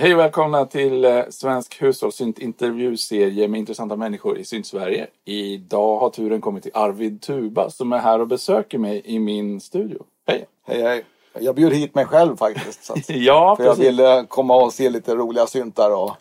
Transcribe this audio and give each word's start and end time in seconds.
hej 0.00 0.14
och 0.14 0.20
välkomna 0.20 0.66
till 0.66 1.04
eh, 1.04 1.22
Svensk 1.30 1.82
hushållssynt 1.82 2.38
intervjuserie 2.38 3.48
med 3.48 3.58
intressanta 3.58 3.96
människor 3.96 4.38
i 4.38 4.44
Synt-Sverige. 4.44 5.06
Idag 5.24 5.98
har 5.98 6.10
turen 6.10 6.40
kommit 6.40 6.62
till 6.62 6.72
Arvid 6.74 7.22
Tuba 7.22 7.70
som 7.70 7.92
är 7.92 7.98
här 7.98 8.20
och 8.20 8.28
besöker 8.28 8.78
mig 8.78 9.02
i 9.04 9.18
min 9.18 9.60
studio. 9.60 10.02
Hej! 10.26 10.46
Hej 10.66 10.82
hej. 10.82 11.04
Jag 11.38 11.54
bjöd 11.54 11.72
hit 11.72 11.94
mig 11.94 12.06
själv 12.06 12.36
faktiskt. 12.36 12.90
Att, 12.90 12.98
Ja, 13.08 13.56
för 13.56 13.64
jag 13.64 13.76
precis. 13.76 13.92
ville 13.92 14.26
komma 14.28 14.56
och 14.56 14.72
se 14.72 14.90
lite 14.90 15.14
roliga 15.14 15.46
syntar 15.46 15.90
och 15.90 16.16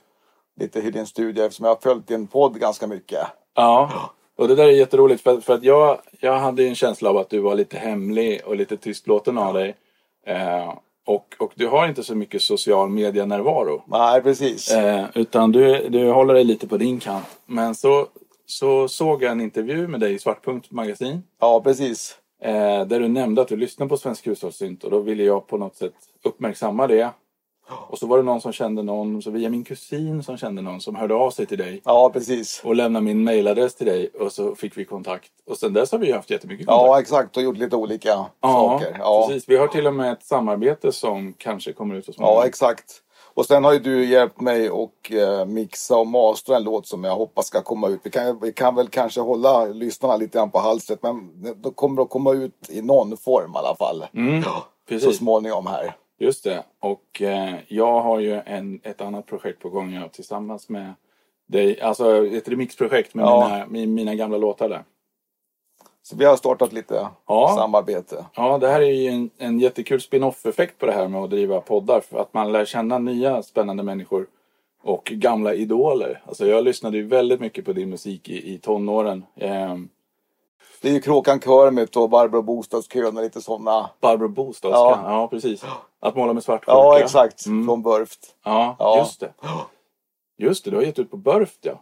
lite 0.59 0.81
hur 0.81 0.91
din 0.91 1.05
studio 1.05 1.43
eftersom 1.43 1.65
jag 1.65 1.71
har 1.75 1.81
följt 1.81 2.07
din 2.07 2.27
podd 2.27 2.59
ganska 2.59 2.87
mycket. 2.87 3.27
Ja, 3.55 3.91
och 4.37 4.47
det 4.47 4.55
där 4.55 4.67
är 4.67 4.71
jätteroligt 4.71 5.23
för, 5.23 5.41
för 5.41 5.53
att 5.53 5.63
jag, 5.63 5.99
jag 6.19 6.39
hade 6.39 6.67
en 6.67 6.75
känsla 6.75 7.09
av 7.09 7.17
att 7.17 7.29
du 7.29 7.39
var 7.39 7.55
lite 7.55 7.77
hemlig 7.77 8.41
och 8.45 8.55
lite 8.55 8.77
tystlåten 8.77 9.37
av 9.37 9.53
dig. 9.53 9.75
Eh, 10.25 10.73
och, 11.09 11.35
och 11.39 11.51
du 11.55 11.67
har 11.67 11.87
inte 11.87 12.03
så 12.03 12.15
mycket 12.15 12.41
social 12.41 12.89
media-närvaro. 12.89 13.83
Nej 13.87 14.21
precis. 14.21 14.71
Eh, 14.71 15.05
utan 15.15 15.51
du, 15.51 15.89
du 15.89 16.11
håller 16.11 16.33
dig 16.33 16.43
lite 16.43 16.67
på 16.67 16.77
din 16.77 16.99
kant. 16.99 17.25
Men 17.45 17.75
så, 17.75 18.07
så 18.45 18.87
såg 18.87 19.23
jag 19.23 19.31
en 19.31 19.41
intervju 19.41 19.87
med 19.87 19.99
dig 19.99 20.13
i 20.13 20.19
Svartpunkt 20.19 20.71
magasin. 20.71 21.23
Ja 21.39 21.61
precis. 21.61 22.17
Eh, 22.41 22.85
där 22.85 22.99
du 22.99 23.07
nämnde 23.07 23.41
att 23.41 23.47
du 23.47 23.57
lyssnar 23.57 23.87
på 23.87 23.97
Svensk 23.97 24.27
hushållssynt 24.27 24.83
och 24.83 24.91
då 24.91 24.99
ville 24.99 25.23
jag 25.23 25.47
på 25.47 25.57
något 25.57 25.75
sätt 25.75 25.93
uppmärksamma 26.23 26.87
det. 26.87 27.09
Och 27.71 27.97
så 27.97 28.07
var 28.07 28.17
det 28.17 28.23
någon 28.23 28.41
som 28.41 28.51
kände 28.53 28.83
någon, 28.83 29.21
så 29.21 29.31
via 29.31 29.49
min 29.49 29.63
kusin 29.63 30.23
som 30.23 30.37
kände 30.37 30.61
någon 30.61 30.81
som 30.81 30.95
hörde 30.95 31.13
av 31.15 31.31
sig 31.31 31.45
till 31.45 31.57
dig 31.57 31.81
Ja 31.85 32.09
precis. 32.13 32.61
och 32.63 32.75
lämnade 32.75 33.05
min 33.05 33.23
mailadress 33.23 33.75
till 33.75 33.87
dig 33.87 34.09
och 34.19 34.31
så 34.31 34.55
fick 34.55 34.77
vi 34.77 34.85
kontakt. 34.85 35.31
Och 35.49 35.57
sen 35.57 35.73
dess 35.73 35.91
har 35.91 35.99
vi 35.99 36.11
haft 36.11 36.29
jättemycket 36.29 36.67
kontakt. 36.67 36.87
Ja 36.87 36.99
exakt 36.99 37.37
och 37.37 37.43
gjort 37.43 37.57
lite 37.57 37.75
olika 37.75 38.09
ja, 38.09 38.29
saker. 38.41 38.95
Ja. 38.99 39.25
precis. 39.27 39.49
Vi 39.49 39.57
har 39.57 39.67
till 39.67 39.87
och 39.87 39.93
med 39.93 40.11
ett 40.11 40.23
samarbete 40.23 40.91
som 40.91 41.33
kanske 41.37 41.73
kommer 41.73 41.95
ut 41.95 42.05
så 42.05 42.11
ja 42.11 42.15
småningom. 42.15 42.43
exakt. 42.47 43.01
Och 43.33 43.45
sen 43.45 43.63
har 43.63 43.73
ju 43.73 43.79
du 43.79 44.05
hjälpt 44.05 44.41
mig 44.41 44.69
och 44.69 45.11
eh, 45.11 45.45
mixa 45.45 45.97
och 45.97 46.07
mastra 46.07 46.55
en 46.57 46.63
låt 46.63 46.87
som 46.87 47.03
jag 47.03 47.15
hoppas 47.15 47.47
ska 47.47 47.61
komma 47.61 47.87
ut. 47.87 47.99
Vi 48.03 48.09
kan, 48.09 48.39
vi 48.39 48.53
kan 48.53 48.75
väl 48.75 48.87
kanske 48.87 49.21
hålla 49.21 49.65
lyssnarna 49.65 50.15
lite 50.17 50.37
grann 50.37 50.51
på 50.51 50.59
halset 50.59 50.99
men 51.03 51.41
det 51.61 51.71
kommer 51.75 52.01
att 52.01 52.09
komma 52.09 52.33
ut 52.33 52.69
i 52.69 52.81
någon 52.81 53.17
form 53.17 53.51
i 53.55 53.57
alla 53.57 53.75
fall. 53.75 54.05
Mm, 54.13 54.43
Så 55.01 55.11
småningom 55.11 55.67
här. 55.67 55.95
Just 56.19 56.43
det. 56.43 56.63
Och 56.79 57.21
eh, 57.21 57.55
jag 57.67 58.01
har 58.01 58.19
ju 58.19 58.41
en, 58.45 58.79
ett 58.83 59.01
annat 59.01 59.25
projekt 59.25 59.59
på 59.61 59.69
gång 59.69 59.93
jag, 59.93 60.11
tillsammans 60.11 60.69
med 60.69 60.93
dig. 61.47 61.81
Alltså 61.81 62.25
ett 62.27 62.49
remixprojekt 62.49 63.13
med, 63.15 63.23
Ja. 63.25 63.65
mina, 63.69 63.91
mina 63.93 64.15
gamla 64.15 64.37
låtar 64.37 64.69
där. 64.69 64.83
Så 66.01 66.15
vi 66.15 66.25
har 66.25 66.35
startat 66.35 66.73
lite 66.73 67.07
Ja. 67.27 67.53
samarbete. 67.57 68.25
Ja, 68.35 68.57
det 68.57 68.67
här 68.67 68.81
är 68.81 68.91
ju 68.91 69.07
en, 69.07 69.29
en 69.37 69.59
jättekul 69.59 70.01
spin-off-effekt 70.01 70.77
på 70.77 70.85
det 70.85 70.91
här 70.91 71.07
med 71.07 71.21
att 71.23 71.29
driva 71.29 71.61
poddar. 71.61 72.01
För 72.01 72.19
att 72.19 72.33
man 72.33 72.51
lär 72.51 72.65
känna 72.65 72.97
nya 72.97 73.43
spännande 73.43 73.83
människor 73.83 74.27
och 74.81 75.03
gamla 75.05 75.53
idoler. 75.53 76.21
Alltså 76.25 76.47
jag 76.47 76.63
lyssnade 76.63 76.97
ju 76.97 77.03
väldigt 77.07 77.39
mycket 77.39 77.65
på 77.65 77.73
din 77.73 77.89
musik 77.89 78.29
i, 78.29 78.53
i 78.53 78.57
tonåren. 78.57 79.25
Ehm, 79.35 79.89
Det 80.81 80.89
är 80.89 80.93
ju 80.93 81.01
Kråkan 81.01 81.39
Körmit 81.39 81.95
och 81.97 82.09
Barbro 82.09 82.41
Bostadskön 82.41 83.17
och 83.17 83.23
lite 83.23 83.41
sådana. 83.41 83.89
Barbro 84.01 84.27
Bostadska, 84.27 84.77
Ja. 84.79 85.01
ja. 85.05 85.27
precis. 85.27 85.63
Att 85.99 86.15
måla 86.15 86.33
med 86.33 86.43
svartsjuka. 86.43 86.71
Ja, 86.71 86.99
exakt. 86.99 87.45
Mm. 87.45 87.65
Från 87.67 87.81
Burft. 87.83 88.35
Ja, 88.45 88.75
Ja. 88.79 88.97
just 88.99 89.19
det. 89.19 89.33
Just 90.37 90.65
det, 90.65 90.71
du 90.71 90.77
har 90.77 90.83
gett 90.83 90.99
ut 90.99 91.11
på 91.11 91.17
Burft 91.17 91.59
ja. 91.61 91.81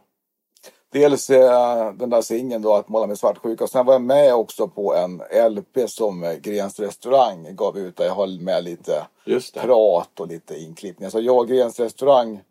Dels 0.91 1.30
eh, 1.30 1.94
den 1.94 2.09
där 2.09 2.22
singeln 2.22 2.62
då, 2.62 2.74
Att 2.74 2.90
måla 2.90 3.08
med 3.08 3.18
svartsjuka. 3.19 3.68
Sen 3.68 3.85
var 3.85 3.94
jag 3.94 4.02
med 4.02 4.35
också 4.35 4.68
på 4.68 4.96
en 4.96 5.22
LP 5.53 5.90
som 5.90 6.24
eh, 6.24 6.34
Grens 6.34 6.79
restaurang 6.79 7.56
gav 7.56 7.78
ut. 7.78 7.96
Där 7.97 8.06
jag 8.06 8.16
höll 8.16 8.40
med 8.40 8.64
lite 8.64 9.08
prat 9.62 10.19
och 10.19 10.28
lite 10.28 10.56
inklippningar. 10.56 11.09
Så 11.09 11.19
jag 11.22 11.38
och 11.38 11.47
Grens 11.47 11.79
restaurang 11.79 12.41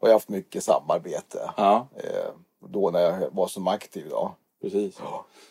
har 0.00 0.08
jag 0.08 0.14
haft 0.14 0.28
mycket 0.28 0.64
samarbete. 0.64 1.50
Ja, 1.56 1.86
Eh, 1.96 2.30
då 2.68 2.90
när 2.90 3.00
jag 3.00 3.30
var 3.32 3.46
som 3.46 3.68
aktiv 3.68 4.06
då. 4.10 4.34
Precis. 4.64 4.98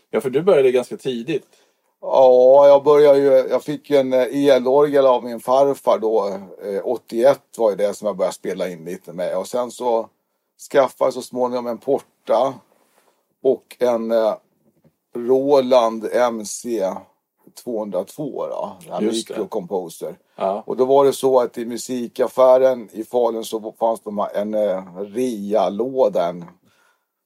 Ja, 0.09 0.21
för 0.21 0.29
du 0.29 0.41
började 0.41 0.71
ganska 0.71 0.97
tidigt. 0.97 1.47
Ja, 2.01 2.67
jag 2.67 2.83
började 2.83 3.19
ju, 3.19 3.31
jag 3.49 3.63
fick 3.63 3.89
ju 3.89 3.97
en 3.97 4.13
eh, 4.13 4.47
elorgel 4.47 5.05
av 5.05 5.23
min 5.23 5.39
farfar 5.39 5.99
då. 5.99 6.27
Eh, 6.63 6.81
81 6.83 7.41
var 7.57 7.69
ju 7.69 7.75
det 7.75 7.93
som 7.93 8.05
jag 8.05 8.17
började 8.17 8.35
spela 8.35 8.69
in 8.69 8.85
lite 8.85 9.13
med. 9.13 9.37
Och 9.37 9.47
sen 9.47 9.71
så 9.71 10.09
skaffade 10.71 11.07
jag 11.07 11.13
så 11.13 11.21
småningom 11.21 11.67
en 11.67 11.77
Porta 11.77 12.53
och 13.43 13.75
en 13.79 14.11
eh, 14.11 14.33
Roland 15.15 16.05
MC 16.13 16.93
202 17.63 18.47
då. 18.47 18.77
Den 18.83 18.93
här 18.93 19.01
mikrocomposer. 19.01 20.17
Ja, 20.35 20.63
Och 20.65 20.77
då 20.77 20.85
var 20.85 21.05
det 21.05 21.13
så 21.13 21.39
att 21.39 21.57
i 21.57 21.65
musikaffären 21.65 22.89
i 22.91 23.03
Falun 23.03 23.45
så 23.45 23.73
fanns 23.79 24.01
det 24.01 24.39
en 24.39 24.53
eh, 24.53 24.97
rea-låda, 24.97 26.29
en, 26.29 26.45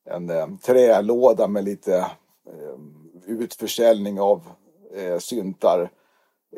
en 0.09 0.29
eh, 0.29 0.47
trälåda 0.63 1.47
med 1.47 1.63
lite 1.63 1.97
eh, 1.97 2.77
utförsäljning 3.25 4.19
av 4.21 4.41
eh, 4.95 5.17
syntar. 5.17 5.89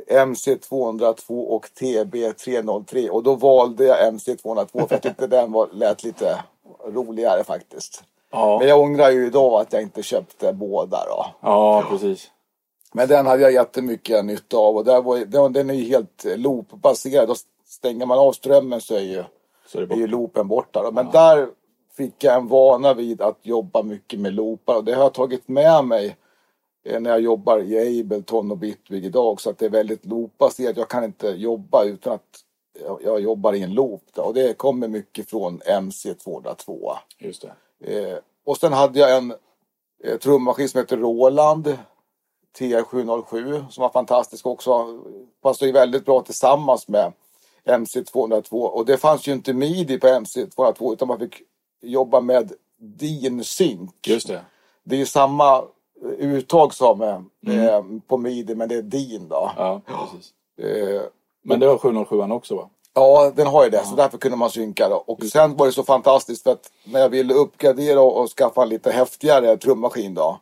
MC202 0.10 1.46
och 1.46 1.66
TB303 1.80 3.10
och 3.10 3.24
då 3.24 3.36
valde 3.36 3.84
jag 3.86 4.14
MC202 4.14 4.88
för 4.88 4.96
jag 4.96 5.02
tyckte 5.02 5.28
den 5.28 5.52
var, 5.52 5.70
lät 5.74 6.04
lite 6.04 6.44
roligare 6.88 7.44
faktiskt. 7.44 8.04
ja, 8.32 8.58
Men 8.60 8.68
jag 8.68 8.80
ångrar 8.80 9.10
ju 9.10 9.28
idag 9.28 9.62
att 9.62 9.74
jag 9.74 9.82
inte 9.82 10.04
köpte 10.04 10.54
båda 10.54 11.06
då. 11.06 11.26
ja 11.42 11.84
precis. 11.90 12.32
Men 12.94 13.08
den 13.08 13.26
hade 13.26 13.42
jag 13.42 13.52
jättemycket 13.52 14.26
nytta 14.26 14.58
av 14.58 14.78
och 14.78 14.86
där 14.86 15.02
var, 15.02 15.50
den, 15.50 15.70
är 15.70 15.74
ju 15.74 15.84
helt 15.84 16.26
loopbaserad. 16.26 17.38
Stänger 17.66 18.06
man 18.06 18.20
av 18.20 18.32
strömmen 18.32 18.82
så 18.82 18.96
är 18.96 19.00
ju, 19.00 19.24
Så 19.68 19.80
är 19.80 19.92
är 19.92 19.96
ju 19.96 20.08
loopen 20.08 20.48
borta. 20.48 20.84
Då. 20.84 20.92
Men 20.92 21.12
där 21.12 21.50
fick 22.00 22.24
jag 22.24 22.36
en 22.36 22.48
vana 22.48 22.94
vid 22.94 23.22
att 23.22 23.40
jobba 23.42 23.84
mycket 23.84 24.20
med 24.20 24.34
loopar 24.34 24.76
och 24.76 24.84
det 24.84 24.94
har 24.94 25.04
jag 25.04 25.14
tagit 25.14 25.48
med 25.48 25.86
mig 25.86 26.18
eh, 26.86 27.00
när 27.00 27.10
jag 27.10 27.22
jobbar 27.22 27.60
i 27.60 28.00
Ableton 28.00 28.52
och 28.52 28.58
Bitwig 28.58 29.06
idag 29.06 29.28
också. 29.28 29.50
Att 29.50 29.58
det 29.58 29.66
är 29.66 29.70
väldigt 29.70 30.06
loopbaserat. 30.06 30.78
Jag 30.78 30.90
kan 30.90 31.04
inte 31.04 31.28
jobba 31.28 31.84
utan 31.84 32.14
att 32.14 32.40
jag, 32.86 33.00
jag 33.04 33.20
jobbar 33.20 33.54
i 33.54 33.64
en 33.64 33.74
loop. 33.74 34.04
Då. 34.14 34.22
Och 34.22 34.34
det 34.34 34.58
kommer 34.58 34.88
mycket 34.88 35.30
från 35.30 35.60
MC202. 35.60 36.92
Just 37.18 37.46
det. 37.80 38.10
Eh, 38.10 38.18
och 38.46 38.58
sen 38.58 38.74
hade 38.74 39.00
jag 39.00 39.18
en 39.18 39.34
eh, 40.04 40.18
trummaskin 40.18 40.70
som 40.70 40.80
heter 40.80 40.98
Roland 40.98 41.78
TR707 42.60 43.70
som 43.70 43.82
var 43.82 43.90
fantastisk 43.90 44.46
också. 44.46 45.00
Passade 45.42 45.66
ju 45.66 45.74
väldigt 45.74 46.06
bra 46.06 46.22
tillsammans 46.22 46.88
med 46.88 47.14
MC202 47.66 48.52
och 48.52 48.86
det 48.86 48.98
fanns 48.98 49.28
ju 49.28 49.32
inte 49.32 49.54
midi 49.54 50.00
på 50.00 50.08
MC202 50.08 50.94
utan 50.94 51.08
man 51.08 51.20
fick 51.20 51.44
jobba 51.82 52.22
med 52.22 52.52
din 52.78 53.44
sync. 53.44 53.92
Just 54.08 54.28
det. 54.28 54.42
Det 54.84 54.96
är 54.96 55.00
ju 55.00 55.06
samma 55.06 55.58
eh, 55.58 56.34
uttag 56.34 56.74
som 56.74 57.02
eh, 57.02 57.66
eh, 57.66 57.84
på 58.08 58.18
midi 58.18 58.56
men 58.56 58.70
det 58.70 58.76
är 58.76 58.82
din 58.82 59.28
då. 59.30 59.52
Ja, 59.58 59.82
precis. 59.86 60.34
Eh, 60.62 61.02
Men 61.42 61.60
det 61.60 61.66
har 61.68 61.78
707 61.78 62.22
också 62.22 62.56
va? 62.56 62.70
Ja, 62.94 63.32
den 63.36 63.48
har 63.48 63.64
ju 63.64 63.70
det. 63.70 63.86
Så 63.86 63.96
därför 63.96 64.18
kunde 64.18 64.38
man 64.38 64.50
synka. 64.50 64.90
Då. 64.90 64.96
Och 64.96 65.24
sen 65.24 65.56
var 65.58 65.66
det 65.66 65.72
så 65.72 65.84
fantastiskt 65.84 66.44
för 66.44 66.52
att 66.52 66.72
när 66.84 67.00
jag 67.00 67.10
ville 67.10 67.34
uppgradera 67.34 68.02
och, 68.02 68.22
och 68.22 68.30
skaffa 68.30 68.62
en 68.64 68.70
lite 68.70 68.92
häftigare 68.92 69.58
trummaskin 69.58 70.14
då. 70.14 70.40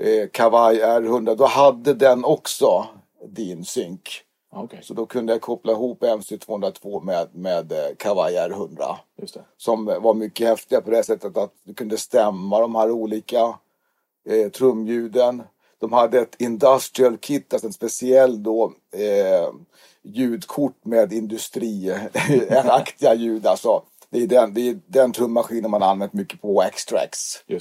Eh, 0.00 0.28
Kavaj 0.32 0.80
R100. 0.80 1.34
Då 1.34 1.46
hade 1.46 1.94
den 1.94 2.24
också 2.24 2.86
din 3.28 3.64
synk. 3.64 4.22
Ja, 4.52 4.62
Okej, 4.62 4.78
Så 4.82 4.94
då 4.94 5.06
kunde 5.06 5.32
jag 5.32 5.42
koppla 5.42 5.72
ihop 5.72 6.02
MC202 6.02 7.04
med, 7.04 7.28
med 7.32 7.72
eh, 7.72 7.94
Kavaj 7.98 8.34
R100. 8.34 8.96
just 9.16 9.34
det. 9.34 9.44
Som 9.56 9.84
var 9.84 10.14
mycket 10.14 10.48
häftiga 10.48 10.80
på 10.80 10.90
det 10.90 11.02
sättet 11.02 11.36
att 11.36 11.52
du 11.64 11.74
kunde 11.74 11.96
stämma 11.96 12.60
de 12.60 12.74
här 12.74 12.90
olika 12.90 13.58
eh, 14.28 14.50
trumljuden. 14.50 15.42
De 15.78 15.92
hade 15.92 16.20
ett 16.20 16.40
industrial 16.40 17.16
kit, 17.16 17.52
alltså 17.52 17.66
en 17.66 17.72
speciell 17.72 18.42
då 18.42 18.72
eh, 18.92 19.52
ljudkort 20.02 20.84
med 20.84 21.12
industriaktiga 21.12 23.14
ljud. 23.14 23.46
Alltså, 23.46 23.82
det, 24.10 24.22
är 24.22 24.26
den, 24.26 24.54
det 24.54 24.68
är 24.68 24.80
den 24.86 25.12
trummaskinen 25.12 25.70
man 25.70 25.82
använt 25.82 26.12
mycket 26.12 26.40
på 26.40 26.54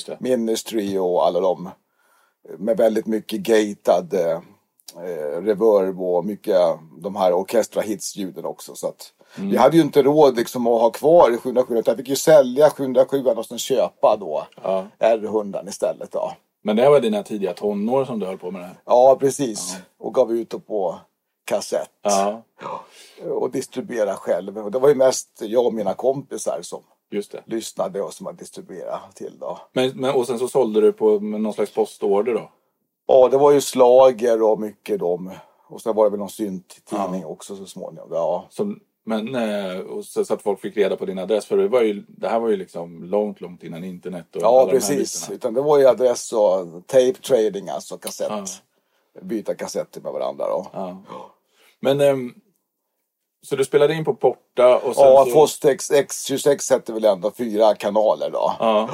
det. 0.08 0.18
Ministry 0.20 0.98
och 0.98 1.26
alla 1.26 1.40
de. 1.40 1.70
Med 2.58 2.78
väldigt 2.78 3.08
mycket 3.08 3.40
gatad 3.40 4.14
eh, 4.14 4.40
eh, 4.96 5.42
reverb 5.42 6.02
och 6.02 6.26
mycket 6.26 6.58
de 6.98 7.16
här 7.16 7.34
orkestra 7.34 7.82
hits-ljuden 7.82 8.46
också. 8.46 8.76
Så 8.76 8.88
att 8.88 9.12
Mm. 9.38 9.50
Vi 9.50 9.58
hade 9.58 9.78
ju 9.78 9.84
inte 9.84 10.02
råd 10.04 10.36
liksom 10.36 10.68
att 10.68 10.82
ha 10.82 10.90
kvar 10.90 11.38
707 11.38 11.78
utan 11.78 11.92
jag 11.92 11.98
fick 11.98 12.08
ju 12.10 12.16
sälja 12.16 12.70
707 12.70 13.26
och 13.26 13.46
sen 13.46 13.58
köpa 13.58 14.18
då 14.20 14.48
Ja. 14.64 14.88
R100 15.00 15.70
istället. 15.70 16.12
Då. 16.12 16.32
Men 16.64 16.76
det 16.76 16.90
var 16.90 17.00
dina 17.00 17.24
tidiga 17.24 17.54
tonår 17.54 18.06
som 18.06 18.20
du 18.20 18.26
höll 18.26 18.38
på 18.38 18.52
med 18.52 18.62
det 18.62 18.66
här? 18.66 18.76
Ja, 18.86 19.18
precis. 19.20 19.76
Och 19.98 20.14
gav 20.14 20.32
ut 20.34 20.50
det 20.50 20.60
på 20.60 20.96
kassett. 21.46 21.90
Ja, 22.02 22.42
Och 23.30 23.52
distribuera 23.52 24.14
själv. 24.16 24.58
Och 24.58 24.72
det 24.72 24.80
var 24.80 24.90
ju 24.90 24.96
mest 24.96 25.30
jag 25.42 25.66
och 25.66 25.74
mina 25.74 25.94
kompisar 25.94 26.60
som 26.62 26.84
just 27.12 27.32
det. 27.32 27.44
lyssnade 27.46 28.02
och 28.02 28.14
som 28.14 28.26
har 28.26 28.34
distribuerat 28.34 29.16
till 29.16 29.38
då. 29.40 29.60
Men, 29.74 29.92
men, 29.96 30.16
och 30.16 30.28
sen 30.28 30.40
så 30.40 30.48
sålde 30.48 30.82
du 30.82 30.92
på 30.94 31.20
någon 31.20 31.54
slags 31.54 31.74
postorder 31.74 32.34
då? 32.34 32.52
Ja, 33.08 33.28
det 33.30 33.38
var 33.38 33.52
ju 33.52 33.62
slager 33.62 34.42
och 34.42 34.60
mycket 34.60 35.00
dem. 35.00 35.32
Och 35.68 35.82
sen 35.82 35.96
var 35.96 36.04
det 36.04 36.10
väl 36.10 36.20
någon 36.20 36.30
synttidning 36.30 37.26
också 37.26 37.56
så 37.56 37.66
småningom. 37.66 38.10
Ja. 38.12 38.48
Som, 38.50 38.80
Men 39.04 39.36
eh, 39.36 39.80
och 39.80 40.06
så, 40.06 40.26
så 40.26 40.34
att 40.34 40.42
folk 40.42 40.62
fick 40.62 40.78
reda 40.78 40.96
på 40.96 41.06
din 41.06 41.20
adress. 41.20 41.46
För 41.46 41.58
det, 41.58 41.68
var 41.68 41.82
ju, 41.82 42.04
det 42.08 42.28
här 42.28 42.40
var 42.40 42.50
ju 42.50 42.56
liksom 42.58 43.04
långt, 43.04 43.42
långt 43.42 43.64
innan 43.64 43.84
internet 43.84 44.36
och 44.36 44.42
Ja, 44.42 44.68
precis. 44.70 45.30
Utan 45.32 45.54
det 45.54 45.62
var 45.62 45.80
ju 45.80 45.86
adress 45.88 46.34
och 46.34 46.88
tape 46.88 47.14
trading, 47.14 47.70
alltså 47.70 47.98
kassett. 47.98 48.30
Ja. 48.30 48.46
Byta 49.22 49.56
kassetter 49.56 50.02
med 50.02 50.12
varandra 50.12 50.48
då. 50.48 50.68
Ja. 50.74 51.02
Men 51.80 52.02
ehm, 52.02 52.34
så 53.46 53.56
du 53.56 53.66
spelade 53.66 53.94
in 53.94 54.06
på 54.06 54.16
Porta 54.16 54.78
och 54.78 54.96
sen 54.96 55.04
Ja, 55.06 55.26
så, 55.26 55.32
Fostex 55.32 55.92
X26 55.92 56.72
hette 56.74 56.94
väl 56.94 57.06
ändå 57.06 57.32
fyra 57.32 57.76
kanaler 57.76 58.30
då. 58.30 58.52
ja, 58.60 58.90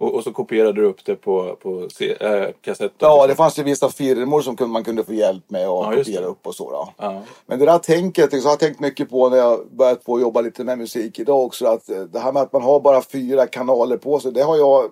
och, 0.00 0.14
och 0.14 0.24
så 0.24 0.32
kopierade 0.32 0.72
du 0.80 0.86
upp 0.86 1.04
det 1.04 1.14
på, 1.16 1.56
på 1.62 1.88
C, 1.92 2.16
äh, 2.20 2.48
kassett. 2.60 2.92
Ja, 2.98 3.26
det 3.26 3.34
fanns 3.34 3.58
ju 3.58 3.62
vissa 3.62 3.88
firmor 3.88 4.40
som 4.40 4.56
kunde- 4.56 4.72
man 4.72 4.84
kunde 4.84 5.04
få 5.04 5.12
hjälp 5.14 5.44
med 5.50 5.60
att 5.60 5.66
Ja, 5.66 5.92
kopiera 5.96 6.24
upp 6.24 6.46
och 6.46 6.54
så. 6.54 6.88
Ja. 6.98 7.22
Men 7.46 7.58
det 7.58 7.64
där 7.66 7.78
tänket, 7.78 8.30
så 8.30 8.36
har 8.48 8.52
jag 8.52 8.58
tänkt 8.58 8.80
mycket 8.80 9.10
på 9.10 9.28
när 9.28 9.36
jag 9.36 9.66
börjat 9.70 10.04
på 10.04 10.14
att 10.14 10.20
jobba 10.20 10.40
lite 10.40 10.64
med 10.64 10.78
musik 10.78 11.18
idag 11.18 11.40
också. 11.44 11.66
Att 11.66 11.88
eh, 11.90 12.00
det 12.00 12.18
här 12.18 12.32
med 12.32 12.42
att 12.42 12.52
man 12.52 12.62
har 12.62 12.80
bara 12.80 13.02
fyra 13.02 13.46
kanaler 13.46 13.96
på 13.96 14.20
sig, 14.20 14.32
det 14.32 14.42
har 14.42 14.56
jag 14.56 14.90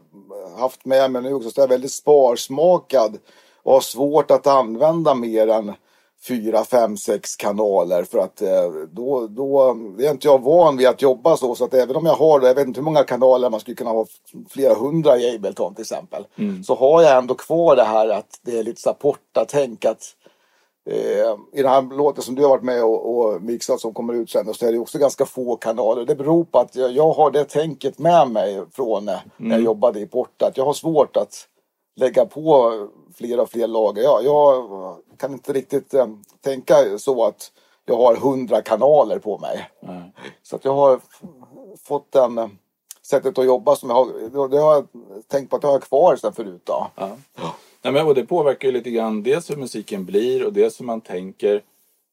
haft 0.58 0.84
med 0.84 1.10
mig 1.10 1.22
nu 1.22 1.34
också. 1.34 1.50
Så 1.50 1.60
jag 1.60 1.64
är 1.64 1.68
väldigt 1.68 1.92
sparsmakad 1.92 3.18
och 3.62 3.72
har 3.72 3.80
svårt 3.80 4.30
att 4.30 4.46
använda 4.46 5.14
mer 5.14 5.48
än 5.48 5.72
fyra, 6.22 6.64
fem, 6.64 6.96
sex 6.96 7.36
kanaler. 7.36 8.04
För 8.04 8.18
att 8.18 8.42
eh, 8.42 8.70
då, 8.92 9.26
då 9.26 9.76
är 9.98 10.10
inte 10.10 10.26
jag 10.26 10.42
van 10.42 10.76
vid 10.76 10.86
att 10.86 11.02
jobba 11.02 11.36
så. 11.36 11.54
Så 11.54 11.64
att 11.64 11.74
även 11.74 11.96
om 11.96 12.06
jag 12.06 12.14
har, 12.14 12.40
jag 12.40 12.54
vet 12.54 12.66
inte 12.66 12.80
hur 12.80 12.84
många 12.84 13.04
kanaler 13.04 13.50
man 13.50 13.60
skulle 13.60 13.74
kunna 13.74 13.90
ha, 13.90 14.06
flera 14.50 14.74
hundra 14.74 15.18
i 15.18 15.34
Ableton 15.34 15.74
till 15.74 15.82
exempel. 15.82 16.26
Så 16.64 16.74
har 16.74 17.02
jag 17.02 17.18
ändå 17.18 17.34
kvar 17.34 17.76
det 17.76 17.84
här 17.84 18.08
att 18.08 18.40
det 18.42 18.58
är 18.58 18.62
lite 18.62 18.80
så 18.80 18.88
här 18.88 18.96
porta-tänk 18.96 19.84
att 19.84 20.14
Eh, 20.90 21.36
I 21.52 21.62
den 21.62 21.72
här 21.72 21.96
låten 21.96 22.22
som 22.22 22.34
du 22.34 22.42
har 22.42 22.48
varit 22.48 22.62
med 22.62 22.84
och, 22.84 23.18
och 23.18 23.42
mixat 23.42 23.80
som 23.80 23.94
kommer 23.94 24.14
ut 24.14 24.30
sen 24.30 24.54
så 24.54 24.66
är 24.66 24.72
det 24.72 24.78
också 24.78 24.98
ganska 24.98 25.26
få 25.26 25.56
kanaler. 25.56 26.04
Det 26.04 26.14
beror 26.14 26.44
på 26.44 26.58
att 26.58 26.76
jag, 26.76 26.92
jag 26.92 27.12
har 27.12 27.30
det 27.30 27.44
tänket 27.44 27.98
med 27.98 28.30
mig 28.30 28.62
från 28.72 29.04
när 29.04 29.20
jag 29.36 29.60
jobbade 29.60 30.00
i 30.00 30.06
Porta. 30.06 30.46
Att 30.46 30.56
jag 30.56 30.64
har 30.64 30.72
svårt 30.72 31.16
att 31.16 31.46
lägga 31.98 32.26
på 32.26 32.72
fler 33.14 33.40
och 33.40 33.50
fler 33.50 33.66
lager. 33.66 34.02
Jag, 34.02 34.24
jag 34.24 34.96
kan 35.18 35.32
inte 35.32 35.52
riktigt 35.52 35.94
eh, 35.94 36.06
tänka 36.40 36.98
så 36.98 37.24
att 37.24 37.52
jag 37.84 37.96
har 37.96 38.16
hundra 38.16 38.62
kanaler 38.62 39.18
på 39.18 39.38
mig. 39.38 39.70
Nej. 39.80 40.12
Så 40.42 40.56
att 40.56 40.64
jag 40.64 40.74
har 40.74 41.00
fått 41.82 42.12
den 42.12 42.38
eh, 42.38 42.48
sättet 43.02 43.38
att 43.38 43.44
jobba 43.44 43.76
som 43.76 43.90
jag 43.90 43.96
har. 43.96 44.48
Det 44.48 44.58
har 44.58 44.74
jag 44.74 44.86
tänkt 45.26 45.50
på 45.50 45.56
att 45.56 45.62
jag 45.62 45.70
har 45.70 45.80
kvar 45.80 46.16
sen 46.16 46.32
förut. 46.32 46.62
Då. 46.64 46.90
Ja. 46.94 47.16
Nej, 47.82 47.92
men, 47.92 48.06
och 48.06 48.14
det 48.14 48.26
påverkar 48.26 48.68
ju 48.68 48.72
lite 48.72 48.90
grann 48.90 49.22
dels 49.22 49.50
hur 49.50 49.56
musiken 49.56 50.04
blir 50.04 50.46
och 50.46 50.52
dels 50.52 50.80
hur 50.80 50.84
man 50.84 51.00
tänker 51.00 51.62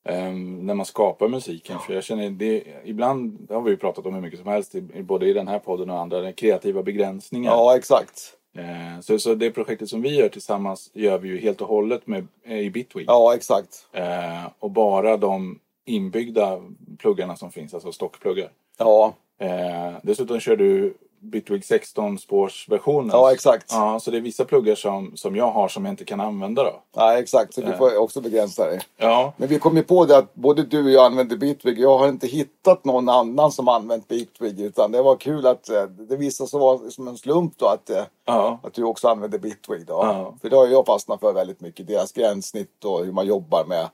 ehm, 0.04 0.66
när 0.66 0.74
man 0.74 0.86
skapar 0.86 1.28
musiken. 1.28 1.80
För 1.80 1.94
jag 1.94 2.04
känner 2.04 2.30
det, 2.30 2.64
ibland 2.84 3.38
det 3.48 3.54
har 3.54 3.62
vi 3.62 3.72
ju 3.72 3.78
pratat 3.78 4.06
om 4.06 4.14
hur 4.14 4.22
mycket 4.22 4.40
som 4.40 4.50
helst, 4.50 4.76
både 5.02 5.28
i 5.28 5.34
den 5.34 5.48
här 5.48 5.60
podden 5.60 5.90
och 5.90 6.00
andra, 6.00 6.32
kreativa 6.32 6.84
begränsningar. 6.84 7.52
Ja, 7.52 7.76
exakt. 7.76 8.38
Eh, 8.56 9.00
så, 9.02 9.20
så 9.20 9.36
det 9.36 9.52
projektet 9.52 9.90
som 9.90 10.02
vi 10.02 10.16
gör 10.16 10.30
tillsammans 10.30 10.92
gör 10.94 11.18
vi 11.18 11.30
ju 11.30 11.38
helt 11.40 11.62
och 11.62 11.68
hållet 11.68 12.08
med, 12.08 12.28
eh, 12.44 12.60
i 12.60 12.70
Bitwig. 12.70 13.06
Ja, 13.08 13.36
exakt. 13.36 13.88
Eh, 13.92 14.46
och 14.60 14.72
bara 14.72 15.18
de 15.18 15.60
inbyggda 15.86 16.62
pluggarna 16.98 17.36
som 17.36 17.52
finns, 17.52 17.74
alltså 17.74 17.92
stockpluggar. 17.92 18.50
Ja, 18.78 19.14
Eh, 19.38 19.98
dessutom 20.04 20.40
kör 20.40 20.56
du 20.56 20.94
Bitwig 21.26 21.66
16 21.66 22.20
spårsversionen. 22.20 23.10
ja 23.14 23.34
exakt. 23.34 23.66
Ja, 23.72 24.00
så 24.00 24.12
det 24.12 24.18
är 24.18 24.22
vissa 24.22 24.46
pluggar 24.46 24.76
som, 24.76 25.12
som 25.16 25.36
jag 25.36 25.52
har 25.52 25.68
som 25.68 25.86
jag 25.86 25.92
inte 25.92 26.06
kan 26.06 26.20
använda 26.20 26.64
då. 26.64 26.82
Ja, 26.96 27.18
exakt. 27.18 27.54
Så 27.54 27.62
du 27.62 27.74
får 27.74 27.98
också 27.98 28.22
begränsa 28.22 28.66
dig. 28.66 28.80
Ja, 28.98 29.34
Men 29.38 29.48
vi 29.48 29.60
kom 29.60 29.78
ju 29.78 29.84
på 29.84 30.06
det 30.06 30.18
att 30.18 30.34
både 30.34 30.64
du 30.64 30.84
och 30.84 30.92
jag 30.92 31.06
använder 31.06 31.38
Bitwig. 31.38 31.80
Jag 31.80 31.98
har 31.98 32.08
inte 32.08 32.28
hittat 32.28 32.86
någon 32.86 33.10
annan 33.10 33.52
som 33.52 33.68
använt 33.68 34.08
Bitwig. 34.08 34.60
Utan 34.60 34.92
det 34.92 35.02
var 35.02 35.16
kul 35.16 35.48
att 35.48 35.70
eh, 35.70 35.84
det 35.84 36.18
visade 36.18 36.50
sig 36.50 36.60
vara 36.60 36.90
som 36.90 37.08
en 37.08 37.18
slump 37.18 37.54
då 37.58 37.66
att, 37.66 37.90
eh, 37.90 38.04
ja, 38.26 38.60
att 38.64 38.74
du 38.74 38.84
också 38.84 39.08
använder 39.08 39.40
Bitwig. 39.40 39.86
Då. 39.86 39.94
Ja. 39.94 40.36
För 40.42 40.50
det 40.50 40.56
har 40.56 40.68
jag 40.68 40.86
fastnat 40.86 41.20
för 41.20 41.34
väldigt 41.34 41.62
mycket. 41.62 41.88
Deras 41.88 42.12
gränssnitt 42.12 42.86
och 42.86 43.06
hur 43.06 43.12
man 43.12 43.28
jobbar 43.28 43.66
med, 43.66 43.90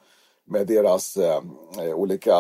med 0.52 0.68
deras 0.68 1.18
eh, 1.18 1.42
olika 1.96 2.32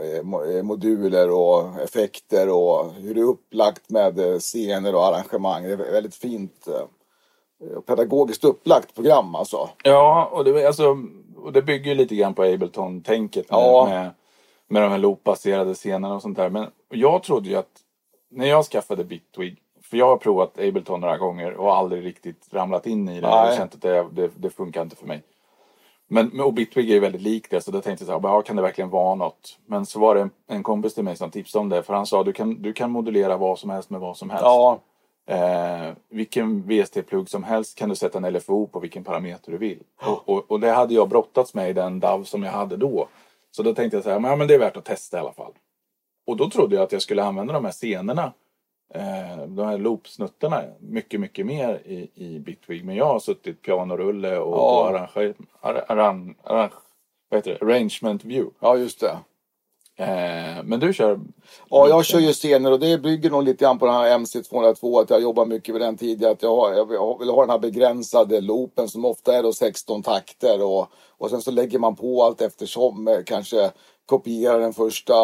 eh, 0.00 0.56
eh, 0.56 0.62
moduler 0.62 1.30
och 1.30 1.80
effekter 1.80 2.48
och 2.48 2.92
hur 2.92 3.14
det 3.14 3.20
är 3.20 3.24
upplagt 3.24 3.90
med 3.90 4.18
eh, 4.18 4.38
scener 4.38 4.94
och 4.94 5.06
arrangemang. 5.06 5.62
Det 5.62 5.72
är 5.72 5.76
väldigt 5.76 6.14
fint 6.14 6.66
eh, 6.68 7.80
pedagogiskt 7.86 8.44
upplagt 8.44 8.94
program 8.94 9.34
alltså. 9.34 9.68
ja 9.84 10.28
och, 10.32 10.44
det, 10.44 10.66
alltså, 10.66 10.96
och 11.36 11.52
det 11.52 11.62
bygger 11.62 11.94
lite 11.94 12.14
grann 12.14 12.34
på 12.34 12.42
Ableton-tänket 12.42 13.50
med, 13.50 13.58
Ja. 13.60 13.86
med, 13.90 14.10
med 14.68 14.82
de 14.82 14.90
här 14.90 14.98
loopbaserade 14.98 15.74
scenerna 15.74 16.14
och 16.14 16.22
sånt 16.22 16.36
där. 16.36 16.50
Men 16.50 16.66
jag 16.90 17.22
trodde 17.22 17.48
ju 17.48 17.56
att 17.56 17.80
när 18.30 18.46
jag 18.46 18.64
skaffade 18.64 19.04
Bitwig, 19.04 19.56
för 19.82 19.96
jag 19.96 20.06
har 20.06 20.16
provat 20.16 20.58
Ableton 20.58 21.00
några 21.00 21.18
gånger 21.18 21.52
och 21.54 21.76
aldrig 21.76 22.04
riktigt 22.04 22.48
ramlat 22.50 22.86
in 22.86 23.08
i 23.08 23.20
det. 23.20 23.26
Jag 23.26 23.36
har 23.36 23.46
Nej. 23.46 23.56
känt 23.56 23.74
att 23.74 23.82
det, 23.82 24.06
det, 24.12 24.30
det 24.36 24.50
funkar 24.50 24.82
inte 24.82 24.96
för 24.96 25.06
mig. 25.06 25.22
Men, 26.08 26.26
men- 26.32 26.40
och 26.46 26.54
Bitwig 26.54 26.90
är 26.90 27.00
väldigt 27.00 27.22
likt 27.22 27.50
det, 27.50 27.60
så 27.60 27.70
då 27.70 27.80
tänkte 27.80 28.04
jag 28.04 28.20
så 28.20 28.28
här, 28.28 28.34
ja, 28.36 28.42
kan 28.42 28.56
det 28.56 28.62
verkligen 28.62 28.90
vara 28.90 29.14
något? 29.14 29.58
Men 29.66 29.86
så 29.86 30.00
var 30.00 30.14
det 30.14 30.20
en, 30.20 30.30
en 30.46 30.62
kompis 30.62 30.94
till 30.94 31.04
mig 31.04 31.16
som 31.16 31.30
tipsade 31.30 31.60
om 31.60 31.68
det, 31.68 31.82
för 31.82 31.94
han 31.94 32.06
sa 32.06 32.24
du 32.24 32.32
kan, 32.32 32.62
du 32.62 32.72
kan 32.72 32.90
modulera 32.90 33.36
vad 33.36 33.58
som 33.58 33.70
helst 33.70 33.90
med 33.90 34.00
vad 34.00 34.16
som 34.16 34.30
helst. 34.30 34.44
Ja, 34.44 34.80
Eh, 35.28 35.92
vilken 36.08 36.62
VST-plugg 36.62 37.28
som 37.28 37.44
helst 37.44 37.78
kan 37.78 37.88
du 37.88 37.94
sätta 37.96 38.18
en 38.18 38.32
LFO 38.32 38.66
på 38.66 38.80
vilken 38.80 39.04
parameter 39.04 39.52
du 39.52 39.58
vill. 39.58 39.78
Och, 40.02 40.28
och, 40.28 40.50
och 40.50 40.60
det 40.60 40.70
hade 40.70 40.94
jag 40.94 41.08
brottats 41.08 41.54
med 41.54 41.70
i 41.70 41.72
den 41.72 42.00
DAV 42.00 42.24
som 42.24 42.42
jag 42.42 42.52
hade 42.52 42.76
då. 42.76 43.08
Så 43.50 43.62
då 43.62 43.74
tänkte 43.74 43.96
jag 43.96 44.04
så 44.04 44.10
här, 44.10 44.18
men, 44.18 44.30
ja, 44.30 44.36
men 44.36 44.48
det 44.48 44.54
är 44.54 44.58
värt 44.58 44.76
att 44.76 44.84
testa 44.84 45.16
i 45.16 45.20
alla 45.20 45.32
fall. 45.32 45.52
Och 46.26 46.36
då 46.36 46.50
trodde 46.50 46.76
jag 46.76 46.82
att 46.82 46.92
jag 46.92 47.02
skulle 47.02 47.24
använda 47.24 47.52
de 47.52 47.64
här 47.64 47.72
scenerna, 47.72 48.32
eh, 48.94 49.46
de 49.46 49.66
här 49.66 49.78
loopsnuttarna, 49.78 50.62
mycket, 50.80 51.20
mycket 51.20 51.46
mer 51.46 51.82
i, 51.84 52.10
i 52.14 52.38
Bitwig. 52.38 52.84
Men 52.84 52.96
jag 52.96 53.04
har 53.06 53.18
suttit 53.20 53.62
pianorulle 53.62 54.38
och, 54.38 54.56
Ja. 54.58 54.80
och 54.82 54.88
arrange, 54.88 55.34
ar, 55.60 55.84
arran, 55.88 56.34
arrange, 56.44 56.72
vad 57.28 57.38
heter 57.38 57.56
det? 57.60 57.66
arrangement 57.66 58.24
view. 58.24 58.50
ja 58.60 58.76
just 58.76 59.00
det. 59.00 59.18
Eh, 60.04 60.64
men 60.64 60.80
du 60.80 60.92
kör... 60.92 61.20
Ja, 61.70 61.88
jag 61.88 62.04
kör 62.04 62.18
ju 62.18 62.32
scener 62.32 62.72
och 62.72 62.80
det 62.80 62.98
bygger 62.98 63.30
nog 63.30 63.42
lite 63.44 63.64
grann 63.64 63.78
på 63.78 63.86
den 63.86 63.94
här 63.94 64.18
MC202 64.18 65.00
att 65.02 65.10
jag 65.10 65.22
jobbar 65.22 65.46
mycket 65.46 65.74
med 65.74 65.80
den 65.82 65.96
tidigare. 65.96 66.32
Att 66.32 66.42
jag, 66.42 66.56
har, 66.56 66.72
jag 66.74 67.18
vill 67.18 67.28
ha 67.30 67.40
den 67.40 67.50
här 67.50 67.58
begränsade 67.58 68.40
loopen 68.40 68.88
som 68.88 69.04
ofta 69.04 69.34
är 69.36 69.42
då 69.42 69.52
16 69.52 70.02
takter 70.02 70.64
och, 70.64 70.86
och 71.18 71.30
sen 71.30 71.42
så 71.42 71.50
lägger 71.50 71.78
man 71.78 71.96
på 71.96 72.22
allt 72.22 72.40
eftersom. 72.40 73.08
eh, 73.08 73.18
Kanske 73.26 73.70
kopierar 74.06 74.60
den 74.60 74.72
första 74.72 75.14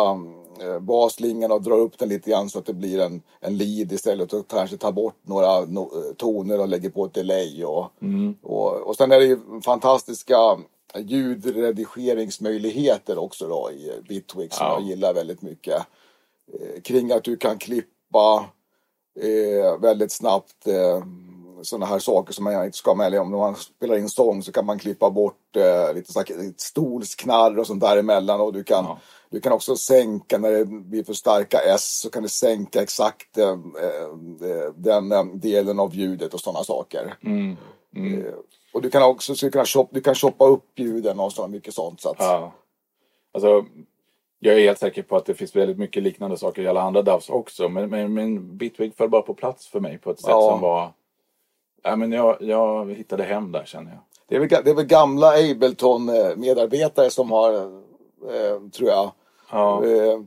basslingan 0.80 1.52
och 1.52 1.62
drar 1.62 1.78
upp 1.78 1.98
den 1.98 2.08
lite 2.08 2.30
grann 2.30 2.50
så 2.50 2.58
att 2.58 2.66
det 2.66 2.74
blir 2.74 3.00
en, 3.00 3.22
en 3.40 3.56
lead 3.56 3.92
istället 3.92 4.32
och 4.32 4.48
kanske 4.48 4.76
tar 4.76 4.92
bort 4.92 5.16
några 5.22 5.60
no, 5.60 5.80
eh, 5.80 6.14
toner 6.16 6.60
och 6.60 6.68
lägger 6.68 6.90
på 6.90 7.04
ett 7.04 7.14
delay. 7.14 7.64
Och, 7.64 7.90
och, 8.42 8.72
och 8.88 8.96
sen 8.96 9.12
är 9.12 9.18
det 9.18 9.24
ju 9.26 9.38
fantastiska 9.64 10.36
ljudredigeringsmöjligheter 10.98 13.18
också 13.18 13.48
då 13.48 13.70
i 13.72 13.92
Bitwig 14.08 14.52
som 14.52 14.66
Ja. 14.66 14.72
jag 14.72 14.82
gillar 14.88 15.14
väldigt 15.14 15.42
mycket 15.42 15.86
eh, 16.52 16.80
kring 16.82 17.12
att 17.12 17.24
du 17.24 17.36
kan 17.36 17.58
klippa 17.58 18.44
eh, 19.20 19.80
väldigt 19.80 20.12
snabbt 20.12 20.66
eh, 20.66 21.04
sådana 21.62 21.86
här 21.86 21.98
saker 21.98 22.32
som 22.32 22.44
man 22.44 22.64
inte 22.64 22.78
ska 22.78 22.94
med. 22.94 23.14
Om 23.20 23.30
man 23.30 23.56
spelar 23.56 23.96
in 23.96 24.08
sång 24.08 24.42
så 24.42 24.52
kan 24.52 24.66
man 24.66 24.78
klippa 24.78 25.10
bort 25.10 25.56
eh, 25.56 25.94
lite 25.94 26.12
så 26.12 26.18
här 26.18 26.52
stolsknarr 26.56 27.58
och 27.58 27.66
sånt 27.66 27.80
däremellan. 27.80 28.40
Och 28.40 28.52
du 28.52 28.64
kan, 28.64 28.84
Ja. 28.84 28.98
Du 29.34 29.40
kan 29.40 29.52
också 29.52 29.76
sänka 29.76 30.38
när 30.38 30.50
det 30.50 30.64
blir 30.64 31.04
för 31.04 31.12
starka 31.12 31.58
S 31.58 32.00
så 32.00 32.10
kan 32.10 32.22
du 32.22 32.28
sänka 32.28 32.82
exakt 32.82 33.38
eh, 33.38 33.48
eh, 33.48 34.72
den 34.74 35.12
eh, 35.12 35.24
delen 35.24 35.80
av 35.80 35.94
ljudet 35.94 36.34
och 36.34 36.40
sådana 36.40 36.64
saker. 36.64 37.14
Mm, 37.20 37.56
mm. 37.96 38.26
Eh, 38.26 38.34
och 38.72 38.82
du 38.82 38.90
kan 38.90 39.02
också 39.02 39.34
så 39.34 39.46
du 39.46 39.52
kan 39.52 39.66
shoppa, 39.66 39.90
du 39.92 40.00
kan 40.00 40.14
shoppa 40.14 40.44
upp 40.46 40.78
ljuden 40.78 41.20
och 41.20 41.32
så 41.32 41.48
mycket 41.48 41.74
sånt. 41.74 42.00
Så 42.00 42.10
att, 42.10 42.16
Ja. 42.18 42.52
Alltså, 43.32 43.64
jag 44.38 44.54
är 44.54 44.60
helt 44.60 44.78
säker 44.78 45.02
på 45.02 45.16
att 45.16 45.26
det 45.26 45.34
finns 45.34 45.56
väldigt 45.56 45.78
mycket 45.78 46.02
liknande 46.02 46.36
saker 46.36 46.62
i 46.62 46.66
alla 46.66 46.82
andra 46.82 47.02
DAWs 47.02 47.30
också. 47.30 47.68
Men, 47.68 47.90
men, 47.90 48.14
men 48.14 48.56
Bitwig 48.56 48.96
föll 48.96 49.10
bara 49.10 49.22
på 49.22 49.34
plats 49.34 49.66
för 49.66 49.80
mig 49.80 49.98
på 49.98 50.10
ett 50.10 50.20
sätt 50.20 50.30
Ja. 50.30 50.50
som 50.50 50.60
var... 50.60 50.92
Ja, 51.82 51.96
men 51.96 52.12
jag, 52.12 52.36
jag 52.40 52.94
hittade 52.94 53.22
hem 53.22 53.52
där 53.52 53.64
känner 53.64 53.90
jag. 53.90 54.00
Det 54.28 54.36
är 54.36 54.40
väl, 54.40 54.64
det 54.64 54.70
är 54.70 54.74
väl 54.74 54.86
gamla 54.86 55.26
Ableton-medarbetare 55.28 57.10
som 57.10 57.30
har, 57.30 57.52
eh, 57.54 58.68
tror 58.72 58.88
jag, 58.88 59.12
Ja, 59.50 59.84
eh, 59.86 60.20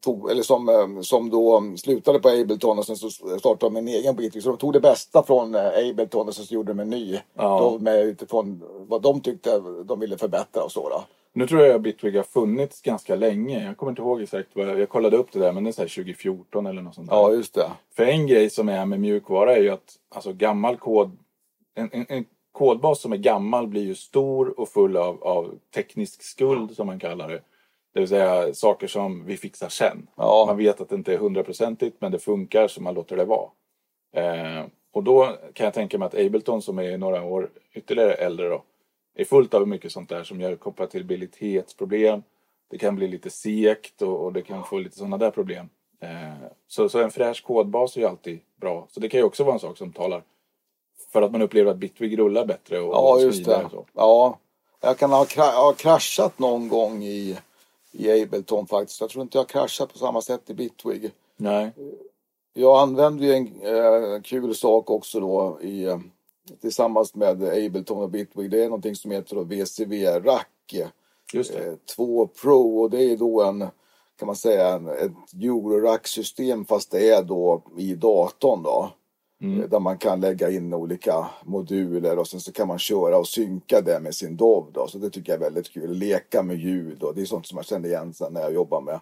tog, 0.00 0.30
eller 0.30 0.42
som, 0.42 0.68
eh, 0.68 1.00
som 1.00 1.30
då 1.30 1.62
slutade 1.76 2.18
på 2.18 2.28
Ableton 2.28 2.78
och 2.78 2.86
sen 2.86 2.96
så 2.96 3.10
startade 3.10 3.58
de 3.58 3.76
en 3.76 3.88
egen 3.88 4.16
Bitwig. 4.16 4.42
Så 4.42 4.48
de 4.48 4.58
tog 4.58 4.72
det 4.72 4.80
bästa 4.80 5.22
från 5.22 5.54
eh, 5.54 5.88
Ableton 5.90 6.28
och 6.28 6.34
sen 6.34 6.44
så 6.44 6.54
gjorde 6.54 6.72
de 6.72 6.80
en 6.80 6.90
ny. 6.90 7.18
Ja. 7.34 7.58
Då 7.60 7.78
med 7.78 8.00
utifrån 8.00 8.62
vad 8.88 9.02
de 9.02 9.20
tyckte 9.20 9.58
de 9.84 10.00
ville 10.00 10.18
förbättra 10.18 10.62
och 10.62 10.72
så 10.72 10.88
då. 10.88 11.04
nu 11.32 11.46
tror 11.46 11.62
jag 11.62 11.74
att 11.74 11.82
Bitwig 11.82 12.16
har 12.16 12.22
funnits 12.22 12.82
ganska 12.82 13.14
länge. 13.14 13.66
Jag 13.66 13.76
kommer 13.76 13.92
inte 13.92 14.02
ihåg 14.02 14.22
exakt 14.22 14.48
vad 14.52 14.80
jag, 14.80 14.88
kollade 14.88 15.16
upp 15.16 15.32
det 15.32 15.38
där, 15.38 15.52
men 15.52 15.64
det 15.64 15.70
är 15.70 15.72
så 15.72 15.82
här 15.82 15.88
2014 15.88 16.66
eller 16.66 16.82
något 16.82 16.94
sånt 16.94 17.10
där. 17.10 17.16
Ja, 17.16 17.32
just 17.32 17.54
det. 17.54 17.70
För 17.96 18.04
en 18.04 18.26
grej 18.26 18.50
som 18.50 18.68
är 18.68 18.86
med 18.86 19.00
mjukvara 19.00 19.56
är 19.56 19.60
ju 19.60 19.70
att 19.70 19.94
alltså, 20.14 20.32
gammal 20.32 20.76
kod, 20.76 21.18
en, 21.74 21.90
en, 21.92 22.06
en 22.08 22.24
kodbas 22.52 23.00
som 23.00 23.12
är 23.12 23.16
gammal 23.16 23.66
blir 23.66 23.82
ju 23.82 23.94
stor 23.94 24.60
och 24.60 24.68
full 24.68 24.96
av, 24.96 25.22
av 25.22 25.54
teknisk 25.74 26.22
skuld 26.22 26.76
som 26.76 26.86
man 26.86 26.98
kallar 26.98 27.28
det. 27.28 27.40
Det 27.94 28.00
vill 28.00 28.08
säga 28.08 28.54
saker 28.54 28.86
som 28.86 29.24
vi 29.24 29.36
fixar 29.36 29.68
sen. 29.68 30.06
Ja. 30.16 30.44
Man 30.46 30.56
vet 30.56 30.80
att 30.80 30.88
det 30.88 30.94
inte 30.94 31.12
är 31.12 31.18
hundraprocentigt 31.18 31.96
men 32.00 32.12
det 32.12 32.18
funkar 32.18 32.68
så 32.68 32.82
man 32.82 32.94
låter 32.94 33.16
det 33.16 33.24
vara. 33.24 33.48
Eh, 34.16 34.64
och 34.92 35.02
då 35.04 35.36
kan 35.52 35.64
jag 35.64 35.74
tänka 35.74 35.98
mig 35.98 36.06
att 36.06 36.14
Ableton 36.14 36.62
som 36.62 36.78
är 36.78 36.98
några 36.98 37.22
år 37.22 37.50
ytterligare 37.74 38.14
äldre 38.14 38.48
då 38.48 38.62
är 39.16 39.24
fullt 39.24 39.54
av 39.54 39.68
mycket 39.68 39.92
sånt 39.92 40.08
där 40.08 40.24
som 40.24 40.40
gör 40.40 40.56
kompatibilitetsproblem. 40.56 42.22
Det 42.70 42.78
kan 42.78 42.96
bli 42.96 43.08
lite 43.08 43.30
segt 43.30 44.02
och, 44.02 44.24
och 44.24 44.32
det 44.32 44.42
kan 44.42 44.64
få 44.64 44.78
lite 44.78 44.96
sådana 44.96 45.18
där 45.18 45.30
problem. 45.30 45.68
Eh, 46.00 46.48
så, 46.68 46.88
så 46.88 46.98
en 47.02 47.10
fräsch 47.10 47.44
kodbas 47.44 47.96
är 47.96 48.00
ju 48.00 48.06
alltid 48.06 48.40
bra. 48.60 48.86
Så 48.90 49.00
det 49.00 49.08
kan 49.08 49.20
ju 49.20 49.24
också 49.26 49.44
vara 49.44 49.54
en 49.54 49.60
sak 49.60 49.78
som 49.78 49.92
talar 49.92 50.22
för 51.12 51.22
att 51.22 51.32
man 51.32 51.42
upplever 51.42 51.70
att 51.70 51.76
Bitwig 51.76 52.18
rullar 52.18 52.46
bättre 52.46 52.80
och, 52.80 52.94
Ja, 52.94 53.14
och 53.14 53.20
just 53.22 53.44
det. 53.44 53.64
och 53.64 53.70
så. 53.70 53.86
Ja, 53.92 54.38
jag 54.80 54.98
kan 54.98 55.10
ha, 55.10 55.24
kra- 55.24 55.56
ha 55.56 55.72
kraschat 55.72 56.38
någon 56.38 56.68
gång 56.68 57.02
i, 57.02 57.38
i 57.94 58.22
Ableton 58.22 58.66
faktiskt. 58.66 59.00
Jag 59.00 59.10
tror 59.10 59.22
inte 59.22 59.38
jag 59.38 59.42
har 59.42 59.48
kraschat 59.48 59.92
på 59.92 59.98
samma 59.98 60.20
sätt 60.22 60.50
i 60.50 60.54
Bitwig. 60.54 61.10
Nej. 61.36 61.72
Jag 62.52 62.82
använder 62.82 63.24
ju 63.24 63.32
en 63.32 63.46
eh, 63.62 64.22
kul 64.22 64.54
sak 64.54 64.90
också 64.90 65.20
då 65.20 65.58
i, 65.62 65.84
eh, 65.84 65.98
tillsammans 66.60 67.14
med 67.14 67.42
Ableton 67.42 68.02
och 68.02 68.10
Bitwig. 68.10 68.50
Det 68.50 68.64
är 68.64 68.68
någonting 68.68 68.96
som 68.96 69.10
heter 69.10 69.36
då 69.36 69.42
VCV 69.42 70.06
Rack 70.20 70.74
Just 71.32 71.52
det. 71.52 71.66
eh, 71.66 71.74
2 71.96 72.26
Pro 72.26 72.80
och 72.80 72.90
det 72.90 73.02
är 73.02 73.16
då 73.16 73.42
en 73.42 73.68
kan 74.18 74.26
man 74.26 74.36
säga 74.36 74.68
en, 74.68 74.88
ett 74.88 75.12
Eurorack-system 75.42 76.64
fast 76.64 76.90
det 76.90 77.10
är 77.10 77.22
då 77.22 77.62
i 77.76 77.94
datorn 77.94 78.62
då. 78.62 78.90
Mm. 79.40 79.62
Eh, 79.62 79.68
Där 79.68 79.80
man 79.80 79.98
kan 79.98 80.20
lägga 80.20 80.50
in 80.50 80.74
olika 80.74 81.28
moduler 81.44 82.18
och 82.18 82.28
sen 82.28 82.40
så 82.40 82.52
kan 82.52 82.68
man 82.68 82.78
köra 82.78 83.18
och 83.18 83.28
synka 83.28 83.80
det 83.80 84.00
med 84.00 84.14
sin 84.14 84.36
DOV 84.36 84.72
då. 84.72 84.86
Så 84.88 84.98
det 84.98 85.10
tycker 85.10 85.32
jag 85.32 85.36
är 85.40 85.44
väldigt 85.44 85.70
kul. 85.72 85.90
Leka 85.92 86.42
med 86.42 86.56
ljud 86.56 87.02
och 87.02 87.14
det 87.14 87.20
är 87.22 87.26
sånt 87.26 87.46
som 87.46 87.56
jag 87.56 87.64
kände 87.66 87.88
igen 87.88 88.14
sen 88.14 88.32
när 88.32 88.40
jag 88.40 88.54
jobbar 88.54 88.80
med 88.80 89.00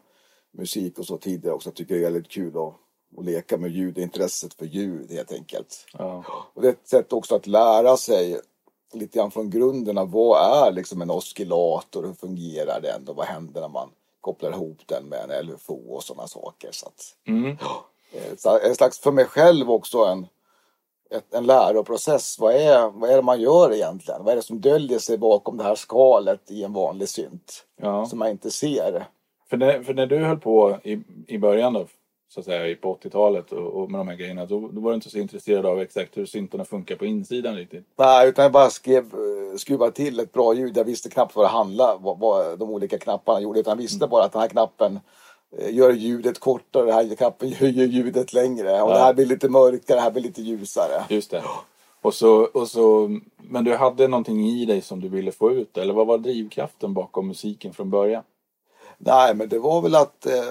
musik 0.59 0.99
och 0.99 1.07
så 1.07 1.17
tidigare 1.19 1.55
också. 1.55 1.69
Jag 1.69 1.75
tycker 1.77 1.95
det 1.95 2.01
är 2.01 2.05
väldigt 2.11 2.31
kul 2.31 2.57
att, 2.57 2.75
att 3.19 3.25
leka 3.25 3.57
med 3.59 3.71
ljud, 3.71 3.99
intresset 3.99 4.55
för 4.55 4.67
ljud 4.67 5.11
helt 5.13 5.33
enkelt. 5.33 5.87
Ja. 5.99 6.25
Och 6.55 6.63
det 6.63 6.69
är 6.69 6.73
ett 6.73 6.89
sätt 6.89 7.13
också 7.13 7.35
att 7.35 7.47
lära 7.47 7.97
sig 7.97 8.41
lite 8.95 9.19
grann 9.19 9.31
från 9.31 9.51
grunden 9.51 9.99
av 9.99 10.11
vad 10.11 10.67
är 10.67 10.73
liksom 10.73 11.03
en 11.03 11.11
oscillator, 11.11 12.07
hur 12.07 12.13
fungerar 12.13 12.81
den 12.81 13.09
och 13.09 13.17
vad 13.17 13.27
händer 13.27 13.61
när 13.61 13.69
man 13.69 13.89
kopplar 14.21 14.51
ihop 14.53 14.79
den 14.87 15.05
med 15.05 15.31
en 15.31 15.47
LFO 15.47 15.95
och 15.95 16.03
sådana 16.03 16.29
saker. 16.29 16.69
Så 16.73 16.87
att, 16.87 17.03
Mm. 17.29 17.57
En 18.63 18.75
slags, 18.75 18.99
för 19.01 19.13
mig 19.13 19.25
själv 19.25 19.71
också 19.71 19.99
en, 19.99 20.27
ett, 21.11 21.35
en 21.35 21.47
läroprocess. 21.47 22.39
Vad 22.39 22.55
är, 22.55 22.91
vad 22.91 23.11
är 23.11 23.17
det 23.17 23.23
man 23.23 23.41
gör 23.41 23.73
egentligen? 23.73 24.25
Vad 24.25 24.33
är 24.33 24.37
det 24.37 24.43
som 24.43 24.61
döljer 24.61 24.99
sig 24.99 25.19
bakom 25.19 25.57
det 25.57 25.65
här 25.65 25.75
skalet 25.75 26.51
i 26.51 26.65
en 26.65 26.73
vanlig 26.73 27.09
synt? 27.09 27.65
Ja. 27.81 28.07
Som 28.07 28.19
man 28.19 28.29
inte 28.29 28.51
ser. 28.51 29.07
För, 29.51 29.57
när, 29.57 29.83
för 29.83 29.95
när 29.95 30.07
du 30.07 30.19
höll 30.19 30.39
på 30.39 30.79
i, 30.83 30.99
i 31.27 31.39
början 31.39 31.73
då, 31.73 31.87
så 32.35 32.41
att 32.41 32.47
säga, 32.47 32.77
på 32.77 32.99
80-talet 33.03 33.53
och, 33.53 33.83
och 33.83 33.91
med 33.91 34.01
de 34.01 34.09
här 34.09 34.17
grejerna, 34.17 34.47
då, 34.47 34.69
då 34.69 34.81
var 34.81 34.91
du 34.91 34.95
inte 34.95 35.11
så 35.11 35.19
intresserad 35.19 35.67
av 35.67 35.81
exakt 35.81 36.17
hur 36.17 36.27
syntarna 36.27 36.65
funkar 36.65 36.97
på 36.97 37.07
insidan 37.07 37.57
riktigt. 37.57 37.87
Nej, 37.99 38.29
utan 38.29 38.43
jag 38.43 38.53
bara 38.53 38.71
skrev, 38.71 39.05
eh, 39.05 39.57
skruva 39.57 39.91
till 39.91 40.21
ett 40.21 40.33
bra 40.33 40.55
ljud. 40.55 40.77
Jag 40.77 40.85
visste 40.85 41.11
knappt 41.11 41.37
vad 41.37 41.45
det 41.45 41.49
handlade, 41.49 41.99
vad, 42.01 42.19
vad 42.19 42.59
de 42.59 42.71
olika 42.71 42.99
knapparna 42.99 43.41
gjorde. 43.41 43.61
Utan 43.61 43.71
jag 43.71 43.77
visste 43.83 44.07
bara 44.07 44.25
att 44.25 44.33
den 44.33 44.41
här 44.41 44.49
knappen 44.49 44.95
eh, 44.95 45.01
gör 45.71 45.93
ljudet 45.93 46.41
kortare, 46.41 46.85
den 46.87 46.95
här 46.95 47.15
knappen 47.17 47.49
gör 47.49 47.67
gör 47.69 47.87
ljudet 47.87 48.33
längre. 48.33 48.83
Och 48.83 48.91
Ja. 48.91 48.95
det 48.95 49.01
här 49.01 49.15
blir 49.15 49.27
lite 49.27 49.49
mörkare, 49.49 49.97
det 49.97 50.03
här 50.03 50.11
blir 50.11 50.23
lite 50.23 50.43
ljusare. 50.43 51.05
Just 51.09 51.31
det. 51.31 51.43
Och 52.03 52.15
så, 52.15 52.43
och 52.55 52.69
så, 52.69 53.19
men 53.37 53.65
du 53.65 53.75
hade 53.77 54.09
någonting 54.09 54.47
i 54.49 54.65
dig 54.65 54.81
som 54.81 55.01
du 55.01 55.09
ville 55.09 55.33
få 55.33 55.53
ut, 55.53 55.79
eller 55.79 55.95
vad 55.95 56.07
var 56.07 56.19
drivkraften 56.19 56.95
bakom 56.95 57.29
musiken 57.29 57.73
från 57.73 57.91
början? 57.91 58.23
Nej, 58.99 59.35
men 59.35 59.49
det 59.49 59.59
var 59.59 59.83
väl 59.83 59.95
att 59.95 60.27
eh, 60.27 60.43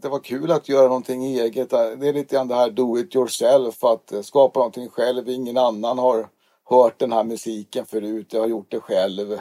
det 0.00 0.08
var 0.08 0.18
kul 0.18 0.50
att 0.52 0.68
göra 0.68 0.88
någonting 0.88 1.24
eget. 1.24 1.70
Det 1.70 1.76
är 2.08 2.12
lite 2.12 2.34
grann 2.36 2.48
det 2.48 2.54
här 2.54 2.70
do 2.70 2.98
it 2.98 3.14
yourself, 3.16 3.84
att 3.84 4.12
eh, 4.12 4.20
skapa 4.22 4.58
någonting 4.60 4.88
själv. 4.88 5.28
Ingen 5.28 5.58
annan 5.58 5.98
har 5.98 6.28
hört 6.64 6.98
den 6.98 7.12
här 7.12 7.24
musiken 7.24 7.86
förut. 7.86 8.32
Jag 8.32 8.40
har 8.40 8.48
gjort 8.48 8.70
det 8.70 8.80
själv. 8.80 9.32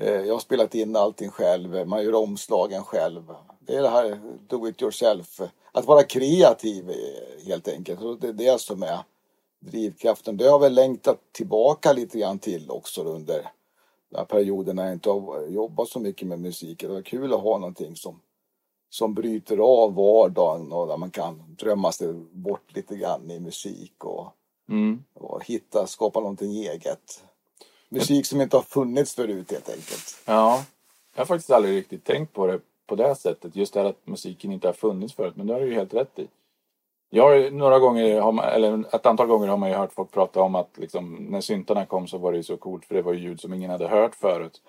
Eh, 0.00 0.12
jag 0.12 0.34
har 0.34 0.40
spelat 0.40 0.74
in 0.74 0.96
allting 0.96 1.30
själv. 1.30 1.86
Man 1.88 2.04
gör 2.04 2.14
omslagen 2.14 2.82
själv. 2.84 3.22
Det 3.66 3.76
är 3.76 3.82
det 3.82 3.88
här 3.88 4.20
do 4.48 4.68
it 4.68 4.82
yourself. 4.82 5.40
Att 5.72 5.84
vara 5.84 6.02
kreativ 6.02 6.92
helt 7.46 7.68
enkelt. 7.68 8.00
Och 8.00 8.20
det 8.20 8.28
är 8.28 8.32
det 8.32 8.60
som 8.60 8.82
är 8.82 8.98
drivkraften. 9.60 10.36
Det 10.36 10.44
har 10.44 10.50
jag 10.50 10.58
väl 10.60 10.74
längtat 10.74 11.18
tillbaka 11.32 11.92
lite 11.92 12.18
grann 12.18 12.38
till 12.38 12.70
också 12.70 13.02
under 13.02 13.34
den 14.10 14.18
här 14.18 14.24
perioden 14.24 14.76
när 14.76 14.84
jag 14.84 14.92
inte 14.92 15.10
har 15.10 15.46
jobbat 15.46 15.88
så 15.88 16.00
mycket 16.00 16.28
med 16.28 16.40
musik. 16.40 16.80
Det 16.80 16.88
var 16.88 17.02
kul 17.02 17.32
att 17.32 17.40
ha 17.40 17.58
någonting 17.58 17.96
som, 17.96 18.20
som 18.90 19.14
bryter 19.14 19.58
av 19.58 19.94
vardagen 19.94 20.72
och 20.72 20.86
där 20.86 20.96
man 20.96 21.10
kan 21.10 21.56
drömma 21.58 21.92
sig 21.92 22.12
bort 22.32 22.76
lite 22.76 22.96
grann 22.96 23.30
i 23.30 23.40
musik 23.40 24.04
och, 24.04 24.26
Mm. 24.68 25.04
och 25.14 25.44
hitta, 25.44 25.86
skapa 25.86 26.20
någonting 26.20 26.50
eget. 26.56 27.24
Musik 27.88 28.26
som 28.26 28.40
inte 28.40 28.56
har 28.56 28.62
funnits 28.62 29.14
förut 29.14 29.50
helt 29.50 29.68
enkelt. 29.68 30.16
Ja, 30.24 30.64
jag 31.14 31.20
har 31.20 31.26
faktiskt 31.26 31.50
aldrig 31.50 31.76
riktigt 31.76 32.04
tänkt 32.04 32.32
på 32.32 32.46
det 32.46 32.60
på 32.92 32.96
det 32.96 33.14
sättet. 33.14 33.56
Just 33.56 33.74
det 33.74 33.80
här 33.80 33.88
att 33.88 34.06
musiken 34.06 34.52
inte 34.52 34.68
har 34.68 34.72
funnits 34.72 35.14
förut, 35.14 35.36
men 35.36 35.46
det 35.46 35.52
har 35.52 35.60
du 35.60 35.66
ju 35.66 35.74
helt 35.74 35.94
rätt 35.94 36.18
i. 36.18 36.28
Jag 37.10 37.22
har 37.22 37.50
några 37.50 37.78
gånger, 37.78 38.32
man, 38.32 38.44
eller 38.44 38.94
ett 38.94 39.06
antal 39.06 39.26
gånger 39.26 39.48
har 39.48 39.56
man 39.56 39.68
ju 39.68 39.74
hört 39.74 39.92
folk 39.92 40.10
prata 40.10 40.42
om 40.42 40.54
att 40.54 40.78
liksom, 40.78 41.14
när 41.14 41.40
syntarna 41.40 41.86
kom 41.86 42.06
så 42.06 42.18
var 42.18 42.32
det 42.32 42.36
ju 42.36 42.42
så 42.42 42.56
coolt 42.56 42.84
för 42.84 42.94
det 42.94 43.02
var 43.02 43.12
ju 43.12 43.20
ljud 43.20 43.40
som 43.40 43.54
ingen 43.54 43.70
hade 43.70 43.88
hört 43.88 44.14
förut. 44.14 44.62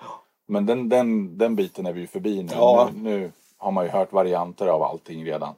Men 0.46 0.66
den, 0.66 0.90
den, 0.90 1.38
den 1.38 1.56
biten 1.56 1.86
är 1.86 1.94
vi 1.94 2.02
ju 2.02 2.08
förbi 2.08 2.44
nu. 2.44 2.52
Ja. 2.56 2.90
nu. 2.96 3.02
Nu 3.10 3.32
har 3.58 3.72
man 3.72 3.86
ju 3.86 3.92
hört 3.92 4.14
varianter 4.14 4.68
av 4.68 4.84
allting 4.84 5.26
redan. 5.26 5.56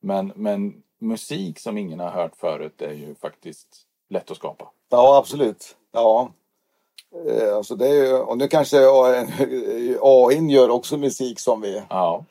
Men, 0.00 0.32
men 0.34 0.82
musik 0.98 1.58
som 1.58 1.78
ingen 1.78 2.00
har 2.00 2.10
hört 2.10 2.36
förut 2.36 2.82
är 2.82 2.92
ju 2.92 3.14
faktiskt 3.14 3.68
lätt 4.08 4.30
att 4.30 4.36
skapa. 4.36 4.70
Ja, 4.88 5.18
absolut. 5.18 5.76
Ja. 5.92 6.30
Eh, 7.28 7.56
Alltså 7.56 7.74
det 7.76 7.88
är 7.88 7.94
ju, 7.94 8.18
och 8.18 8.38
nu 8.38 8.48
kanske 8.48 8.76
AI 10.02 10.50
gör 10.52 10.70
också 10.70 10.96
musik 10.96 11.40
som 11.40 11.60
vi 11.60 11.82
Ja, 11.90 12.24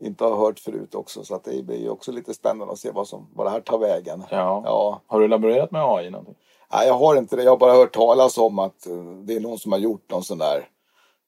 inte 0.00 0.24
har 0.24 0.36
hört 0.36 0.58
förut 0.58 0.94
också. 0.94 1.24
Så 1.24 1.34
att 1.34 1.44
det 1.44 1.62
blir 1.62 1.80
ju 1.80 1.88
också 1.90 2.12
lite 2.12 2.34
spännande 2.34 2.72
att 2.72 2.78
se 2.78 2.90
vad, 2.90 3.08
som, 3.08 3.28
vad 3.34 3.46
det 3.46 3.50
här 3.50 3.60
tar 3.60 3.78
vägen. 3.78 4.24
ja. 4.30 4.62
Ja. 4.64 5.00
Har 5.06 5.20
du 5.20 5.28
laborerat 5.28 5.70
med 5.70 5.84
AI 5.84 6.10
någonting? 6.10 6.34
Nej, 6.72 6.86
jag 6.86 6.94
har 6.94 7.16
inte 7.16 7.36
det. 7.36 7.42
Jag 7.42 7.50
har 7.52 7.56
bara 7.56 7.72
hört 7.72 7.94
talas 7.94 8.38
om 8.38 8.58
att 8.58 8.86
eh, 8.86 8.96
det 9.24 9.36
är 9.36 9.40
någon 9.40 9.58
som 9.58 9.72
har 9.72 9.78
gjort 9.78 10.10
någon 10.10 10.22
sån 10.24 10.38
där, 10.38 10.68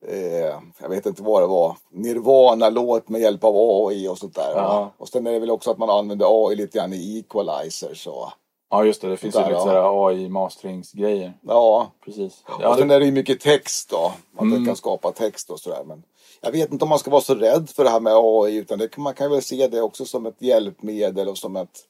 eh, 0.09 0.57
jag 0.81 0.89
vet 0.89 1.07
inte 1.07 1.23
vad 1.23 1.43
det 1.43 1.47
var, 1.47 1.77
Nirvana-låt 1.91 3.09
med 3.09 3.21
hjälp 3.21 3.45
av 3.45 3.55
AI 3.57 4.09
och 4.09 4.19
sånt 4.19 4.35
där. 4.35 4.53
Ja. 4.57 4.91
Och 4.99 5.09
sen 5.09 5.27
är 5.27 5.33
det 5.33 5.39
väl 5.39 5.51
också 5.51 5.71
att 5.71 5.79
man 5.79 5.91
använder 5.91 6.47
AI 6.49 6.57
lite 6.57 6.79
grann 6.79 6.93
i 6.93 7.19
equalizers 7.19 8.07
och 8.07 8.29
Ja, 8.73 8.85
just 8.85 9.01
det. 9.03 9.09
Det 9.09 9.17
finns 9.17 9.35
ju 9.35 9.41
Där, 9.41 9.49
lite 9.49 9.69
ja. 9.69 10.09
AI-masteringsgrejer. 10.09 11.33
ja. 11.43 11.93
Precis. 12.05 12.43
och 12.47 12.63
Ja, 12.63 12.77
sen 12.77 12.89
det, 12.89 12.95
är 12.95 13.01
det 13.01 13.07
ju 13.07 13.13
mycket 13.13 13.41
text 13.41 13.91
då. 13.91 14.13
Att 14.35 14.41
Mm. 14.41 14.55
man 14.55 14.67
kan 14.67 14.77
skapa 14.77 15.13
text 15.13 15.51
och 15.51 15.61
sådär. 15.61 15.85
Men 15.85 16.03
jag 16.41 16.53
vet 16.53 16.73
inte 16.73 16.85
om 16.85 16.89
man 16.89 16.99
ska 16.99 17.11
vara 17.11 17.21
så 17.21 17.35
rädd 17.35 17.71
för 17.71 17.85
det 17.85 17.91
här 17.91 18.01
med 18.01 18.13
AI 18.17 18.57
utan 18.57 18.79
det, 18.79 18.97
man 18.97 19.15
kan 19.15 19.31
väl 19.31 19.43
se 19.43 19.69
det 19.69 19.83
också 19.83 20.05
som 20.05 20.27
ett 20.27 20.43
hjälpmedel 20.43 21.29
och 21.29 21.39
som 21.39 21.57
ett, 21.57 21.81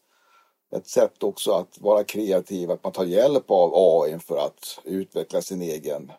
ett 0.77 0.87
sätt 0.87 1.23
också 1.23 1.53
att 1.53 1.79
vara 1.81 2.05
kreativ. 2.05 2.71
Att 2.71 2.85
man 2.85 2.93
tar 2.93 3.05
hjälp 3.05 3.51
av 3.51 3.73
AI 3.75 4.19
för 4.19 4.37
att 4.37 4.81
utveckla 4.85 5.43
sin 5.43 5.63
egen 5.63 6.13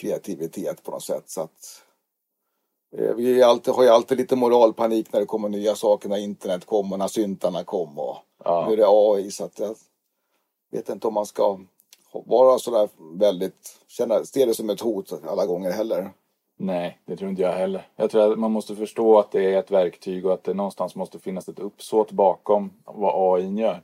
kreativitet 0.00 0.82
på 0.82 0.90
något 0.90 1.02
sätt. 1.04 1.24
Så 1.30 1.40
att, 1.40 1.82
eh, 2.98 3.14
vi 3.14 3.42
alltid, 3.42 3.74
har 3.74 3.82
ju 3.82 3.88
alltid 3.88 4.18
lite 4.18 4.36
moralpanik 4.36 5.12
när 5.12 5.20
det 5.20 5.26
kommer 5.26 5.48
nya 5.48 5.74
saker, 5.74 6.08
när 6.08 6.16
internet 6.18 6.66
kom 6.66 6.92
och 6.92 6.98
när 6.98 7.08
syntarna 7.08 7.64
kom. 7.64 7.98
Och 7.98 8.16
ja. 8.44 8.64
nu 8.66 8.72
är 8.72 8.76
det 8.76 8.86
AI 8.88 9.30
så 9.30 9.44
att 9.44 9.60
vet 10.72 10.88
inte 10.88 11.06
om 11.06 11.14
man 11.14 11.26
ska 11.26 11.58
vara 12.12 12.58
sådär 12.58 12.88
väldigt, 12.98 13.84
känna, 13.88 14.24
se 14.24 14.46
det 14.46 14.54
som 14.54 14.70
ett 14.70 14.80
hot 14.80 15.12
alla 15.26 15.46
gånger 15.46 15.70
heller. 15.70 16.10
Nej, 16.56 16.98
det 17.06 17.16
tror 17.16 17.30
inte 17.30 17.42
jag 17.42 17.52
heller. 17.52 17.86
Jag 17.96 18.10
tror 18.10 18.32
att 18.32 18.38
man 18.38 18.52
måste 18.52 18.76
förstå 18.76 19.18
att 19.18 19.30
det 19.30 19.54
är 19.54 19.58
ett 19.58 19.70
verktyg 19.70 20.26
och 20.26 20.32
att 20.32 20.44
det 20.44 20.54
någonstans 20.54 20.94
måste 20.94 21.18
finnas 21.18 21.48
ett 21.48 21.58
uppsåt 21.58 22.12
bakom 22.12 22.72
vad 22.84 23.36
AI 23.36 23.60
gör. 23.60 23.82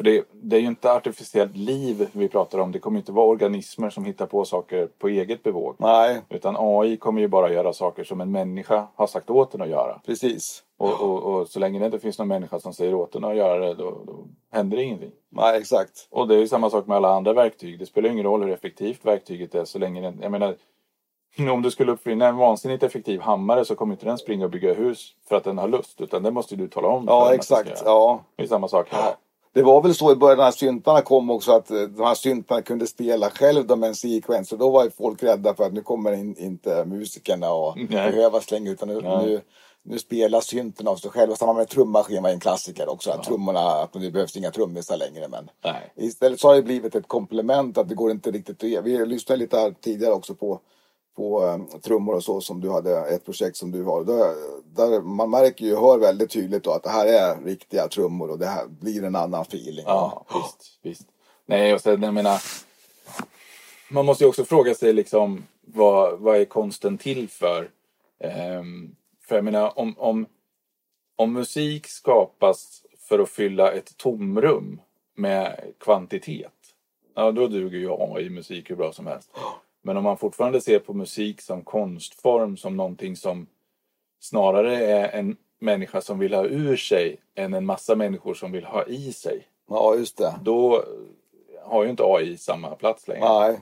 För 0.00 0.04
det, 0.04 0.24
det 0.32 0.56
är 0.56 0.60
ju 0.60 0.66
inte 0.66 0.92
artificiellt 0.92 1.56
liv 1.56 2.08
vi 2.12 2.28
pratar 2.28 2.58
om. 2.58 2.72
Det 2.72 2.78
kommer 2.78 2.98
inte 2.98 3.12
vara 3.12 3.26
organismer 3.26 3.90
som 3.90 4.04
hittar 4.04 4.26
på 4.26 4.44
saker 4.44 4.88
på 4.98 5.08
eget 5.08 5.42
bevåg. 5.42 5.74
Nej, 5.78 6.20
Utan 6.28 6.56
AI 6.58 6.96
kommer 6.96 7.20
ju 7.20 7.28
bara 7.28 7.52
göra 7.52 7.72
saker 7.72 8.04
som 8.04 8.20
en 8.20 8.32
människa 8.32 8.86
har 8.94 9.06
sagt 9.06 9.30
åt 9.30 9.52
den 9.52 9.62
att 9.62 9.68
göra. 9.68 10.00
precis. 10.06 10.62
Och, 10.78 11.00
och, 11.00 11.22
och 11.22 11.48
så 11.48 11.58
länge 11.58 11.78
det 11.78 11.86
inte 11.86 11.98
finns 11.98 12.18
någon 12.18 12.28
människa 12.28 12.60
som 12.60 12.72
säger 12.72 12.94
åt 12.94 13.12
den 13.12 13.24
att 13.24 13.36
göra 13.36 13.58
det, 13.58 13.74
då, 13.74 13.90
då 14.06 14.26
händer 14.52 14.76
det 14.76 14.82
ingenting. 14.82 15.12
Nej, 15.28 15.58
exakt. 15.58 16.08
Och 16.10 16.28
det 16.28 16.34
är 16.34 16.38
ju 16.38 16.48
samma 16.48 16.70
sak 16.70 16.86
med 16.86 16.96
alla 16.96 17.14
andra 17.14 17.32
verktyg. 17.32 17.78
Det 17.78 17.86
spelar 17.86 18.10
ingen 18.10 18.24
roll 18.24 18.42
hur 18.42 18.52
effektivt 18.52 19.04
verktyget 19.04 19.54
är 19.54 19.64
så 19.64 19.78
länge 19.78 20.00
den, 20.00 20.18
jag 20.22 20.32
menar, 20.32 20.56
om 21.52 21.62
du 21.62 21.70
skulle 21.70 21.92
uppfinna 21.92 22.28
en 22.28 22.36
vansinnigt 22.36 22.82
effektiv 22.82 23.20
hammare 23.20 23.64
så 23.64 23.74
kommer 23.74 23.94
inte 23.94 24.06
den 24.06 24.18
springa 24.18 24.44
och 24.44 24.50
bygga 24.50 24.74
hus 24.74 25.14
för 25.28 25.36
att 25.36 25.44
den 25.44 25.58
har 25.58 25.68
lust. 25.68 26.00
Utan 26.00 26.22
det 26.22 26.30
måste 26.30 26.56
du 26.56 26.68
tala 26.68 26.88
om. 26.88 27.04
Ja, 27.08 27.34
exakt. 27.34 27.82
Ja. 27.84 28.20
Det 28.36 28.42
är 28.42 28.46
samma 28.46 28.68
sak 28.68 28.88
här. 28.90 29.14
Det 29.52 29.62
var 29.62 29.82
väl 29.82 29.94
så 29.94 30.12
i 30.12 30.16
början 30.16 30.38
när 30.38 30.50
syntarna 30.50 31.00
kom 31.00 31.30
också 31.30 31.52
att 31.52 31.70
eh, 31.70 31.82
de 31.82 32.02
här 32.02 32.14
syntarna 32.14 32.62
kunde 32.62 32.86
spela 32.86 33.30
själv 33.30 33.78
med 33.78 33.88
en 33.88 33.94
sequence. 33.94 34.50
Så 34.50 34.56
då 34.56 34.70
var 34.70 34.84
ju 34.84 34.90
folk 34.90 35.22
rädda 35.22 35.54
för 35.54 35.64
att 35.64 35.72
nu 35.72 35.82
kommer 35.82 36.12
in, 36.12 36.36
inte 36.38 36.84
musikerna 36.84 37.52
och 37.52 37.76
Nej. 37.76 37.86
behöva 37.88 38.40
slänga 38.40 38.70
utan 38.70 38.88
nu, 38.88 39.00
Nej. 39.00 39.26
nu, 39.26 39.40
nu 39.82 39.98
spelar 39.98 40.40
syntarna 40.40 40.90
av 40.90 40.96
sig 40.96 41.10
själva. 41.10 41.36
Samma 41.36 41.52
med 41.52 41.68
trummaskin 41.68 42.22
var 42.22 42.30
en 42.30 42.40
klassiker 42.40 42.88
också. 42.88 43.10
Att 43.10 43.24
trummorna, 43.24 43.60
att 43.60 43.92
det 43.92 44.10
behövs 44.10 44.36
inga 44.36 44.50
trummisar 44.50 44.96
längre. 44.96 45.28
Men 45.28 45.50
Nej. 45.64 45.92
istället 45.96 46.40
så 46.40 46.48
har 46.48 46.54
det 46.54 46.62
blivit 46.62 46.94
ett 46.94 47.08
komplement 47.08 47.78
att 47.78 47.88
det 47.88 47.94
går 47.94 48.10
inte 48.10 48.30
riktigt 48.30 48.62
att 48.62 48.70
ge. 48.70 48.80
Vi 48.80 49.06
lyssnade 49.06 49.38
lite 49.38 49.56
här 49.56 49.74
tidigare 49.80 50.14
också 50.14 50.34
på 50.34 50.60
på 51.16 51.46
eh, 51.46 51.80
trummor 51.80 52.14
och 52.14 52.24
så 52.24 52.40
som 52.40 52.60
du 52.60 52.70
hade 52.70 53.06
ett 53.06 53.24
projekt 53.24 53.56
som 53.56 53.70
du 53.70 53.84
har. 53.84 54.04
Där, 54.04 54.34
där 54.64 55.00
man 55.00 55.30
märker 55.30 55.64
ju, 55.64 55.76
hör 55.76 55.98
väldigt 55.98 56.30
tydligt 56.30 56.64
då 56.64 56.70
att 56.70 56.82
det 56.82 56.90
här 56.90 57.06
är 57.06 57.44
riktiga 57.44 57.88
trummor 57.88 58.30
och 58.30 58.38
det 58.38 58.46
här 58.46 58.66
blir 58.66 59.04
en 59.04 59.16
annan 59.16 59.42
feeling. 59.42 59.84
Ja, 59.86 60.26
visst, 60.34 60.78
visst. 60.82 61.08
Nej, 61.46 61.74
och 61.74 61.80
sen 61.80 62.02
jag 62.02 62.14
menar. 62.14 62.42
Man 63.90 64.06
måste 64.06 64.24
ju 64.24 64.28
också 64.28 64.44
fråga 64.44 64.74
sig 64.74 64.92
liksom 64.92 65.46
vad, 65.60 66.18
vad 66.18 66.36
är 66.36 66.44
konsten 66.44 66.98
till 66.98 67.28
för? 67.28 67.70
Ehm, 68.20 68.96
för 69.28 69.34
jag 69.34 69.44
menar 69.44 69.78
om, 69.78 69.94
om, 69.98 70.26
om 71.16 71.32
musik 71.32 71.86
skapas 71.86 72.82
för 72.98 73.18
att 73.18 73.28
fylla 73.28 73.72
ett 73.72 73.96
tomrum 73.96 74.80
med 75.16 75.60
kvantitet. 75.80 76.52
Ja, 77.14 77.32
då 77.32 77.46
duger 77.46 77.78
ju 77.78 77.90
AI-musik 77.90 78.70
hur 78.70 78.76
bra 78.76 78.92
som 78.92 79.06
helst. 79.06 79.30
Men 79.82 79.96
om 79.96 80.04
man 80.04 80.16
fortfarande 80.16 80.60
ser 80.60 80.78
på 80.78 80.94
musik 80.94 81.40
som 81.40 81.62
konstform, 81.62 82.56
som 82.56 82.76
någonting 82.76 83.16
som 83.16 83.46
snarare 84.20 84.76
är 84.76 85.18
en 85.18 85.36
människa 85.58 86.00
som 86.00 86.18
vill 86.18 86.34
ha 86.34 86.44
ur 86.44 86.76
sig 86.76 87.16
än 87.34 87.54
en 87.54 87.66
massa 87.66 87.94
människor 87.94 88.34
som 88.34 88.52
vill 88.52 88.64
ha 88.64 88.86
i 88.86 89.12
sig. 89.12 89.46
Ja, 89.68 89.94
just 89.94 90.16
det. 90.16 90.34
Då 90.42 90.84
har 91.64 91.84
ju 91.84 91.90
inte 91.90 92.02
AI 92.04 92.36
samma 92.36 92.74
plats 92.74 93.08
längre. 93.08 93.28
Nej. 93.28 93.60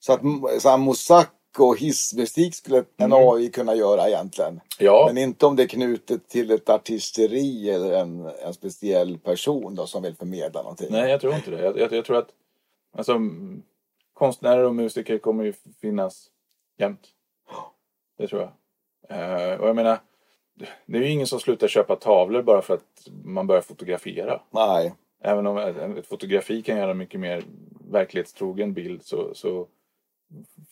Så 0.00 0.12
att 0.12 0.20
så 0.58 0.68
här, 0.68 0.76
mosack 0.78 1.32
och 1.58 1.78
hissmusik 1.78 2.54
skulle 2.54 2.78
en 2.96 3.12
Mm. 3.12 3.28
AI 3.28 3.48
kunna 3.50 3.74
göra 3.74 4.08
egentligen. 4.08 4.60
Ja, 4.78 5.04
Men 5.08 5.18
inte 5.22 5.46
om 5.46 5.56
det 5.56 5.62
är 5.62 5.66
knutet 5.68 6.28
till 6.28 6.50
ett 6.50 6.68
artisteri 6.68 7.70
eller 7.70 7.92
en, 7.92 8.30
en 8.44 8.54
speciell 8.54 9.18
person 9.18 9.74
då 9.74 9.86
som 9.86 10.02
vill 10.02 10.14
förmedla 10.16 10.62
någonting. 10.62 10.88
nej 10.90 11.10
jag 11.10 11.20
tror 11.20 11.34
inte 11.34 11.50
det. 11.50 11.64
Jag, 11.64 11.78
jag, 11.78 11.92
jag 11.92 12.04
tror 12.04 12.16
att 12.16 12.28
alltså, 12.92 13.20
konstnärer 14.18 14.64
och 14.64 14.74
musiker 14.74 15.18
kommer 15.18 15.44
ju 15.44 15.52
finnas 15.80 16.30
jämt. 16.78 17.08
Det 18.18 18.28
tror 18.28 18.40
jag. 18.40 18.50
Eh, 19.08 19.60
och 19.60 19.68
jag 19.68 19.76
menar, 19.76 19.98
det 20.86 20.98
är 20.98 21.02
ju 21.02 21.10
ingen 21.10 21.26
som 21.26 21.40
slutar 21.40 21.68
köpa 21.68 21.96
tavlor 21.96 22.42
bara 22.42 22.62
för 22.62 22.74
att 22.74 23.08
man 23.24 23.46
börjar 23.46 23.62
fotografera. 23.62 24.40
Nej. 24.50 24.94
Även 25.20 25.46
om 25.46 25.58
ett, 25.58 25.76
ett 25.76 26.06
fotografi 26.06 26.62
kan 26.62 26.76
göra 26.76 26.94
mycket 26.94 27.20
mer 27.20 27.44
verklighetstrogen 27.90 28.72
bild 28.72 29.02
så, 29.02 29.34
så 29.34 29.66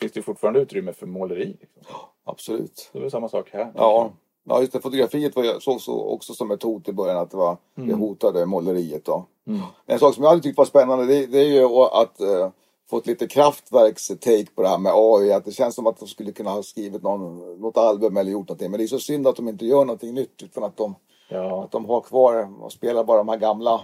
finns 0.01 0.13
det 0.13 0.23
fortfarande 0.23 0.61
utrymme 0.61 0.93
för 0.93 1.07
måleri. 1.07 1.57
Liksom. 1.61 1.83
Absolut. 2.25 2.91
Det 2.93 2.99
är 2.99 3.01
väl 3.01 3.11
samma 3.11 3.29
sak 3.29 3.51
här. 3.53 3.73
Ja. 3.75 4.13
Ja, 4.45 4.61
just 4.61 4.73
det. 4.73 4.81
Fotografiet 4.81 5.37
var 5.37 5.45
ju 5.45 5.61
så, 5.61 5.79
så 5.79 6.09
också 6.09 6.35
som 6.35 6.51
ett 6.51 6.63
hot 6.63 6.89
i 6.89 6.93
början 6.93 7.19
att 7.19 7.31
det 7.31 7.37
var 7.37 7.57
det 7.75 7.95
hotade 7.95 8.47
måleriet 8.47 9.05
då. 9.05 9.27
Mm. 9.47 9.61
En 9.87 9.99
sak 9.99 10.15
som 10.15 10.23
jag 10.23 10.31
hade 10.31 10.43
tyckt 10.43 10.59
var 10.59 10.65
spännande 10.65 11.07
det, 11.07 11.27
det 11.27 11.39
är 11.39 11.45
ju 11.45 11.65
att 11.75 12.21
uh, 12.21 12.49
fått 12.91 13.07
lite 13.07 13.27
kraftverks 13.27 14.07
take 14.09 14.47
på 14.55 14.63
det 14.63 14.69
här 14.69 14.79
med 14.79 14.93
AI. 14.95 15.33
Att 15.33 15.45
det 15.45 15.53
känns 15.53 15.75
som 15.75 15.87
att 15.87 15.99
de 15.99 16.09
skulle 16.09 16.33
kunna 16.33 16.51
ha 16.51 16.63
skrivit 16.63 17.03
någon, 17.03 17.61
något 17.61 17.77
album 17.77 18.17
eller 18.17 18.31
gjort 18.31 18.49
någonting. 18.49 18.71
Men 18.71 18.79
det 18.79 18.85
är 18.85 18.89
så 18.89 18.99
synd 18.99 19.27
att 19.27 19.37
de 19.37 19.49
inte 19.49 19.67
gör 19.67 19.85
någonting 19.85 20.15
nytt 20.15 20.43
utan 20.43 20.65
att 20.65 20.77
de, 20.77 20.95
Ja, 21.29 21.65
att 21.65 21.71
de 21.73 21.85
har 21.85 22.01
kvar 22.01 22.63
och 22.63 22.73
spelar 22.73 23.05
bara 23.05 23.19
de 23.19 23.29
här 23.29 23.37
gamla 23.37 23.81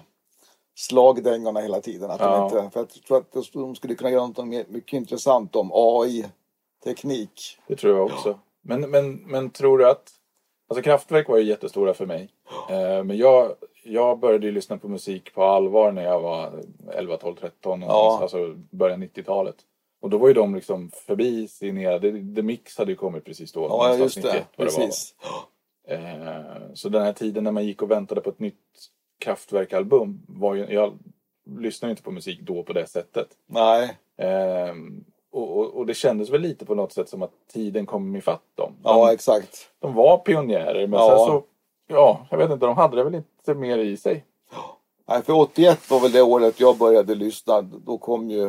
slagdängorna 0.74 1.60
hela 1.60 1.80
tiden. 1.80 2.10
Att 2.10 2.20
Ja. 2.20 2.38
de 2.38 2.44
inte, 2.44 2.70
för 2.72 2.80
jag 2.80 2.88
tror 2.90 3.18
att 3.18 3.52
de 3.52 3.74
skulle 3.74 3.94
kunna 3.94 4.10
göra 4.10 4.26
något 4.26 4.68
mycket 4.68 4.92
intressant 4.92 5.56
om 5.56 5.70
AI-teknik. 5.74 7.58
det 7.68 7.76
tror 7.76 7.96
jag 7.96 8.06
också. 8.06 8.38
Men, 8.62 8.90
men, 8.90 9.14
men 9.14 9.50
tror 9.50 9.78
du 9.78 9.88
att... 9.90 10.10
Alltså 10.68 10.82
Kraftwerk 10.82 11.28
var 11.28 11.38
ju 11.38 11.44
jättestora 11.44 11.94
för 11.94 12.06
mig. 12.06 12.28
Eh, 12.70 13.04
men 13.04 13.16
jag, 13.16 13.52
jag 13.82 14.18
började 14.18 14.46
ju 14.46 14.52
lyssna 14.52 14.78
på 14.78 14.88
musik 14.88 15.34
på 15.34 15.44
allvar 15.44 15.92
när 15.92 16.04
jag 16.04 16.20
var 16.20 16.62
11, 16.92 17.16
12, 17.16 17.34
13. 17.36 17.82
Ja. 17.82 18.18
Alltså 18.22 18.54
början 18.70 19.02
90-talet. 19.02 19.56
Och 20.02 20.10
då 20.10 20.18
var 20.18 20.28
ju 20.28 20.34
de 20.34 20.54
liksom 20.54 20.90
förbi 20.90 21.48
sin 21.48 21.78
era. 21.78 21.98
The, 21.98 22.10
The 22.10 22.42
Mix 22.42 22.78
hade 22.78 22.90
ju 22.92 22.96
kommit 22.96 23.24
precis 23.24 23.52
då. 23.52 23.60
Ja, 23.68 23.96
just 23.96 24.22
det. 24.22 24.28
91, 24.28 24.46
vad 24.56 24.66
det. 24.66 24.70
Precis. 24.70 25.14
Eh, 25.88 26.72
så 26.74 26.88
den 26.88 27.02
här 27.02 27.12
tiden 27.12 27.44
när 27.44 27.52
man 27.52 27.64
gick 27.66 27.82
och 27.82 27.90
väntade 27.90 28.20
på 28.20 28.30
ett 28.30 28.38
nytt 28.40 28.54
Kraftwerk-album 29.24 30.22
var 30.28 30.54
ju, 30.54 30.66
jag 30.72 30.98
lyssnade 31.58 31.90
inte 31.90 32.02
på 32.02 32.10
musik 32.10 32.40
då 32.42 32.62
på 32.62 32.72
det 32.72 32.86
sättet. 32.86 33.28
Nej. 33.46 33.96
Eh, 34.16 34.74
och, 35.32 35.56
och, 35.58 35.74
och 35.74 35.86
det 35.86 35.94
kändes 35.94 36.30
väl 36.30 36.40
lite 36.40 36.64
på 36.66 36.74
något 36.74 36.92
sätt 36.92 37.08
som 37.08 37.22
att 37.22 37.32
tiden 37.52 37.86
kom 37.86 38.16
ifatt 38.16 38.42
dem. 38.54 38.72
De, 38.82 38.88
Ja, 38.88 39.12
exakt. 39.12 39.70
de 39.78 39.94
var 39.94 40.18
pionjärer 40.18 40.86
men 40.86 41.00
Ja. 41.00 41.08
sen 41.08 41.18
så, 41.26 41.44
ja, 41.90 42.26
jag 42.30 42.38
vet 42.38 42.50
inte, 42.50 42.66
de 42.66 42.76
hade 42.76 42.96
det 42.96 43.04
väl 43.04 43.14
inte 43.14 43.54
mer 43.54 43.78
i 43.78 43.96
sig. 43.96 44.24
Nej, 45.08 45.22
för 45.22 45.32
81 45.32 45.90
var 45.90 46.00
väl 46.00 46.12
det 46.12 46.22
året 46.22 46.60
jag 46.60 46.78
började 46.78 47.14
lyssna. 47.14 47.62
Då 47.62 47.98
kom 47.98 48.30
ju 48.30 48.46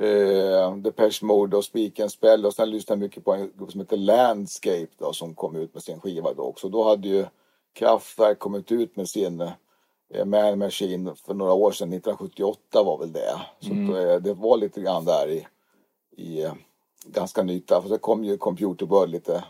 eh, 0.00 0.76
Depeche 0.76 1.24
Mode 1.24 1.56
och 1.56 1.64
Speak 1.64 2.00
and 2.00 2.10
Spell 2.12 2.46
och 2.46 2.54
sen 2.54 2.70
lyssnade 2.70 2.98
jag 3.00 3.06
mycket 3.06 3.24
på 3.24 3.32
en 3.32 3.52
grupp 3.58 3.70
som 3.72 3.80
heter 3.80 3.96
Landscape 3.96 4.88
då, 4.98 5.12
som 5.12 5.34
kom 5.34 5.56
ut 5.56 5.74
med 5.74 5.82
sin 5.82 6.00
skiva 6.00 6.32
då 6.34 6.42
också. 6.42 6.68
Då 6.68 6.84
hade 6.88 7.08
ju 7.08 7.26
Kraftwerk 7.74 8.38
kommit 8.38 8.72
ut 8.72 8.96
med 8.96 9.08
sin 9.08 9.40
eh, 10.14 10.24
Man 10.24 10.58
Machine 10.58 11.14
för 11.26 11.34
några 11.34 11.52
år 11.52 11.72
sedan, 11.72 11.88
1978 11.92 12.82
var 12.82 12.98
väl 12.98 13.12
det. 13.12 13.40
Så 13.60 13.70
Mm. 13.72 13.90
att, 13.90 13.96
eh, 13.96 14.14
det 14.16 14.34
var 14.34 14.56
lite 14.56 14.80
grann 14.80 15.04
där 15.04 15.28
i, 15.30 15.46
i 16.16 16.42
eh, 16.44 16.52
ganska 17.06 17.42
nytt 17.42 17.68
där. 17.68 17.80
För 17.80 17.88
så 17.88 17.98
kom 17.98 18.24
ju 18.24 18.36
Computer 18.36 18.86
World 18.86 19.12
lite 19.12 19.44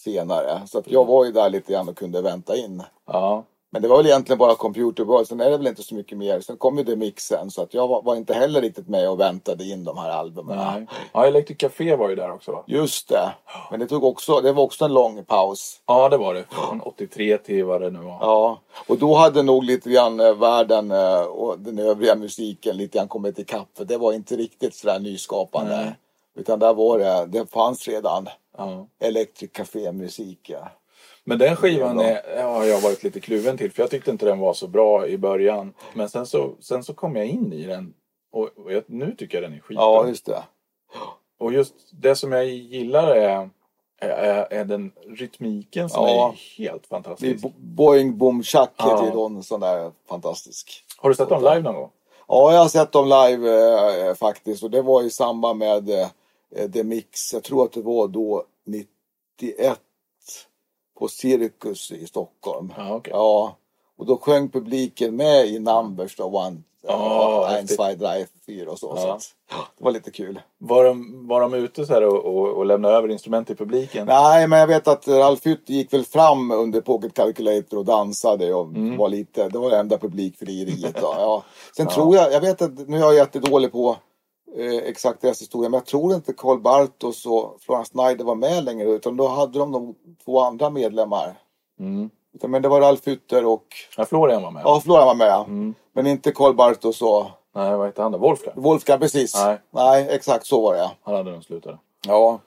senare. 0.00 0.60
Så 0.66 0.78
att 0.78 0.90
jag 0.90 1.04
var 1.04 1.24
ju 1.24 1.32
där 1.32 1.50
lite 1.50 1.72
grann 1.72 1.88
och 1.88 1.96
kunde 1.98 2.22
vänta 2.22 2.56
in. 2.56 2.82
Ja, 3.06 3.44
Men 3.72 3.82
det 3.82 3.88
var 3.88 3.96
väl 3.96 4.06
egentligen 4.06 4.38
bara 4.38 4.54
Computer 4.54 5.04
World, 5.04 5.26
sen 5.26 5.40
är 5.40 5.50
det 5.50 5.56
väl 5.56 5.66
inte 5.66 5.82
så 5.82 5.94
mycket 5.94 6.18
mer. 6.18 6.40
Sen 6.40 6.56
kom 6.56 6.78
ju 6.78 6.84
det 6.84 6.96
mixen, 6.96 7.50
så 7.50 7.62
att 7.62 7.74
jag 7.74 7.88
var, 7.88 8.02
var 8.02 8.16
inte 8.16 8.34
heller 8.34 8.60
riktigt 8.60 8.88
med 8.88 9.10
och 9.10 9.20
väntade 9.20 9.64
in 9.64 9.84
de 9.84 9.98
här 9.98 10.10
albumen. 10.10 10.56
nej. 10.56 10.86
Ja, 11.12 11.26
Electric 11.26 11.58
Café 11.58 11.96
var 11.96 12.08
ju 12.08 12.14
där 12.14 12.32
också 12.32 12.52
va? 12.52 12.64
Just 12.66 13.08
det. 13.08 13.32
Men 13.70 13.80
det, 13.80 13.86
tog 13.86 14.04
också, 14.04 14.40
det 14.40 14.52
var 14.52 14.62
också 14.62 14.84
en 14.84 14.94
lång 14.94 15.24
paus. 15.24 15.80
Ja, 15.86 16.08
det 16.08 16.16
var 16.16 16.34
det. 16.34 16.44
Från 16.50 16.80
83 16.80 17.38
till 17.38 17.64
vad 17.64 17.80
det 17.80 17.90
nu 17.90 17.98
var. 17.98 18.18
Ja, 18.20 18.58
och 18.88 18.98
då 18.98 19.14
hade 19.14 19.42
nog 19.42 19.64
lite 19.64 19.90
grann 19.90 20.20
eh, 20.20 20.34
världen 20.34 20.90
eh, 20.90 21.22
och 21.22 21.58
den 21.58 21.78
övriga 21.78 22.14
musiken 22.14 22.76
lite 22.76 22.98
grann 22.98 23.08
kommit 23.08 23.38
ikapp. 23.38 23.68
För 23.76 23.84
det 23.84 23.96
var 23.96 24.12
inte 24.12 24.36
riktigt 24.36 24.74
sådär 24.74 24.98
nyskapande. 24.98 25.76
Nej. 25.76 25.94
Utan 26.34 26.58
där 26.58 26.74
var 26.74 26.98
det, 26.98 27.26
det 27.26 27.50
fanns 27.50 27.88
redan 27.88 28.28
Ja. 28.60 28.86
Electric 29.06 29.50
Café-musik. 29.52 30.38
Ja. 30.50 30.68
Men 31.24 31.38
den 31.38 31.56
skivan 31.56 31.98
är 32.00 32.42
har 32.42 32.64
jag 32.64 32.80
varit 32.80 33.02
lite 33.02 33.20
kluven 33.20 33.58
till 33.58 33.72
för 33.72 33.82
jag 33.82 33.90
tyckte 33.90 34.10
inte 34.10 34.26
den 34.26 34.38
var 34.38 34.54
så 34.54 34.66
bra 34.68 35.06
i 35.06 35.18
början. 35.18 35.72
Men 35.94 36.08
sen 36.08 36.26
så, 36.26 36.54
sen 36.60 36.84
så 36.84 36.94
kom 36.94 37.16
jag 37.16 37.26
in 37.26 37.52
i 37.52 37.66
den 37.66 37.94
och, 38.32 38.48
och 38.56 38.72
jag, 38.72 38.82
nu 38.86 39.14
tycker 39.18 39.42
jag 39.42 39.50
den 39.50 39.58
är 39.58 39.60
skitbra. 39.62 39.84
ja, 39.84 40.08
just 40.08 40.26
det. 40.26 40.42
Och 41.38 41.52
just 41.52 41.74
det 41.90 42.16
som 42.16 42.32
jag 42.32 42.46
gillar 42.46 43.06
är, 43.08 43.50
är, 44.00 44.46
är 44.52 44.64
den 44.64 44.92
rytmiken 45.06 45.88
som 45.88 46.04
Ja. 46.06 46.28
är 46.28 46.58
helt 46.62 46.82
Det 46.82 46.86
är 46.86 46.96
fantastisk. 46.96 47.42
Bo- 47.42 47.52
Boing 47.58 48.18
Boom 48.18 48.42
Chuck 48.42 48.70
Ja. 48.76 48.90
heter 48.90 49.04
ju 49.06 49.14
någon 49.14 49.42
sån 49.42 49.60
där 49.60 49.92
fantastisk. 50.08 50.84
Har 50.96 51.08
du 51.08 51.14
sett 51.14 51.28
dem 51.28 51.42
live 51.42 51.60
någon 51.62 51.74
gång? 51.74 51.90
Ja, 52.28 52.52
jag 52.52 52.60
har 52.60 52.68
sett 52.68 52.92
dem 52.92 53.04
live 53.04 53.50
eh, 54.08 54.14
faktiskt 54.14 54.62
och 54.62 54.70
det 54.70 54.82
var 54.82 55.02
i 55.02 55.10
samband 55.10 55.58
med 55.58 55.90
eh, 55.90 56.70
The 56.72 56.84
Mix. 56.84 57.32
Jag 57.32 57.42
tror 57.42 57.64
att 57.64 57.72
det 57.72 57.82
var 57.82 58.08
då 58.08 58.44
91 58.66 59.78
på 60.98 61.08
Cirkus 61.08 61.92
i 61.92 62.06
Stockholm. 62.06 62.72
Ja, 62.76 62.94
okej. 62.94 63.12
Ja, 63.16 63.56
och 63.98 64.06
då 64.06 64.16
sjöng 64.16 64.48
publiken 64.48 65.16
med 65.16 65.46
i 65.46 65.58
Numbers 65.58 66.16
då, 66.16 66.24
One, 66.24 66.56
Ja, 66.82 67.48
Ein. 67.50 67.68
Zwei, 67.68 67.94
Drei, 67.94 68.26
Fyra 68.46 68.70
och 68.70 68.78
så. 68.78 68.96
så 68.96 69.02
Ja. 69.06 69.12
att, 69.14 69.34
det 69.78 69.84
var 69.84 69.90
lite 69.92 70.10
kul. 70.10 70.40
Var 70.58 70.84
de, 70.84 71.28
var 71.28 71.40
de 71.40 71.54
ute 71.54 71.86
så 71.86 71.92
här 71.92 72.04
och, 72.04 72.24
och, 72.24 72.48
och 72.48 72.66
lämnade 72.66 72.94
över 72.94 73.08
instrument 73.08 73.46
till 73.46 73.56
publiken? 73.56 74.06
Nej, 74.06 74.46
men 74.48 74.58
jag 74.58 74.66
vet 74.66 74.88
att 74.88 75.08
Ralf 75.08 75.46
Hytt 75.46 75.68
gick 75.70 75.92
väl 75.92 76.04
fram 76.04 76.50
under 76.50 76.80
Pocket 76.80 77.14
Calculator 77.14 77.78
och 77.78 77.84
dansade 77.84 78.54
och 78.54 78.64
Mm. 78.66 78.96
var 78.96 79.08
lite, 79.08 79.48
det 79.48 79.58
var 79.58 79.70
det 79.70 79.76
enda 79.78 79.98
publikfrieriet. 79.98 80.96
Ja. 81.02 81.44
Sen 81.76 81.86
tror 81.88 82.16
jag, 82.16 82.32
jag 82.32 82.40
vet 82.40 82.62
att 82.62 82.88
nu 82.88 82.96
är 82.96 83.00
jag 83.00 83.14
jättedålig 83.14 83.72
på 83.72 83.96
eh, 84.56 84.74
exakt 84.88 85.20
deras 85.20 85.40
historia, 85.42 85.68
men 85.70 85.78
jag 85.78 85.86
tror 85.86 86.14
inte 86.14 86.32
Carl 86.32 86.58
Bartos 86.60 87.26
och 87.26 87.56
Florence 87.60 87.90
Snyder 87.90 88.24
var 88.24 88.34
med 88.34 88.64
längre 88.64 88.88
utan 88.90 89.16
då 89.16 89.28
hade 89.28 89.58
de 89.58 89.72
de 89.72 89.94
två 90.24 90.40
andra 90.40 90.70
medlemmar. 90.70 91.38
Mm. 91.80 92.10
Utan, 92.34 92.50
men 92.50 92.62
det 92.62 92.68
var 92.68 92.80
Ralf 92.80 93.06
Hytter 93.06 93.44
och, 93.46 93.66
Ja, 93.96 94.04
Florian 94.04 94.42
var 94.42 94.50
med. 94.50 94.62
ja 94.64 94.80
Florian 94.80 95.06
var 95.06 95.14
med. 95.14 95.34
Mm. 95.34 95.74
Men 95.92 96.06
inte 96.06 96.32
Carl 96.32 96.54
Bartos 96.54 97.02
och 97.02 97.24
Nej, 97.54 97.76
vad 97.76 97.86
hette 97.86 98.02
han 98.02 98.12
då? 98.12 98.18
Wolfgang? 98.18 98.54
Wolfgang, 98.56 98.98
precis. 99.00 99.34
Nej. 99.34 99.58
Nej, 99.70 100.06
exakt 100.10 100.46
så 100.46 100.60
var 100.60 100.74
det. 100.74 100.90
Han 101.02 101.14
hade 101.14 101.30
nog 101.32 101.44
slutat. 101.44 101.74
Ja, 102.06 102.38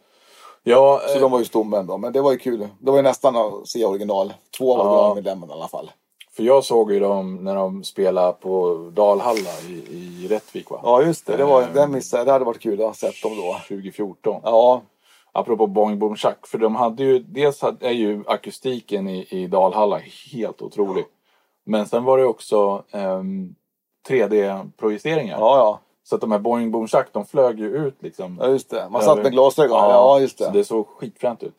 Ja, 0.65 1.01
så 1.07 1.15
eh, 1.15 1.21
de 1.21 1.31
var 1.31 1.39
ju 1.39 1.45
stommen 1.45 1.87
då. 1.87 1.97
Men 1.97 2.13
det 2.13 2.21
var 2.21 2.31
ju 2.31 2.37
kul. 2.37 2.67
Det 2.79 2.91
var 2.91 2.97
ju 2.97 3.03
nästan 3.03 3.35
att 3.35 3.67
se 3.67 3.85
original. 3.85 4.33
Två 4.57 4.73
av 4.73 4.77
Ja. 4.79 4.83
originalmedlemmarna 4.91 5.53
i 5.53 5.55
alla 5.57 5.67
fall. 5.67 5.91
För 6.35 6.43
jag 6.43 6.63
såg 6.63 6.91
ju 6.91 6.99
dem 6.99 7.35
när 7.35 7.55
de 7.55 7.83
spelade 7.83 8.33
på 8.33 8.75
Dalhalla 8.93 9.49
i, 9.69 9.73
i 9.73 10.27
Rättvik 10.29 10.69
va? 10.69 10.79
Ja, 10.83 11.01
just 11.01 11.25
det. 11.25 11.37
det 11.37 11.45
var, 11.45 11.61
Ehm. 11.63 11.73
den 11.73 11.91
missade. 11.91 12.23
Det 12.23 12.31
hade 12.31 12.45
varit 12.45 12.59
kul 12.61 12.79
att 12.81 12.87
ha 12.87 12.93
sett 12.93 13.21
dem 13.23 13.35
då. 13.37 13.53
2014. 13.67 14.41
Ja, 14.43 14.81
Apropå 15.35 15.67
Boing 15.67 15.99
Boom 15.99 16.15
Shack. 16.15 16.47
För 16.47 16.57
de 16.57 16.75
hade 16.75 17.03
ju, 17.03 17.19
dels 17.19 17.61
hade- 17.61 17.87
är 17.87 17.91
ju 17.91 18.23
akustiken 18.27 19.07
i, 19.09 19.27
i 19.29 19.47
Dalhalla 19.47 19.99
helt 20.33 20.61
otrolig. 20.61 21.05
Men 21.65 21.85
sen 21.87 22.03
var 22.03 22.17
det 22.17 22.25
också 22.25 22.83
ehm, 22.91 23.55
3D-projiceringar. 24.07 25.37
ja, 25.39 25.57
ja. 25.57 25.79
Så 26.03 26.15
att 26.15 26.21
de 26.21 26.31
här 26.31 26.39
Boing 26.39 26.71
Boom 26.71 26.87
Shack, 26.87 27.07
de 27.11 27.25
flög 27.25 27.59
ju 27.59 27.77
ut 27.87 27.95
liksom. 28.03 28.37
ja 28.41 28.47
just 28.47 28.69
det. 28.69 28.87
Man 28.91 29.01
satt 29.01 29.23
med 29.23 29.31
glasögon. 29.31 29.77
Ja, 29.77 30.19
just 30.19 30.37
Så 30.37 30.43
det. 30.43 30.51
det 30.51 30.63
såg 30.65 30.87
skitfränt 30.87 31.43
ut. 31.43 31.55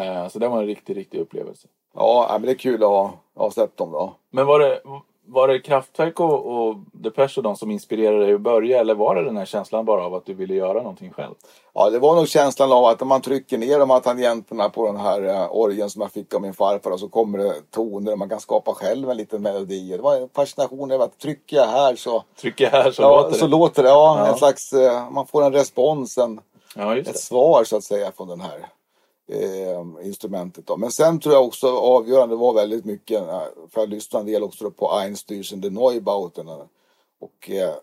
Eh, 0.00 0.28
Så 0.28 0.38
det 0.38 0.48
var 0.48 0.58
en 0.58 0.66
riktig, 0.66 0.96
riktig 0.96 1.18
upplevelse. 1.20 1.68
Ja, 1.96 2.26
men 2.30 2.42
det 2.42 2.50
är 2.50 2.54
kul 2.54 2.82
att 2.82 2.88
ha, 2.88 3.12
ha 3.36 3.50
sett 3.50 3.76
dem 3.76 3.92
då. 3.92 4.12
Men 4.30 4.46
var 4.46 4.58
det, 4.60 4.80
var 5.28 5.48
det 5.48 5.58
Kraftwerk 5.58 6.20
och, 6.20 6.46
och 6.46 6.76
Depeche 6.92 7.32
och 7.36 7.42
de 7.42 7.56
som 7.56 7.70
inspirerade 7.70 8.24
dig 8.26 8.34
att 8.34 8.40
börja? 8.40 8.80
Eller 8.80 8.94
var 8.94 9.14
det 9.14 9.24
den 9.24 9.36
här 9.36 9.44
känslan 9.44 9.84
bara 9.84 10.04
av 10.06 10.14
att 10.14 10.26
du 10.26 10.34
ville 10.34 10.54
göra 10.54 10.78
någonting 10.78 11.10
själv? 11.12 11.34
Ja, 11.74 11.90
det 11.90 11.98
var 11.98 12.14
nog 12.14 12.28
känslan 12.28 12.72
av 12.72 12.84
att 12.84 13.02
om 13.02 13.08
man 13.08 13.20
trycker 13.20 13.58
ner 13.58 13.78
de 13.78 13.90
här 13.90 14.00
tangenterna 14.00 14.68
på 14.68 14.86
den 14.86 14.96
här 14.96 15.22
eh, 15.22 15.56
orgeln 15.56 15.90
som 15.90 16.02
jag 16.02 16.12
fick 16.12 16.34
av 16.34 16.40
min 16.42 16.54
farfar 16.54 16.90
och 16.90 17.00
så 17.00 17.08
kommer 17.08 17.38
det 17.38 17.54
toner 17.70 18.12
och 18.12 18.18
man 18.18 18.28
kan 18.28 18.40
skapa 18.40 18.74
själv 18.74 19.10
en 19.10 19.16
liten 19.16 19.42
melodi. 19.42 19.88
Det 19.96 20.02
var 20.02 20.16
en 20.16 20.28
fascination 20.28 20.90
över 20.90 21.04
att 21.04 21.18
trycker 21.18 21.56
jag 21.56 21.66
här 21.66 21.96
så, 21.96 22.22
Trycker 22.40 22.70
här 22.70 22.90
så 22.90 23.02
ja, 23.02 23.16
låter 23.16 23.30
det. 23.32 23.38
så 23.38 23.46
låter 23.46 23.82
det. 23.82 23.88
Ja, 23.88 24.18
Ja. 24.18 24.26
En 24.26 24.38
slags, 24.38 24.72
eh, 24.72 25.10
man 25.10 25.26
får 25.26 25.44
en 25.44 25.52
respons, 25.52 26.18
en, 26.18 26.40
Ja, 26.78 26.96
ett 26.96 27.18
svar 27.18 27.64
så 27.64 27.76
att 27.76 27.84
säga 27.84 28.12
från 28.16 28.28
den 28.28 28.40
här 28.40 28.66
eh, 29.28 30.06
instrumentet. 30.06 30.66
Då. 30.66 30.76
Men 30.76 30.90
sen 30.90 31.20
tror 31.20 31.34
jag 31.34 31.44
också 31.44 31.68
avgörande 31.68 32.36
var 32.36 32.54
väldigt 32.54 32.84
mycket, 32.84 33.20
eh, 33.20 33.42
för 33.70 33.80
jag 33.80 33.88
lyssnade 33.88 34.22
en 34.22 34.32
del 34.32 34.42
också 34.42 34.70
på 34.70 34.88
Einstürzen 34.88 35.60
de 35.60 35.70
Neubauten. 35.70 36.48
Och 37.20 37.50
eh, 37.50 37.74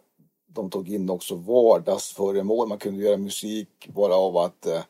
de 0.48 0.70
tog 0.70 0.90
in 0.90 1.10
också 1.10 1.36
vardagsföremål. 1.36 2.68
Man 2.68 2.78
kunde 2.78 3.04
göra 3.04 3.18
musik 3.18 3.88
bara 3.96 4.16
av 4.16 4.38
att 4.38 4.66
eh, 4.66 4.82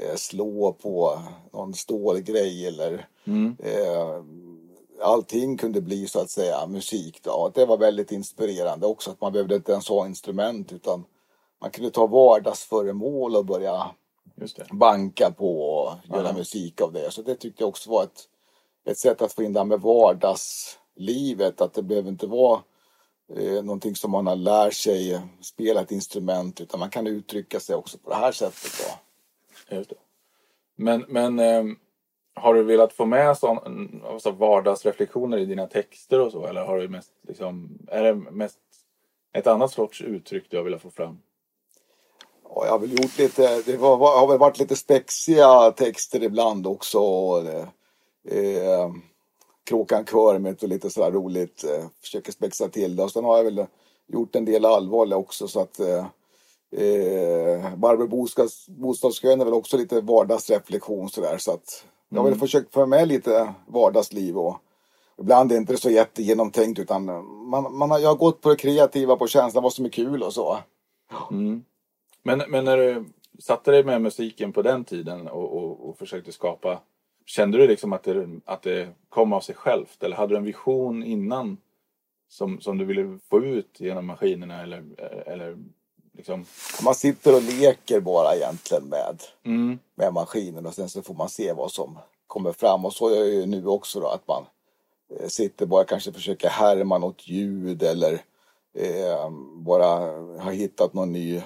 eh, 0.00 0.14
slå 0.16 0.72
på 0.72 1.18
någon 1.52 1.74
stålgrej 1.74 2.66
eller 2.66 3.06
Mm. 3.24 3.56
eh, 3.58 4.22
allting 5.02 5.56
kunde 5.56 5.80
bli 5.80 6.06
så 6.06 6.20
att 6.20 6.30
säga 6.30 6.66
musik. 6.66 7.20
Då. 7.22 7.30
Och 7.30 7.52
det 7.52 7.66
var 7.66 7.76
väldigt 7.78 8.12
inspirerande 8.12 8.86
också 8.86 9.10
att 9.10 9.20
man 9.20 9.32
behövde 9.32 9.56
inte 9.56 9.72
ens 9.72 9.88
ha 9.88 10.06
instrument 10.06 10.72
utan 10.72 11.04
man 11.60 11.70
kunde 11.70 11.90
ta 11.90 12.06
vardagsföremål 12.06 13.36
och 13.36 13.44
börja. 13.44 13.86
Banka 14.70 15.30
på 15.30 15.60
och 15.60 16.16
göra 16.16 16.32
musik 16.32 16.80
av 16.80 16.92
det. 16.92 17.10
Så 17.10 17.22
det 17.22 17.34
tyckte 17.34 17.62
jag 17.62 17.68
också 17.68 17.90
var 17.90 18.02
ett, 18.02 18.28
ett 18.84 18.98
sätt 18.98 19.22
att 19.22 19.32
få 19.32 19.42
in 19.42 19.52
det 19.52 19.60
här 19.60 19.64
med 19.64 19.80
vardagslivet. 19.80 21.60
Att 21.60 21.74
det 21.74 21.82
behöver 21.82 22.08
inte 22.08 22.26
vara 22.26 22.60
eh, 23.36 23.62
någonting 23.64 23.96
som 23.96 24.10
man 24.10 24.26
har 24.26 24.36
lärt 24.36 24.74
sig 24.74 25.20
spela 25.40 25.80
ett 25.80 25.92
instrument 25.92 26.60
utan 26.60 26.80
man 26.80 26.90
kan 26.90 27.06
uttrycka 27.06 27.60
sig 27.60 27.76
också 27.76 27.98
på 27.98 28.10
det 28.10 28.16
här 28.16 28.32
sättet. 28.32 28.72
Då. 29.68 29.76
Just 29.76 29.90
det. 29.90 29.96
Men, 30.76 31.04
men 31.08 31.38
ehm, 31.38 31.76
har 32.34 32.54
du 32.54 32.62
velat 32.62 32.92
få 32.92 33.06
med 33.06 33.38
sån, 33.38 33.58
alltså 34.04 34.30
vardagsreflektioner 34.30 35.38
i 35.38 35.44
dina 35.44 35.66
texter 35.66 36.20
och 36.20 36.32
så? 36.32 36.46
Eller 36.46 36.64
har 36.64 36.78
du 36.78 36.88
mest, 36.88 37.12
liksom, 37.28 37.78
är 37.88 38.02
det 38.02 38.14
mest 38.14 38.58
ett 39.32 39.46
annat 39.46 39.72
sorts 39.72 40.02
uttryck 40.02 40.44
du 40.50 40.56
har 40.56 40.64
velat 40.64 40.82
få 40.82 40.90
fram? 40.90 41.18
Ja, 42.54 42.64
jag 42.64 42.72
har 42.72 42.78
väl 42.78 42.90
gjort 42.90 43.18
lite, 43.18 43.62
det 43.66 43.76
var, 43.76 44.18
har 44.18 44.26
väl 44.26 44.38
varit 44.38 44.58
lite 44.58 44.76
spexiga 44.76 45.70
texter 45.70 46.22
ibland 46.22 46.66
också. 46.66 46.98
Och, 46.98 47.38
eh, 47.46 47.66
eh, 48.24 48.90
Kråkan 49.64 50.04
Körmet 50.04 50.62
och 50.62 50.68
lite 50.68 50.90
sådär 50.90 51.10
roligt. 51.10 51.64
Eh, 51.64 51.84
försöker 52.02 52.32
spexa 52.32 52.68
till 52.68 52.96
det. 52.96 53.02
Och 53.02 53.10
sen 53.10 53.24
har 53.24 53.36
jag 53.36 53.44
väl 53.44 53.66
gjort 54.06 54.36
en 54.36 54.44
del 54.44 54.64
allvarliga 54.64 55.18
också 55.18 55.48
så 55.48 55.60
att 55.60 55.80
eh, 55.80 56.06
eh, 56.84 57.76
Barbro 57.76 58.06
bostads, 58.06 58.66
bostadskön 58.68 59.40
är 59.40 59.44
väl 59.44 59.54
också 59.54 59.76
lite 59.76 60.00
vardagsreflektion 60.00 61.08
sådär. 61.08 61.38
Så 61.38 61.52
att 61.52 61.84
jag 62.08 62.20
har 62.20 62.28
väl 62.28 62.38
försökt 62.38 62.72
få 62.72 62.86
med 62.86 63.08
lite 63.08 63.54
vardagsliv 63.66 64.38
och 64.38 64.56
ibland 65.18 65.52
är 65.52 65.56
det 65.56 65.60
inte 65.60 65.76
så 65.76 65.90
jättegenomtänkt 65.90 66.78
utan 66.78 67.04
man, 67.48 67.76
man 67.76 67.90
har, 67.90 67.98
jag 67.98 68.08
har 68.08 68.16
gått 68.16 68.40
på 68.40 68.48
det 68.48 68.56
kreativa, 68.56 69.16
på 69.16 69.26
känslan 69.26 69.62
vad 69.62 69.72
som 69.72 69.84
är 69.84 69.88
kul 69.88 70.22
och 70.22 70.34
så. 70.34 70.58
Mm. 71.30 71.64
Men, 72.22 72.42
men 72.48 72.64
när 72.64 72.76
du 72.76 73.04
satte 73.38 73.70
dig 73.70 73.84
med 73.84 74.02
musiken 74.02 74.52
på 74.52 74.62
den 74.62 74.84
tiden 74.84 75.28
och, 75.28 75.56
och, 75.56 75.88
och 75.88 75.98
försökte 75.98 76.32
skapa, 76.32 76.80
kände 77.26 77.58
du 77.58 77.66
liksom 77.66 77.92
att 77.92 78.02
det, 78.02 78.40
att 78.44 78.62
det 78.62 78.88
kom 79.08 79.32
av 79.32 79.40
sig 79.40 79.54
självt? 79.54 80.02
Eller 80.02 80.16
hade 80.16 80.34
du 80.34 80.36
en 80.36 80.44
vision 80.44 81.02
innan 81.04 81.56
som, 82.28 82.60
som 82.60 82.78
du 82.78 82.84
ville 82.84 83.18
få 83.30 83.44
ut 83.44 83.80
genom 83.80 84.06
maskinerna? 84.06 84.62
Eller, 84.62 84.84
eller 85.26 85.58
liksom... 86.12 86.44
Man 86.84 86.94
sitter 86.94 87.36
och 87.36 87.42
leker 87.42 88.00
bara 88.00 88.34
egentligen 88.34 88.84
med, 88.84 89.22
Mm. 89.44 89.78
med 89.94 90.12
maskinen 90.12 90.66
och 90.66 90.74
sen 90.74 90.88
så 90.88 91.02
får 91.02 91.14
man 91.14 91.28
se 91.28 91.52
vad 91.52 91.70
som 91.70 91.98
kommer 92.26 92.52
fram. 92.52 92.84
Och 92.84 92.92
så 92.92 93.08
är 93.08 93.16
jag 93.16 93.28
ju 93.28 93.46
nu 93.46 93.66
också 93.66 94.00
då 94.00 94.06
att 94.06 94.28
man 94.28 94.44
eh, 95.20 95.28
sitter 95.28 95.66
bara 95.66 95.84
kanske 95.84 96.12
försöker 96.12 96.48
härma 96.48 96.98
något 96.98 97.28
ljud 97.28 97.82
eller 97.82 98.12
eh, 98.74 99.30
bara 99.54 99.86
har 100.40 100.52
hittat 100.52 100.94
någon 100.94 101.12
ny 101.12 101.42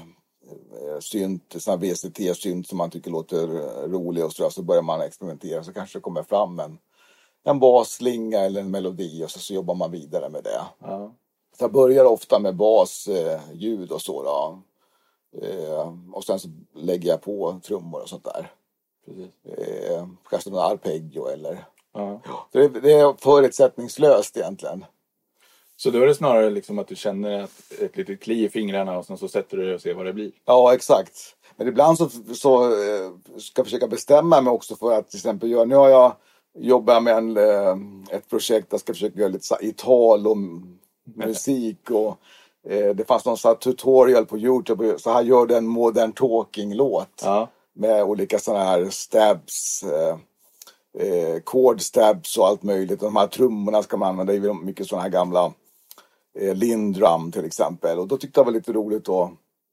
synt, 1.00 1.54
sån 1.58 1.80
VCT-synt 1.80 2.68
som 2.68 2.78
man 2.78 2.90
tycker 2.90 3.10
låter 3.10 3.56
eh, 3.56 3.90
rolig 3.90 4.24
och 4.24 4.32
så, 4.32 4.42
där. 4.42 4.50
så 4.50 4.62
börjar 4.62 4.82
man 4.82 5.00
experimentera 5.00 5.64
så 5.64 5.72
kanske 5.72 5.98
det 5.98 6.02
kommer 6.02 6.22
fram 6.22 6.58
en, 6.58 6.78
en 7.44 7.58
basslinga 7.58 8.40
eller 8.40 8.60
en 8.60 8.70
melodi 8.70 9.24
och 9.24 9.30
så, 9.30 9.38
så 9.38 9.54
jobbar 9.54 9.74
man 9.74 9.90
vidare 9.90 10.28
med 10.28 10.44
det. 10.44 10.62
Ja. 10.78 11.14
Så 11.58 11.64
jag 11.64 11.72
börjar 11.72 12.04
ofta 12.04 12.38
med 12.38 12.56
basljud 12.56 13.90
eh, 13.90 13.94
och 13.94 14.02
så 14.02 14.22
då. 14.22 14.62
Eh, 15.42 15.94
och 16.12 16.24
sen 16.24 16.38
så 16.38 16.48
lägger 16.74 17.08
jag 17.08 17.22
på 17.22 17.60
trummor 17.64 18.02
och 18.02 18.08
sånt 18.08 18.24
där. 18.24 18.52
Precis. 19.06 19.58
Eh, 19.58 20.08
kanske 20.30 20.50
någon 20.50 20.70
arpeggio 20.72 21.26
eller... 21.26 21.64
Ja. 21.92 22.20
Så 22.52 22.58
det, 22.58 22.68
det 22.68 22.92
är 22.92 23.14
förutsättningslöst 23.18 24.36
egentligen. 24.36 24.84
Så 25.76 25.90
då 25.90 26.00
är 26.00 26.06
det 26.06 26.14
snarare 26.14 26.50
liksom 26.50 26.78
att 26.78 26.88
du 26.88 26.96
känner 26.96 27.42
att 27.42 27.72
ett 27.80 27.96
litet 27.96 28.22
kli 28.22 28.44
i 28.44 28.48
fingrarna 28.48 28.98
och 28.98 29.06
sen 29.06 29.18
så 29.18 29.28
sätter 29.28 29.56
du 29.56 29.64
dig 29.64 29.74
och 29.74 29.80
ser 29.80 29.94
vad 29.94 30.06
det 30.06 30.12
blir. 30.12 30.32
Ja, 30.44 30.74
exakt. 30.74 31.36
Men 31.56 31.68
ibland 31.68 31.98
så, 31.98 32.08
så 32.34 32.64
eh, 32.64 33.10
ska 33.38 33.60
jag 33.60 33.66
försöka 33.66 33.86
bestämma 33.86 34.40
mig 34.40 34.50
också 34.50 34.76
för 34.76 34.92
att 34.92 35.10
till 35.10 35.18
exempel 35.18 35.50
göra... 35.50 35.64
Nu 35.64 35.74
har 35.74 35.88
jag 35.88 36.12
jobbat 36.58 37.02
med 37.02 37.16
en, 37.16 37.36
eh, 37.36 37.76
ett 38.16 38.30
projekt 38.30 38.70
där 38.70 38.74
jag 38.74 38.80
ska 38.80 38.92
försöka 38.92 39.20
göra 39.20 39.28
lite 39.28 39.46
så 39.46 39.54
här 39.54 39.64
Ital 39.64 40.26
och 40.26 40.36
musik 41.14 41.90
och 41.90 42.18
eh, 42.68 42.94
det 42.94 43.08
fanns 43.08 43.24
någon 43.24 43.36
så 43.36 43.54
tutorial 43.54 44.26
på 44.26 44.38
Youtube. 44.38 44.98
Så 44.98 45.12
här 45.12 45.22
gör 45.22 45.46
du 45.46 45.56
en 45.56 45.66
modern 45.66 46.12
talking-låt. 46.12 47.22
Ja. 47.24 47.48
med 47.72 48.04
olika 48.04 48.38
sådana 48.38 48.64
här 48.64 48.88
stabs, 48.90 49.82
eh, 49.82 50.16
eh, 51.06 51.42
chord 51.44 51.80
stabs 51.80 52.38
och 52.38 52.46
allt 52.46 52.62
möjligt. 52.62 53.00
De 53.00 53.16
här 53.16 53.26
trummorna 53.26 53.82
ska 53.82 53.96
man 53.96 54.08
använda 54.08 54.34
i 54.34 54.40
mycket 54.40 54.86
sådana 54.86 55.02
här 55.02 55.10
gamla 55.10 55.52
eh, 56.40 56.54
Lindrum 56.54 57.32
till 57.32 57.44
exempel. 57.44 57.98
Och 57.98 58.08
då 58.08 58.16
tyckte 58.16 58.40
jag 58.40 58.46
det 58.46 58.50
var 58.50 58.58
lite 58.58 58.72
roligt 58.72 59.08
att 59.08 59.30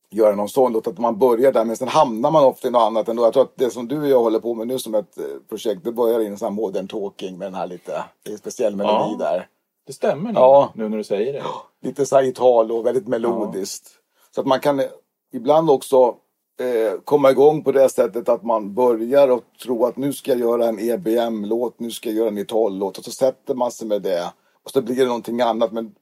göra 0.09 0.35
någon 0.35 0.49
sån 0.49 0.73
låt, 0.73 0.87
att 0.87 0.97
man 0.99 1.19
börjar 1.19 1.51
där 1.51 1.65
men 1.65 1.77
sen 1.77 1.87
hamnar 1.87 2.31
man 2.31 2.43
ofta 2.43 2.67
i 2.67 2.71
något 2.71 2.81
annat 2.81 3.09
ändå. 3.09 3.23
Jag 3.23 3.33
tror 3.33 3.43
att 3.43 3.55
det 3.57 3.69
som 3.69 3.87
du 3.87 4.01
och 4.01 4.07
jag 4.07 4.19
håller 4.21 4.39
på 4.39 4.53
med 4.53 4.67
nu 4.67 4.79
som 4.79 4.95
ett 4.95 5.17
eh, 5.17 5.23
projekt, 5.49 5.83
det 5.83 5.91
börjar 5.91 6.19
i 6.19 6.27
en 6.27 6.37
sån 6.37 6.45
här 6.45 6.53
modern 6.53 6.87
talking 6.87 7.37
med 7.37 7.45
den 7.47 7.55
här 7.55 7.67
lite, 7.67 8.03
det 8.23 8.33
är 8.33 8.37
speciell 8.37 8.75
melodi 8.75 9.11
Ja. 9.11 9.15
där. 9.19 9.47
Det 9.87 9.93
stämmer 9.93 10.31
nog, 10.33 10.41
Ja. 10.43 10.71
nu 10.75 10.89
när 10.89 10.97
du 10.97 11.03
säger 11.03 11.33
det. 11.33 11.43
Lite 11.87 12.05
så 12.05 12.15
här 12.15 12.23
Italo, 12.23 12.81
väldigt 12.81 13.07
melodiskt. 13.07 13.89
Så 14.35 14.41
att 14.41 14.47
man 14.47 14.59
kan 14.59 14.79
eh, 14.79 14.85
ibland 15.33 15.69
också 15.69 16.15
eh, 16.59 16.99
komma 17.05 17.31
igång 17.31 17.63
på 17.63 17.71
det 17.71 17.89
sättet 17.89 18.29
att 18.29 18.43
man 18.43 18.73
börjar 18.73 19.27
och 19.27 19.43
tro 19.63 19.85
att 19.85 19.97
nu 19.97 20.13
ska 20.13 20.31
jag 20.31 20.39
göra 20.39 20.65
en 20.67 20.79
EBM-låt, 20.79 21.79
nu 21.79 21.91
ska 21.91 22.09
jag 22.09 22.17
göra 22.17 22.27
en 22.27 22.37
Italo-låt 22.37 22.97
och 22.97 23.03
så 23.03 23.11
sätter 23.11 23.55
man 23.55 23.71
sig 23.71 23.87
med 23.87 24.01
det 24.01 24.33
och 24.63 24.71
så 24.71 24.81
blir 24.81 24.95
det 24.95 25.05
någonting 25.05 25.41
annat. 25.41 25.71
Men 25.71 25.95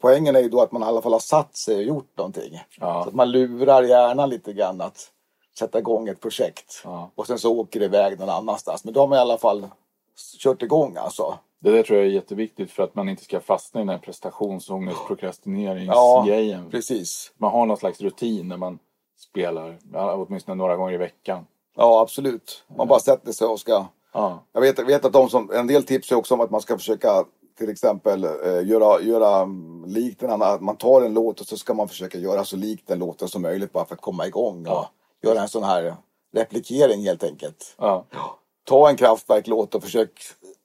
poängen 0.00 0.36
är 0.36 0.40
ju 0.40 0.48
då 0.48 0.60
att 0.60 0.72
man 0.72 0.82
i 0.82 0.84
alla 0.84 1.02
fall 1.02 1.12
har 1.12 1.20
satt 1.20 1.56
sig 1.56 1.76
och 1.76 1.82
gjort 1.82 2.16
någonting. 2.16 2.60
Ja. 2.80 3.02
Så 3.02 3.08
att 3.08 3.14
man 3.14 3.30
lurar 3.30 3.82
hjärnan 3.82 4.30
lite 4.30 4.52
grann 4.52 4.80
att 4.80 5.10
sätta 5.58 5.78
igång 5.78 6.08
ett 6.08 6.20
projekt. 6.20 6.80
Ja. 6.84 7.10
Och 7.14 7.26
sen 7.26 7.38
så 7.38 7.58
åker 7.58 7.80
det 7.80 7.86
iväg 7.86 8.18
någon 8.18 8.28
annanstans. 8.28 8.84
Men 8.84 8.94
då 8.94 9.00
har 9.00 9.06
man 9.06 9.18
i 9.18 9.20
alla 9.20 9.38
fall 9.38 9.68
kört 10.38 10.62
igång 10.62 10.96
alltså. 10.96 11.38
Det 11.60 11.70
där 11.70 11.82
tror 11.82 11.98
jag 11.98 12.06
är 12.08 12.10
jätteviktigt 12.12 12.70
för 12.70 12.82
att 12.82 12.94
man 12.94 13.08
inte 13.08 13.24
ska 13.24 13.40
fastna 13.40 13.80
i 13.80 13.84
den 13.84 13.88
här 13.88 13.98
prestationsångest, 13.98 14.96
Ja, 15.00 15.06
prokrastineringsgrejen. 15.08 16.70
precis. 16.70 17.32
Man 17.36 17.50
har 17.52 17.66
någon 17.66 17.76
slags 17.76 18.00
rutin 18.00 18.48
när 18.48 18.56
man 18.56 18.78
spelar, 19.18 19.78
ja, 19.92 20.14
åtminstone 20.14 20.54
några 20.54 20.76
gånger 20.76 20.92
i 20.94 20.96
veckan. 20.96 21.46
Ja, 21.76 22.00
absolut. 22.00 22.64
Man 22.76 22.88
bara 22.88 23.00
sätter 23.00 23.32
sig 23.32 23.46
och 23.46 23.60
ska 23.60 23.86
Ja, 24.12 24.42
Jag 24.52 24.60
vet, 24.60 24.78
jag 24.78 24.84
vet 24.86 25.04
att 25.04 25.12
de 25.12 25.28
som, 25.28 25.50
en 25.50 25.66
del 25.66 25.84
tips 25.84 26.12
är 26.12 26.16
också 26.16 26.34
om 26.34 26.40
att 26.40 26.50
man 26.50 26.60
ska 26.60 26.78
försöka 26.78 27.24
till 27.58 27.70
exempel 27.70 28.24
eh, 28.24 28.66
göra, 28.66 29.00
göra 29.02 29.48
likt 29.86 30.22
en 30.22 30.30
annan, 30.30 30.54
att 30.54 30.60
man 30.60 30.76
tar 30.76 31.02
en 31.02 31.14
låt 31.14 31.40
och 31.40 31.46
så 31.46 31.56
ska 31.56 31.74
man 31.74 31.88
försöka 31.88 32.18
göra 32.18 32.44
så 32.44 32.56
likt 32.56 32.88
den 32.88 32.98
låten 32.98 33.28
som 33.28 33.42
möjligt 33.42 33.72
bara 33.72 33.84
för 33.84 33.94
att 33.94 34.00
komma 34.00 34.26
igång 34.26 34.66
och 34.66 34.72
Ja. 34.72 34.90
göra 35.22 35.40
en 35.42 35.48
sån 35.48 35.64
här 35.64 35.96
replikering 36.34 37.02
helt 37.04 37.24
enkelt. 37.24 37.74
ja. 37.78 38.04
Ta 38.64 38.88
en 38.88 38.96
kraftverklåt 38.96 39.74
och 39.74 39.82
försök 39.82 40.10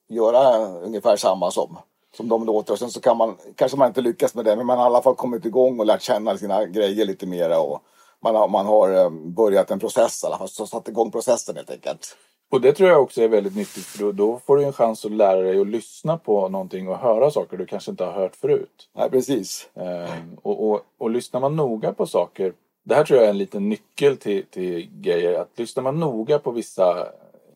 göra 0.08 0.66
ungefär 0.66 1.16
samma 1.16 1.50
som. 1.50 1.78
som 2.16 2.28
de 2.28 2.44
låter. 2.44 2.72
Och 2.72 2.78
sen 2.78 2.90
så 2.90 3.00
kan 3.00 3.16
man, 3.16 3.36
kanske 3.56 3.78
man 3.78 3.88
inte 3.88 4.00
lyckas 4.00 4.34
med 4.34 4.44
det, 4.44 4.56
men 4.56 4.66
man 4.66 4.78
har 4.78 4.84
i 4.84 4.86
alla 4.86 5.02
fall 5.02 5.14
kommit 5.14 5.44
igång 5.44 5.80
och 5.80 5.86
lärt 5.86 6.02
känna 6.02 6.38
sina 6.38 6.64
grejer 6.66 7.04
lite 7.04 7.26
mera. 7.26 7.60
Och 7.60 7.80
man 8.20 8.34
har, 8.34 8.48
man 8.48 8.66
har 8.66 8.90
eh, 9.04 9.10
börjat 9.10 9.70
en 9.70 9.78
process 9.80 10.22
i 10.22 10.26
alla 10.26 10.38
fall, 10.38 10.48
så 10.48 10.66
satt 10.66 10.88
igång 10.88 11.10
processen 11.10 11.56
helt 11.56 11.70
enkelt. 11.70 12.16
Och 12.54 12.60
det 12.60 12.72
tror 12.72 12.88
jag 12.88 13.02
också 13.02 13.22
är 13.22 13.28
väldigt 13.28 13.56
nyttigt 13.56 13.84
för 13.84 13.98
då, 13.98 14.12
då 14.12 14.38
får 14.38 14.56
du 14.56 14.64
en 14.64 14.72
chans 14.72 15.04
att 15.04 15.12
lära 15.12 15.40
dig 15.40 15.60
att 15.60 15.66
lyssna 15.66 16.18
på 16.18 16.48
någonting 16.48 16.88
och 16.88 16.98
höra 16.98 17.30
saker 17.30 17.56
du 17.56 17.66
kanske 17.66 17.90
inte 17.90 18.04
har 18.04 18.12
hört 18.12 18.36
förut. 18.36 18.88
Nej, 18.92 19.10
precis. 19.10 19.70
Ehm, 19.74 20.36
och, 20.42 20.70
och, 20.70 20.80
och 20.98 21.10
lyssnar 21.10 21.40
man 21.40 21.56
noga 21.56 21.92
på 21.92 22.06
saker, 22.06 22.52
det 22.84 22.94
här 22.94 23.04
tror 23.04 23.18
jag 23.18 23.26
är 23.26 23.30
en 23.30 23.38
liten 23.38 23.68
nyckel 23.68 24.16
till, 24.16 24.44
till 24.50 24.90
grejer, 25.00 25.40
att 25.40 25.58
lyssnar 25.58 25.82
man 25.82 26.00
noga 26.00 26.38
på 26.38 26.50
vissa, 26.50 27.08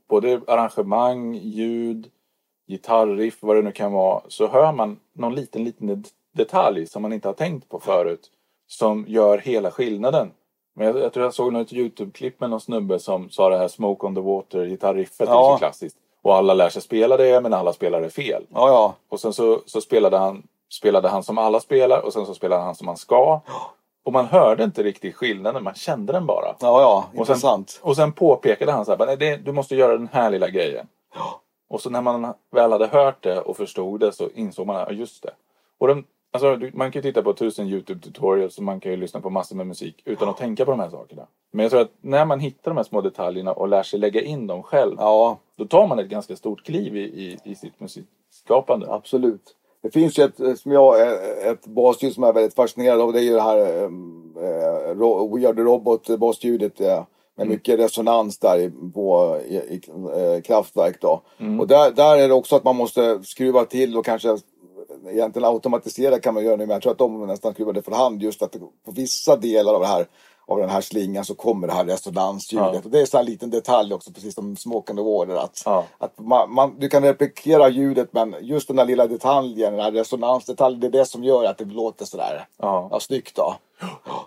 både 0.09 0.41
arrangemang, 0.47 1.35
ljud, 1.35 2.11
gitarriff, 2.69 3.37
vad 3.41 3.57
det 3.57 3.63
nu 3.63 3.73
kan 3.73 3.93
vara, 3.93 4.23
så 4.29 4.49
hör 4.49 4.73
man 4.73 5.01
någon 5.13 5.35
liten, 5.35 5.65
liten 5.65 6.05
detalj 6.33 6.87
som 6.87 7.03
man 7.03 7.13
inte 7.13 7.29
har 7.29 7.35
tänkt 7.35 7.69
på 7.69 7.81
förut, 7.81 8.31
som 8.67 9.05
gör 9.09 9.39
hela 9.39 9.71
skillnaden. 9.71 10.31
Men 10.79 10.87
jag, 10.87 10.99
jag 10.99 11.13
tror 11.13 11.25
jag 11.27 11.35
såg 11.35 11.53
något 11.53 11.73
YouTube-klipp 11.73 12.41
med 12.41 12.51
någon 12.51 12.61
snubbe 12.61 12.99
som 12.99 13.31
sa 13.31 13.49
det 13.49 13.59
här 13.59 13.69
Smoke 13.69 14.07
on 14.07 14.15
the 14.15 14.21
Water 14.21 14.65
gitarriffet, 14.67 15.29
Ja. 15.29 15.49
är 15.49 15.53
så 15.55 15.59
klassiskt. 15.59 15.97
Och 16.23 16.35
alla 16.37 16.55
lär 16.55 16.69
sig 16.69 16.83
spela 16.83 17.17
det, 17.17 17.41
men 17.41 17.55
alla 17.55 17.73
spelar 17.73 18.01
det 18.01 18.11
fel. 18.11 18.47
Ja, 18.55 18.69
ja. 18.69 18.95
Och 19.09 19.21
sen 19.21 19.33
så, 19.33 19.61
så 19.67 19.81
spelade, 19.81 20.17
han, 20.19 20.43
spelade 20.71 21.09
han 21.09 21.23
som 21.23 21.39
alla 21.39 21.61
spelar 21.61 22.01
och 22.05 22.13
sen 22.13 22.27
så 22.27 22.35
spelade 22.35 22.63
han 22.63 22.75
som 22.75 22.87
man 22.87 22.97
ska. 22.97 23.41
Och 24.05 24.13
man 24.13 24.27
hörde 24.27 24.65
inte 24.65 24.83
riktigt 24.83 25.15
skillnaden, 25.17 25.65
man 25.65 25.75
kände 25.75 26.13
den 26.13 26.27
bara. 26.27 26.47
Ja, 26.61 26.81
ja. 26.81 26.99
Och 26.99 27.13
sen, 27.27 27.35
Intressant. 27.35 27.81
och 27.83 27.97
sen 27.97 28.13
påpekade 28.13 28.73
han 28.73 28.85
så 28.85 28.97
här, 28.97 29.07
"Nej, 29.07 29.17
det, 29.17 29.37
du 29.37 29.53
måste 29.53 29.77
göra 29.77 29.93
den 29.93 30.09
här 30.13 30.31
lilla 30.31 30.49
grejen. 30.49 30.87
Och 31.71 31.81
så 31.81 31.91
när 31.91 32.03
man 32.03 32.35
väl 32.53 32.73
hade 32.73 32.87
hört 32.87 33.23
det 33.23 33.41
och 33.41 33.57
förstod 33.57 34.01
det 34.01 34.13
så 34.13 34.29
insåg 34.35 34.67
man, 34.67 34.77
ja 34.77 34.91
just 34.91 35.23
det. 35.23 35.31
Och 35.79 35.89
den, 35.89 36.05
alltså, 36.33 36.59
man 36.73 36.91
kan 36.93 37.03
ju 37.03 37.09
titta 37.11 37.23
på 37.23 37.33
tusen 37.33 37.67
YouTube-tutorials 37.69 38.59
och 38.59 38.65
man 38.65 38.81
kan 38.81 38.93
ju 38.93 38.97
lyssna 38.99 39.21
på 39.21 39.31
massor 39.31 39.57
med 39.57 39.67
musik 39.67 40.03
utan 40.05 40.29
att 40.29 40.37
tänka 40.37 40.65
på 40.65 40.71
de 40.71 40.81
här 40.81 40.91
sakerna. 40.91 41.27
Men 41.53 41.63
jag 41.63 41.71
tror 41.71 41.81
att 41.81 41.93
när 42.01 42.25
man 42.25 42.41
hittar 42.41 42.71
de 42.71 42.77
här 42.77 42.85
små 42.85 43.01
detaljerna 43.01 43.53
och 43.53 43.69
lär 43.69 43.83
sig 43.83 43.99
lägga 44.01 44.21
in 44.23 44.47
dem 44.47 44.63
själv, 44.63 44.95
Ja, 44.99 45.39
då 45.57 45.65
tar 45.65 45.87
man 45.87 45.99
ett 45.99 46.09
ganska 46.09 46.37
stort 46.37 46.65
kliv 46.65 46.97
i, 46.97 47.01
i, 47.01 47.39
i 47.45 47.55
sitt 47.55 47.81
musikskapande. 47.81 48.87
absolut. 48.93 49.55
Det 49.83 49.91
finns 49.91 50.19
ju 50.19 50.23
ett, 50.25 50.41
eh, 50.41 50.55
som 50.55 50.73
jag, 50.73 51.01
eh, 51.01 51.49
ett 51.51 51.67
basljud 51.67 52.15
som 52.15 52.23
jag 52.23 52.31
är 52.31 52.35
väldigt 52.35 52.55
fascinerad 52.55 53.01
av. 53.01 53.13
Det 53.13 53.19
är 53.21 53.23
ju 53.23 53.33
det 53.35 53.41
här 53.43 53.83
eh, 53.83 54.95
ro- 54.95 55.37
We 55.37 55.49
Are 55.49 55.55
The 55.55 55.61
Robot 55.63 56.19
basljudet. 56.19 56.81
Eh, 56.81 57.05
med 57.37 57.47
mycket 57.49 57.79
resonans 57.79 58.39
där 58.39 58.59
i, 58.59 58.71
på, 58.95 59.39
i, 59.49 59.55
i 59.57 59.81
eh, 60.15 60.43
kraftverk 60.43 61.01
då. 61.01 61.23
Och 61.61 61.67
där, 61.67 61.91
där 61.91 62.17
är 62.19 62.29
det 62.29 62.35
också 62.35 62.57
att 62.57 62.65
man 62.65 62.77
måste 62.77 63.23
skruva 63.23 63.65
till 63.65 63.97
och 63.97 64.05
kanske 64.05 64.37
egentligen 65.07 65.49
automatisera 65.49 66.19
kan 66.19 66.35
man 66.35 66.45
göra 66.45 66.57
nu. 66.57 66.67
Men 66.67 66.75
jag 66.75 66.83
tror 66.83 66.93
att 66.93 66.99
de 66.99 67.27
nästan 67.27 67.53
skruvar 67.55 67.73
det 67.73 67.83
för 67.83 67.93
hand 67.93 68.23
just 68.23 68.43
att 68.43 68.53
på 68.85 68.91
vissa 68.93 69.37
delar 69.37 69.75
av 69.75 69.81
det 69.81 69.87
här 69.87 70.07
av 70.47 70.59
den 70.59 70.69
här 70.69 70.81
slingan 70.81 71.25
så 71.25 71.35
kommer 71.35 71.67
det 71.67 71.73
här 71.73 71.85
resonansljudet. 71.85 72.71
Ja. 72.75 72.81
Och 72.85 72.91
det 72.91 73.01
är 73.01 73.07
så 73.07 73.17
här 73.17 73.25
en 73.25 73.31
liten 73.31 73.51
detalj 73.51 73.95
också, 73.95 74.13
precis 74.13 74.35
som 74.35 74.57
Smoke 74.57 74.93
and 74.93 74.99
the 74.99 75.03
Water. 75.05 75.35
Att, 75.45 75.63
Ja. 75.65 75.85
att 75.99 76.19
man, 76.19 76.55
man, 76.55 76.75
du 76.79 76.89
kan 76.89 77.03
replikera 77.03 77.69
ljudet 77.69 78.13
men 78.13 78.35
just 78.41 78.69
den 78.69 78.77
där 78.77 78.85
lilla 78.85 79.07
detaljen, 79.07 79.73
den 79.73 79.83
här 79.83 79.93
resonansdetaljen, 79.93 80.81
det 80.81 80.87
är 80.87 80.91
det 80.91 81.05
som 81.05 81.25
gör 81.25 81.45
att 81.45 81.59
det 81.59 81.65
låter 81.65 82.05
sådär 82.05 82.47
Ja. 82.57 82.89
ja, 82.91 83.01
snyggt. 83.01 83.37
Då. 83.37 83.55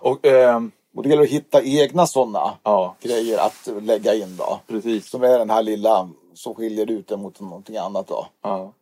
Och, 0.00 0.26
ehm, 0.26 0.70
Och 0.96 1.02
det 1.02 1.08
gäller 1.08 1.22
att 1.22 1.28
hitta 1.28 1.62
egna 1.62 2.06
sådana 2.06 2.50
ja, 2.62 2.94
grejer 3.02 3.38
att 3.38 3.68
lägga 3.82 4.14
in 4.14 4.36
då. 4.36 4.60
precis. 4.66 5.10
Som 5.10 5.22
är 5.22 5.38
den 5.38 5.50
här 5.50 5.62
lilla 5.62 6.08
som 6.34 6.54
skiljer 6.54 6.90
ut 6.90 7.08
det 7.08 7.16
mot 7.16 7.40
någonting 7.40 7.76
annat 7.76 8.06
då. 8.08 8.26
Ja. 8.42 8.72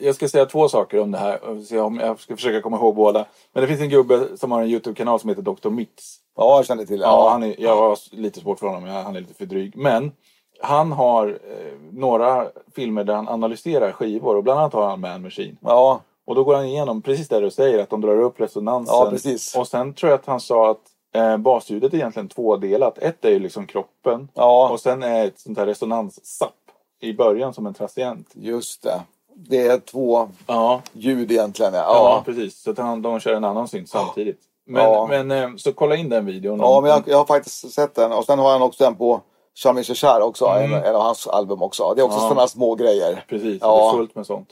Jag, 0.00 0.14
ska 0.14 0.28
säga 0.28 0.46
två 0.46 0.68
saker 0.68 1.00
om 1.00 1.10
det 1.10 1.18
här. 1.18 1.44
och 1.44 1.62
se 1.62 1.78
om 1.80 1.96
Jag 2.00 2.20
ska 2.20 2.36
försöka 2.36 2.60
komma 2.62 2.76
ihåg 2.76 2.94
båda. 2.94 3.26
Men 3.52 3.60
det 3.62 3.68
finns 3.68 3.80
en 3.80 3.88
gubbe 3.88 4.36
som 4.36 4.52
har 4.52 4.62
en 4.62 4.68
YouTube-kanal 4.68 5.20
som 5.20 5.28
heter 5.28 5.42
Dr. 5.42 5.70
Mix. 5.70 5.92
Ja, 6.36 6.56
jag 6.56 6.66
känner 6.66 6.84
till 6.84 6.98
det. 6.98 7.04
Ja, 7.04 7.28
han 7.30 7.42
är, 7.42 7.54
jag 7.58 7.76
har 7.76 7.98
lite 8.16 8.40
svårt 8.40 8.58
för 8.58 8.66
honom. 8.66 8.88
Han 8.88 9.16
är 9.16 9.20
lite 9.20 9.34
för 9.34 9.46
dryg. 9.46 9.76
Men 9.76 10.12
han 10.60 10.92
har 10.92 11.28
eh, 11.28 11.72
några 11.92 12.46
filmer 12.76 13.04
där 13.04 13.14
han 13.14 13.28
analyserar 13.28 13.92
skivor. 13.92 14.36
Och 14.36 14.44
bland 14.44 14.60
annat 14.60 14.72
har 14.72 14.86
han 14.86 15.00
Man 15.00 15.22
Machine. 15.22 15.56
ja, 15.60 16.00
Och 16.26 16.34
då 16.34 16.44
går 16.44 16.54
han 16.54 16.64
igenom 16.66 17.02
precis 17.02 17.28
det 17.28 17.40
du 17.40 17.50
säger. 17.50 17.82
Att 17.82 17.90
de 17.90 18.00
drar 18.00 18.20
upp 18.20 18.40
resonansen. 18.40 18.94
Ja, 18.96 19.10
precis. 19.10 19.56
Och 19.56 19.68
sen 19.68 19.94
tror 19.94 20.10
jag 20.10 20.20
att 20.20 20.26
han 20.26 20.40
sa 20.40 20.70
att 20.70 20.80
eh, 21.14 21.36
basljudet 21.36 21.92
är 21.92 21.96
egentligen 21.96 22.28
tvådelat. 22.28 22.98
Ett 22.98 23.24
är 23.24 23.30
ju 23.30 23.38
liksom 23.38 23.66
kroppen. 23.66 24.28
ja, 24.34 24.68
Och 24.72 24.80
sen 24.80 25.02
är 25.02 25.26
ett 25.26 25.38
sånt 25.40 25.58
här 25.58 25.66
resonanssapp 25.66 26.52
i 27.00 27.12
början 27.12 27.54
som 27.54 27.66
en 27.66 27.74
transient. 27.74 28.30
just 28.34 28.82
det. 28.82 29.00
Det 29.38 29.66
är 29.66 29.78
två 29.78 30.28
Ja, 30.46 30.82
ljud 30.92 31.32
egentligen. 31.32 31.74
Ja, 31.74 31.80
Ja, 31.86 32.22
precis. 32.24 32.62
Så 32.62 32.70
att 32.70 32.78
han, 32.78 33.02
de 33.02 33.20
kör 33.20 33.34
en 33.34 33.44
annan 33.44 33.68
synt 33.68 33.88
samtidigt. 33.88 34.40
Men, 34.66 34.82
Ja. 34.82 35.06
men 35.10 35.30
eh, 35.30 35.56
så 35.56 35.72
kolla 35.72 35.96
in 35.96 36.08
den 36.08 36.26
videon. 36.26 36.58
ja 36.58 36.80
men 36.80 36.90
jag, 36.90 37.02
jag 37.06 37.16
har 37.18 37.24
faktiskt 37.24 37.72
sett 37.72 37.94
den. 37.94 38.12
Och 38.12 38.24
sen 38.24 38.38
har 38.38 38.50
han 38.52 38.62
också 38.62 38.84
en 38.84 38.94
på 38.96 39.20
Chami 39.54 39.82
Cher 39.84 40.20
också, 40.22 40.44
Mm. 40.46 40.72
en, 40.72 40.84
en 40.84 40.94
av 40.96 41.02
hans 41.02 41.26
album 41.26 41.62
också. 41.62 41.92
Det 41.96 42.00
är 42.02 42.04
också 42.04 42.18
Ja. 42.18 42.28
sådana 42.28 42.46
små 42.48 42.74
grejer. 42.74 43.24
Precis, 43.28 43.58
Ja. 43.60 43.76
det 43.76 43.86
är 43.88 43.92
fullt 43.98 44.14
med 44.14 44.26
sånt. 44.26 44.48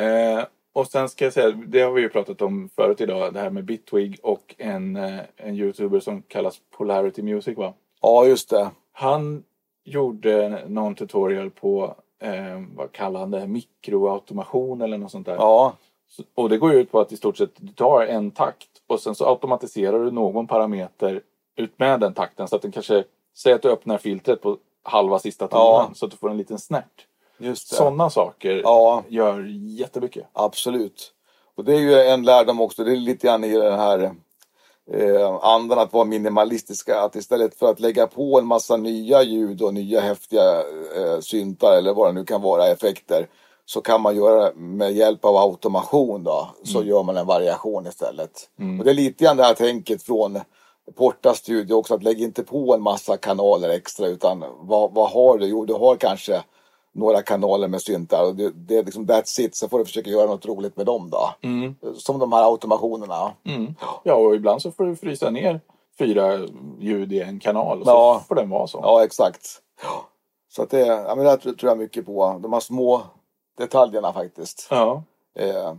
Eh, 0.00 0.44
och 0.74 0.86
sen 0.86 1.08
ska 1.08 1.24
jag 1.24 1.32
säga, 1.34 1.50
det 1.50 1.80
har 1.80 1.90
vi 1.92 2.00
ju 2.02 2.08
pratat 2.08 2.42
om 2.42 2.68
förut 2.76 3.00
idag, 3.00 3.32
det 3.34 3.40
här 3.40 3.50
med 3.50 3.64
Bitwig 3.64 4.18
och 4.22 4.54
en, 4.58 4.96
eh, 4.96 5.20
en 5.36 5.54
youtuber 5.56 6.00
som 6.00 6.22
kallas 6.22 6.56
Polarity 6.76 7.22
Music 7.22 7.58
va? 7.58 7.72
Ja, 8.02 8.24
just 8.26 8.50
det. 8.50 8.70
Han 8.92 9.42
gjorde 9.84 10.62
någon 10.68 10.94
tutorial 10.94 11.50
på, 11.50 11.94
eh, 12.22 12.62
vad 12.76 12.92
kallar 12.92 13.20
han 13.20 13.30
det, 13.30 13.46
mikroautomation 13.46 14.82
eller 14.82 14.98
något 14.98 15.10
sånt 15.10 15.26
där. 15.26 15.34
Ja, 15.34 15.72
Så- 16.08 16.22
Och 16.34 16.48
det 16.48 16.58
går 16.58 16.74
ut 16.74 16.92
på 16.92 17.00
att 17.00 17.12
i 17.12 17.16
stort 17.16 17.36
sett 17.36 17.50
du 17.56 17.72
tar 17.72 18.02
en 18.06 18.30
takt 18.30 18.68
och 18.86 19.00
sen 19.00 19.14
så 19.14 19.26
automatiserar 19.28 20.04
du 20.04 20.10
någon 20.10 20.46
parameter 20.46 21.20
ut 21.56 21.78
med 21.78 22.00
den 22.00 22.14
takten 22.14 22.48
så 22.48 22.56
att 22.56 22.62
den 22.62 22.72
kanske, 22.72 23.04
säg 23.36 23.52
att 23.52 23.62
du 23.62 23.70
öppnar 23.70 23.98
filtret 23.98 24.40
på 24.42 24.56
halva 24.82 25.18
sista 25.18 25.48
tonen 25.48 25.64
Ja. 25.64 25.90
så 25.94 26.04
att 26.04 26.10
du 26.10 26.16
får 26.16 26.30
en 26.30 26.36
liten 26.36 26.58
snärt. 26.58 27.06
Sådana 27.54 28.10
saker 28.10 28.60
Ja. 28.64 29.02
gör 29.08 29.40
jättemycket. 29.78 30.26
Absolut. 30.32 31.12
Och 31.54 31.64
det 31.64 31.72
är 31.74 31.78
ju 31.80 31.94
en 31.94 32.22
lärdom 32.22 32.60
också. 32.60 32.84
Det 32.84 32.92
är 32.92 32.96
lite 32.96 33.26
grann 33.26 33.44
i 33.44 33.52
den 33.58 33.78
här 33.78 34.14
eh, 34.92 35.38
andan 35.42 35.78
att 35.78 35.92
vara 35.92 36.04
minimalistiska. 36.04 37.00
Att 37.00 37.16
istället 37.16 37.54
för 37.54 37.70
att 37.70 37.80
lägga 37.80 38.06
på 38.06 38.38
en 38.38 38.46
massa 38.46 38.76
nya 38.76 39.22
ljud 39.22 39.62
och 39.62 39.74
nya 39.74 40.00
häftiga 40.00 40.60
eh, 40.96 41.20
syntar 41.20 41.76
eller 41.76 41.94
vad 41.94 42.08
det 42.08 42.12
nu 42.12 42.24
kan 42.24 42.42
vara, 42.42 42.66
effekter. 42.66 43.28
Så 43.64 43.80
kan 43.80 44.00
man 44.00 44.16
göra 44.16 44.52
med 44.54 44.92
hjälp 44.92 45.24
av 45.24 45.36
automation 45.36 46.24
då. 46.24 46.50
Så 46.64 46.82
gör 46.84 47.02
man 47.02 47.16
en 47.16 47.26
variation 47.26 47.86
istället. 47.86 48.48
Och 48.78 48.84
det 48.84 48.90
är 48.90 48.94
lite 48.94 49.24
grann 49.24 49.36
det 49.36 49.42
här 49.42 49.54
tänket 49.54 50.02
från 50.02 50.40
Porta 50.96 51.34
Studio 51.34 51.74
också. 51.74 51.94
Att 51.94 52.02
lägga 52.02 52.24
inte 52.24 52.42
på 52.42 52.74
en 52.74 52.82
massa 52.82 53.16
kanaler 53.16 53.68
extra. 53.68 54.06
Utan 54.06 54.44
vad, 54.60 54.94
vad 54.94 55.10
har 55.10 55.38
du? 55.38 55.46
Jo, 55.46 55.64
du 55.64 55.74
har 55.74 55.96
kanske 55.96 56.42
några 56.92 57.22
kanaler 57.22 57.68
med 57.68 57.82
syntar. 57.82 58.24
Och 58.24 58.34
det, 58.36 58.50
det 58.54 58.76
är 58.76 58.84
liksom 58.84 59.06
that's 59.06 59.40
it, 59.40 59.56
så 59.56 59.68
får 59.68 59.78
du 59.78 59.84
försöka 59.84 60.10
göra 60.10 60.26
något 60.26 60.46
roligt 60.46 60.76
med 60.76 60.86
dem 60.86 61.10
då. 61.10 61.34
Mm. 61.42 61.74
Som 61.94 62.18
de 62.18 62.32
här 62.32 62.44
automationerna. 62.44 63.32
Mm. 63.44 63.74
Ja, 64.04 64.14
och 64.14 64.34
ibland 64.34 64.62
så 64.62 64.70
får 64.70 64.84
du 64.84 64.96
frysa 64.96 65.30
ner 65.30 65.60
fyra 65.98 66.38
ljud 66.78 67.12
i 67.12 67.20
en 67.20 67.40
kanal 67.40 67.80
och 67.80 67.88
ja. 67.88 68.20
så 68.20 68.26
får 68.28 68.34
den 68.34 68.50
vara 68.50 68.66
så. 68.66 68.80
Ja, 68.82 69.04
exakt. 69.04 69.46
Så 70.48 70.62
att 70.62 70.70
det, 70.70 70.86
jag 70.86 71.18
menar, 71.18 71.40
det 71.42 71.54
tror 71.54 71.70
jag 71.70 71.78
mycket 71.78 72.06
på. 72.06 72.38
De 72.42 72.52
här 72.52 72.60
små 72.60 73.02
detaljerna 73.58 74.12
faktiskt. 74.12 74.66
Ja. 74.70 75.02
Eh, 75.38 75.74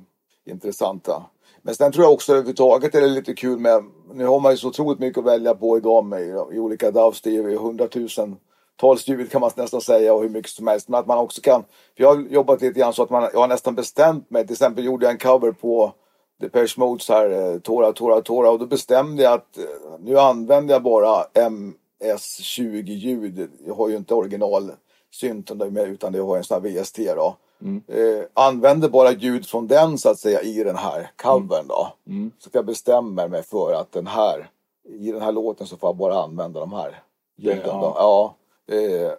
intressanta. 0.46 1.24
Men 1.62 1.76
sen 1.76 1.92
tror 1.92 2.06
jag 2.06 2.14
också 2.14 2.32
överhuvudtaget 2.32 2.96
är 2.96 3.02
det 3.02 3.08
lite 3.08 3.34
kul 3.34 3.60
med, 3.60 3.84
nu 4.14 4.26
har 4.26 4.40
man 4.40 4.52
ju 4.52 4.58
så 4.58 4.68
otroligt 4.68 5.00
mycket 5.00 5.20
att 5.20 5.26
välja 5.26 5.56
på 5.56 5.78
idag 5.78 6.06
med 6.06 6.22
i 6.54 6.60
olika 6.60 6.92
DAV-steg, 6.92 7.58
hundratusen 7.58 8.30
000 8.30 8.38
talstudiet 8.76 9.32
kan 9.32 9.42
man 9.42 9.52
nästan 9.56 9.82
säga 9.82 10.14
och 10.14 10.22
hur 10.22 10.30
mycket 10.30 10.52
som 10.52 10.68
helst. 10.68 10.90
Men 10.90 11.00
att 11.00 11.08
man 11.08 11.18
också 11.18 11.42
kan, 11.42 11.64
för 11.98 12.04
jag 12.04 12.16
har 12.16 12.22
jobbat 12.22 12.62
lite 12.62 12.80
grann 12.80 12.94
så 12.94 13.04
att 13.04 13.10
man, 13.10 13.30
jag 13.34 13.40
har 13.40 13.48
nästan 13.48 13.76
bestämt 13.76 14.30
mig. 14.30 14.48
Till 14.48 14.54
exempel 14.54 14.86
gjorde 14.86 15.06
jag 15.06 15.12
en 15.12 15.18
cover 15.18 15.52
på 15.52 15.94
Depeche 16.40 16.76
Modes 16.78 17.10
här, 17.10 17.30
eh, 17.30 17.60
Tora, 17.60 17.94
Tora, 17.94 18.22
Tora 18.22 18.52
och 18.52 18.60
då 18.60 18.66
bestämde 18.66 19.24
jag 19.24 19.34
att 19.34 19.58
eh, 19.58 19.64
nu 20.00 20.20
använder 20.20 20.74
jag 20.74 20.84
bara 20.84 21.26
MS-20-ljud. 21.34 23.50
Jag 23.66 23.74
har 23.74 23.90
ju 23.90 23.96
inte 23.96 24.14
originalsynten 24.14 25.58
med 25.58 25.88
utan 25.88 26.14
det 26.14 26.20
har 26.20 26.28
jag 26.28 26.38
en 26.38 26.44
sån 26.44 26.64
här 26.64 26.70
VST 26.70 27.00
då. 27.16 27.36
Mm. 27.62 27.84
Eh, 27.88 28.24
använder 28.34 28.90
bara 28.90 29.12
ljud 29.12 29.46
från 29.46 29.68
den 29.68 29.98
så 29.98 30.10
att 30.10 30.20
säga 30.20 30.42
i 30.42 30.64
den 30.64 30.76
här 30.76 31.12
covern 31.16 31.68
då. 31.68 31.94
Mm. 32.08 32.20
mm. 32.20 32.32
Så 32.40 32.50
jag 32.54 32.66
bestämmer 32.66 33.28
mig 33.28 33.44
för 33.44 33.74
att 33.74 33.92
den 33.92 34.08
här, 34.08 34.50
i 34.90 35.12
den 35.12 35.22
här 35.22 35.32
låten 35.32 35.68
så 35.68 35.78
får 35.78 35.90
jag 35.90 35.96
bara 35.96 36.24
använda 36.24 36.60
de 36.60 36.74
här 36.74 37.04
ljuden. 37.38 37.62
Ja. 37.66 37.74
Då. 37.74 37.94
Ja. 37.96 38.36
Eh, 38.72 39.12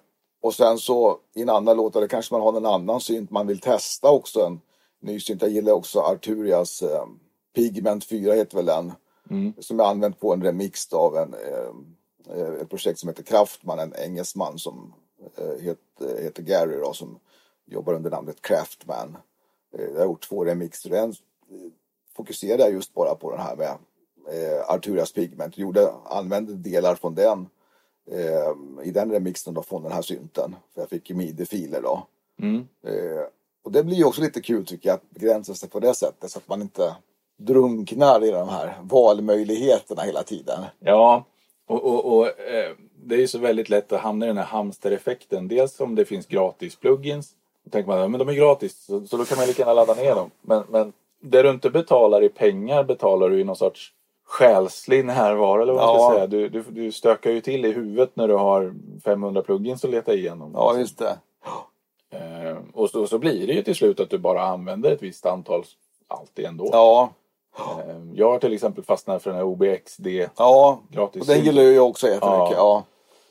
och 0.43 0.55
sen 0.55 0.79
så 0.79 1.19
i 1.35 1.43
en 1.43 1.49
annan 1.51 1.77
låt, 1.77 1.97
eller 1.97 2.09
kanske 2.09 2.35
man 2.35 2.43
har 2.43 2.57
en 2.57 2.67
annan 2.67 3.01
synt 3.01 3.31
man 3.31 3.47
vill 3.47 3.61
testa 3.61 4.11
också. 4.11 4.41
En 4.41 4.61
ny 5.01 5.21
synt. 5.21 5.43
Jag 5.43 5.51
gillar 5.51 5.73
också 5.73 6.01
Arturias 6.01 6.83
eh, 6.83 7.07
Pigment 7.55 8.05
4 8.05 8.33
heter 8.33 8.57
väl 8.57 8.67
den. 8.67 8.93
Som 9.59 9.79
jag 9.79 9.89
använt 9.89 10.21
på 10.21 10.33
en 10.33 10.43
remix 10.43 10.93
av 10.93 11.17
en, 11.17 11.35
eh, 11.35 12.37
eh, 12.37 12.55
ett 12.55 12.71
projekt 12.71 12.99
som 12.99 13.09
heter 13.09 13.23
Kraftman, 13.23 13.79
en 13.79 13.95
engelsman 13.95 14.59
som 14.59 14.95
eh, 15.37 15.65
het, 15.65 15.79
heter 16.19 16.43
Gary 16.43 16.77
då, 16.77 16.93
som 16.93 17.19
jobbar 17.67 17.93
under 17.95 18.11
namnet 18.11 18.43
Craftman. 18.43 19.17
Eh, 19.79 19.85
jag 19.85 19.99
har 19.99 20.05
gjort 20.05 20.29
två 20.29 20.45
remixer. 20.45 20.91
En 20.91 21.11
eh, 21.11 21.17
fokuserade 22.17 22.63
jag 22.63 22.73
just 22.73 22.95
bara 22.95 23.15
på 23.15 23.31
den 23.31 23.41
här 23.41 23.57
med 23.57 23.77
eh, 24.29 24.71
Arturas 24.71 25.13
Pigment. 25.13 25.59
Gjorde, 25.59 25.93
använde 26.05 26.55
delar 26.55 26.95
från 26.95 27.15
den 27.15 27.47
eh, 28.11 28.87
i 28.87 28.91
den 28.91 29.13
remixen 29.13 29.55
då 29.55 29.63
från 29.63 29.83
den 29.83 29.93
här 29.93 30.03
synten. 30.03 30.57
För 30.75 30.81
jag 30.81 30.91
fick 30.91 31.11
ju 31.11 31.17
midi-filer 31.17 31.83
då. 31.83 32.07
Mm. 32.43 32.69
Eh, 32.87 33.25
och 33.65 33.73
det 33.73 33.85
blir 33.85 33.97
ju 33.97 34.05
också 34.05 34.23
lite 34.23 34.41
kul 34.41 34.67
tycker 34.67 34.89
jag 34.89 34.95
att 34.95 35.11
begränsa 35.11 35.55
sig 35.55 35.69
på 35.69 35.81
det 35.81 35.95
sättet 35.95 36.31
så 36.31 36.39
att 36.39 36.49
man 36.49 36.63
inte 36.63 36.97
drunknar 37.37 38.25
i 38.25 38.31
de 38.31 38.49
här 38.49 38.79
valmöjligheterna 38.83 40.03
hela 40.03 40.23
tiden. 40.23 40.65
Ja, 40.79 41.25
och, 41.67 41.85
och, 41.85 42.17
och 42.17 42.27
eh, 42.27 42.73
det 43.05 43.15
är 43.15 43.19
ju 43.19 43.29
så 43.29 43.39
väldigt 43.39 43.69
lätt 43.69 43.93
att 43.93 44.01
hamna 44.01 44.27
i 44.27 44.29
den 44.29 44.39
här 44.39 44.45
hamstereffekten. 44.45 45.49
Dels 45.49 45.81
om 45.81 45.95
det 45.95 46.05
finns 46.05 46.27
gratis 46.27 46.77
plugins. 46.77 47.33
Då 47.65 47.71
tänker 47.71 47.89
man 47.89 48.11
men 48.11 48.19
de 48.19 48.29
är 48.29 48.33
gratis 48.33 48.85
så, 48.85 49.07
så 49.07 49.17
då 49.17 49.25
kan 49.25 49.39
man 49.39 49.47
lika 49.47 49.63
gärna 49.63 49.75
ladda 49.75 49.95
ner 49.95 50.15
dem. 50.15 50.31
Men, 50.43 50.63
men 50.69 50.93
det 51.21 51.43
du 51.43 51.51
inte 51.51 51.71
betalar 51.71 52.23
i 52.23 52.29
pengar 52.29 52.85
betalar 52.85 53.31
du 53.31 53.41
i 53.41 53.45
någon 53.45 53.57
sorts 53.57 53.93
själslig 54.25 55.05
närvaro 55.05 55.63
eller 55.63 55.73
vad 55.73 55.87
man 55.87 55.95
Ja. 55.95 56.09
ska 56.09 56.15
säga. 56.15 56.27
Du, 56.27 56.49
du, 56.49 56.65
du 56.69 56.93
stökar 56.93 57.31
ju 57.31 57.41
till 57.41 57.65
i 57.65 57.73
huvudet 57.73 58.17
när 58.17 58.29
du 58.29 58.35
har 58.35 58.75
500 59.05 59.43
plugins 59.43 59.85
att 59.85 59.91
leta 59.91 60.15
igenom. 60.15 60.51
Ja, 60.55 60.79
just 60.79 60.99
det. 60.99 61.19
Eh, 62.11 62.57
och 62.73 62.91
så, 62.91 63.07
så 63.07 63.19
blir 63.19 63.47
det 63.47 63.53
ju 63.53 63.63
till 63.63 63.75
slut 63.75 64.01
att 64.01 64.11
du 64.11 64.19
bara 64.19 64.43
använder 64.43 64.91
ett 64.91 65.03
visst 65.03 65.27
antal 65.27 65.65
alltid 66.09 66.45
ändå. 66.45 66.69
Ja, 66.73 67.11
Eh, 67.59 67.97
jag 68.15 68.31
har 68.31 68.39
till 68.39 68.53
exempel 68.53 68.85
fastnat 68.85 69.23
för 69.23 69.31
den 69.31 69.37
här 69.39 69.47
OBXD 69.47 70.07
ja. 70.37 70.81
gratis. 70.91 71.21
Och 71.21 71.27
den 71.27 71.45
gillar 71.45 71.63
jag 71.63 71.89
också 71.89 72.07
jättemycket. 72.07 72.57
Ja. 72.57 72.85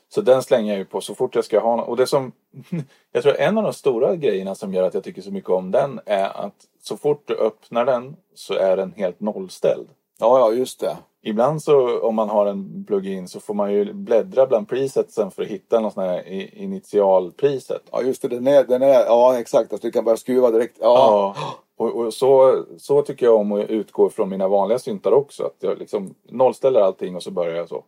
Så 0.08 0.20
den 0.20 0.42
slänger 0.42 0.72
jag 0.72 0.78
ju 0.78 0.84
på 0.84 1.00
så 1.00 1.14
fort 1.14 1.34
jag 1.34 1.44
ska 1.44 1.60
ha 1.60 1.76
någon. 1.76 1.88
Och 1.88 1.96
det 1.96 2.06
som, 2.06 2.32
jag 3.12 3.22
tror 3.22 3.36
en 3.36 3.58
av 3.58 3.64
de 3.64 3.72
stora 3.72 4.16
grejerna 4.16 4.54
som 4.54 4.74
gör 4.74 4.82
att 4.82 4.94
jag 4.94 5.04
tycker 5.04 5.22
så 5.22 5.30
mycket 5.30 5.50
om 5.50 5.70
den 5.70 6.00
är 6.06 6.44
att 6.44 6.54
så 6.82 6.96
fort 6.96 7.22
du 7.24 7.34
öppnar 7.36 7.84
den 7.84 8.16
så 8.34 8.54
är 8.54 8.76
den 8.76 8.92
helt 8.96 9.20
nollställd. 9.20 9.88
Ja, 10.18 10.38
ja, 10.38 10.52
just 10.52 10.80
det. 10.80 10.96
Ibland 11.22 11.62
så 11.62 12.00
om 12.00 12.14
man 12.14 12.28
har 12.28 12.46
en 12.46 12.84
plugin 12.84 13.28
så 13.28 13.40
får 13.40 13.54
man 13.54 13.72
ju 13.72 13.92
bläddra 13.92 14.46
bland 14.46 14.68
presetsen 14.68 15.30
för 15.30 15.42
att 15.42 15.48
hitta 15.48 15.80
någon 15.80 15.90
sån 15.90 16.04
här 16.04 16.28
initialpriset. 16.58 17.82
Ja, 17.92 18.02
just 18.02 18.22
det. 18.22 18.28
Den 18.28 18.46
är, 18.46 18.64
den 18.64 18.82
är, 18.82 18.88
ja, 18.88 19.38
exakt. 19.38 19.72
Att 19.72 19.82
du 19.82 19.90
kan 19.90 20.04
börja 20.04 20.16
skruva 20.16 20.50
direkt. 20.50 20.76
Ja, 20.80 21.34
Ja, 21.36 21.54
och, 21.76 21.96
och 21.96 22.14
så, 22.14 22.64
så 22.78 23.02
tycker 23.02 23.26
jag 23.26 23.36
om 23.36 23.52
att 23.52 23.70
utgå 23.70 24.08
från 24.10 24.28
mina 24.28 24.48
vanliga 24.48 24.78
syntar 24.78 25.12
också. 25.12 25.44
Att 25.44 25.56
jag 25.60 25.78
liksom 25.78 26.14
nollställer 26.28 26.80
allting 26.80 27.16
och 27.16 27.22
så 27.22 27.30
börjar 27.30 27.56
jag 27.56 27.68
så. 27.68 27.84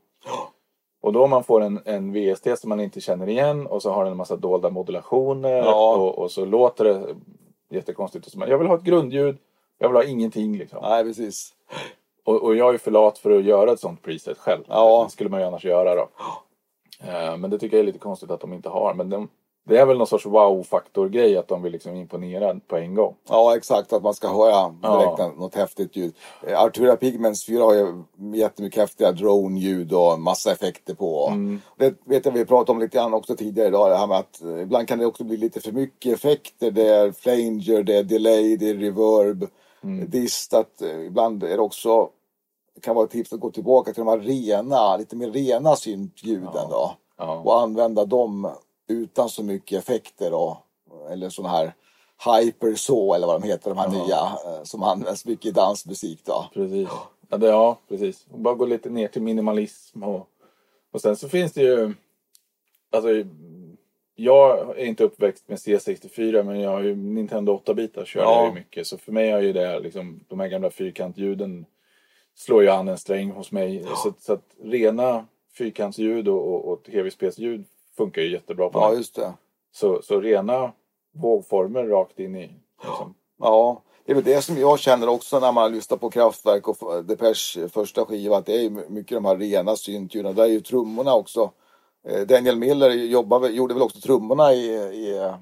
Och 1.03 1.13
då 1.13 1.25
om 1.25 1.31
man 1.31 1.45
får 1.45 1.61
en, 1.61 1.81
en 1.85 2.13
VST 2.13 2.59
som 2.59 2.69
man 2.69 2.81
inte 2.81 3.01
känner 3.01 3.29
igen 3.29 3.67
och 3.67 3.83
så 3.83 3.91
har 3.91 4.05
den 4.05 4.11
en 4.11 4.17
massa 4.17 4.37
dolda 4.37 4.71
modulationer 4.71 5.57
Ja. 5.57 5.97
och, 5.97 6.19
och 6.19 6.31
så 6.31 6.45
låter 6.45 6.85
det 6.85 7.07
jättekonstigt. 7.71 8.27
Och 8.27 8.33
så, 8.33 8.39
men 8.39 8.49
jag 8.49 8.59
vill 8.59 8.67
ha 8.67 8.75
ett 8.75 8.83
grundljud, 8.83 9.37
jag 9.79 9.89
vill 9.89 9.97
ha 9.97 10.05
ingenting 10.05 10.59
liksom. 10.59 10.79
nej 10.83 11.05
precis. 11.05 11.53
Och, 12.27 12.43
och 12.43 12.57
jag 12.57 12.75
är 12.75 12.79
för 12.79 12.91
lat 12.91 13.19
för 13.19 13.31
att 13.39 13.45
göra 13.45 13.73
ett 13.73 13.81
sånt 13.81 14.03
preset 14.03 14.39
själv. 14.39 14.63
Ja. 14.69 15.05
Det 15.05 15.13
skulle 15.13 15.31
man 15.31 15.41
ju 15.41 15.47
annars 15.47 15.65
göra 15.65 15.95
då. 15.95 16.09
Eh, 17.05 17.37
Men 17.37 17.51
det 17.51 17.59
tycker 17.59 17.77
jag 17.77 17.83
är 17.83 17.87
lite 17.87 17.99
konstigt 17.99 18.31
att 18.31 18.41
de 18.41 18.53
inte 18.53 18.69
har. 18.69 18.95
Men 18.95 19.11
de, 19.11 19.29
det 19.69 19.79
är 19.79 19.87
väl 19.87 19.99
någon 19.99 20.07
sorts 20.07 20.27
wow-faktor-grej 20.27 21.37
att 21.37 21.49
de 21.49 21.63
vill 21.63 21.73
liksom 21.73 21.95
imponera 21.97 22.61
på 22.69 22.77
en 22.77 22.95
gång. 22.95 23.15
Ja, 23.29 23.57
exakt. 23.57 23.93
Att 23.93 24.03
man 24.03 24.15
ska 24.15 24.29
höra 24.29 24.69
direkt 24.69 25.19
Ja. 25.19 25.33
något 25.37 25.55
häftigt 25.55 25.97
ljud. 25.97 26.15
Eh, 26.47 26.61
Artura 26.63 26.97
Pigments 26.97 27.47
4 27.47 27.63
har 27.65 27.75
ju 27.75 28.03
jättemycket 28.35 28.81
häftiga 28.81 29.13
drone-ljud 29.13 29.93
och 29.93 30.21
massa 30.21 30.53
effekter 30.53 30.95
på. 30.95 31.29
Mm. 31.29 31.61
Det 31.77 31.95
vet 32.05 32.25
jag 32.25 32.33
vi 32.33 32.45
pratade 32.45 32.73
om 32.73 32.81
lite 32.81 32.97
grann 32.99 33.15
också 33.15 33.37
tidigare 33.37 33.69
idag. 33.69 33.91
Det 33.91 33.97
här 33.97 34.07
med 34.07 34.19
att 34.19 34.43
eh, 34.43 34.61
ibland 34.63 34.89
kan 34.89 34.99
det 34.99 35.07
också 35.07 35.25
bli 35.25 35.37
lite 35.37 35.61
för 35.61 35.73
mycket 35.73 36.15
effekter. 36.15 36.71
Det 36.71 36.89
är 36.89 37.13
flanger, 37.13 37.83
det 37.83 37.97
är 37.97 38.03
delay, 38.03 38.57
det 38.57 38.71
är 38.71 38.75
reverb, 38.75 39.47
Mm. 39.87 40.11
dist. 40.11 40.55
Att, 40.55 40.83
eh, 40.83 41.01
ibland 41.07 41.43
är 41.43 41.57
det 41.57 41.63
också 41.63 42.11
det 42.75 42.81
kan 42.81 42.95
vara 42.95 43.05
ett 43.05 43.11
tips 43.11 43.33
att 43.33 43.41
gå 43.41 43.51
tillbaka 43.51 43.93
till 43.93 44.05
de 44.05 44.11
här 44.11 44.19
rena, 44.19 44.97
lite 44.97 45.17
mer 45.17 45.31
rena 45.31 45.77
syntljuden 45.77 46.71
då. 46.71 46.97
Ja. 47.17 47.43
Och 47.45 47.61
använda 47.61 48.05
dem 48.05 48.51
utan 48.89 49.29
så 49.29 49.43
mycket 49.43 49.79
effekter 49.79 50.31
då. 50.31 50.59
Eller 51.11 51.29
sån 51.29 51.47
här 51.47 51.75
hyper 52.25 52.75
så 52.75 53.15
eller 53.15 53.27
vad 53.27 53.41
de 53.41 53.47
heter, 53.47 53.71
de 53.71 53.79
här 53.79 53.89
nya 53.89 54.19
eh, 54.47 54.63
som 54.63 54.83
används 54.83 55.25
mycket 55.25 55.47
i 55.47 55.51
dansmusik 55.51 56.21
då. 56.25 56.47
Precis. 56.55 56.89
Ja, 57.31 57.37
det, 57.37 57.47
ja, 57.47 57.79
precis. 57.89 58.27
Och 58.31 58.39
bara 58.39 58.55
gå 58.55 58.67
lite 58.67 58.91
ner 58.91 59.09
till 59.09 59.23
minimalism. 59.23 60.03
Och, 60.03 60.29
och 60.93 61.01
sen 61.01 61.17
så 61.17 61.29
finns 61.29 61.53
det 61.53 61.63
ju... 61.63 61.95
Alltså, 62.93 63.09
jag 64.19 64.79
är 64.79 64.85
inte 64.85 65.05
uppväxt 65.05 65.49
med 65.49 65.59
C64 65.59 66.43
men 66.43 66.61
jag 66.61 66.71
har 66.71 66.83
ju 66.83 66.97
Nintendo 66.97 67.61
8-bitar 67.67 68.05
kör 68.05 68.21
Ja. 68.21 68.39
jag 68.41 68.49
ju 68.49 68.55
mycket. 68.55 68.87
Så 68.87 68.99
för 68.99 69.13
mig 69.13 69.31
är 69.31 69.41
ju 69.41 69.53
det 69.53 69.81
liksom, 69.81 70.21
de 70.29 70.41
här 70.41 70.49
gamla 70.49 70.71
fyrkantljuden 70.71 71.67
slår 72.35 72.63
ju 72.63 72.69
an 72.69 72.89
en 72.89 72.99
sträng 72.99 73.31
hos 73.31 73.53
mig. 73.53 73.85
Så, 73.97 74.13
så 74.21 74.33
att 74.33 74.45
rena 74.63 75.27
fyrkantsljud 75.59 76.29
och, 76.29 76.55
och, 76.55 76.65
och 76.73 76.83
tv-spelsljud 76.85 77.65
funkar 77.97 78.23
ju 78.23 78.33
jättebra 78.33 78.69
på 78.69 78.79
Ja, 78.79 78.89
mig. 78.89 78.99
just 78.99 79.15
det. 79.15 79.33
Så, 79.73 80.03
så 80.03 80.21
rena 80.21 80.73
vågformer 81.13 81.85
rakt 81.85 82.19
in 82.21 82.37
i. 82.37 82.51
Liksom. 82.85 83.15
Ja, 83.39 83.83
det 84.05 84.13
är 84.13 84.15
väl 84.15 84.25
det 84.25 84.43
som 84.43 84.57
jag 84.59 84.79
känner 84.79 85.09
också 85.09 85.41
när 85.41 85.53
man 85.53 85.73
lyssnar 85.73 85.97
på 85.99 86.11
Kraftwerk 86.11 86.69
och 86.69 87.05
Depeche 87.05 87.69
första 87.69 88.05
skiva. 88.05 88.37
Att 88.37 88.47
det 88.47 88.65
är 88.65 88.71
mycket 88.91 89.17
de 89.17 89.25
här 89.25 89.37
rena 89.37 89.77
syntljuden. 89.77 90.35
Där 90.35 90.43
är 90.45 90.49
ju 90.49 90.61
trummorna 90.61 91.15
också. 91.15 91.51
Eh, 92.09 92.21
Daniel 92.21 92.59
Miller 92.59 92.91
jobbade, 92.91 93.49
gjorde 93.49 93.75
väl 93.75 93.83
också 93.83 94.01
trummorna 94.01 94.53
i, 94.53 94.67
i 94.77 95.19
eh, 95.19 95.35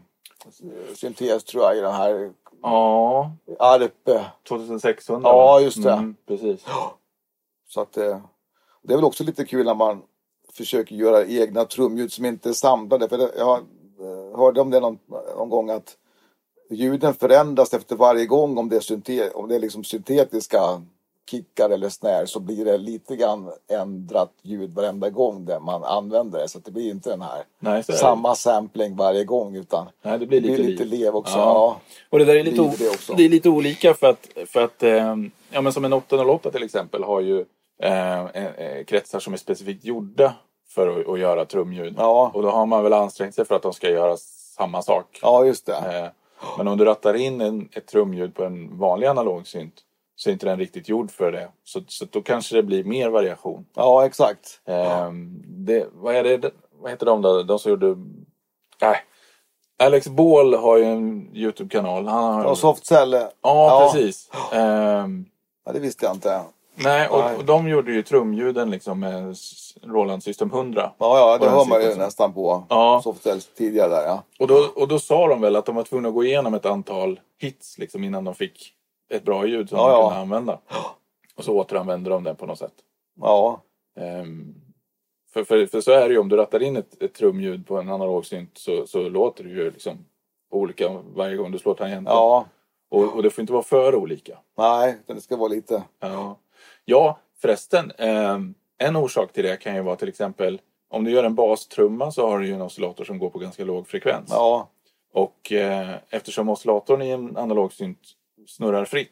syntes 0.95 1.45
tror 1.45 1.65
jag 1.65 1.77
i 1.77 1.81
den 1.81 1.95
här 1.95 2.33
Ja, 2.63 3.31
Arpe. 3.59 4.25
2600. 4.49 5.29
Ja, 5.29 5.61
just 5.61 5.83
det. 5.83 5.93
Mm, 5.93 6.17
precis. 6.27 6.65
Så 7.69 7.81
att 7.81 7.97
eh, 7.97 8.19
det 8.83 8.93
är 8.93 8.97
väl 8.97 9.05
också 9.05 9.25
lite 9.25 9.45
kul 9.45 9.67
när 9.67 9.75
man 9.75 10.03
försöker 10.53 10.95
göra 10.97 11.27
egna 11.27 11.65
trumljud 11.65 12.13
som 12.13 12.25
inte 12.25 12.49
är 12.49 12.53
samlade. 12.53 13.09
För 13.09 13.31
jag 13.39 13.61
hörde 14.37 14.61
om 14.61 14.71
det 14.71 14.81
någon, 14.81 14.99
någon 15.37 15.49
gång 15.49 15.71
att 15.71 15.97
ljuden 16.71 17.15
förändras 17.15 17.75
efter 17.75 17.97
varje 17.97 18.27
gång 18.27 18.59
om 18.59 18.69
det 18.69 18.77
är, 18.77 18.81
synte, 18.81 19.31
om 19.31 19.49
det 19.49 19.55
är 19.55 19.61
liksom 19.61 19.85
syntetiska 19.85 20.83
kickar 21.31 21.71
eller 21.71 21.89
snär 21.89 22.27
så 22.27 22.41
blir 22.41 22.65
det 22.65 22.79
lite 22.79 23.17
grann 23.17 23.51
ändrat 23.71 24.33
ljud 24.43 24.75
varenda 24.75 25.11
gång 25.11 25.45
där 25.45 25.61
man 25.61 25.85
använder 25.85 26.39
det. 26.39 26.49
Så 26.49 26.59
det 26.59 26.71
blir 26.71 26.91
inte 26.91 27.11
den 27.11 27.23
här 27.23 27.45
Nej, 27.59 27.83
samma 27.83 28.35
sampling 28.35 28.97
varje 28.97 29.25
gång 29.25 29.57
utan 29.57 29.87
Nej, 30.03 30.19
det 30.19 30.27
blir 30.27 30.41
lite, 30.41 30.55
blir 30.63 30.67
lite 30.71 30.85
lev 30.85 31.17
också. 31.17 31.39
Ja. 31.39 31.45
Ja. 31.45 31.81
Och 32.11 32.19
det 32.19 32.25
där 32.25 32.37
är 32.37 32.43
lite, 32.45 32.61
o- 32.61 32.73
det 32.79 33.17
det 33.17 33.25
är 33.25 33.29
lite 33.29 33.49
olika 33.49 33.95
för 33.95 34.07
att, 34.07 34.29
för 34.47 34.65
att 34.65 34.83
eh, 34.83 35.17
ja, 35.51 35.61
men 35.61 35.73
som 35.73 35.85
en 35.85 35.93
808 35.93 36.51
till 36.51 36.63
exempel 36.63 37.05
har 37.05 37.21
ju 37.21 37.45
eh, 37.83 38.25
eh, 38.25 38.45
eh, 38.47 38.85
kretsar 38.85 39.19
som 39.21 39.33
är 39.33 39.37
specifikt 39.39 39.85
gjorda 39.85 40.35
för 40.69 41.01
att, 41.01 41.09
att 41.09 41.19
göra 41.19 41.45
trumljud. 41.45 41.95
Ja. 41.99 42.31
Och 42.35 42.43
då 42.43 42.51
har 42.51 42.67
man 42.67 42.83
väl 42.83 42.93
ansträngt 42.93 43.35
sig 43.35 43.45
för 43.45 43.55
att 43.55 43.63
de 43.63 43.73
ska 43.73 43.91
göra 43.91 44.17
samma 44.57 44.83
sak. 44.83 45.19
ja, 45.23 45.45
just 45.45 45.67
det. 45.67 45.73
Eh, 45.77 46.09
men 46.59 46.69
om 46.69 46.79
du 46.79 46.85
rattar 46.85 47.15
in 47.15 47.41
en, 47.41 47.69
ett 47.73 47.87
trumljud 47.87 48.35
på 48.35 48.45
en 48.45 48.79
vanlig 48.79 49.07
analog 49.07 49.47
synt 49.47 49.75
så 50.17 50.29
är 50.29 50.33
inte 50.33 50.47
den 50.47 50.59
riktigt 50.59 50.89
gjord 50.89 51.11
för 51.11 51.33
det. 51.33 51.49
Så, 51.65 51.81
så 51.89 52.05
då 52.11 52.23
kanske 52.23 52.57
det 52.57 52.63
blir 52.63 52.85
mer 52.85 53.09
variation. 53.11 53.67
Ja, 53.75 54.07
exakt. 54.07 54.61
Ehm, 54.67 55.43
det, 55.47 55.87
vad, 55.93 56.15
är 56.15 56.25
det, 56.25 56.51
vad 56.81 56.91
heter 56.91 57.07
de 57.07 57.23
då? 57.23 57.43
De 57.43 57.59
som 57.59 57.71
gjorde... 57.71 57.97
Nej. 58.81 58.97
Alex 59.79 60.09
Ball 60.09 60.55
har 60.55 60.77
ju 60.79 60.85
en 60.85 61.37
YouTube-kanal. 61.37 62.07
Han 62.09 62.35
har... 62.35 62.45
Och 62.45 62.59
Softcell, 62.59 63.13
Ja, 63.13 63.29
Ja. 63.43 63.91
precis. 63.93 64.31
Ehm, 64.53 65.25
ja, 65.67 65.73
det 65.73 65.79
visste 65.81 66.05
jag 66.07 66.15
inte. 66.15 66.41
nej, 66.75 67.09
och, 67.09 67.19
Nej. 67.19 67.37
och 67.37 67.45
de 67.45 67.69
gjorde 67.69 67.93
ju 67.93 68.03
trumljuden 68.03 68.71
liksom 68.71 69.01
med 69.01 69.37
Roland 69.83 70.23
System 70.23 70.51
100. 70.51 70.93
Ja, 70.99 71.19
ja, 71.19 71.39
det 71.39 71.51
hör 71.51 71.65
man 71.65 71.83
ju 71.83 71.95
nästan 71.95 72.33
på 72.35 72.65
Ja. 72.69 73.01
Softcells 73.05 73.47
tidigare 73.55 73.89
där 73.89 74.03
ja. 74.07 74.23
Och 74.39 74.47
då, 74.47 74.55
och 74.77 74.89
då 74.89 74.99
sa 74.99 75.29
de 75.29 75.41
väl 75.41 75.57
att 75.57 75.67
de 75.67 75.75
var 75.77 75.83
tvungna 75.83 76.09
att 76.09 76.15
gå 76.15 76.25
igenom 76.25 76.55
ett 76.55 76.67
antal 76.67 77.21
hits 77.41 77.79
liksom, 77.79 78.05
innan 78.05 78.25
de 78.25 78.35
fick 78.35 78.74
ett 79.09 79.25
bra 79.25 79.47
ljud 79.47 79.69
som 79.69 79.79
Ja, 79.79 79.85
de 79.87 79.91
ja. 79.93 80.09
kunde 80.09 80.21
använda. 80.21 80.59
Och 81.37 81.45
så 81.45 81.59
återanvände 81.59 82.11
de 82.11 82.25
det 82.25 82.35
på 82.35 82.47
något 82.47 82.59
sätt. 82.59 82.75
Ja, 83.21 83.61
Ehm, 83.97 84.55
för, 85.33 85.45
för, 85.45 85.67
för 85.67 85.81
så 85.81 85.93
är 85.93 86.09
det 86.09 86.15
ju 86.15 86.19
om 86.21 86.29
du 86.29 86.37
rattar 86.37 86.63
in 86.63 86.77
ett, 86.77 87.03
ett 87.03 87.15
trumljud 87.15 87.67
på 87.67 87.79
en 87.79 87.91
analog 87.91 88.27
synt 88.27 88.59
så, 88.59 88.87
så 88.87 89.09
låter 89.09 89.45
det 89.45 89.51
ju 89.51 89.71
liksom 89.71 90.05
olika 90.51 90.89
varje 91.15 91.37
gång 91.37 91.51
du 91.53 91.59
slår 91.59 91.75
tangenten. 91.75 92.13
ja, 92.15 92.47
Och, 92.91 93.15
och 93.15 93.23
det 93.23 93.31
får 93.31 93.43
inte 93.43 93.53
vara 93.53 93.63
för 93.63 93.95
olika. 93.95 94.39
nej, 94.59 94.99
det 95.07 95.21
ska 95.21 95.37
vara 95.37 95.49
lite. 95.49 95.83
Ja, 96.01 96.37
ja 96.85 97.19
förresten. 97.39 97.93
ehm, 97.99 98.55
en 98.79 98.97
orsak 98.97 99.33
till 99.33 99.45
det 99.45 99.57
kan 99.57 99.75
ju 99.75 99.83
vara 99.83 99.97
till 99.97 100.09
exempel 100.09 100.61
om 100.89 101.05
du 101.05 101.11
gör 101.11 101.25
en 101.25 101.35
bastrumma 101.35 102.11
så 102.11 102.29
har 102.29 102.39
du 102.39 102.47
ju 102.47 102.55
en 102.55 102.63
oscillator 102.63 103.05
som 103.05 103.19
går 103.19 103.31
på 103.31 103.39
ganska 103.39 103.65
låg 103.65 103.89
frekvens. 103.89 104.29
Ja, 104.31 104.69
Och 105.13 105.53
eh, 105.53 105.95
eftersom 106.11 106.49
oscillatorn 106.49 107.03
i 107.03 107.11
en 107.11 107.37
analog 107.37 107.73
synt 107.73 107.99
snurrar 108.47 108.85
fritt 108.85 109.11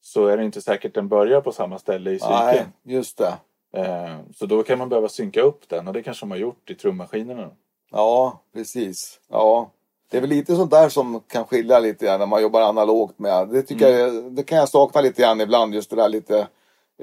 så 0.00 0.26
är 0.26 0.36
det 0.36 0.44
inte 0.44 0.62
säkert 0.62 0.94
den 0.94 1.08
börjar 1.08 1.40
på 1.40 1.52
samma 1.52 1.78
ställe 1.78 2.10
i 2.10 2.18
nej, 2.22 2.52
cykeln. 2.52 2.72
just 2.82 3.18
det. 3.18 3.34
Eh, 3.72 4.16
så 4.34 4.46
då 4.46 4.62
kan 4.62 4.78
man 4.78 4.88
behöva 4.88 5.08
synka 5.08 5.42
upp 5.42 5.68
den 5.68 5.88
och 5.88 5.94
det 5.94 6.02
kanske 6.02 6.22
de 6.22 6.30
har 6.30 6.38
gjort 6.38 6.70
i 6.70 6.74
trummaskinerna. 6.74 7.50
Ja, 7.90 8.40
precis. 8.54 9.20
Ja, 9.28 9.70
Det 10.10 10.16
är 10.16 10.20
väl 10.20 10.30
lite 10.30 10.56
sånt 10.56 10.70
där 10.70 10.88
som 10.88 11.20
kan 11.20 11.44
skilja 11.44 11.78
lite 11.78 12.06
grann 12.06 12.18
när 12.18 12.26
man 12.26 12.42
jobbar 12.42 12.60
analogt 12.60 13.18
med. 13.18 13.48
Det, 13.48 13.62
tycker 13.62 13.88
jag, 13.88 14.32
det 14.32 14.42
kan 14.42 14.58
jag 14.58 14.68
sakna 14.68 15.00
lite 15.00 15.22
grann 15.22 15.40
ibland, 15.40 15.74
just 15.74 15.90
det 15.90 15.96
där 15.96 16.08
lite 16.08 16.48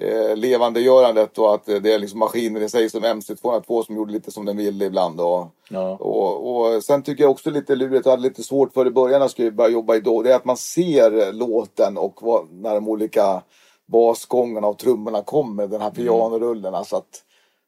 eh, 0.01 0.35
levandegörandet 0.35 1.37
och 1.37 1.53
att 1.53 1.65
det 1.65 1.93
är 1.93 1.99
liksom 1.99 2.19
maskiner 2.19 2.61
i 2.61 2.69
sig 2.69 2.89
som 2.89 3.03
MC202 3.03 3.83
som 3.83 3.95
gjorde 3.95 4.13
lite 4.13 4.31
som 4.31 4.45
den 4.45 4.57
ville 4.57 4.85
ibland. 4.85 5.21
Och, 5.21 5.47
Ja. 5.69 5.97
och, 5.99 6.55
och 6.75 6.83
sen 6.83 7.03
tycker 7.03 7.23
jag 7.23 7.31
också 7.31 7.49
lite 7.51 7.75
lurigt, 7.75 8.05
jag 8.05 8.11
hade 8.11 8.23
lite 8.23 8.43
svårt 8.43 8.73
för 8.73 8.87
i 8.87 8.91
början 8.91 9.19
när 9.19 9.23
jag 9.23 9.31
skulle 9.31 9.51
börja 9.51 9.69
jobba 9.69 9.95
idag, 9.95 10.23
det 10.23 10.31
är 10.31 10.35
att 10.35 10.45
man 10.45 10.57
ser 10.57 11.33
låten 11.33 11.97
och 11.97 12.19
vad, 12.21 12.51
när 12.51 12.75
de 12.75 12.87
olika 12.89 13.41
basgångarna 13.85 14.67
och 14.67 14.77
trummorna 14.77 15.21
kommer, 15.21 15.67
den 15.67 15.81
här 15.81 15.91
pianorullen. 15.91 16.75
Alltså 16.75 16.95
att 16.95 17.23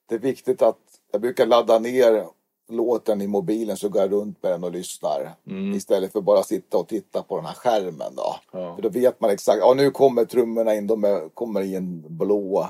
det 0.09 0.15
är 0.15 0.19
viktigt 0.19 0.61
att 0.61 0.77
jag 1.11 1.21
brukar 1.21 1.45
ladda 1.45 1.79
ner 1.79 2.25
låten 2.69 3.21
i 3.21 3.27
mobilen 3.27 3.77
så 3.77 3.89
går 3.89 4.01
jag 4.01 4.11
runt 4.11 4.43
med 4.43 4.51
den 4.51 4.63
och 4.63 4.71
lyssnar. 4.71 5.35
Istället 5.75 6.11
för 6.11 6.21
bara 6.21 6.43
sitta 6.43 6.77
och 6.77 6.87
titta 6.87 7.21
på 7.23 7.35
den 7.35 7.45
här 7.45 7.53
skärmen 7.53 8.15
då. 8.15 8.35
Ja. 8.51 8.75
För 8.75 8.81
då 8.81 8.89
vet 8.89 9.21
man 9.21 9.29
exakt, 9.29 9.57
ja 9.59 9.73
nu 9.73 9.91
kommer 9.91 10.25
trummorna 10.25 10.75
in, 10.75 10.87
de 10.87 11.03
är, 11.03 11.29
kommer 11.29 11.61
i 11.61 11.75
en 11.75 12.03
blå 12.17 12.67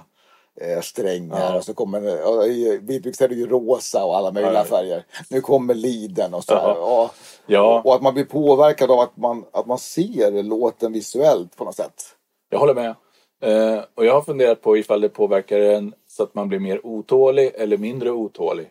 eh, 0.62 0.82
strängar 0.82 1.40
Ja. 1.52 1.58
och 1.58 1.64
så 1.64 1.74
kommer 1.74 2.02
Beatrix 2.82 3.22
är 3.22 3.28
det 3.28 3.36
ju 3.36 3.48
rosa 3.48 4.06
och 4.06 4.18
alla 4.18 4.32
möjliga 4.32 4.54
Ja. 4.54 4.64
färger. 4.64 5.06
Nu 5.30 5.42
kommer 5.42 5.74
liden 5.74 6.34
och 6.34 6.44
så 6.44 6.54
här. 6.54 6.62
Ja. 6.68 6.76
Ja. 6.78 7.12
Ja. 7.46 7.82
Och 7.86 7.96
att 7.96 8.02
man 8.02 8.14
blir 8.14 8.26
påverkad 8.26 8.92
av 8.92 9.00
att 9.00 9.18
man, 9.18 9.46
att 9.52 9.66
man 9.66 9.78
ser 9.80 10.44
låten 10.44 10.94
visuellt 10.94 11.56
på 11.56 11.64
något 11.64 11.76
sätt. 11.76 12.04
Jag 12.50 12.60
håller 12.60 12.74
med. 12.74 12.96
Eh, 13.42 13.84
och 13.96 14.06
jag 14.06 14.14
har 14.14 14.22
funderat 14.22 14.62
på 14.62 14.78
ifall 14.78 15.02
det 15.02 15.10
påverkar 15.10 15.60
en 15.60 15.94
så 16.08 16.24
att 16.24 16.36
man 16.36 16.50
blir 16.50 16.60
mer 16.60 16.86
otålig 16.86 17.52
eller 17.56 17.78
mindre 17.78 18.12
otålig. 18.12 18.70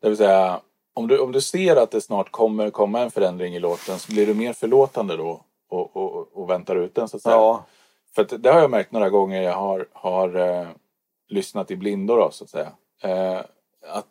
Det 0.00 0.08
vill 0.08 0.16
säga, 0.16 0.60
om 0.94 1.08
du, 1.08 1.18
om 1.18 1.32
du 1.32 1.40
ser 1.40 1.76
att 1.76 1.90
det 1.90 2.00
snart 2.00 2.30
kommer 2.30 2.70
komma 2.70 3.00
en 3.00 3.10
förändring 3.10 3.54
i 3.54 3.60
låten 3.60 3.98
så 3.98 4.12
blir 4.12 4.26
du 4.26 4.34
mer 4.34 4.52
förlåtande 4.52 5.16
då 5.16 5.40
och, 5.70 5.96
och, 5.96 6.28
och 6.32 6.50
väntar 6.50 6.76
ut 6.76 6.94
den 6.94 7.08
så 7.08 7.16
att 7.16 7.22
säga. 7.22 7.36
Ja, 7.36 7.64
För 8.14 8.26
det 8.38 8.50
har 8.52 8.60
jag 8.60 8.70
märkt 8.70 8.92
några 8.92 9.10
gånger 9.10 9.42
jag 9.42 9.54
har, 9.54 9.88
har 9.92 10.36
eh, 10.36 10.66
lyssnat 11.28 11.70
i 11.70 11.76
blindo 11.76 12.16
då 12.16 12.30
så 12.30 12.44
att 12.44 12.50
säga. 12.50 12.72
Eh, 13.02 13.38
att, 13.88 14.06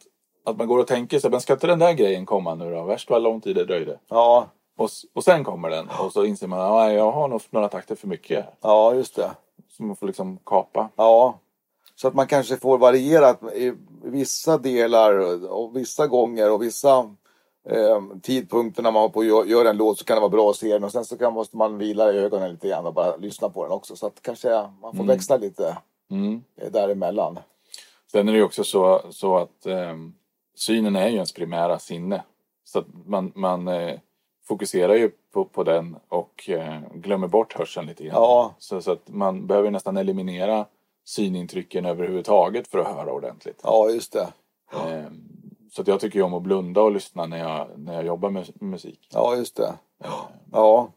att 0.46 0.58
man 0.58 0.68
går 0.68 0.80
och 0.80 0.88
tänker 0.88 1.20
sig, 1.20 1.30
men 1.32 1.42
ska 1.42 1.54
inte 1.54 1.68
den 1.68 1.80
där 1.80 1.94
grejen 1.94 2.26
komma 2.26 2.56
nu 2.56 2.72
då? 2.72 2.84
Värst 2.84 3.10
vad 3.10 3.22
lång 3.22 3.42
tid 3.42 3.56
det 3.56 3.66
dröjde. 3.66 4.00
ja, 4.10 4.48
Och, 4.78 4.90
och 5.14 5.24
sen 5.24 5.44
kommer 5.44 5.70
den 5.70 5.90
och 6.00 6.14
så 6.14 6.26
inser 6.26 6.48
man 6.48 6.60
att 6.60 6.94
jag 6.94 7.12
har 7.12 7.28
nog 7.28 7.42
några 7.50 7.70
takter 7.70 7.96
för 7.96 8.08
mycket 8.08 8.46
ja 8.62 8.94
just 8.94 9.16
det. 9.16 9.32
Så 9.70 9.84
man 9.84 9.96
får 9.96 10.08
liksom 10.08 10.40
kapa. 10.46 10.90
Ja, 10.96 11.40
så 12.04 12.08
att 12.08 12.14
man 12.14 12.28
kanske 12.28 12.58
får 12.58 12.78
varierat 12.78 13.44
i 13.44 13.74
vissa 14.04 14.58
delar 14.58 15.14
och 15.52 15.76
vissa 15.78 16.08
gånger 16.08 16.52
och 16.52 16.62
vissa 16.62 16.98
eh, 17.70 18.02
tidpunkter 18.22 18.84
när 18.84 18.92
man 18.92 19.12
på 19.12 19.24
gör, 19.24 19.46
gör 19.46 19.66
en 19.66 19.78
låt 19.78 19.98
så 19.98 20.06
kan 20.06 20.16
det 20.16 20.22
vara 20.22 20.30
bra 20.30 20.50
att 20.50 20.56
se 20.56 20.74
den 20.74 20.84
och 20.84 20.92
sen 20.92 21.06
så 21.06 21.18
kan, 21.18 21.34
måste 21.34 21.58
man 21.58 21.78
vila 21.78 22.14
i 22.14 22.18
ögonen 22.18 22.52
lite 22.52 22.68
grann 22.68 22.86
och 22.86 22.94
bara 22.94 23.16
lyssna 23.18 23.50
på 23.50 23.64
den 23.64 23.72
också. 23.72 23.96
Så 23.96 24.08
att 24.08 24.22
kanske 24.22 24.70
man 24.82 24.96
får 24.96 25.04
växla 25.04 25.38
lite 25.38 25.78
Mm. 26.12 26.44
eh, 26.56 26.72
däremellan. 26.72 27.40
Sen 28.12 28.28
är 28.28 28.32
det 28.32 28.38
ju 28.38 28.44
också 28.46 28.64
så, 28.64 29.02
så 29.10 29.38
att 29.38 29.66
ehm, 29.66 30.14
synen 30.56 30.96
är 30.96 31.08
ju 31.08 31.14
ens 31.14 31.34
primära 31.34 31.80
sinne. 31.80 32.24
Så 32.64 32.80
att 32.80 32.86
man, 33.06 33.32
man 33.36 33.68
eh, 33.68 34.00
fokuserar 34.48 34.96
ju 34.96 35.12
på, 35.34 35.46
på 35.46 35.64
den 35.64 35.96
och 36.08 36.50
eh, 36.50 36.80
glömmer 36.94 37.28
bort 37.28 37.54
hörseln 37.54 37.88
lite 37.88 38.04
grann. 38.04 38.16
Ja. 38.16 38.56
Så, 38.58 38.82
så 38.82 38.92
att 38.92 39.10
man 39.10 39.48
behöver 39.48 39.72
nästan 39.72 39.98
eliminera 39.98 40.66
synintrycken 41.06 41.86
överhuvudtaget 41.86 42.68
för 42.68 42.80
att 42.80 42.88
höra 42.96 43.14
ordentligt. 43.14 43.60
Ja, 43.64 43.90
just 43.90 44.12
det. 44.14 44.28
Ehm, 44.88 45.30
så 45.72 45.82
att 45.82 45.88
jag 45.88 46.00
tycker 46.00 46.20
ju 46.20 46.24
om 46.26 46.34
att 46.34 46.44
blunda 46.44 46.82
och 46.82 46.92
lyssna 46.92 47.26
när 47.26 47.38
jag, 47.38 47.68
när 47.78 47.94
jag 47.94 48.06
jobbar 48.06 48.30
med 48.30 48.50
musik. 48.62 49.08
Ja, 49.14 49.36
just 49.36 49.56
det. 49.56 49.74
Ja. 50.52 50.90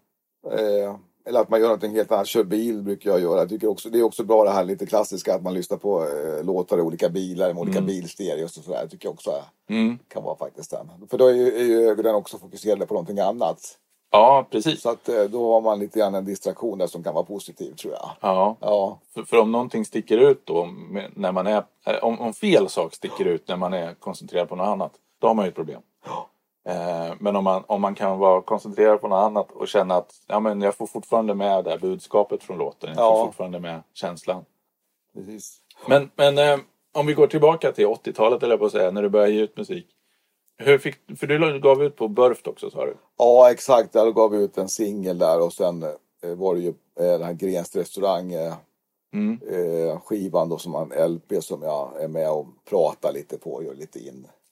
Eh, 0.52 0.96
eller 1.28 1.40
att 1.40 1.48
man 1.48 1.60
gör 1.60 1.66
någonting 1.66 1.92
helt 1.94 2.12
annat. 2.12 2.26
Kör 2.26 2.44
bil 2.44 2.82
brukar 2.82 3.10
jag 3.10 3.20
göra. 3.20 3.38
Jag 3.38 3.48
tycker 3.48 3.68
också, 3.68 3.90
det 3.90 3.98
är 3.98 4.02
också 4.02 4.24
bra 4.24 4.44
det 4.44 4.50
här 4.50 4.64
lite 4.64 4.86
klassiska 4.86 5.34
att 5.34 5.42
man 5.42 5.54
lyssnar 5.54 5.78
på 5.78 6.04
eh, 6.04 6.44
låtar 6.44 6.78
i 6.78 6.80
olika 6.80 7.08
bilar 7.08 7.54
med 7.54 7.60
olika 7.60 7.80
bilstereos 7.80 8.58
och 8.58 8.64
sådär. 8.64 8.82
Det 8.82 8.88
tycker 8.88 9.06
jag 9.06 9.14
också 9.14 9.44
Mm. 9.68 9.98
kan 10.08 10.22
vara 10.22 10.36
faktiskt 10.36 10.70
den. 10.70 11.08
För 11.10 11.18
då 11.18 11.26
är 11.26 11.32
ju, 11.34 11.56
är 11.58 11.64
ju 11.64 11.88
ögonen 11.88 12.14
också 12.14 12.38
fokuserade 12.38 12.86
på 12.86 12.94
någonting 12.94 13.18
annat. 13.18 13.78
Ja, 14.10 14.46
precis. 14.50 14.82
Så 14.82 14.90
att 14.90 15.08
eh, 15.08 15.24
då 15.24 15.52
har 15.52 15.60
man 15.60 15.78
lite 15.78 15.98
grann 15.98 16.14
en 16.14 16.24
distraktion 16.24 16.78
där 16.78 16.86
som 16.86 17.02
kan 17.02 17.14
vara 17.14 17.24
positiv 17.24 17.74
tror 17.74 17.92
jag. 17.92 18.10
Ja. 18.20 18.56
Ja, 18.60 18.98
För, 19.14 19.22
för 19.22 19.36
om 19.36 19.52
någonting 19.52 19.84
sticker 19.84 20.18
ut 20.18 20.46
då, 20.46 20.68
när 21.14 21.32
man 21.32 21.46
är, 21.46 21.64
eh, 21.86 21.96
om, 22.02 22.20
om 22.20 22.32
fel 22.34 22.68
sak 22.68 22.94
sticker 22.94 23.24
ut 23.24 23.48
när 23.48 23.56
man 23.56 23.72
är 23.74 23.94
koncentrerad 23.94 24.48
på 24.48 24.56
något 24.56 24.66
annat, 24.66 24.92
då 25.18 25.26
har 25.26 25.34
man 25.34 25.44
ju 25.44 25.48
ett 25.48 25.54
problem. 25.54 25.80
Eh, 26.68 27.14
men 27.18 27.36
om 27.36 27.44
man, 27.44 27.64
om 27.66 27.80
man 27.80 27.94
kan 27.94 28.18
vara 28.18 28.42
koncentrerad 28.42 29.00
på 29.00 29.08
något 29.08 29.24
annat 29.24 29.52
och 29.52 29.68
känna 29.68 29.94
att 29.94 30.12
ja, 30.26 30.40
men 30.40 30.60
jag 30.60 30.74
får 30.74 30.86
fortfarande 30.86 31.34
med 31.34 31.64
det 31.64 31.70
här 31.70 31.78
budskapet 31.78 32.42
från 32.42 32.58
låten, 32.58 32.90
jag 32.96 33.18
får 33.18 33.26
fortfarande 33.26 33.60
med 33.60 33.82
känslan. 33.94 34.44
precis. 35.14 35.58
Men, 35.86 36.10
men 36.16 36.38
eh, 36.38 36.58
om 36.92 37.06
vi 37.06 37.14
går 37.14 37.26
tillbaka 37.26 37.72
till 37.72 37.86
80-talet 37.86 38.42
eller 38.42 38.56
på 38.56 38.66
att 38.66 38.72
säga, 38.72 38.90
när 38.90 39.02
du 39.02 39.08
började 39.08 39.32
ge 39.32 39.40
ut 39.40 39.56
musik. 39.56 39.86
Hur 40.58 40.78
fick, 40.78 41.18
för 41.18 41.26
du 41.26 41.60
gav 41.60 41.82
ut 41.82 41.96
på 41.96 42.08
Burft 42.08 42.46
också 42.46 42.70
sa 42.70 42.84
du? 42.86 42.96
Ja, 43.18 43.50
exakt. 43.50 43.92
Där 43.92 44.10
gav 44.10 44.30
vi 44.30 44.38
ut 44.38 44.58
en 44.58 44.68
singel 44.68 45.18
där 45.18 45.40
och 45.40 45.52
sen 45.52 45.82
eh, 45.82 46.34
var 46.34 46.54
det 46.54 46.60
ju 46.60 46.68
eh, 46.68 46.74
den 47.18 47.22
här 47.22 47.32
Grens 47.32 47.76
restaurang 47.76 48.32
eh, 48.32 48.54
Mm. 49.14 49.38
eh, 49.50 50.00
skivan 50.00 50.48
då 50.48 50.58
som 50.58 50.74
en 50.74 51.12
LP 51.12 51.42
som 51.42 51.62
jag 51.62 52.02
är 52.02 52.08
med 52.08 52.30
och 52.30 52.46
pratar 52.68 53.12
lite 53.12 53.38
på 53.38 53.52
och 53.52 53.64
gör 53.64 53.74
lite 53.74 53.98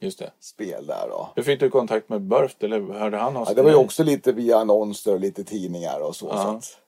Just 0.01 0.19
det. 0.19 0.31
inspel 0.39 0.87
där 0.87 1.09
då. 1.11 1.29
Hur 1.37 1.43
fick 1.43 1.61
du 1.61 1.71
kontakt 1.71 2.09
med 2.09 2.21
Burft 2.23 2.63
eller 2.63 2.81
hörde 2.81 3.17
han 3.17 3.37
av 3.37 3.45
Ja, 3.49 3.55
det 3.55 3.63
var 3.63 3.71
ju 3.71 3.77
också 3.77 4.03
lite 4.03 4.33
via 4.33 4.59
annonser 4.59 5.13
och 5.15 5.21
lite 5.21 5.45
tidningar 5.45 6.01
och 6.01 6.17
så. 6.17 6.27
Ja. 6.27 6.37
så 6.43 6.49
att, 6.49 6.79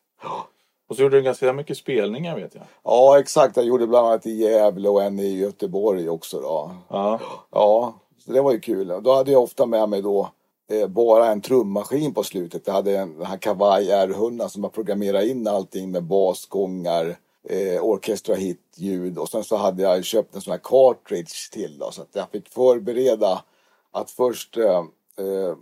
Och 0.88 0.96
så 0.96 1.02
gjorde 1.02 1.16
du 1.16 1.22
ganska 1.22 1.52
mycket 1.52 1.76
spelningar 1.76 2.36
vet 2.36 2.54
jag. 2.54 2.64
ja, 2.84 3.18
exakt. 3.18 3.56
Jag 3.56 3.66
gjorde 3.66 3.86
bland 3.86 4.06
annat 4.06 4.26
i 4.26 4.30
Gävle 4.30 4.88
och 4.88 5.02
en 5.02 5.18
i 5.18 5.38
Göteborg 5.38 6.08
också 6.08 6.40
då. 6.40 6.70
Ja. 6.88 7.20
Ja, 7.50 7.94
så 8.26 8.32
det 8.32 8.42
var 8.42 8.52
ju 8.52 8.60
kul. 8.60 8.92
Då 9.02 9.14
hade 9.14 9.32
jag 9.32 9.42
ofta 9.42 9.66
med 9.66 9.88
mig 9.88 10.02
då 10.02 10.30
eh, 10.70 10.86
bara 10.88 11.26
en 11.32 11.40
trummaskin 11.40 12.14
på 12.14 12.22
slutet. 12.22 12.66
Jag 12.66 12.74
hade 12.74 12.98
en, 12.98 13.16
den 13.18 13.26
här 13.26 13.36
Kavaj 13.38 13.88
R100 13.88 14.48
som 14.48 14.62
jag 14.62 14.72
programmerade 14.72 15.28
in 15.28 15.48
allting 15.48 15.90
med 15.90 16.02
basgångar, 16.04 17.16
eh, 17.48 17.84
orkestra 17.84 18.34
hit 18.34 18.60
ljud 18.76 19.18
och 19.18 19.28
sen 19.28 19.44
så 19.44 19.56
hade 19.56 19.82
jag 19.82 20.04
köpt 20.04 20.34
en 20.34 20.40
sån 20.40 20.50
här 20.50 20.60
cartridge 20.62 21.50
till 21.52 21.78
då, 21.78 21.90
så 21.90 22.02
att 22.02 22.08
jag 22.12 22.30
fick 22.30 22.48
förbereda 22.48 23.42
att 23.90 24.10
först 24.10 24.56
eh, 24.56 24.78
eh, 25.18 25.56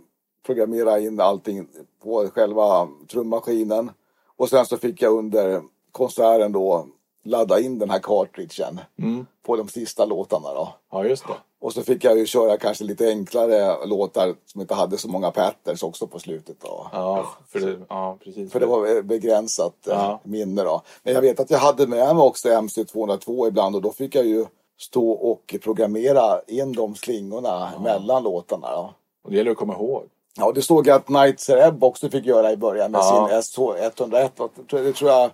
programmera 0.45 0.99
in 0.99 1.19
allting 1.19 1.67
på 2.03 2.27
själva 2.33 2.87
trummaskinen 3.11 3.91
och 4.37 4.49
sen 4.49 4.65
så 4.65 4.77
fick 4.77 5.01
jag 5.01 5.13
under 5.17 5.61
konserten 5.91 6.51
då 6.51 6.87
ladda 7.23 7.59
in 7.59 7.79
den 7.79 7.89
här 7.89 7.99
cartridgen 7.99 8.79
Mm. 8.99 9.25
på 9.43 9.55
de 9.55 9.67
sista 9.67 10.05
låtarna 10.05 10.53
då. 10.53 10.73
ja, 10.91 11.05
just 11.05 11.27
det. 11.27 11.33
Och 11.65 11.73
så 11.73 11.81
fick 11.83 12.03
jag 12.03 12.17
ju 12.17 12.25
köra 12.25 12.57
kanske 12.57 12.83
lite 12.83 13.07
enklare 13.07 13.85
låtar 13.85 14.35
som 14.45 14.61
inte 14.61 14.73
hade 14.73 14.97
så 14.97 15.07
många 15.09 15.31
patterns 15.31 15.83
också 15.83 16.07
på 16.07 16.19
slutet 16.19 16.55
då. 16.61 16.87
Ja, 16.91 17.25
för 17.51 17.59
det, 17.59 17.77
ja 17.89 18.17
precis. 18.23 18.51
För 18.51 18.59
det 18.59 18.65
var 18.65 19.01
begränsat 19.01 19.87
eh, 19.87 19.93
Ja. 19.93 20.19
minne 20.23 20.63
då. 20.63 20.81
Men 21.03 21.13
jag 21.13 21.21
vet 21.21 21.39
att 21.39 21.49
jag 21.51 21.57
hade 21.59 21.87
med 21.87 22.15
mig 22.15 22.23
också 22.25 22.49
MC202 22.49 23.47
ibland 23.47 23.75
och 23.75 23.81
då 23.81 23.91
fick 23.91 24.15
jag 24.15 24.25
ju 24.25 24.45
stå 24.79 25.11
och 25.11 25.55
programmera 25.63 26.41
in 26.47 26.71
de 26.73 26.95
slingorna 26.95 27.71
mellan 27.83 28.23
låtarna 28.23 28.71
då. 28.71 28.93
Och 29.23 29.31
det 29.31 29.37
gäller 29.37 29.51
att 29.51 29.57
komma 29.57 29.73
ihåg. 29.73 30.03
Ja, 30.37 30.51
det 30.55 30.61
såg 30.61 30.87
jag 30.87 30.95
att 30.95 31.09
Nights 31.09 31.49
Ebb 31.49 31.83
också 31.83 32.09
fick 32.09 32.25
göra 32.25 32.51
i 32.51 32.57
början 32.57 32.91
med 32.91 32.99
Ja. 32.99 33.27
sin 33.43 33.63
SH101. 33.65 34.29
Och 34.37 34.51
Det 34.69 34.81
det 34.81 34.93
tror 34.93 35.11
jag 35.11 35.31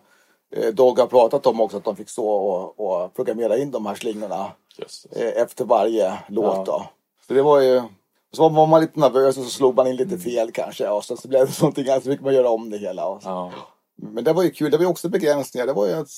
eh, 0.56 0.74
Dog 0.74 1.00
har 1.00 1.08
pratat 1.08 1.48
om 1.48 1.62
också, 1.62 1.78
att 1.78 1.84
de 1.84 1.96
fick 1.96 2.10
stå 2.10 2.28
och, 2.30 2.80
och 2.80 3.14
programmera 3.14 3.58
in 3.58 3.72
de 3.72 3.86
här 3.86 3.96
slingorna 3.96 4.52
efter 5.36 5.66
varje 5.66 6.20
låt 6.28 6.66
då. 6.66 6.86
Så 7.28 7.34
det 7.34 7.42
var 7.42 7.62
ju... 7.62 7.82
Så 8.34 8.50
var 8.50 8.68
man 8.68 8.82
lite 8.82 9.00
nervös 9.00 9.38
och 9.38 9.44
så 9.44 9.50
slog 9.50 9.76
man 9.76 9.88
in 9.88 9.96
lite 9.96 10.18
fel 10.18 10.52
kanske 10.52 10.90
och 10.90 11.06
så, 11.06 11.18
så 11.18 11.28
blev 11.28 11.46
det 11.46 11.60
någonting 11.62 11.90
annat 11.90 12.04
så 12.04 12.12
fick 12.12 12.22
man 12.22 12.34
göra 12.34 12.50
om 12.50 12.70
det 12.70 12.78
hela. 12.78 13.08
Och. 13.08 13.24
Men 13.96 14.24
det 14.24 14.34
var 14.34 14.44
ju 14.44 14.52
kul, 14.52 14.72
det 14.72 14.78
var 14.78 14.84
ju 14.84 14.90
också 14.90 15.10
begränsningar. 15.10 15.68
Det 15.68 15.74
var 15.74 15.88
ju 15.88 15.94
ett, 15.94 16.10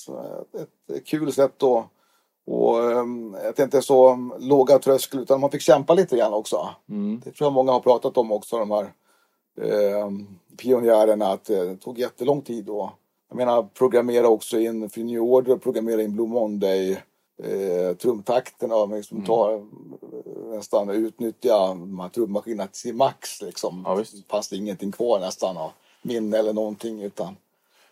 ett, 0.60 0.96
ett 0.96 1.06
kul 1.06 1.32
sätt 1.32 1.62
att 1.62 1.90
och 2.46 2.78
um, 2.78 3.34
att 3.34 3.56
det 3.56 3.62
inte 3.62 3.76
är 3.76 3.80
så 3.80 4.18
låga 4.40 4.78
trösklar 4.78 5.22
utan 5.22 5.40
man 5.40 5.50
fick 5.50 5.60
kämpa 5.60 5.94
lite 5.94 6.16
grann 6.16 6.32
också. 6.34 6.68
Mm. 6.88 7.20
Det 7.24 7.30
tror 7.30 7.46
jag 7.46 7.52
många 7.52 7.72
har 7.72 7.80
pratat 7.80 8.16
om 8.16 8.32
också, 8.32 8.58
de 8.58 8.70
här 8.70 8.92
eh, 9.60 10.10
pionjärerna, 10.56 11.26
att 11.26 11.50
eh, 11.50 11.62
det 11.62 11.76
tog 11.76 11.98
jättelång 11.98 12.42
tid 12.42 12.64
då. 12.64 12.92
Jag 13.28 13.36
menar, 13.36 13.62
programmera 13.62 14.28
också 14.28 14.58
in 14.58 14.90
för 14.90 15.00
New 15.00 15.20
Order, 15.20 15.56
programmera 15.56 16.02
in 16.02 16.14
Blue 16.14 16.28
Monday, 16.28 17.02
eh, 17.42 17.96
trumtakterna, 17.96 18.76
och 18.76 18.88
liksom 18.88 19.24
ta, 19.24 19.52
eh, 19.52 19.60
nästan 20.50 20.90
utnyttja 20.90 21.76
trummaskinerna 22.14 22.68
till 22.82 22.94
max 22.94 23.42
liksom. 23.42 23.82
Ja, 23.86 23.94
visst. 23.94 24.30
Fast 24.30 24.52
ingenting 24.52 24.92
kvar 24.92 25.20
nästan 25.20 25.56
av 25.56 25.70
minne 26.02 26.38
eller 26.38 26.52
någonting 26.52 27.02
utan 27.02 27.36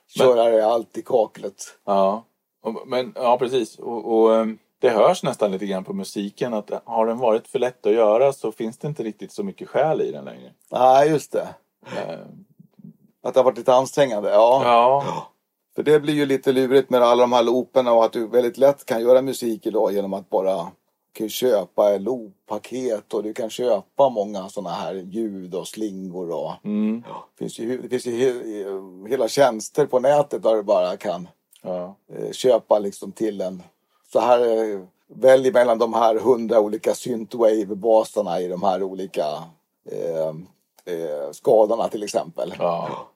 köra 0.06 0.44
det 0.44 0.66
allt 0.66 0.98
i 0.98 1.02
kaklet. 1.02 1.78
Ja. 1.84 2.24
Men, 2.86 3.12
ja, 3.16 3.38
precis. 3.38 3.78
Och, 3.78 4.12
och 4.14 4.34
ehm, 4.34 4.58
det 4.78 4.90
hörs 4.90 5.22
nästan 5.22 5.52
lite 5.52 5.66
grann 5.66 5.84
på 5.84 5.92
musiken 5.92 6.54
att 6.54 6.70
har 6.84 7.06
den 7.06 7.18
varit 7.18 7.48
för 7.48 7.58
lätt 7.58 7.86
att 7.86 7.92
göra 7.92 8.32
så 8.32 8.52
finns 8.52 8.78
det 8.78 8.88
inte 8.88 9.02
riktigt 9.02 9.32
så 9.32 9.42
mycket 9.42 9.68
skäl 9.68 10.00
i 10.00 10.12
den 10.12 10.24
längre. 10.24 10.52
Nej, 10.70 11.08
just 11.08 11.32
det. 11.32 11.48
Eh, 11.86 12.20
Att 13.22 13.34
det 13.34 13.40
har 13.40 13.44
varit 13.44 13.58
lite 13.58 13.74
ansträngande? 13.74 14.30
Ja. 14.30 14.62
ja. 14.64 15.26
För 15.76 15.82
det 15.82 16.00
blir 16.00 16.14
ju 16.14 16.26
lite 16.26 16.52
lurigt 16.52 16.90
med 16.90 17.02
alla 17.02 17.20
de 17.22 17.32
här 17.32 17.42
looperna 17.42 17.92
och 17.92 18.04
att 18.04 18.12
du 18.12 18.26
väldigt 18.26 18.58
lätt 18.58 18.84
kan 18.84 19.02
göra 19.02 19.22
musik 19.22 19.66
idag 19.66 19.92
genom 19.92 20.12
att 20.14 20.30
bara 20.30 20.66
kan 21.12 21.28
köpa 21.28 21.98
looppaket 21.98 23.14
och 23.14 23.22
du 23.22 23.34
kan 23.34 23.50
köpa 23.50 24.08
många 24.08 24.48
sådana 24.48 24.70
här 24.70 24.94
ljud 24.94 25.54
och 25.54 25.68
slingor 25.68 26.30
och 26.30 26.52
Mm. 26.64 27.02
det 27.02 27.38
finns 27.38 27.58
ju, 27.58 27.82
det 27.82 27.88
finns 27.88 28.06
ju 28.06 28.12
he, 28.12 29.08
hela 29.10 29.28
tjänster 29.28 29.86
på 29.86 30.00
nätet 30.00 30.42
där 30.42 30.56
du 30.56 30.62
bara 30.62 30.96
kan 30.96 31.28
ja. 31.62 31.96
eh, 32.14 32.32
köpa 32.32 32.78
liksom 32.78 33.12
till 33.12 33.40
en 33.40 33.62
så 34.12 34.20
här 34.20 34.72
eh, 34.72 34.80
välj 35.08 35.52
mellan 35.52 35.78
de 35.78 35.94
här 35.94 36.18
hundra 36.18 36.60
olika 36.60 36.94
synthwave-basarna 36.94 38.40
i 38.40 38.48
de 38.48 38.62
här 38.62 38.82
olika 38.82 39.24
eh, 39.90 40.28
eh, 40.94 41.30
skadorna 41.32 41.88
till 41.88 42.02
exempel. 42.02 42.54
Ja. 42.58 43.06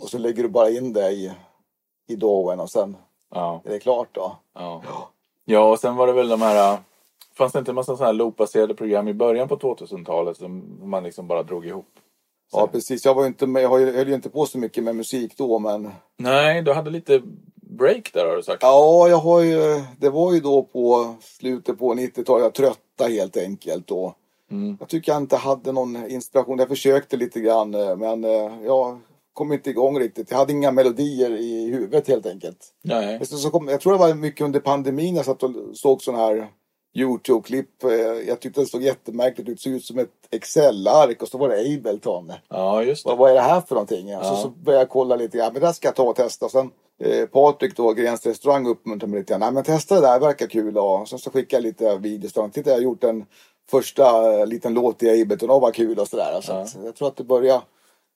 Och 0.00 0.08
så 0.08 0.18
lägger 0.18 0.42
du 0.42 0.48
bara 0.48 0.70
in 0.70 0.92
det 0.92 1.10
i, 1.10 1.32
i 2.06 2.16
DAWen 2.16 2.60
och 2.60 2.70
sen 2.70 2.96
Ja, 3.34 3.60
är 3.64 3.70
det 3.70 3.78
klart 3.78 4.08
då. 4.12 4.36
ja. 4.54 4.82
ja, 5.44 5.70
och 5.70 5.78
sen 5.78 5.96
var 5.96 6.06
det 6.06 6.12
väl 6.12 6.28
de 6.28 6.42
här... 6.42 6.72
äh, 6.72 6.78
Fanns 7.36 7.52
det 7.52 7.58
inte 7.58 7.70
en 7.70 7.74
massa 7.74 7.96
sådana 7.96 8.06
här 8.06 8.12
loopbaserade 8.12 8.74
program 8.74 9.08
i 9.08 9.14
början 9.14 9.48
på 9.48 9.56
2000-talet 9.56 10.36
som 10.36 10.78
man 10.82 11.02
liksom 11.04 11.28
bara 11.28 11.42
drog 11.42 11.66
ihop? 11.66 11.86
Så. 12.50 12.58
Ja 12.58 12.66
precis, 12.66 13.04
jag 13.04 13.14
var 13.14 13.26
inte 13.26 13.46
med, 13.46 13.62
jag 13.62 13.70
höll 13.70 14.08
ju 14.08 14.14
inte 14.14 14.30
på 14.30 14.46
så 14.46 14.58
mycket 14.58 14.84
med 14.84 14.96
musik 14.96 15.36
då 15.36 15.58
men 15.58 15.90
Nej, 16.16 16.62
du 16.62 16.72
hade 16.72 16.90
lite 16.90 17.22
break 17.54 18.10
där 18.12 18.26
har 18.26 18.36
du 18.36 18.42
sagt. 18.42 18.62
Ja, 18.62 19.08
jag 19.08 19.16
har 19.16 19.40
ju, 19.40 19.82
det 19.98 20.10
var 20.10 20.32
ju 20.34 20.40
då 20.40 20.62
på 20.62 21.14
slutet 21.20 21.78
på 21.78 21.94
90-talet, 21.94 22.42
jag 22.44 22.54
tröttade 22.54 23.14
helt 23.14 23.36
enkelt 23.36 23.86
då. 23.86 24.14
Mm. 24.50 24.76
Jag 24.80 24.88
tycker 24.88 25.12
jag 25.12 25.22
inte 25.22 25.36
hade 25.36 25.72
någon 25.72 26.10
inspiration, 26.10 26.58
jag 26.58 26.68
försökte 26.68 27.16
lite 27.16 27.40
grann 27.40 27.74
eh, 27.74 27.96
men 27.96 28.24
eh, 28.24 28.52
jag 28.64 28.98
kom 29.34 29.52
inte 29.52 29.70
igång 29.70 29.98
riktigt. 29.98 30.30
Jag 30.30 30.38
hade 30.38 30.52
inga 30.52 30.70
melodier 30.70 31.30
i 31.30 31.70
huvudet 31.70 32.08
helt 32.08 32.26
enkelt. 32.26 32.58
Nej. 32.82 33.16
Men 33.18 33.26
så 33.26 33.50
kom, 33.50 33.68
jag 33.68 33.80
tror 33.80 33.92
det 33.92 33.98
var 33.98 34.14
mycket 34.14 34.44
under 34.44 34.60
pandemin 34.60 35.16
jag 35.16 35.24
satt 35.24 35.42
och 35.42 35.50
såg 35.74 36.02
sån 36.02 36.14
här 36.14 36.48
Youtube-klipp. 36.96 37.84
Eh, 37.84 37.90
Jag 38.28 38.40
tyckte 38.40 38.60
det 38.60 38.66
såg 38.66 38.82
jättemärkligt 38.82 39.48
ut. 39.48 39.56
Det 39.56 39.62
såg 39.62 39.72
ut 39.72 39.84
som 39.84 39.98
ett 39.98 40.10
Excel-ark 40.30 41.22
och 41.22 41.28
så 41.28 41.38
var 41.38 41.48
det 41.48 41.74
Ableton. 41.74 42.32
Ja, 42.48 42.82
just 42.82 43.04
Vad, 43.04 43.14
det. 43.14 43.18
vad 43.18 43.30
är 43.30 43.34
det 43.34 43.40
här 43.40 43.60
för 43.60 43.74
någonting? 43.74 44.08
Ja. 44.08 44.24
Så, 44.24 44.36
så 44.36 44.48
började 44.48 44.82
jag 44.82 44.88
kolla 44.90 45.16
lite 45.16 45.38
grann. 45.38 45.52
Men 45.52 45.62
det 45.62 45.72
ska 45.74 45.88
jag 45.88 45.94
ta 45.96 46.02
och 46.02 46.16
testa. 46.16 46.48
Sen 46.48 46.70
eh, 47.00 47.26
Patrik 47.26 47.76
då, 47.76 47.92
Grens 47.92 48.26
restaurang 48.26 48.66
uppmuntrade 48.66 49.10
mig 49.10 49.20
lite 49.20 49.30
grann. 49.32 49.40
Nej 49.40 49.52
men 49.52 49.64
testa 49.64 49.94
det 49.94 50.00
där, 50.00 50.20
det 50.20 50.26
verkar 50.26 50.46
kul. 50.46 50.78
Och 50.78 51.08
sen 51.08 51.18
så 51.18 51.30
skickade 51.30 51.56
jag 51.62 51.68
lite 51.68 51.96
videos. 51.98 52.32
Titta 52.52 52.70
jag 52.70 52.76
har 52.76 52.82
gjort 52.82 53.04
en 53.04 53.24
första 53.70 54.44
liten 54.44 54.74
låt 54.74 55.02
i 55.02 55.22
Ableton. 55.22 55.50
Och 55.50 55.60
vad 55.60 55.74
kul 55.74 55.98
och 55.98 56.08
sådär. 56.08 56.40
Så 56.42 56.52
Ja. 56.52 56.66
jag 56.84 56.94
tror 56.96 57.08
att 57.08 57.16
det 57.16 57.24
började 57.24 57.62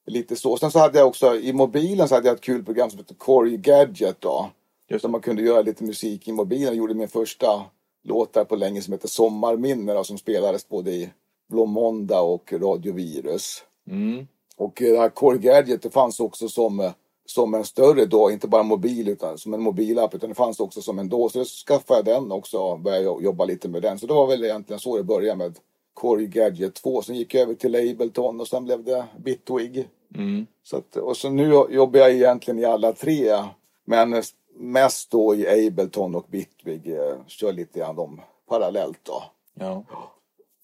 lite 0.08 0.36
så. 0.36 0.56
Sen 0.56 0.70
så 0.70 0.78
hade 0.78 0.98
jag 0.98 1.08
också 1.08 1.36
i 1.36 1.52
mobilen 1.52 2.08
så 2.08 2.14
hade 2.14 2.28
jag 2.28 2.34
ett 2.34 2.40
kul 2.40 2.64
program 2.64 2.90
som 2.90 2.98
heter 2.98 3.14
Corey 3.14 3.56
Gadget 3.56 4.16
då. 4.20 4.50
Just 4.88 5.02
det. 5.02 5.08
man 5.08 5.20
kunde 5.20 5.42
göra 5.42 5.62
lite 5.62 5.84
musik 5.84 6.28
i 6.28 6.32
mobilen. 6.32 6.64
Jag 6.66 6.74
gjorde 6.74 6.94
min 6.94 7.08
första 7.08 7.64
låt 8.04 8.32
där 8.32 8.44
på 8.44 8.56
länge 8.56 8.82
som 8.82 8.92
heter 8.92 9.08
Sommarminne 9.08 9.94
då, 9.94 10.04
som 10.04 10.18
spelades 10.18 10.68
både 10.68 10.90
i 10.90 11.10
Blå 11.48 11.66
Måndag 11.66 12.20
och 12.20 12.52
Radio 12.52 12.92
Virus. 12.94 13.62
Mm. 13.90 14.26
Och 14.56 14.82
eh, 14.82 14.92
det 14.92 14.98
här 14.98 15.08
Core 15.10 15.38
Gadget 15.38 15.82
det 15.82 15.90
fanns 15.90 16.20
också 16.20 16.48
som, 16.48 16.80
eh, 16.80 16.92
som 17.26 17.54
en 17.54 17.64
större 17.64 18.04
då, 18.04 18.30
inte 18.30 18.48
bara 18.48 18.62
mobil 18.62 19.08
utan 19.08 19.38
som 19.38 19.54
en 19.54 19.62
mobilapp 19.62 20.14
utan 20.14 20.28
det 20.28 20.34
fanns 20.34 20.60
också 20.60 20.82
som 20.82 20.98
en 20.98 21.08
då. 21.08 21.28
Så 21.28 21.38
då 21.38 21.44
skaffade 21.44 22.10
jag 22.10 22.22
den 22.22 22.32
också 22.32 22.58
och 22.58 22.80
började 22.80 23.04
jo- 23.04 23.22
jobba 23.22 23.44
lite 23.44 23.68
med 23.68 23.82
den. 23.82 23.98
Så 23.98 24.06
det 24.06 24.14
var 24.14 24.26
väl 24.26 24.44
egentligen 24.44 24.80
så 24.80 24.96
det 24.96 25.02
började 25.02 25.36
med 25.36 25.58
Core 25.98 26.26
Gadget 26.26 26.74
2. 26.74 27.02
Sen 27.02 27.16
gick 27.16 27.34
jag 27.34 27.42
över 27.42 27.54
till 27.54 27.90
Ableton 27.90 28.40
och 28.40 28.48
sen 28.48 28.64
blev 28.64 28.84
det 28.84 29.04
Bitwig. 29.16 29.88
Mm. 30.14 30.46
Så 30.62 30.76
att, 30.76 30.96
och 30.96 31.16
så 31.16 31.30
nu 31.30 31.44
jobbar 31.70 32.00
jag 32.00 32.12
egentligen 32.12 32.58
i 32.58 32.64
alla 32.64 32.92
tre. 32.92 33.44
Men 33.84 34.12
eh, 34.12 34.22
mest 34.54 35.10
då 35.10 35.34
i 35.34 35.66
Ableton 35.66 36.14
och 36.14 36.26
Bitwig. 36.28 36.86
Eh, 36.86 37.16
kör 37.26 37.52
lite 37.52 37.78
grann 37.78 37.96
dem 37.96 38.20
parallellt 38.48 38.98
då. 39.02 39.22
Ja. 39.54 39.84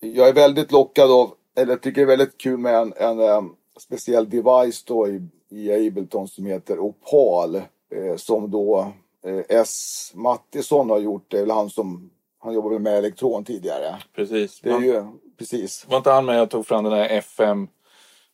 Jag 0.00 0.28
är 0.28 0.32
väldigt 0.32 0.72
lockad 0.72 1.10
av, 1.10 1.30
eller 1.56 1.76
tycker 1.76 2.00
det 2.00 2.12
är 2.12 2.16
väldigt 2.16 2.38
kul 2.38 2.58
med 2.58 2.74
en, 2.74 2.92
en, 2.96 3.20
em, 3.20 3.54
speciell 3.78 4.30
device 4.30 4.84
då 4.84 5.08
i, 5.08 5.22
i 5.48 5.86
Ableton 5.88 6.28
som 6.28 6.46
heter 6.46 6.78
Opal. 6.78 7.54
Eh, 7.90 8.16
som 8.16 8.50
då 8.50 8.92
eh, 9.24 9.42
S. 9.48 10.12
Mattisson 10.14 10.90
har 10.90 10.98
gjort. 10.98 11.24
Det 11.28 11.36
är 11.36 11.40
väl 11.40 11.50
han 11.50 11.70
som, 11.70 12.10
han 12.44 12.54
jobbade 12.54 12.78
med 12.78 12.98
elektron 12.98 13.44
tidigare. 13.44 13.96
Precis. 14.16 14.60
Det 14.60 14.68
är 14.68 14.72
Var, 14.74 14.80
ju, 14.80 15.04
precis. 15.38 15.86
var 15.88 15.96
inte 15.96 16.10
han 16.10 16.24
med 16.24 16.42
och 16.42 16.50
tog 16.50 16.66
fram 16.66 16.84
den 16.84 16.92
där 16.92 17.08
FM, 17.08 17.68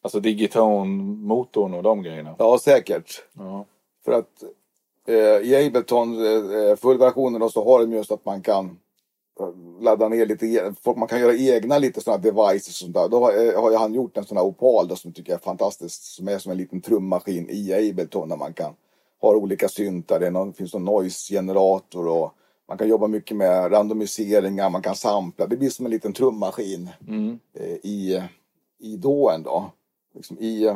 alltså 0.03 0.21
Digitone-motorn 0.21 1.75
och 1.75 1.83
de 1.83 2.03
grejerna? 2.03 2.35
Ja, 2.39 2.59
säkert. 2.59 3.25
Ja. 3.33 3.65
För 4.05 4.13
att 4.13 4.43
eh, 5.09 5.15
i 5.49 5.67
Ableton, 5.67 6.27
eh, 6.27 6.77
fullversionen 6.77 7.41
då, 7.41 7.49
så 7.49 7.65
har 7.65 7.81
de 7.81 7.93
just 7.93 8.13
att 8.13 8.25
man 8.25 8.43
kan 8.43 8.79
eh, 9.41 9.83
ladda 9.83 10.09
ner 10.09 10.27
lite, 10.27 10.47
e- 10.47 10.95
man 10.97 11.09
kan 11.09 11.21
göra 11.21 11.35
egna 11.35 11.79
lite 11.79 12.01
sådana 12.01 12.23
devices 12.23 12.69
och 12.69 12.75
sånt 12.75 12.95
där. 12.95 13.09
Då 13.09 13.25
har, 13.25 13.47
eh, 13.47 13.61
har 13.63 13.79
han 13.79 13.95
gjort 13.95 14.17
en 14.17 14.25
sån 14.25 14.37
här 14.37 14.45
Opal 14.45 14.89
då, 14.89 14.97
som 14.97 15.13
tycker 15.13 15.33
jag 15.33 15.41
är 15.41 15.45
fantastisk. 15.45 16.03
Som 16.03 16.29
är 16.29 16.39
som 16.39 16.53
en 16.53 16.59
liten 16.59 16.81
trummaskin 16.81 17.47
i 17.51 17.91
Ableton 17.91 18.29
där 18.29 18.37
man 18.37 18.53
kan 18.53 18.75
ha 19.21 19.37
olika 19.37 19.69
syntar. 19.69 20.21
Det 20.21 20.31
någon, 20.31 20.53
finns 20.53 20.75
någon 20.75 20.85
noise-generator 20.85 22.09
och 22.09 22.35
man 22.71 22.79
kan 22.79 22.89
jobba 22.89 23.07
mycket 23.07 23.37
med 23.37 23.73
randomiseringar, 23.73 24.71
man 24.71 24.83
kan 24.83 24.95
sampla. 24.95 25.47
Det 25.47 25.57
blir 25.57 25.71
som 25.71 25.85
en 25.87 25.91
liten 25.91 26.13
trummaskin 26.13 26.91
Mm. 27.09 27.39
eh, 27.55 27.73
i, 27.73 28.23
i 28.79 28.97
dåen 28.97 29.43
då. 29.43 29.71
Liksom 30.15 30.39
i, 30.39 30.75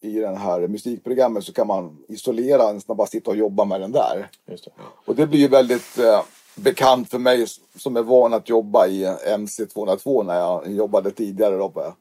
I 0.00 0.18
den 0.20 0.36
här 0.36 0.68
musikprogrammet 0.68 1.44
så 1.44 1.52
kan 1.52 1.66
man 1.66 1.98
isolera 2.08 2.66
den, 2.72 2.80
bara 2.86 3.06
sitta 3.06 3.30
och 3.30 3.36
jobba 3.36 3.64
med 3.64 3.80
den 3.80 3.92
där. 3.92 4.28
Det. 4.46 4.58
Och 5.06 5.14
det 5.16 5.26
blir 5.26 5.40
ju 5.40 5.48
väldigt 5.48 5.98
eh, 5.98 6.22
bekant 6.56 7.10
för 7.10 7.18
mig 7.18 7.46
som 7.78 7.96
är 7.96 8.02
van 8.02 8.34
att 8.34 8.48
jobba 8.48 8.86
i 8.86 9.04
MC202 9.26 10.22
när 10.24 10.38
jag 10.38 10.70
jobbade 10.72 11.10
tidigare 11.10 11.56
då 11.56 11.68
på 11.68 11.94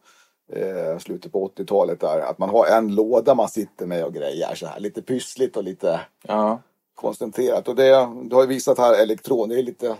eh, 0.53 0.97
slutet 0.99 1.31
på 1.31 1.47
80-talet 1.47 1.99
där. 1.99 2.19
Att 2.19 2.37
man 2.37 2.49
har 2.49 2.65
en 2.65 2.95
låda 2.95 3.35
man 3.35 3.49
sitter 3.49 3.85
med 3.85 4.05
och 4.05 4.13
grejer 4.13 4.55
så 4.55 4.65
här. 4.67 4.79
Lite 4.79 5.01
pyssligt 5.01 5.57
och 5.57 5.63
lite 5.63 5.99
Ja. 6.27 6.59
Koncentrerat. 7.01 7.67
Och 7.67 7.75
det, 7.75 7.89
det 8.23 8.35
har 8.35 8.41
ju 8.41 8.47
visat 8.47 8.77
här 8.77 9.01
elektron, 9.03 9.49
det 9.49 9.59
är 9.59 9.63
lite, 9.63 9.95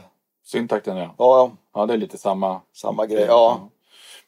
Syntakten 0.46 0.98
ja. 0.98 1.16
ja, 1.18 1.52
Ja, 1.74 1.86
det 1.86 1.94
är 1.94 1.98
lite 1.98 2.18
samma. 2.18 2.62
samma 2.74 3.06
grej. 3.06 3.26
Ja, 3.28 3.70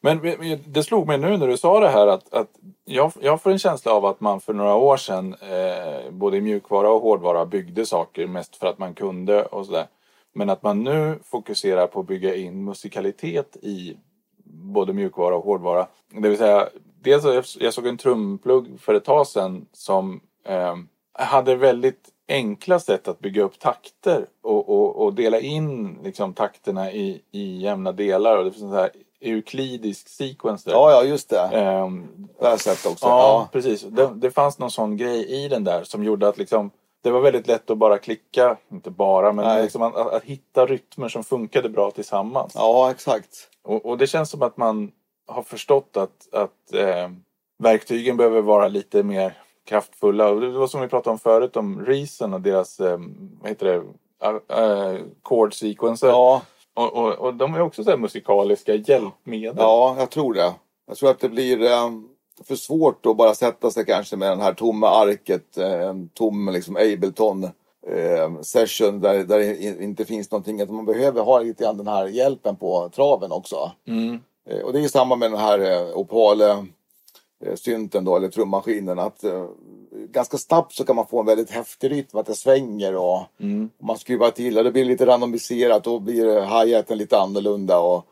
Men 0.00 0.20
det 0.66 0.82
slog 0.82 1.06
mig 1.06 1.18
nu 1.18 1.36
när 1.36 1.48
du 1.48 1.56
sa 1.56 1.80
det 1.80 1.88
här 1.88 2.06
att, 2.06 2.34
att 2.34 2.48
jag, 2.84 3.12
jag 3.20 3.42
får 3.42 3.50
en 3.50 3.58
känsla 3.58 3.92
av 3.92 4.04
att 4.06 4.20
man 4.20 4.40
för 4.40 4.52
några 4.52 4.74
år 4.74 4.96
sedan 4.96 5.34
eh, 5.40 6.10
både 6.10 6.36
i 6.36 6.40
mjukvara 6.40 6.90
och 6.90 7.00
hårdvara 7.00 7.46
byggde 7.46 7.86
saker 7.86 8.26
mest 8.26 8.56
för 8.56 8.66
att 8.66 8.78
man 8.78 8.94
kunde 8.94 9.44
och 9.44 9.66
sådär. 9.66 9.86
Men 10.32 10.50
att 10.50 10.62
man 10.62 10.84
nu 10.84 11.18
fokuserar 11.24 11.86
på 11.86 12.00
att 12.00 12.06
bygga 12.06 12.34
in 12.34 12.64
musikalitet 12.64 13.56
i 13.62 13.96
både 14.46 14.92
mjukvara 14.92 15.36
och 15.36 15.44
hårdvara. 15.44 15.86
Det 16.10 16.28
vill 16.28 16.38
säga, 16.38 16.68
dels 17.02 17.56
jag 17.60 17.74
såg 17.74 17.86
en 17.86 17.98
trumplugg 17.98 18.80
för 18.80 18.94
ett 18.94 19.04
tag 19.04 19.26
sedan 19.26 19.66
som 19.72 20.20
eh, 20.46 20.76
hade 21.12 21.56
väldigt 21.56 22.08
enkla 22.28 22.80
sätt 22.80 23.08
att 23.08 23.18
bygga 23.20 23.42
upp 23.42 23.58
takter 23.58 24.26
och, 24.42 24.68
och, 24.68 24.96
och 25.04 25.14
dela 25.14 25.40
in 25.40 25.98
liksom, 26.04 26.34
takterna 26.34 26.92
i, 26.92 27.22
i 27.32 27.58
jämna 27.62 27.92
delar. 27.92 28.38
Och 28.38 28.44
det 28.44 28.50
finns 28.50 28.62
en 28.62 28.68
sån 28.70 28.78
här 28.78 28.90
euklidisk 29.20 30.08
sequence 30.08 30.70
där. 30.70 30.76
ja, 30.76 30.90
ja 30.90 31.02
just 31.04 31.28
det. 31.30 31.40
Ehm, 31.40 32.06
Det 32.38 32.44
har 32.44 32.50
jag 32.50 32.60
sett 32.60 32.86
också. 32.86 33.06
ja, 33.06 33.18
Ja. 33.20 33.48
precis. 33.52 33.82
Det, 33.82 34.10
det 34.14 34.30
fanns 34.30 34.58
någon 34.58 34.70
sån 34.70 34.96
grej 34.96 35.44
i 35.44 35.48
den 35.48 35.64
där 35.64 35.84
som 35.84 36.04
gjorde 36.04 36.28
att 36.28 36.38
liksom, 36.38 36.70
det 37.02 37.10
var 37.10 37.20
väldigt 37.20 37.46
lätt 37.46 37.70
att 37.70 37.78
bara 37.78 37.98
klicka, 37.98 38.56
inte 38.72 38.90
bara, 38.90 39.32
men 39.32 39.62
liksom 39.62 39.82
att, 39.82 39.96
att 39.96 40.24
hitta 40.24 40.66
rytmer 40.66 41.08
som 41.08 41.24
funkade 41.24 41.68
bra 41.68 41.90
tillsammans. 41.90 42.52
ja, 42.54 42.90
exakt. 42.90 43.48
Och, 43.64 43.86
och 43.86 43.98
det 43.98 44.06
känns 44.06 44.30
som 44.30 44.42
att 44.42 44.56
man 44.56 44.92
har 45.26 45.42
förstått 45.42 45.96
att, 45.96 46.34
att 46.34 46.74
eh, 46.74 47.08
verktygen 47.62 48.16
behöver 48.16 48.40
vara 48.40 48.68
lite 48.68 49.02
mer 49.02 49.34
kraftfulla. 49.64 50.28
Och 50.28 50.40
det 50.40 50.50
var 50.50 50.66
som 50.66 50.80
vi 50.80 50.88
pratade 50.88 51.12
om 51.12 51.18
förut 51.18 51.56
om 51.56 51.86
Reason 51.86 52.34
och 52.34 52.40
deras, 52.40 52.80
eh, 52.80 52.98
vad 53.40 53.48
heter 53.48 53.66
det, 53.66 53.76
uh, 53.76 55.00
chord 55.22 55.54
sequencer. 55.54 56.08
Ja, 56.08 56.42
Och, 56.74 56.96
och, 56.96 57.12
och 57.12 57.34
de 57.34 57.54
är 57.54 57.60
också 57.60 57.84
så 57.84 57.90
här 57.90 57.96
musikaliska 57.96 58.74
hjälpmedel. 58.74 59.54
ja, 59.58 59.96
jag 59.98 60.10
tror 60.10 60.34
det. 60.34 60.52
Jag 60.86 60.96
tror 60.96 61.10
att 61.10 61.20
det 61.20 61.28
blir 61.28 61.62
eh, 61.62 61.90
för 62.44 62.56
svårt 62.56 63.06
att 63.06 63.16
bara 63.16 63.34
sätta 63.34 63.70
sig 63.70 63.84
kanske 63.84 64.16
med 64.16 64.30
den 64.30 64.40
här 64.40 64.54
tomma 64.54 64.88
arket, 64.88 65.58
eh, 65.58 65.80
en 65.80 66.08
tom 66.08 66.48
liksom 66.52 66.76
Ableton 66.76 67.44
eh, 67.86 68.40
session 68.42 69.00
där, 69.00 69.24
där 69.24 69.38
det 69.38 69.84
inte 69.84 70.04
finns 70.04 70.30
någonting. 70.30 70.60
Att 70.60 70.70
man 70.70 70.84
behöver 70.84 71.22
ha 71.22 71.38
lite 71.38 71.64
grann 71.64 71.76
den 71.76 71.88
här 71.88 72.06
hjälpen 72.06 72.56
på 72.56 72.88
traven 72.94 73.32
också. 73.32 73.72
Mm, 73.86 74.20
Eh, 74.50 74.60
och 74.60 74.72
det 74.72 74.84
är 74.84 74.88
samma 74.88 75.16
med 75.16 75.30
den 75.30 75.40
här 75.40 75.58
eh, 75.58 75.96
Opal 75.96 76.40
eh, 76.40 76.62
synten 77.54 78.04
då, 78.04 78.16
eller 78.16 78.28
trummaskinen. 78.28 78.98
Att 78.98 79.24
eh, 79.24 79.46
ganska 80.10 80.38
snabbt 80.38 80.72
så 80.72 80.84
kan 80.84 80.96
man 80.96 81.06
få 81.06 81.20
en 81.20 81.26
väldigt 81.26 81.50
häftig 81.50 81.90
rytm, 81.90 82.18
att 82.18 82.26
det 82.26 82.34
svänger 82.34 82.96
och 82.96 83.20
mm, 83.40 83.70
man 83.82 83.98
skruvar 83.98 84.30
till 84.30 84.58
och 84.58 84.64
det 84.64 84.72
blir 84.72 84.84
lite 84.84 85.06
randomiserat. 85.06 85.84
Då 85.84 85.98
blir 85.98 86.40
hi-haten 86.40 86.98
lite 86.98 87.18
annorlunda 87.18 87.78
och 87.78 88.04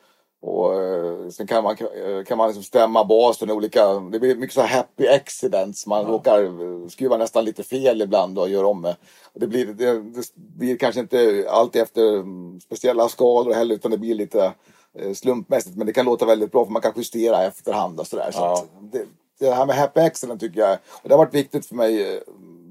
Och 0.45 0.75
eh, 0.83 1.29
sen 1.31 1.47
kan 1.47 1.65
man, 1.65 1.77
eh, 1.79 2.25
kan 2.25 2.39
man 2.39 2.49
liksom 2.49 2.63
stämma 2.65 3.05
basen 3.05 3.49
i 3.51 3.53
olika, 3.53 3.95
det 3.95 4.19
blir 4.19 4.37
mycket 4.37 4.55
så 4.55 4.63
happy 4.63 5.09
accidents. 5.09 5.87
Man 5.87 6.05
råkar 6.07 6.43
eh, 6.45 6.89
skruva 6.89 7.17
nästan 7.17 7.45
lite 7.45 7.63
fel 7.63 8.03
ibland 8.03 8.39
och 8.39 8.49
gör 8.49 8.65
om 8.65 8.95
det, 9.35 9.47
blir, 9.47 9.67
det, 9.67 9.93
det 9.93 10.33
blir 10.35 10.77
kanske 10.77 11.01
inte 11.01 11.47
alltid 11.51 11.83
efter 11.83 12.17
mm, 12.17 12.61
speciella 12.61 13.09
skalor 13.09 13.53
heller 13.55 13.75
utan 13.75 13.91
det 13.91 13.99
blir 13.99 14.15
lite 14.15 14.53
eh, 14.99 15.13
slumpmässigt. 15.15 15.77
Men 15.77 15.87
det 15.87 15.93
kan 15.93 16.07
låta 16.07 16.27
väldigt 16.27 16.53
bra 16.53 16.65
för 16.65 16.73
man 16.73 16.83
kan 16.83 16.93
justera 16.97 17.45
efterhand 17.45 18.01
och 18.01 18.07
sådär. 18.07 18.31
Så 18.33 18.39
Ja. 18.41 18.53
att 18.53 18.93
det, 18.93 19.05
det 19.49 19.55
här 19.55 19.67
med 19.67 19.77
happy 19.77 20.01
accident 20.01 20.41
tycker 20.41 20.61
jag, 20.61 20.79
och 21.03 21.09
det 21.09 21.15
har 21.15 21.19
varit 21.19 21.35
viktigt 21.35 21.67
för 21.67 21.75
mig 21.75 22.15
eh, 22.15 22.21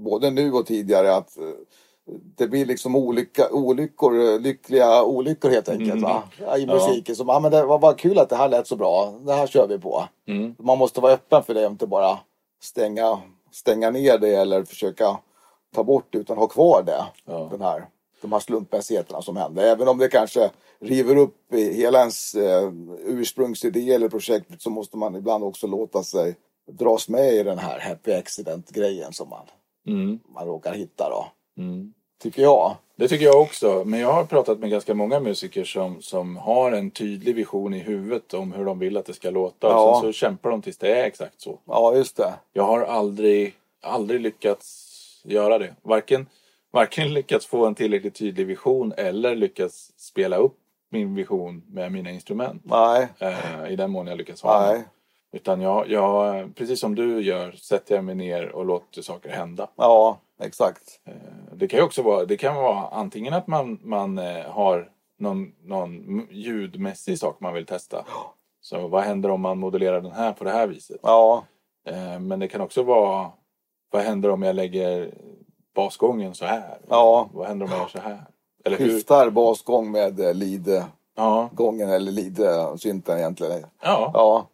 både 0.03 0.30
nu 0.32 0.53
och 0.53 0.65
tidigare 0.65 1.15
att 1.15 1.38
eh, 1.38 1.43
det 2.38 2.47
blir 2.47 2.65
liksom 2.65 2.95
olycka, 2.95 3.49
olyckor, 3.51 4.19
eh, 4.34 4.39
lyckliga 4.39 5.03
olyckor 5.03 5.49
helt 5.49 5.69
enkelt 5.69 6.01
va? 6.03 6.24
Ja, 6.39 6.57
I 6.57 6.63
Ja. 6.65 6.74
musiken. 6.74 7.15
Så, 7.15 7.24
ja, 7.28 7.39
men 7.39 7.51
det 7.51 7.65
var 7.65 7.80
bara 7.80 7.93
kul 7.93 8.19
att 8.19 8.30
det 8.30 8.36
här 8.36 8.49
lät 8.49 8.67
så 8.67 8.76
bra. 8.76 9.13
Det 9.26 9.34
här 9.34 9.47
kör 9.47 9.67
vi 9.67 9.80
på. 9.80 10.03
Mm. 10.28 10.55
Man 10.59 10.78
måste 10.78 11.01
vara 11.01 11.13
öppen 11.13 11.43
för 11.43 11.53
det 11.53 11.65
och 11.65 11.72
inte 11.72 11.88
bara 11.88 12.19
stänga, 12.61 13.19
stänga 13.51 13.91
ner 13.91 14.17
det 14.17 14.36
eller 14.36 14.63
försöka 14.63 15.17
ta 15.76 15.84
bort 15.84 16.05
det 16.09 16.17
utan 16.17 16.38
ha 16.38 16.47
kvar 16.47 16.84
det. 16.86 17.05
Ja. 17.26 17.47
Den 17.51 17.61
här, 17.61 17.86
de 18.22 18.32
här 18.32 18.39
slumpmässigheterna 18.39 19.22
som 19.22 19.38
händer. 19.38 19.63
Även 19.63 19.88
om 19.88 19.97
det 19.97 20.07
kanske 20.07 20.49
river 20.80 21.15
upp 21.15 21.36
hela 21.53 21.99
ens 21.99 22.36
eh, 22.36 22.72
ursprungsidé 23.05 23.93
eller 23.93 24.09
projekt 24.09 24.61
så 24.61 24.69
måste 24.69 24.97
man 24.97 25.15
ibland 25.15 25.43
också 25.43 25.67
låta 25.67 26.03
sig 26.03 26.36
dras 26.72 27.09
med 27.09 27.34
i 27.34 27.43
den 27.43 27.57
här 27.59 27.80
happy 27.80 28.11
accident-grejen 28.13 29.13
som 29.13 29.30
man, 29.30 29.45
Mm. 29.88 30.19
man 30.30 30.47
råkar 30.47 30.74
hitta 30.74 31.09
då. 31.09 31.28
Mm. 31.63 31.93
Tycker 32.22 32.41
jag. 32.41 32.76
Det 32.95 33.07
tycker 33.07 33.26
jag 33.26 33.41
också. 33.41 33.84
Men 33.86 33.99
jag 33.99 34.13
har 34.13 34.26
pratat 34.26 34.59
med 34.59 34.69
ganska 34.69 34.93
många 34.93 35.19
musiker 35.19 35.63
som, 35.63 36.01
som 36.01 36.38
har 36.38 36.72
en 36.72 36.91
tydlig 36.91 37.36
vision 37.36 37.74
i 37.74 37.80
huvudet 37.80 38.34
om 38.34 38.51
hur 38.53 38.65
de 38.65 38.80
vill 38.80 38.97
att 38.97 39.05
det 39.05 39.13
ska 39.13 39.30
låta. 39.30 39.67
Ja. 39.67 39.89
Och 39.91 39.95
sen 40.01 40.13
så 40.13 40.17
kämpar 40.17 40.49
de 40.49 40.61
tills 40.61 40.78
det 40.78 40.99
är 40.99 41.03
exakt 41.03 41.41
så. 41.41 41.59
Ja, 41.65 41.95
just 41.95 42.17
det. 42.17 42.34
Jag 42.53 42.63
har 42.63 42.82
aldrig, 42.82 43.53
aldrig 43.84 44.22
lyckats 44.22 44.88
göra 45.24 45.57
det. 45.59 45.76
Varken, 45.82 46.28
varken 46.72 47.13
lyckats 47.13 47.45
få 47.45 47.65
en 47.65 47.76
tillräckligt 47.76 48.15
tydlig 48.15 48.47
vision 48.47 48.93
eller 48.97 49.36
lyckats 49.36 49.91
spela 49.97 50.38
upp 50.38 50.57
min 50.91 51.15
vision 51.15 51.63
med 51.67 51.91
mina 51.91 52.11
instrument. 52.11 52.61
Nej, 52.65 53.07
Eh, 53.19 53.69
I 53.72 53.76
den 53.76 53.91
mån 53.91 54.07
jag 54.07 54.17
lyckats 54.17 54.41
ha 54.41 54.61
nej. 54.67 54.78
det. 54.78 54.84
Utan 55.34 55.61
jag, 55.61 55.89
jag, 55.89 56.45
precis 56.55 56.79
som 56.79 56.95
du 56.95 57.21
gör, 57.21 57.51
sätter 57.51 57.95
jag 57.95 58.03
mig 58.03 58.15
ner 58.15 58.49
och 58.49 58.65
låter 58.65 59.01
saker 59.01 59.29
hända. 59.29 59.67
Ja, 59.75 60.17
exakt. 60.41 60.99
Eh, 61.05 61.13
Det 61.53 61.67
kan 61.67 61.79
ju 61.79 61.86
också 61.86 62.01
vara, 62.01 62.25
det 62.25 62.38
kan 62.38 62.55
vara 62.55 62.88
antingen 62.88 63.34
att 63.34 63.47
man, 63.47 63.79
man 63.84 64.17
eh, 64.17 64.45
har 64.45 64.89
någon, 65.19 65.51
någon 65.63 66.27
ljudmässig 66.32 67.19
sak 67.19 67.36
man 67.39 67.53
vill 67.53 67.65
testa. 67.65 68.05
Så 68.61 68.88
vad 68.88 69.03
händer 69.03 69.29
om 69.32 69.41
man 69.41 69.57
modellerar 69.59 70.01
den 70.01 70.11
här 70.11 70.34
på 70.34 70.43
det 70.43 70.51
här 70.51 70.67
viset? 70.67 70.99
Ja, 71.03 71.43
Eh, 71.86 72.19
Men 72.19 72.39
det 72.39 72.47
kan 72.47 72.61
också 72.61 72.84
vara, 72.84 73.32
vad 73.91 74.01
händer 74.01 74.29
om 74.29 74.41
jag 74.43 74.55
lägger 74.55 75.13
basgången 75.75 76.34
så 76.36 76.45
här? 76.45 76.77
Ja. 76.89 77.29
Vad 77.34 77.47
händer 77.47 77.65
om 77.65 77.71
jag 77.71 77.79
gör 77.82 77.88
så 77.88 77.99
här? 77.99 78.21
Eller 78.65 78.77
skiftar 78.77 79.29
basgång 79.29 79.91
med 79.91 80.19
lead-gången 80.36 81.89
Ja, 81.89 81.95
eller 81.95 82.11
lead-synten 82.11 83.17
egentligen. 83.17 83.65
ja. 83.82 84.11
Ja, 84.13 84.47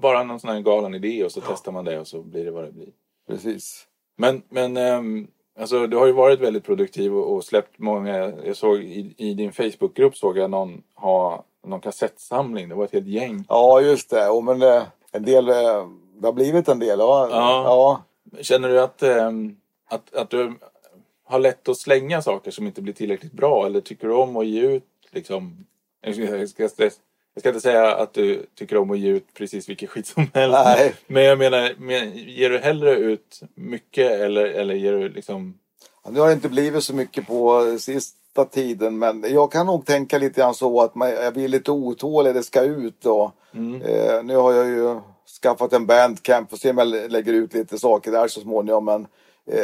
Bara 0.00 0.22
någon 0.24 0.40
sån 0.40 0.50
här 0.50 0.60
galen 0.60 0.94
idé 0.94 1.24
och 1.24 1.32
så 1.32 1.40
testar 1.40 1.72
man 1.72 1.84
det 1.84 1.98
och 2.00 2.06
så 2.06 2.22
blir 2.22 2.44
det 2.44 2.50
vad 2.50 2.64
det 2.64 2.72
blir. 2.72 2.88
precis. 3.28 3.86
Men, 4.16 4.42
men 4.48 4.76
ehm, 4.76 5.26
alltså, 5.58 5.86
du 5.86 5.96
har 5.96 6.06
ju 6.06 6.12
varit 6.12 6.40
väldigt 6.40 6.64
produktiv 6.64 7.14
och, 7.16 7.34
och 7.34 7.44
släppt 7.44 7.78
många. 7.78 8.16
Jag 8.44 8.56
såg 8.56 8.76
i, 8.82 9.14
i 9.16 9.34
din 9.34 9.52
Facebookgrupp 9.52 10.16
såg 10.16 10.38
jag 10.38 10.50
någon 10.50 10.82
ha 10.94 11.44
någon 11.66 11.80
kassettsamling. 11.80 12.68
Det 12.68 12.74
var 12.74 12.84
ett 12.84 12.92
helt 12.92 13.06
gäng. 13.06 13.44
Ja, 13.48 13.80
just 13.80 14.10
det. 14.10 14.28
Och 14.28 14.44
men 14.44 14.62
eh, 14.62 14.82
en 15.12 15.22
del, 15.22 15.48
eh, 15.48 15.88
det 16.18 16.26
har 16.26 16.32
blivit 16.32 16.68
en 16.68 16.78
del. 16.78 16.98
Ja, 16.98 17.28
Ja. 17.30 17.64
ja. 17.64 18.02
Känner 18.42 18.68
du 18.68 18.80
att, 18.80 19.02
ehm, 19.02 19.56
att, 19.88 20.14
att 20.14 20.30
du 20.30 20.54
har 21.24 21.38
lätt 21.38 21.68
att 21.68 21.76
slänga 21.76 22.22
saker 22.22 22.50
som 22.50 22.66
inte 22.66 22.82
blir 22.82 22.94
tillräckligt 22.94 23.32
bra? 23.32 23.66
Eller 23.66 23.80
tycker 23.80 24.08
du 24.08 24.14
om 24.14 24.36
att 24.36 24.46
ge 24.46 24.60
ut 24.60 24.84
liksom... 25.10 25.66
Jag 26.00 26.48
ska, 26.48 26.68
jag 27.46 27.54
ska, 27.54 27.58
inte 27.58 27.60
säga 27.60 27.94
att 27.94 28.14
du 28.14 28.46
tycker 28.58 28.76
om 28.76 28.90
att 28.90 28.98
ge 28.98 29.08
ut 29.08 29.26
precis 29.34 29.68
vilken 29.68 29.88
skit 29.88 30.06
som 30.06 30.26
helst. 30.34 30.58
Nej. 30.64 30.94
Men 31.06 31.22
jag 31.22 31.38
menar, 31.38 31.72
men, 31.78 32.12
ger 32.16 32.50
du 32.50 32.58
hellre 32.58 32.94
ut 32.94 33.40
mycket 33.54 34.10
eller, 34.10 34.44
eller 34.44 34.74
ger 34.74 34.92
du 34.92 35.08
liksom... 35.08 35.54
Ja, 36.04 36.10
Nu 36.10 36.20
har 36.20 36.26
det 36.26 36.32
inte 36.32 36.48
blivit 36.48 36.84
så 36.84 36.94
mycket 36.94 37.26
på 37.26 37.76
sista 37.78 38.44
tiden 38.44 38.98
men 38.98 39.24
jag 39.28 39.52
kan 39.52 39.66
nog 39.66 39.86
tänka 39.86 40.18
lite 40.18 40.40
grann 40.40 40.54
så 40.54 40.80
att 40.82 40.94
man, 40.94 41.10
jag 41.10 41.34
blir 41.34 41.48
lite 41.48 41.70
otålig, 41.70 42.34
det 42.34 42.42
ska 42.42 42.62
ut 42.62 43.06
och 43.06 43.30
Mm. 43.52 43.82
eh, 43.82 44.22
nu 44.22 44.36
har 44.36 44.52
jag 44.52 44.66
ju 44.68 45.00
skaffat 45.42 45.72
en 45.72 45.86
bandcamp 45.86 46.52
och 46.52 46.58
se 46.58 46.70
om 46.70 46.78
jag 46.78 47.10
lägger 47.12 47.32
ut 47.32 47.54
lite 47.54 47.78
saker 47.78 48.12
där 48.12 48.28
så 48.28 48.40
småningom 48.40 48.84
men 48.84 49.06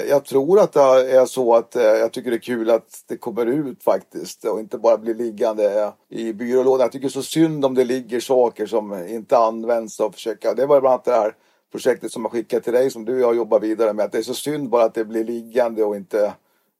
jag 0.08 0.24
tror 0.24 0.60
att 0.60 0.72
det 0.72 0.80
är 0.80 1.26
så 1.26 1.54
att 1.54 1.76
eh, 1.76 1.82
jag 1.82 2.12
tycker 2.12 2.30
det 2.30 2.36
är 2.36 2.40
kul 2.40 2.70
att 2.70 3.04
det 3.08 3.16
kommer 3.16 3.46
ut 3.46 3.82
faktiskt 3.82 4.44
och 4.44 4.60
inte 4.60 4.78
bara 4.78 4.98
blir 4.98 5.14
liggande 5.14 5.92
i 6.08 6.32
byrålådan. 6.32 6.80
Jag 6.80 6.92
tycker 6.92 7.06
det 7.06 7.08
är 7.08 7.22
så 7.22 7.22
synd 7.22 7.64
om 7.64 7.74
det 7.74 7.84
ligger 7.84 8.20
saker 8.20 8.66
som 8.66 9.06
inte 9.08 9.38
används 9.38 10.00
och 10.00 10.14
försöka. 10.14 10.54
Det 10.54 10.66
var 10.66 10.80
bland 10.80 10.92
annat 10.92 11.04
det 11.04 11.12
här 11.12 11.34
projektet 11.72 12.12
som 12.12 12.22
jag 12.22 12.32
skickade 12.32 12.62
till 12.62 12.72
dig 12.72 12.90
som 12.90 13.04
du 13.04 13.14
och 13.14 13.20
jag 13.20 13.36
jobbar 13.36 13.60
vidare 13.60 13.92
med. 13.92 14.04
Att 14.04 14.12
det 14.12 14.18
är 14.18 14.22
så 14.22 14.34
synd 14.34 14.68
bara 14.68 14.84
att 14.84 14.94
det 14.94 15.04
blir 15.04 15.24
liggande 15.24 15.84
och 15.84 15.96
inte 15.96 16.34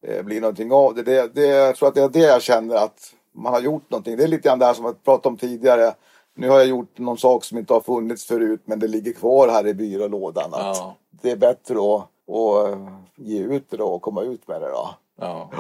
eh, 0.07 0.23
blir 0.23 0.41
någonting 0.41 0.73
av 0.73 0.95
det. 0.95 1.03
det, 1.03 1.35
det 1.35 1.47
jag 1.47 1.77
tror 1.77 1.89
att 1.89 1.95
det 1.95 2.03
är 2.03 2.09
det 2.09 2.19
jag 2.19 2.43
känner 2.43 2.75
att 2.75 3.13
man 3.35 3.53
har 3.53 3.61
gjort 3.61 3.91
någonting. 3.91 4.17
Det 4.17 4.25
är 4.25 4.29
lite 4.29 4.49
grann 4.49 4.59
det 4.59 4.67
här 4.67 4.75
som 4.75 4.85
jag 4.85 5.05
pratade 5.05 5.29
om 5.29 5.37
tidigare. 5.37 5.95
Nu 6.35 6.49
har 6.49 6.59
jag 6.59 6.67
gjort 6.67 6.99
någon 6.99 7.19
sak 7.19 7.45
som 7.45 7.59
inte 7.59 7.73
har 7.73 7.81
funnits 7.81 8.25
förut 8.25 8.63
men 8.65 8.79
det 8.79 8.89
ligger 8.89 9.13
kvar 9.13 9.49
här 9.49 9.67
i 9.67 9.75
byrålådan. 9.75 10.55
Att 10.55 10.77
Ja. 10.77 10.97
Det 11.23 11.31
är 11.31 11.37
bättre 11.37 11.95
att, 11.95 12.09
att 12.29 12.72
eh, 12.72 12.89
ge 13.14 13.43
ut 13.43 13.70
det 13.70 13.77
då 13.77 13.87
och 13.87 14.03
komma 14.03 14.22
ut 14.22 14.49
med 14.49 14.61
det 14.61 14.68
då. 14.68 14.95
Ja. 15.16 15.51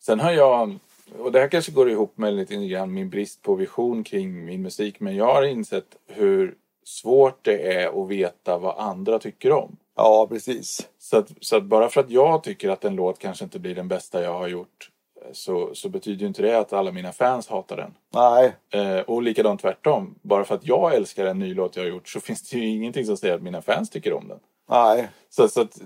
Sen 0.00 0.20
har 0.20 0.32
jag, 0.32 0.78
och 1.18 1.32
det 1.32 1.40
här 1.40 1.48
kanske 1.48 1.72
går 1.72 1.90
ihop 1.90 2.18
med 2.18 2.34
lite 2.34 2.66
grann 2.66 2.94
min 2.94 3.10
brist 3.10 3.42
på 3.42 3.54
vision 3.54 4.04
kring 4.04 4.44
min 4.44 4.62
musik, 4.62 5.00
men 5.00 5.16
jag 5.16 5.34
har 5.34 5.42
insett 5.42 5.96
hur 6.06 6.54
svårt 6.84 7.38
det 7.44 7.74
är 7.74 8.02
att 8.02 8.08
veta 8.08 8.58
vad 8.58 8.78
andra 8.78 9.18
tycker 9.18 9.52
om. 9.52 9.76
Ja, 9.96 10.26
precis. 10.30 10.88
Så 10.98 11.18
att, 11.18 11.30
så 11.40 11.56
att 11.56 11.64
bara 11.64 11.88
för 11.88 12.00
att 12.00 12.10
jag 12.10 12.42
tycker 12.42 12.68
att 12.68 12.84
en 12.84 12.96
låt 12.96 13.18
kanske 13.18 13.44
inte 13.44 13.58
blir 13.58 13.74
den 13.74 13.88
bästa 13.88 14.22
jag 14.22 14.38
har 14.38 14.48
gjort 14.48 14.90
så, 15.32 15.74
så 15.74 15.88
betyder 15.88 16.20
ju 16.20 16.26
inte 16.26 16.42
det 16.42 16.58
att 16.58 16.72
alla 16.72 16.92
mina 16.92 17.12
fans 17.12 17.48
hatar 17.48 17.76
den. 17.76 17.94
Nej, 18.14 18.52
Eh, 18.70 19.00
och 19.00 19.22
likadant 19.22 19.60
tvärtom. 19.60 20.14
Bara 20.22 20.44
för 20.44 20.54
att 20.54 20.66
jag 20.66 20.94
älskar 20.94 21.26
en 21.26 21.38
ny 21.38 21.54
låt 21.54 21.76
jag 21.76 21.82
har 21.82 21.88
gjort 21.88 22.08
så 22.08 22.20
finns 22.20 22.50
det 22.50 22.58
ju 22.58 22.68
ingenting 22.68 23.04
som 23.04 23.16
säger 23.16 23.34
att 23.34 23.42
mina 23.42 23.62
fans 23.62 23.90
tycker 23.90 24.12
om 24.12 24.28
den. 24.28 24.38
Nej. 24.66 25.08
Så, 25.30 25.48
så 25.48 25.60
att, 25.60 25.78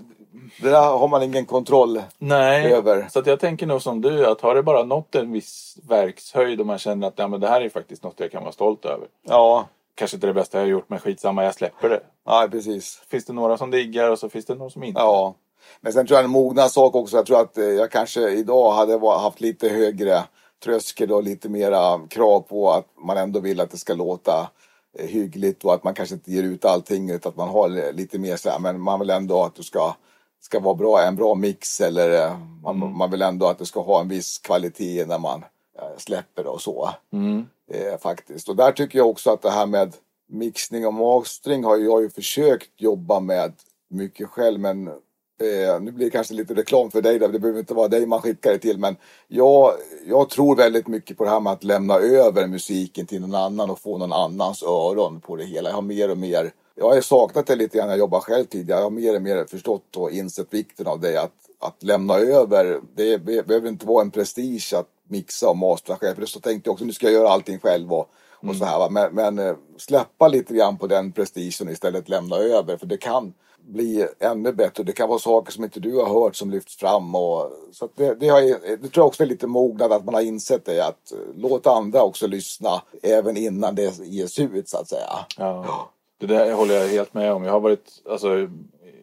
Det 0.61 0.69
där 0.69 0.81
har 0.97 1.07
man 1.07 1.23
ingen 1.23 1.45
kontroll 1.45 2.01
nej. 2.17 2.73
över. 2.73 3.07
Så 3.11 3.19
att 3.19 3.27
jag 3.27 3.39
tänker 3.39 3.67
nog 3.67 3.81
som 3.81 4.01
du, 4.01 4.27
att 4.27 4.41
har 4.41 4.55
det 4.55 4.63
bara 4.63 4.83
nått 4.83 5.15
en 5.15 5.31
viss 5.31 5.77
verkshöjd 5.87 6.59
och 6.59 6.65
man 6.65 6.77
känner 6.77 7.07
att 7.07 7.13
ja, 7.15 7.27
men 7.27 7.39
det 7.39 7.47
här 7.47 7.61
är 7.61 7.69
faktiskt 7.69 8.03
något 8.03 8.19
jag 8.19 8.31
kan 8.31 8.43
vara 8.43 8.51
stolt 8.53 8.85
över. 8.85 9.07
Ja, 9.27 9.67
Kanske 9.95 10.17
inte 10.17 10.27
det 10.27 10.33
bästa 10.33 10.57
jag 10.57 10.65
har 10.65 10.69
gjort, 10.69 10.89
men 10.89 10.99
skitsamma, 10.99 11.43
jag 11.43 11.53
släpper 11.55 11.89
det. 11.89 11.99
nej 12.27 12.49
precis. 12.49 13.01
Finns 13.09 13.25
det 13.25 13.33
några 13.33 13.57
som 13.57 13.71
diggar 13.71 14.09
och 14.09 14.19
så 14.19 14.29
finns 14.29 14.45
det 14.45 14.55
några 14.55 14.69
som 14.69 14.83
inte. 14.83 15.01
Ja. 15.01 15.35
Men 15.81 15.93
sen 15.93 16.07
tror 16.07 16.17
jag 16.17 16.23
en 16.25 16.31
mognadssak 16.31 16.95
också. 16.95 17.15
Jag 17.17 17.25
tror 17.25 17.39
att 17.41 17.57
eh, 17.57 17.63
jag 17.65 17.91
kanske 17.91 18.29
idag 18.29 18.71
hade 18.71 18.99
haft 19.09 19.41
lite 19.41 19.69
högre 19.69 20.23
tröskel 20.63 21.11
och 21.11 21.23
lite 21.23 21.49
mera 21.49 21.99
krav 22.09 22.39
på 22.39 22.71
att 22.71 22.85
man 23.05 23.17
ändå 23.17 23.39
vill 23.39 23.61
att 23.61 23.71
det 23.71 23.77
ska 23.77 23.93
låta 23.93 24.49
hyggligt 24.99 25.65
och 25.65 25.73
att 25.73 25.83
man 25.83 25.93
kanske 25.93 26.15
inte 26.15 26.31
ger 26.31 26.43
ut 26.43 26.65
allting 26.65 27.09
utan 27.09 27.29
att 27.29 27.35
man 27.35 27.49
har 27.49 27.69
li- 27.69 27.93
lite 27.93 28.19
mer 28.19 28.35
så 28.35 28.49
här, 28.49 28.59
men 28.59 28.81
man 28.81 28.99
vill 28.99 29.09
ändå 29.09 29.43
att 29.43 29.55
det 29.55 29.63
ska, 29.63 29.95
ska 30.41 30.59
vara 30.59 30.75
bra, 30.75 31.01
en 31.01 31.15
bra 31.15 31.35
mix 31.35 31.81
eller 31.81 32.27
eh, 32.27 32.37
man, 32.63 32.97
man 32.97 33.11
vill 33.11 33.21
ändå 33.21 33.47
att 33.47 33.57
det 33.57 33.65
ska 33.65 33.81
ha 33.81 34.01
en 34.01 34.07
viss 34.09 34.39
kvalitet 34.39 35.05
när 35.05 35.19
man 35.19 35.43
eh, 35.79 35.97
släpper 35.97 36.47
och 36.47 36.61
så. 36.61 36.89
Mm. 37.13 37.45
Eh, 37.71 37.99
faktiskt. 37.99 38.49
Och 38.49 38.55
där 38.55 38.71
tycker 38.71 38.97
jag 38.97 39.09
också 39.09 39.31
att 39.31 39.41
det 39.41 39.51
här 39.51 39.65
med 39.65 39.95
mixning 40.29 40.87
och 40.87 40.93
mastering 40.93 41.63
har 41.63 41.77
jag 41.77 42.01
ju 42.01 42.09
försökt 42.09 42.69
jobba 42.81 43.19
med 43.19 43.53
mycket 43.89 44.29
själv 44.29 44.59
men 44.59 44.89
eh, 45.41 45.81
nu 45.81 45.91
blir 45.91 46.05
det 46.05 46.11
kanske 46.11 46.33
lite 46.33 46.53
reklam 46.53 46.91
för 46.91 47.01
dig 47.01 47.19
där, 47.19 47.27
det 47.27 47.39
behöver 47.39 47.59
inte 47.59 47.73
vara 47.73 47.87
dig 47.87 48.05
man 48.05 48.21
skickar 48.21 48.51
det 48.51 48.59
till 48.59 48.77
men 48.77 48.95
jag, 49.27 49.71
jag 50.07 50.29
tror 50.29 50.55
väldigt 50.55 50.87
mycket 50.87 51.17
på 51.17 51.23
det 51.23 51.29
här 51.29 51.39
med 51.39 51.53
att 51.53 51.63
lämna 51.63 51.95
över 51.95 52.47
musiken 52.47 53.05
till 53.05 53.21
någon 53.21 53.35
annan 53.35 53.69
och 53.69 53.79
få 53.79 53.97
någon 53.97 54.13
annans 54.13 54.63
öron 54.63 55.21
på 55.21 55.35
det 55.35 55.45
hela. 55.45 55.69
Jag 55.69 55.75
har 55.75 55.81
mer 55.81 56.11
och 56.11 56.17
mer 56.17 56.51
jag 56.75 56.93
har 56.93 57.01
saknat 57.01 57.47
det 57.47 57.55
lite 57.55 57.77
grann 57.77 57.87
när 57.87 57.93
jag 57.93 57.99
jobbar 57.99 58.19
själv 58.19 58.45
tidigare. 58.45 58.79
Jag 58.79 58.85
har 58.85 58.91
mer 58.91 59.15
och 59.15 59.21
mer 59.21 59.45
förstått 59.45 59.97
och 59.97 60.11
insett 60.11 60.53
vikten 60.53 60.87
av 60.87 60.99
det. 60.99 61.21
Att, 61.21 61.33
att 61.59 61.83
lämna 61.83 62.15
över. 62.15 62.81
Det 62.95 63.17
be- 63.17 63.43
behöver 63.43 63.69
inte 63.69 63.85
vara 63.85 64.01
en 64.01 64.11
prestige 64.11 64.73
att 64.73 64.87
mixa 65.07 65.49
och 65.49 65.57
mastra 65.57 65.95
själv. 65.95 66.15
För 66.15 66.25
så 66.25 66.39
tänkte 66.39 66.67
jag 66.67 66.73
också, 66.73 66.85
nu 66.85 66.93
ska 66.93 67.05
jag 67.05 67.13
göra 67.13 67.29
allting 67.29 67.59
själv. 67.59 67.93
Och, 67.93 68.09
och 68.35 68.55
så 68.55 68.65
här. 68.65 68.79
Va? 68.79 68.89
Men, 68.89 69.15
men 69.15 69.39
eh, 69.39 69.55
släppa 69.77 70.27
lite 70.27 70.53
grann 70.53 70.77
på 70.77 70.87
den 70.87 71.11
prestigen 71.11 71.67
och 71.67 71.73
istället 71.73 72.09
lämna 72.09 72.35
över. 72.35 72.77
För 72.77 72.85
det 72.85 72.97
kan 72.97 73.33
bli 73.61 74.07
ännu 74.19 74.51
bättre. 74.51 74.83
Det 74.83 74.91
kan 74.91 75.09
vara 75.09 75.19
saker 75.19 75.51
som 75.51 75.63
inte 75.63 75.79
du 75.79 75.95
har 75.95 76.21
hört 76.21 76.35
som 76.35 76.51
lyfts 76.51 76.75
fram. 76.75 77.15
Och, 77.15 77.51
så 77.71 77.85
att 77.85 77.95
det, 77.95 78.15
det, 78.15 78.27
har, 78.27 78.41
det 78.41 78.77
tror 78.77 78.91
jag 78.93 79.07
också 79.07 79.23
är 79.23 79.27
lite 79.27 79.47
mognad 79.47 79.91
att 79.91 80.05
man 80.05 80.13
har 80.13 80.21
insett 80.21 80.65
det. 80.65 80.85
Att 80.85 81.11
eh, 81.11 81.17
låt 81.35 81.67
andra 81.67 82.03
också 82.03 82.27
lyssna 82.27 82.81
även 83.03 83.37
innan 83.37 83.75
det 83.75 83.99
ges 83.99 84.39
ut 84.39 84.69
så 84.69 84.77
att 84.77 84.89
säga. 84.89 85.25
Ja. 85.37 85.89
Det 86.17 86.27
där 86.27 86.53
håller 86.53 86.75
jag 86.75 86.87
helt 86.87 87.13
med 87.13 87.33
om. 87.33 87.43
Jag 87.43 87.51
har 87.51 87.59
varit, 87.59 88.01
alltså, 88.09 88.49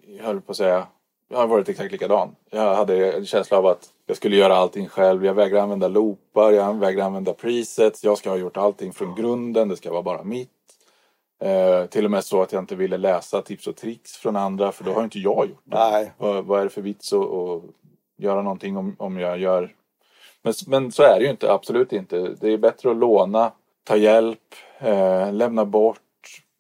jag 0.07 0.25
höll 0.25 0.41
på 0.41 0.51
att 0.51 0.57
säga, 0.57 0.87
jag 1.29 1.39
har 1.39 1.47
varit 1.47 1.69
exakt 1.69 1.93
likadan. 1.93 2.37
Jag 2.51 2.75
hade 2.75 3.13
en 3.13 3.27
känsla 3.27 3.59
av 3.59 3.67
att 3.67 3.89
jag 4.07 4.17
skulle 4.17 4.37
göra 4.37 4.57
allting 4.57 4.89
själv. 4.89 5.25
Jag 5.25 5.35
vägrar 5.35 5.63
använda 5.63 5.89
loopar, 5.89 6.53
jag 6.53 6.75
vägrar 6.75 7.05
använda 7.05 7.33
presets. 7.33 8.05
Jag 8.05 8.19
ska 8.19 8.31
ha 8.31 8.37
gjort 8.37 8.57
allting 8.57 8.93
från 8.93 9.15
grunden, 9.15 9.69
det 9.69 9.77
ska 9.77 9.91
vara 9.93 10.03
bara 10.03 10.25
mitt. 10.25 10.51
Eh, 11.41 11.87
till 11.87 12.05
och 12.05 12.11
med 12.11 12.25
så 12.25 12.43
att 12.43 12.53
jag 12.53 12.63
inte 12.63 12.77
ville 12.77 12.97
läsa 12.97 13.43
tips 13.43 13.67
och 13.67 13.77
tricks 13.77 14.17
från 14.17 14.37
andra 14.37 14.73
för 14.73 14.85
då 14.85 14.93
har 14.93 15.05
inte 15.05 15.19
jag 15.19 15.49
gjort 15.49 15.63
det. 15.65 15.77
Nej. 15.77 16.13
Vad, 16.19 16.45
vad 16.45 16.61
är 16.61 16.65
det 16.65 16.71
för 16.71 16.83
vits 16.83 17.13
att, 17.13 17.21
att 17.21 17.63
göra 18.17 18.43
någonting 18.43 18.77
om, 18.77 18.97
om 18.99 19.19
jag 19.19 19.39
gör... 19.39 19.75
Men, 20.43 20.55
men 20.67 20.93
så 20.93 21.03
är 21.03 21.19
det 21.19 21.25
ju 21.25 21.31
inte, 21.31 21.53
absolut 21.53 21.93
inte. 21.93 22.35
Det 22.41 22.53
är 22.53 22.59
bättre 22.59 22.91
att 22.91 22.97
låna, 22.97 23.53
ta 23.85 23.97
hjälp, 23.97 24.55
eh, 24.79 25.33
lämna 25.33 25.65
bort, 25.65 26.01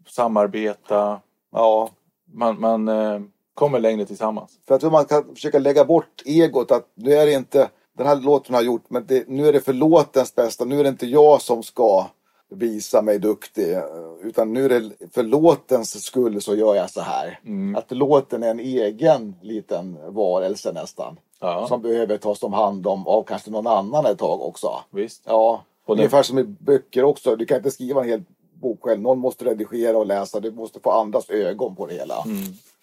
samarbeta. 0.09 1.20
Ja. 1.53 1.91
Man, 2.33 2.61
man 2.61 2.89
eh, 2.89 3.20
kommer 3.55 3.81
längre 3.81 4.07
tillsammans. 4.07 4.59
För 4.66 4.74
jag 4.74 4.81
tror 4.81 4.91
man 4.91 5.05
kan 5.05 5.35
försöka 5.35 5.59
lägga 5.59 5.85
bort 5.85 6.22
egot 6.24 6.70
att 6.70 6.89
nu 6.95 7.12
är 7.12 7.26
det 7.26 7.33
inte 7.33 7.68
den 7.97 8.07
här 8.07 8.16
låten 8.16 8.55
har 8.55 8.62
gjort 8.62 8.85
men 8.89 9.07
det, 9.07 9.29
nu 9.29 9.49
är 9.49 9.53
det 9.53 9.61
för 9.61 9.72
låtens 9.72 10.35
bästa. 10.35 10.64
Nu 10.64 10.81
är 10.81 10.83
det 10.83 10.89
inte 10.89 11.07
jag 11.07 11.43
som 11.43 11.62
ska 11.62 12.07
visa 12.51 13.03
mig 13.03 13.19
duktig. 13.19 13.77
Utan 14.23 14.53
nu 14.53 14.65
är 14.65 14.69
det 14.69 14.91
för 15.15 15.23
låtens 15.23 16.05
skull 16.05 16.43
så 16.43 16.55
gör 16.55 16.75
jag 16.75 16.91
så 16.91 17.01
här. 17.01 17.41
Mm. 17.47 17.77
Att 17.77 17.91
låten 17.91 18.43
är 18.43 18.51
en 18.51 18.61
egen 18.61 19.35
liten 19.43 19.99
varelse 20.09 20.73
nästan. 20.73 21.17
Ja, 21.41 21.67
Som 21.69 21.83
behöver 21.83 22.17
tas 22.19 22.43
om 22.43 22.53
hand 22.53 22.87
om 22.87 23.07
av 23.07 23.23
kanske 23.23 23.51
någon 23.51 23.67
annan 23.67 24.07
ett 24.07 24.19
tag 24.19 24.43
också. 24.43 24.71
visst. 24.91 25.23
Ja, 25.27 25.65
Och 25.87 25.97
det- 25.97 26.03
ungefär 26.03 26.23
som 26.23 26.39
i 26.39 26.45
böcker 26.45 27.05
också. 27.05 27.37
Du 27.37 27.47
kan 27.47 27.57
inte 27.57 27.71
skriva 27.71 28.03
en 28.03 28.09
hel 28.09 28.23
bok 28.55 28.79
själv. 28.83 29.01
Någon 29.01 29.19
måste 29.19 29.45
redigera 29.45 29.99
och 29.99 30.07
läsa. 30.07 30.41
Du 30.41 30.51
måste 30.51 30.81
få 30.81 30.91
andras 30.91 31.31
ögon 31.31 31.77
på 31.77 31.87
det 31.87 31.95
hela. 31.95 32.25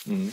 Mm. 0.07 0.29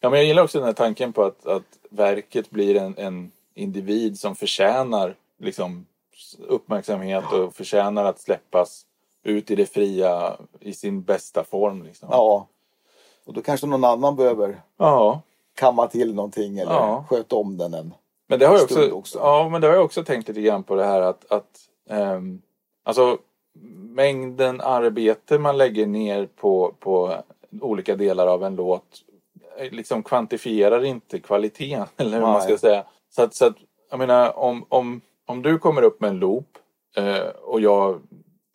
Ja, 0.00 0.10
men 0.10 0.18
jag 0.18 0.26
gillar 0.26 0.42
också 0.42 0.58
den 0.58 0.66
här 0.66 0.72
tanken 0.72 1.12
på 1.12 1.22
att, 1.22 1.46
att 1.46 1.62
verket 1.90 2.50
blir 2.50 2.76
en, 2.76 2.94
en 2.98 3.30
individ 3.54 4.18
som 4.20 4.36
förtjänar 4.36 5.14
liksom, 5.40 5.86
uppmärksamhet 6.38 7.32
och 7.32 7.54
förtjänar 7.54 8.04
att 8.04 8.20
släppas 8.20 8.86
ut 9.22 9.50
i 9.50 9.54
det 9.54 9.66
fria 9.66 10.36
i 10.60 10.72
sin 10.72 11.02
bästa 11.02 11.44
form. 11.44 11.82
Liksom. 11.82 12.08
Ja. 12.12 12.46
Och 13.24 13.34
då 13.34 13.42
kanske 13.42 13.66
någon 13.66 13.84
annan 13.84 14.16
behöver 14.16 14.62
ja. 14.76 15.20
kamma 15.54 15.86
till 15.86 16.14
någonting 16.14 16.58
eller 16.58 16.72
Ja. 16.72 17.04
sköta 17.08 17.36
om 17.36 17.56
den. 17.56 17.74
En. 17.74 17.94
Men 18.26 18.38
det 18.38 18.46
har 18.46 18.54
jag 18.54 18.62
också, 18.62 18.90
också. 18.90 19.18
Ja, 19.18 19.48
men 19.48 19.60
det 19.60 19.66
har 19.66 19.74
jag 19.74 19.84
också 19.84 20.04
tänkt 20.04 20.28
lite 20.28 20.40
grann 20.40 20.62
på 20.62 20.74
det 20.74 20.84
här 20.84 21.00
att, 21.00 21.32
att 21.32 21.60
ehm, 21.90 22.42
alltså 22.82 23.18
mängden 23.76 24.60
arbete 24.60 25.38
man 25.38 25.56
lägger 25.56 25.86
ner 25.86 26.26
på, 26.26 26.74
på 26.78 27.16
olika 27.60 27.96
delar 27.96 28.26
av 28.26 28.44
en 28.44 28.56
låt 28.56 29.02
eh, 29.58 29.72
liksom 29.72 30.02
kvantifierar 30.02 30.84
inte 30.84 31.20
kvaliteten 31.20 31.86
eller 31.96 32.12
hur 32.12 32.20
man 32.20 32.42
ska 32.42 32.58
säga. 32.58 32.84
Så 33.10 33.22
att, 33.22 33.34
så 33.34 33.46
att 33.46 33.56
jag 33.90 33.98
menar 33.98 34.38
om, 34.38 34.66
om, 34.68 35.00
om 35.26 35.42
du 35.42 35.58
kommer 35.58 35.82
upp 35.82 36.00
med 36.00 36.10
en 36.10 36.18
loop 36.18 36.58
eh, 36.96 37.28
och 37.42 37.60
jag 37.60 38.00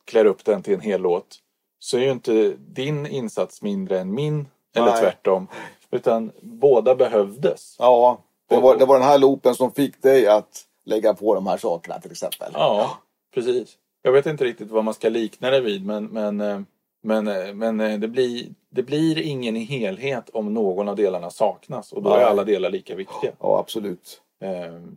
klär 0.06 0.26
upp 0.26 0.46
den 0.46 0.64
till 0.64 0.74
en 0.74 0.82
hel 0.82 1.02
låt 1.02 1.40
så 1.80 1.98
är 1.98 2.02
ju 2.02 2.12
inte 2.12 2.54
din 2.58 3.06
insats 3.06 3.62
mindre 3.62 4.00
än 4.00 4.14
min 4.14 4.48
eller 4.76 4.92
Nej. 4.92 5.02
tvärtom. 5.02 5.48
Utan 5.92 6.32
båda 6.42 6.96
behövdes. 6.96 7.76
Ja, 7.80 8.22
det 8.50 8.58
var, 8.58 8.78
det 8.78 8.86
var 8.86 9.00
den 9.00 9.08
här 9.08 9.18
loopen 9.18 9.56
som 9.56 9.72
fick 9.72 10.02
dig 10.02 10.28
att 10.28 10.66
lägga 10.86 11.14
på 11.14 11.36
de 11.36 11.48
här 11.48 11.58
sakerna 11.58 12.00
till 12.00 12.12
exempel. 12.12 12.52
Ja, 12.54 12.98
precis. 13.34 13.78
Jag 14.02 14.12
vet 14.12 14.26
inte 14.26 14.46
riktigt 14.46 14.72
vad 14.72 14.84
man 14.84 14.94
ska 14.94 15.10
likna 15.10 15.50
det 15.50 15.62
vid 15.62 15.86
men, 15.86 16.06
men, 16.06 16.42
eh, 16.42 16.62
men, 17.04 17.28
eh, 17.28 17.54
men 17.54 17.80
eh, 17.80 18.00
det, 18.00 18.08
blir, 18.08 18.48
det 18.70 18.84
blir 18.84 19.22
ingen 19.22 19.56
helhet 19.56 20.30
om 20.30 20.54
någon 20.54 20.88
av 20.90 20.96
delarna 20.96 21.30
saknas 21.30 21.94
och 21.94 22.02
då 22.02 22.10
är 22.10 22.24
alla 22.24 22.44
delar 22.44 22.70
lika 22.70 22.96
viktiga. 22.96 23.32
Ja, 23.40 23.60
absolut. 23.60 24.22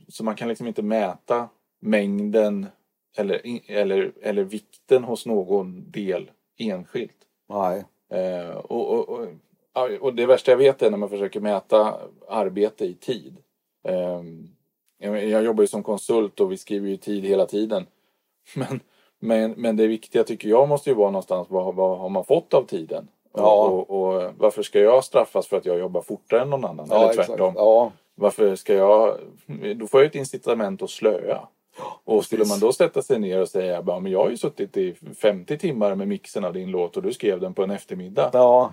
Så 0.09 0.25
man 0.25 0.35
kan 0.35 0.49
liksom 0.49 0.66
inte 0.66 0.83
mäta 0.83 1.49
mängden 1.83 2.66
eller, 3.16 3.41
eller, 3.66 4.12
eller 4.22 4.45
vikten 4.45 5.05
hos 5.05 5.26
någon 5.26 5.91
del 5.91 6.30
enskilt. 6.59 7.16
Nej. 7.49 7.85
Eh, 8.12 8.57
och, 8.57 8.91
och, 8.91 9.09
och, 9.09 9.91
och 10.01 10.14
det 10.14 10.26
värsta 10.26 10.51
jag 10.51 10.59
vet 10.59 10.83
är 10.83 10.91
när 10.91 10.99
man 10.99 11.09
försöker 11.09 11.41
mäta 11.41 12.01
arbete 12.28 12.85
i 12.85 12.95
tid. 12.95 13.37
Eh, 13.89 14.22
jag, 14.99 15.45
jobbar 15.45 15.62
ju 15.62 15.68
som 15.68 15.83
konsult 15.83 16.41
och 16.41 16.53
vi 16.53 16.57
skriver 16.57 16.89
ju 16.89 16.97
tid 16.97 17.24
hela 17.24 17.47
tiden. 17.47 17.87
Men, 18.55 18.80
men, 19.24 19.51
men 19.51 19.76
det 19.76 19.87
viktiga 19.87 20.24
tycker 20.24 20.49
jag 20.49 20.68
måste 20.68 20.91
ju 20.91 20.97
vara 20.97 21.11
någonstans 21.11 21.51
vad, 21.51 21.74
vad 21.74 21.99
har 21.99 22.09
man 22.09 22.24
fått 22.24 22.55
av 22.55 22.62
tiden? 22.62 23.09
Ja. 23.35 23.68
Och, 23.68 23.91
och, 23.91 24.33
varför 24.39 24.62
ska 24.62 24.80
jag 24.80 25.05
straffas 25.05 25.47
för 25.47 25.57
att 25.57 25.66
jag 25.66 25.78
jobbar 25.78 26.03
fortare 26.03 26.43
än 26.43 26.51
någon 26.51 26.64
annan? 26.64 26.87
Ja, 26.91 27.12
Eller 27.12 27.24
tvärtom. 27.24 27.55
Ja, 27.57 27.93
Varför 28.14 28.57
ska 28.57 28.74
jag... 28.74 29.18
Då 29.76 29.87
får 29.87 30.01
jag 30.01 30.07
ett 30.07 30.14
incitament 30.14 30.83
att 30.83 30.91
slöa. 30.91 31.49
Och 32.05 32.25
skulle 32.25 32.45
man 32.45 32.61
då 32.61 32.73
sätta 32.73 33.03
sig 33.03 33.18
ner 33.18 33.41
och 33.41 33.49
säga 33.49 33.83
bara, 33.83 34.01
men 34.01 34.12
jag 34.12 34.23
har 34.23 34.31
ju 34.31 34.37
suttit 34.37 34.77
i 34.77 34.95
50 35.20 35.59
timmar 35.59 35.95
med 35.95 36.09
mixen 36.09 36.45
av 36.45 36.53
din 36.53 36.70
låt 36.70 36.97
och 36.97 37.03
du 37.03 37.12
skrev 37.12 37.41
den 37.41 37.55
på 37.55 37.62
en 37.62 37.70
eftermiddag. 37.70 38.31
ja. 38.33 38.73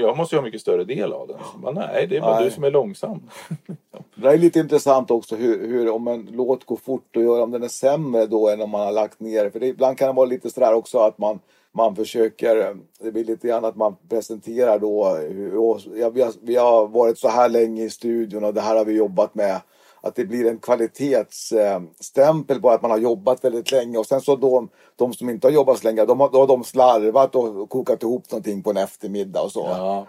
Jag 0.00 0.16
måste 0.16 0.34
ju 0.34 0.38
ha 0.38 0.44
mycket 0.44 0.60
större 0.60 0.84
del 0.84 1.12
av 1.12 1.28
den. 1.28 1.36
Så 1.52 1.58
bara, 1.58 1.72
nej, 1.72 2.06
det 2.06 2.16
är 2.16 2.20
bara 2.20 2.34
Nej. 2.34 2.44
du 2.44 2.50
som 2.50 2.64
är 2.64 2.70
långsam. 2.70 3.22
Det 4.14 4.28
är 4.28 4.38
lite 4.38 4.58
intressant 4.58 5.10
också 5.10 5.36
hur, 5.36 5.68
hur 5.68 5.90
om 5.90 6.08
en 6.08 6.28
låt 6.32 6.64
går 6.64 6.76
fort 6.76 7.16
att 7.16 7.22
göra, 7.22 7.42
om 7.42 7.50
den 7.50 7.62
är 7.62 7.68
sämre 7.68 8.26
då 8.26 8.48
än 8.48 8.60
om 8.60 8.70
man 8.70 8.80
har 8.80 8.92
lagt 8.92 9.20
ner. 9.20 9.50
För 9.50 9.60
det, 9.60 9.66
ibland 9.66 9.98
kan 9.98 10.08
det 10.08 10.14
vara 10.14 10.26
lite 10.26 10.50
sådär 10.50 10.74
också 10.74 10.98
att 10.98 11.18
man, 11.18 11.38
man 11.72 11.96
försöker, 11.96 12.76
det 13.00 13.12
blir 13.12 13.24
lite 13.24 13.48
grann 13.48 13.64
att 13.64 13.76
man 13.76 13.96
presenterar 14.08 14.78
då, 14.78 15.08
hur, 15.14 15.56
och, 15.56 15.80
ja, 15.94 16.10
vi, 16.10 16.22
har, 16.22 16.32
vi 16.42 16.56
har 16.56 16.86
varit 16.86 17.18
så 17.18 17.28
här 17.28 17.48
länge 17.48 17.84
i 17.84 17.90
studion 17.90 18.44
och 18.44 18.54
det 18.54 18.60
här 18.60 18.76
har 18.76 18.84
vi 18.84 18.92
jobbat 18.92 19.34
med. 19.34 19.60
Att 20.00 20.14
det 20.14 20.24
blir 20.24 20.46
en 20.50 20.58
kvalitetsstämpel 20.58 22.60
på 22.60 22.70
att 22.70 22.82
man 22.82 22.90
har 22.90 22.98
jobbat 22.98 23.44
väldigt 23.44 23.72
länge 23.72 23.98
och 23.98 24.06
sen 24.06 24.20
så 24.20 24.36
de, 24.36 24.68
de 24.96 25.12
som 25.12 25.30
inte 25.30 25.46
har 25.46 25.52
jobbat 25.52 25.78
så 25.78 25.84
länge, 25.88 26.04
de 26.04 26.20
har, 26.20 26.30
då 26.30 26.38
har 26.38 26.46
de 26.46 26.64
slarvat 26.64 27.34
och 27.34 27.70
kokat 27.70 28.02
ihop 28.02 28.30
någonting 28.30 28.62
på 28.62 28.70
en 28.70 28.76
eftermiddag 28.76 29.42
och 29.42 29.52
så. 29.52 29.60
Ja, 29.60 30.06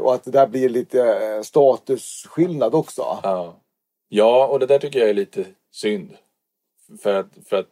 Och 0.00 0.14
att 0.14 0.24
det 0.24 0.30
där 0.30 0.46
blir 0.46 0.68
lite 0.68 1.02
eh, 1.02 1.42
statusskillnad 1.42 2.74
också. 2.74 3.02
ja. 3.22 3.54
ja, 4.08 4.46
och 4.46 4.58
det 4.58 4.66
där 4.66 4.78
tycker 4.78 4.98
jag 4.98 5.08
är 5.10 5.14
lite 5.14 5.44
synd. 5.72 6.10
För 7.02 7.14
att, 7.14 7.26
för 7.46 7.56
att 7.56 7.68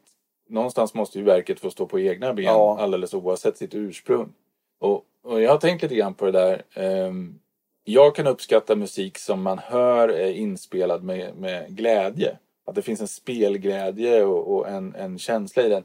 någonstans 0.48 0.94
måste 0.94 1.18
ju 1.18 1.24
verket 1.24 1.60
få 1.60 1.70
stå 1.70 1.86
på 1.86 2.00
egna 2.00 2.34
ben 2.34 2.44
Ja. 2.44 2.78
alldeles 2.80 3.14
oavsett 3.14 3.56
sitt 3.56 3.74
ursprung. 3.74 4.32
Och, 4.80 5.04
och 5.24 5.42
jag 5.42 5.50
har 5.50 5.58
tänkt 5.58 5.82
lite 5.82 5.94
grann 5.94 6.14
på 6.14 6.24
det 6.24 6.32
där. 6.32 6.62
Ehm, 6.74 7.38
jag 7.84 8.14
kan 8.14 8.26
uppskatta 8.26 8.76
musik 8.76 9.18
som 9.18 9.42
man 9.42 9.58
hör 9.58 10.08
är 10.08 10.32
inspelad 10.32 11.02
med, 11.02 11.36
med 11.36 11.76
glädje. 11.76 12.36
Att 12.66 12.74
det 12.74 12.82
finns 12.82 13.00
en 13.00 13.08
spelglädje 13.08 14.24
och, 14.24 14.54
och 14.54 14.68
en, 14.68 14.94
en 14.94 15.18
känsla 15.18 15.62
i 15.62 15.68
den. 15.68 15.84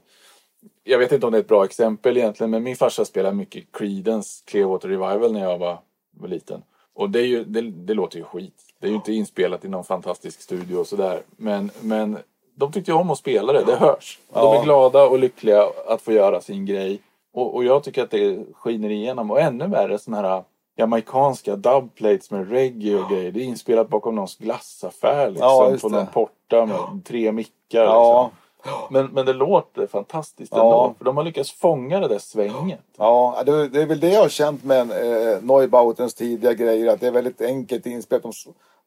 Jag 0.84 1.00
vet 1.00 1.12
inte 1.12 1.26
om 1.26 1.32
det 1.32 1.38
är 1.38 1.42
ett 1.42 1.48
bra 1.48 1.66
exempel 1.66 2.18
egentligen, 2.18 2.52
men 2.52 2.64
min 2.64 2.76
farsa 2.76 3.06
spelade 3.06 3.36
mycket 3.36 3.66
Creedence 3.72 4.44
Clearwater 4.46 4.90
Revival 4.90 5.34
när 5.34 5.44
jag 5.44 5.58
var, 5.58 5.80
var 6.12 6.28
liten. 6.28 6.64
Och 6.94 7.10
det, 7.10 7.20
är 7.20 7.26
ju, 7.26 7.44
det, 7.44 7.62
det 7.62 7.94
låter 7.94 8.18
ju 8.18 8.24
skit. 8.24 8.62
Det 8.80 8.88
är 8.88 8.90
ju 8.90 8.96
inte 8.96 9.14
inspelat 9.14 9.66
i 9.66 9.70
någon 9.70 9.84
fantastisk 9.84 10.42
studio 10.42 10.78
och 10.78 10.88
sådär. 10.88 11.22
Men, 11.38 11.72
men 11.82 12.18
de 12.56 12.72
tyckte 12.72 12.92
ju 12.92 12.98
om 12.98 13.12
att 13.12 13.18
spela 13.18 13.54
det, 13.54 13.64
det 13.64 13.76
hörs. 13.76 14.20
De 14.34 14.58
är 14.58 14.64
glada 14.64 15.04
och 15.04 15.20
lyckliga 15.20 15.66
att 15.88 16.02
få 16.02 16.12
göra 16.12 16.42
sin 16.42 16.66
grej. 16.66 17.00
Och, 17.34 17.56
och 17.56 17.64
jag 17.64 17.84
tycker 17.84 18.04
att 18.04 18.12
det 18.12 18.46
skiner 18.54 18.90
igenom. 18.90 19.32
Och 19.32 19.42
ännu 19.42 19.68
värre 19.68 20.00
sådana 20.00 20.28
här 20.28 20.44
jamaicanska 20.76 21.56
dubplates 21.56 22.32
med 22.32 22.50
reggae 22.50 22.96
och 22.96 23.10
grejer. 23.10 23.32
Det 23.32 23.40
är 23.42 23.44
inspelat 23.46 23.90
bakom 23.90 24.16
någons 24.16 24.38
glassaffär 24.38 25.30
liksom. 25.30 25.48
Ja, 25.48 25.78
på 25.82 25.90
någon 25.90 26.08
porta 26.08 26.66
med 26.66 27.06
tre 27.06 27.32
mickar. 27.32 27.84
Ja, 27.84 28.24
Liksom. 28.24 28.42
Men, 28.90 29.06
men 29.06 29.26
det 29.26 29.34
låter 29.34 29.88
fantastiskt 29.88 30.52
Ja. 30.56 30.58
ändå. 30.64 30.96
För 30.98 31.06
de 31.06 31.18
har 31.18 31.24
lyckats 31.24 31.52
fånga 31.52 32.00
det 32.00 32.08
där 32.08 32.20
svänget. 32.20 32.80
ja 32.98 33.44
det, 33.46 33.68
det 33.68 33.82
är 33.82 33.86
väl 33.86 34.00
det 34.00 34.10
jag 34.10 34.22
har 34.22 34.30
känt 34.30 34.64
med 34.64 34.82
eh, 34.92 35.42
Neubautens 35.42 36.14
tidiga 36.14 36.54
grejer. 36.54 36.94
Att 36.94 37.00
det 37.00 37.08
är 37.08 37.12
väldigt 37.12 37.42
enkelt 37.42 37.86
inspelat. 37.86 38.24
De 38.24 38.34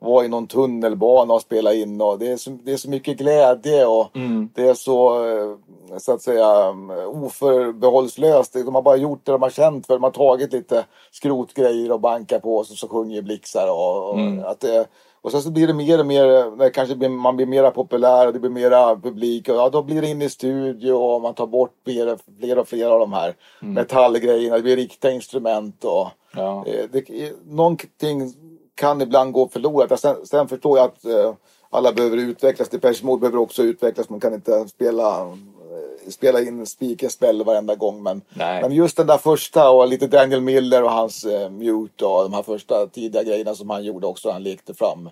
s- 0.01 0.07
var 0.09 0.25
i 0.25 0.29
någon 0.29 0.47
tunnelbana 0.47 1.35
och 1.35 1.41
spela 1.41 1.75
in. 1.75 2.01
Och 2.01 2.19
det, 2.19 2.33
är 2.33 2.37
så, 2.37 2.51
det 2.65 2.73
är 2.73 2.77
så 2.77 2.91
mycket 2.91 3.19
glädje 3.19 3.87
och 3.87 4.17
Mm. 4.17 4.49
det 4.55 4.69
är 4.69 4.75
så, 4.75 5.25
eh, 5.29 5.57
så 5.99 6.13
att 6.13 6.23
säga, 6.23 6.69
um, 6.71 6.91
oförbehållslöst. 6.91 8.53
De 8.53 8.75
har 8.75 8.83
bara 8.83 8.97
gjort 8.97 9.21
det 9.25 9.33
de 9.33 9.43
har 9.43 9.51
känt 9.51 9.87
för. 9.87 9.95
De 9.95 10.03
har 10.03 10.11
tagit 10.11 10.53
lite 10.53 10.85
skrotgrejer 11.11 11.93
och 11.93 12.01
bankat 12.01 12.43
på 12.43 12.57
och 12.57 12.67
så, 12.67 12.75
så 12.75 12.89
sjunger 12.89 13.23
blixtar. 13.23 13.69
Och, 13.71 14.09
och, 14.11 14.19
Mm. 14.19 14.45
att 14.45 14.61
det, 14.61 14.87
och 15.21 15.31
sen 15.33 15.43
så 15.43 15.51
blir 15.51 15.67
det 15.67 15.75
mer 15.75 16.01
och 16.01 16.07
mer, 16.07 16.57
när 16.57 16.71
kanske 16.71 16.95
blir, 16.97 17.09
man 17.09 17.37
blir 17.37 17.47
mera 17.47 17.71
populär 17.71 18.27
och 18.27 18.33
det 18.33 18.39
blir 18.39 18.51
mera 18.51 18.97
publik. 18.97 19.49
Och 19.49 19.55
ja, 19.57 19.69
då 19.69 19.83
blir 19.83 20.03
det 20.03 20.09
in 20.09 20.23
i 20.23 20.29
studio 20.29 20.93
och 20.93 21.23
man 21.23 21.35
tar 21.35 21.47
bort 21.47 21.73
fler, 21.85 22.19
fler 22.41 22.59
och 22.59 22.69
fler 22.69 22.87
av 22.91 23.01
de 23.01 23.13
här 23.13 23.35
metallgrejerna. 23.61 24.57
Det 24.57 24.63
blir 24.63 24.77
riktiga 24.77 25.11
instrument 25.11 25.85
och 25.85 26.07
Ja. 26.37 26.65
eh, 26.67 26.85
det, 26.93 27.33
någonting 27.47 28.33
kan 28.79 29.01
ibland 29.01 29.33
gå 29.33 29.49
förlorat. 29.49 30.01
Sen, 30.01 30.27
sen 30.27 30.49
förstår 30.49 30.79
jag 30.79 30.85
att 30.85 31.05
eh, 31.05 31.35
alla 31.71 31.93
behöver 31.93 32.17
utvecklas. 32.17 32.69
Depeche 32.69 33.05
Mode 33.05 33.21
behöver 33.21 33.39
också 33.39 33.63
utvecklas. 33.63 34.09
Man 34.09 34.21
kan 34.21 34.35
inte 34.35 34.69
spela, 34.69 35.21
eh, 35.21 36.11
spela 36.11 36.41
in 36.41 36.67
spiken 36.67 37.11
spel 37.11 37.45
varenda 37.45 37.75
gång. 37.75 38.03
Men, 38.03 38.23
Nej. 38.35 38.63
men 38.63 38.73
just 38.73 38.97
den 38.97 39.07
där 39.07 39.19
första 39.19 39.71
och 39.71 39.89
lite 39.89 40.07
Daniel 40.07 40.41
Miller 40.41 40.83
och 40.85 40.91
hans 40.91 41.25
eh, 41.25 41.51
Mute 41.51 42.05
och 42.05 42.23
de 42.23 42.33
här 42.33 42.43
första 42.43 42.87
tidiga 42.87 43.23
grejerna 43.23 43.55
som 43.55 43.71
han 43.71 43.85
gjorde 43.85 44.07
också. 44.07 44.31
Han 44.31 44.43
lekte 44.43 44.75
fram 44.75 45.07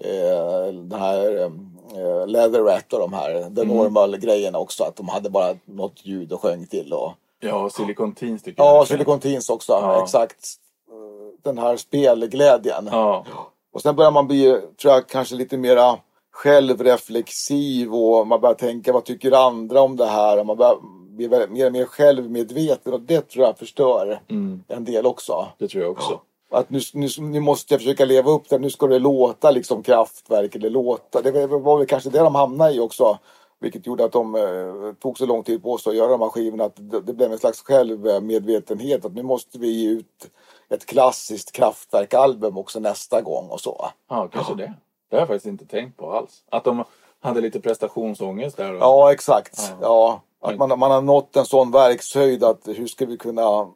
eh, 0.00 0.72
den 0.72 1.00
här 1.00 1.44
eh, 1.44 2.26
Leather 2.26 2.60
Rat 2.60 2.92
och 2.92 3.00
de 3.00 3.12
här 3.12 3.54
The 3.56 3.64
Normal 3.64 4.16
grejerna 4.16 4.58
också. 4.58 4.84
Att 4.84 4.96
de 4.96 5.08
hade 5.08 5.30
bara 5.30 5.54
något 5.64 6.00
ljud 6.02 6.32
och 6.32 6.40
sjöng 6.40 6.66
till. 6.66 6.92
Och, 6.92 7.12
Ja, 7.40 7.70
Silicon 7.70 8.14
Teens 8.14 8.42
tycker 8.42 8.62
ja, 8.62 8.76
jag. 8.76 8.88
Silicon 8.88 9.20
Teens 9.20 9.50
också. 9.50 9.72
Ja. 9.72 10.02
Exakt. 10.02 10.58
Eh, 10.90 11.38
Den 11.42 11.58
här 11.58 11.76
spelglädjen. 11.76 12.88
Ja. 12.92 13.24
Och 13.72 13.82
sen 13.82 13.96
börjar 13.96 14.10
man 14.10 14.26
bli, 14.26 14.60
tror 14.82 14.94
jag, 14.94 15.06
kanske 15.08 15.34
lite 15.34 15.56
mera 15.56 15.98
självreflexiv 16.32 17.94
och 17.94 18.26
man 18.26 18.40
börjar 18.40 18.54
tänka 18.54 18.92
vad 18.92 19.04
tycker 19.04 19.46
andra 19.46 19.80
om 19.80 19.96
det 19.96 20.06
här 20.06 20.38
och 20.38 20.46
man 20.46 20.56
börjar 20.56 20.76
bli 21.16 21.28
mer 21.28 21.66
och 21.66 21.72
mer 21.72 21.84
självmedveten 21.84 22.92
och 22.92 23.00
det 23.00 23.20
tror 23.20 23.44
jag 23.44 23.58
förstör 23.58 24.20
Mm, 24.28 24.62
en 24.68 24.84
del 24.84 25.06
också. 25.06 25.46
det 25.58 25.68
tror 25.68 25.82
jag 25.82 25.92
också. 25.92 26.20
Att 26.50 26.70
nu, 26.70 26.80
nu, 26.94 27.08
nu 27.18 27.40
måste 27.40 27.74
jag 27.74 27.80
försöka 27.80 28.04
leva 28.04 28.30
upp 28.30 28.48
det, 28.48 28.58
nu 28.58 28.70
ska 28.70 28.86
det 28.86 28.98
låta 28.98 29.50
liksom 29.50 29.82
kraftverk 29.82 30.54
eller 30.54 30.70
låta. 30.70 31.22
Det 31.22 31.46
var 31.46 31.78
väl 31.78 31.86
kanske 31.86 32.10
det 32.10 32.18
de 32.18 32.34
hamnade 32.34 32.74
i 32.74 32.80
också. 32.80 33.18
Vilket 33.60 33.86
gjorde 33.86 34.04
att 34.04 34.12
de 34.12 34.34
eh, 34.34 34.92
tog 35.02 35.18
så 35.18 35.26
lång 35.26 35.42
tid 35.42 35.62
på 35.62 35.78
sig 35.78 35.90
att 35.90 35.96
göra 35.96 36.08
de 36.10 36.20
här 36.20 36.28
skivorna. 36.28 36.64
Att 36.64 36.76
det, 36.76 37.00
det 37.00 37.12
blev 37.12 37.32
en 37.32 37.38
slags 37.38 37.62
självmedvetenhet. 37.62 39.04
Att 39.04 39.14
nu 39.14 39.22
måste 39.22 39.58
vi 39.58 39.68
ge 39.68 39.90
ut 39.90 40.30
ett 40.68 40.86
klassiskt 40.86 41.52
kraftverkalbum 41.52 42.58
också 42.58 42.80
nästa 42.80 43.22
gång 43.22 43.48
och 43.48 43.60
så. 43.60 43.90
Ja, 44.08 44.28
kanske 44.32 44.54
det. 44.54 44.72
Det 45.10 45.16
har 45.16 45.20
jag 45.20 45.28
faktiskt 45.28 45.46
inte 45.46 45.66
tänkt 45.66 45.96
på 45.96 46.12
alls. 46.12 46.42
Att 46.50 46.64
de 46.64 46.84
hade 47.20 47.40
lite 47.40 47.60
prestationsångest 47.60 48.56
där. 48.56 48.74
Och... 48.74 48.80
Ja, 48.80 49.12
exakt. 49.12 49.72
Ja. 49.80 50.20
Ja. 50.40 50.50
Att 50.50 50.58
man, 50.58 50.78
man 50.78 50.90
har 50.90 51.02
nått 51.02 51.36
en 51.36 51.44
sån 51.44 51.70
verkshöjd 51.70 52.44
att 52.44 52.68
hur 52.68 52.86
ska 52.86 53.06
vi 53.06 53.16
kunna 53.16 53.68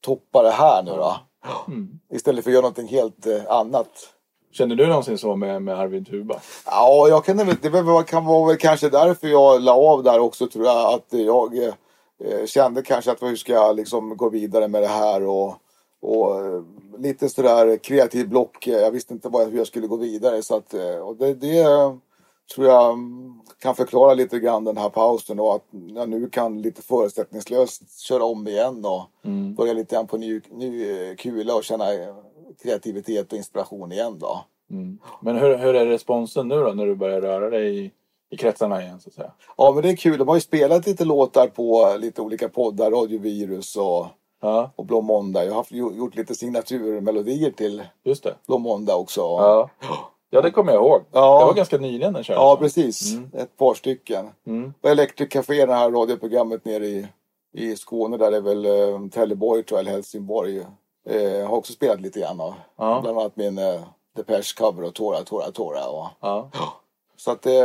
toppa 0.00 0.42
det 0.42 0.50
här 0.50 0.82
nu 0.82 0.90
då? 0.90 1.16
Mm. 1.66 2.00
Istället 2.10 2.44
för 2.44 2.50
att 2.50 2.54
göra 2.54 2.62
någonting 2.62 2.88
helt 2.88 3.26
eh, 3.26 3.42
annat. 3.48 3.88
Känner 4.52 4.76
du 4.76 4.86
någonsin 4.86 5.18
så 5.18 5.36
med, 5.36 5.62
med 5.62 5.78
Arvid 5.78 6.06
Tuba? 6.06 6.40
Ja, 6.66 7.08
jag 7.08 7.24
kan, 7.24 7.36
det 7.36 8.04
kan 8.06 8.26
vara 8.26 8.48
väl 8.48 8.56
kanske 8.56 8.88
därför 8.88 9.28
jag 9.28 9.62
la 9.62 9.72
av 9.72 10.02
där 10.02 10.18
också 10.18 10.46
tror 10.46 10.66
jag. 10.66 10.94
Att 10.94 11.06
jag 11.08 11.58
eh, 11.58 11.74
eh, 12.24 12.46
kände 12.46 12.82
kanske 12.82 13.12
att 13.12 13.22
hur 13.22 13.36
ska 13.36 13.52
jag 13.52 13.76
liksom 13.76 14.16
gå 14.16 14.28
vidare 14.28 14.68
med 14.68 14.82
det 14.82 14.88
här 14.88 15.22
och, 15.22 15.54
och 16.02 16.40
eh, 16.40 16.62
lite 16.98 17.28
sådär 17.28 17.76
kreativ 17.76 18.28
block. 18.28 18.66
Jag 18.66 18.90
visste 18.90 19.14
inte 19.14 19.28
vad, 19.28 19.48
hur 19.50 19.58
jag 19.58 19.66
skulle 19.66 19.86
gå 19.86 19.96
vidare. 19.96 20.42
Så 20.42 20.56
att, 20.56 20.74
eh, 20.74 20.96
och 20.96 21.16
det, 21.16 21.34
det 21.34 21.60
eh, 21.60 21.94
tror 22.54 22.66
jag 22.66 22.92
mm, 22.92 23.40
kan 23.58 23.74
förklara 23.74 24.14
lite 24.14 24.38
grann 24.38 24.64
den 24.64 24.76
här 24.76 24.88
pausen 24.88 25.40
och 25.40 25.54
att 25.54 25.64
jag 25.94 26.08
nu 26.08 26.28
kan 26.30 26.62
lite 26.62 26.82
förutsättningslöst 26.82 28.00
köra 28.00 28.24
om 28.24 28.48
igen 28.48 28.84
och 28.84 29.02
Mm. 29.24 29.54
börja 29.54 29.72
lite 29.72 29.94
grann 29.94 30.06
på 30.06 30.16
ny, 30.16 30.40
ny 30.50 31.16
kula 31.16 31.54
och 31.54 31.64
känna 31.64 31.84
kreativitet 32.62 33.32
och 33.32 33.38
inspiration 33.38 33.92
igen 33.92 34.18
då. 34.18 34.44
Mm. 34.70 34.98
Men 35.20 35.36
hur, 35.36 35.56
hur 35.58 35.74
är 35.74 35.86
responsen 35.86 36.48
nu 36.48 36.54
då 36.54 36.72
när 36.72 36.86
du 36.86 36.94
börjar 36.94 37.20
röra 37.20 37.50
dig 37.50 37.84
i, 37.84 37.90
i 38.30 38.36
kretsarna 38.36 38.82
igen 38.82 39.00
så 39.00 39.08
att 39.08 39.14
säga? 39.14 39.32
Ja 39.56 39.72
men 39.72 39.82
det 39.82 39.90
är 39.90 39.96
kul. 39.96 40.18
De 40.18 40.28
har 40.28 40.34
ju 40.34 40.40
spelat 40.40 40.86
lite 40.86 41.04
låtar 41.04 41.46
på 41.46 41.96
lite 41.98 42.22
olika 42.22 42.48
poddar. 42.48 42.90
Radiovirus 42.90 43.76
och, 43.76 44.06
Ja, 44.42 44.70
och 44.76 44.84
Blå 44.86 45.00
Måndag. 45.00 45.44
Jag 45.44 45.54
har 45.54 45.66
gjort 45.70 46.14
lite 46.16 46.34
signaturmelodier 46.34 47.50
till 47.50 47.82
just 48.04 48.22
det. 48.24 48.34
Blå 48.46 48.58
Måndag 48.58 48.96
också. 48.96 49.20
Ja, 49.20 49.70
ja 50.30 50.40
det 50.40 50.50
kommer 50.50 50.72
jag 50.72 50.82
ihåg. 50.82 51.02
Ja. 51.12 51.38
Det 51.38 51.44
var 51.44 51.54
ganska 51.54 51.78
nyligen 51.78 52.12
den 52.12 52.24
kördes. 52.24 52.40
Ja, 52.40 52.56
precis. 52.56 53.12
Mm. 53.12 53.30
Ett 53.34 53.56
par 53.56 53.74
stycken. 53.74 54.28
Mm. 54.46 54.74
Och 54.82 54.90
Electric 54.90 55.28
Café, 55.28 55.66
det 55.66 55.74
här 55.74 55.90
radioprogrammet 55.90 56.64
nere 56.64 56.86
i, 56.86 57.06
i 57.52 57.76
Skåne. 57.76 58.16
Där 58.16 58.32
är 58.32 58.40
väl 58.40 58.66
eh, 58.66 59.08
Trelleborg 59.14 59.62
tror 59.62 59.78
jag, 59.78 59.80
eller 59.82 59.92
Helsingborg. 59.92 60.58
Eh, 61.08 61.48
har 61.48 61.56
också 61.56 61.72
spelat 61.72 62.00
lite 62.00 62.20
grann. 62.20 62.40
Och, 62.40 62.54
Ja. 62.76 62.98
Bland 63.02 63.18
annat 63.18 63.36
min 63.36 63.58
eh, 63.58 63.80
Depeche 64.16 64.54
cover 64.58 64.84
och 64.84 64.94
Tora, 64.94 65.22
Tora, 65.22 65.50
Tora. 65.50 65.88
Och, 65.88 66.06
Ja. 66.20 66.50
Så 67.16 67.30
att 67.30 67.42
det, 67.42 67.64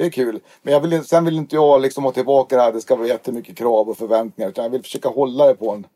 det 0.00 0.06
är 0.06 0.10
kul. 0.10 0.40
Men 0.62 0.72
jag 0.72 0.80
vill, 0.80 1.04
sen 1.04 1.24
vill 1.24 1.36
inte 1.36 1.56
jag 1.56 1.80
liksom 1.80 2.04
ha 2.04 2.12
tillbaka 2.12 2.56
det 2.56 2.62
här. 2.62 2.72
Det 2.72 2.80
ska 2.80 2.96
vara 2.96 3.08
jättemycket 3.08 3.56
krav 3.56 3.88
och 3.88 3.98
förväntningar. 3.98 4.50
Utan 4.50 4.64
jag 4.64 4.70
vill 4.70 4.82
försöka 4.82 5.08
hålla 5.08 5.46
det 5.46 5.54
på 5.54 5.70
en, 5.70 5.86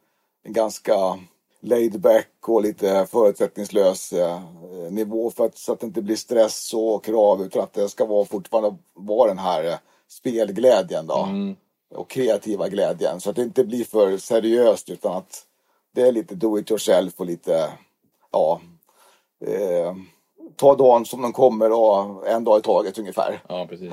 en 0.42 0.52
ganska 0.52 0.94
laid 1.60 2.00
back 2.00 2.28
och 2.46 2.62
lite 2.62 3.06
förutsättningslös 3.10 4.12
eh, 4.12 4.40
nivå. 4.90 5.30
För 5.30 5.44
att, 5.44 5.58
så 5.58 5.72
att 5.72 5.80
det 5.80 5.86
inte 5.86 6.02
blir 6.02 6.16
stress 6.16 6.74
och 6.74 7.04
krav. 7.04 7.42
Utan 7.42 7.62
att 7.62 7.72
det 7.72 7.88
ska 7.88 8.04
vara 8.04 8.24
fortfarande 8.24 8.76
vara 8.94 9.28
den 9.28 9.38
här 9.38 9.64
eh, 9.64 9.78
spelglädjen 10.08 11.06
då. 11.06 11.22
Mm. 11.22 11.56
Och 11.94 12.10
kreativa 12.10 12.68
glädjen. 12.68 13.20
Så 13.20 13.30
att 13.30 13.36
det 13.36 13.42
inte 13.42 13.64
blir 13.64 13.84
för 13.84 14.18
seriöst. 14.18 14.90
Utan 14.90 15.16
att 15.16 15.42
det 15.94 16.02
är 16.02 16.12
lite 16.12 16.34
do 16.34 16.58
it 16.58 16.70
yourself 16.70 17.12
och 17.16 17.26
lite, 17.26 17.72
ja. 18.32 18.60
Eh, 19.46 19.94
ta 20.56 20.74
dagen 20.74 21.04
som 21.04 21.22
den 21.22 21.32
kommer 21.32 21.72
och 21.72 22.28
en 22.28 22.44
dag 22.44 22.58
i 22.58 22.62
taget 22.62 22.98
ungefär. 22.98 23.40
ja, 23.48 23.66
precis. 23.68 23.92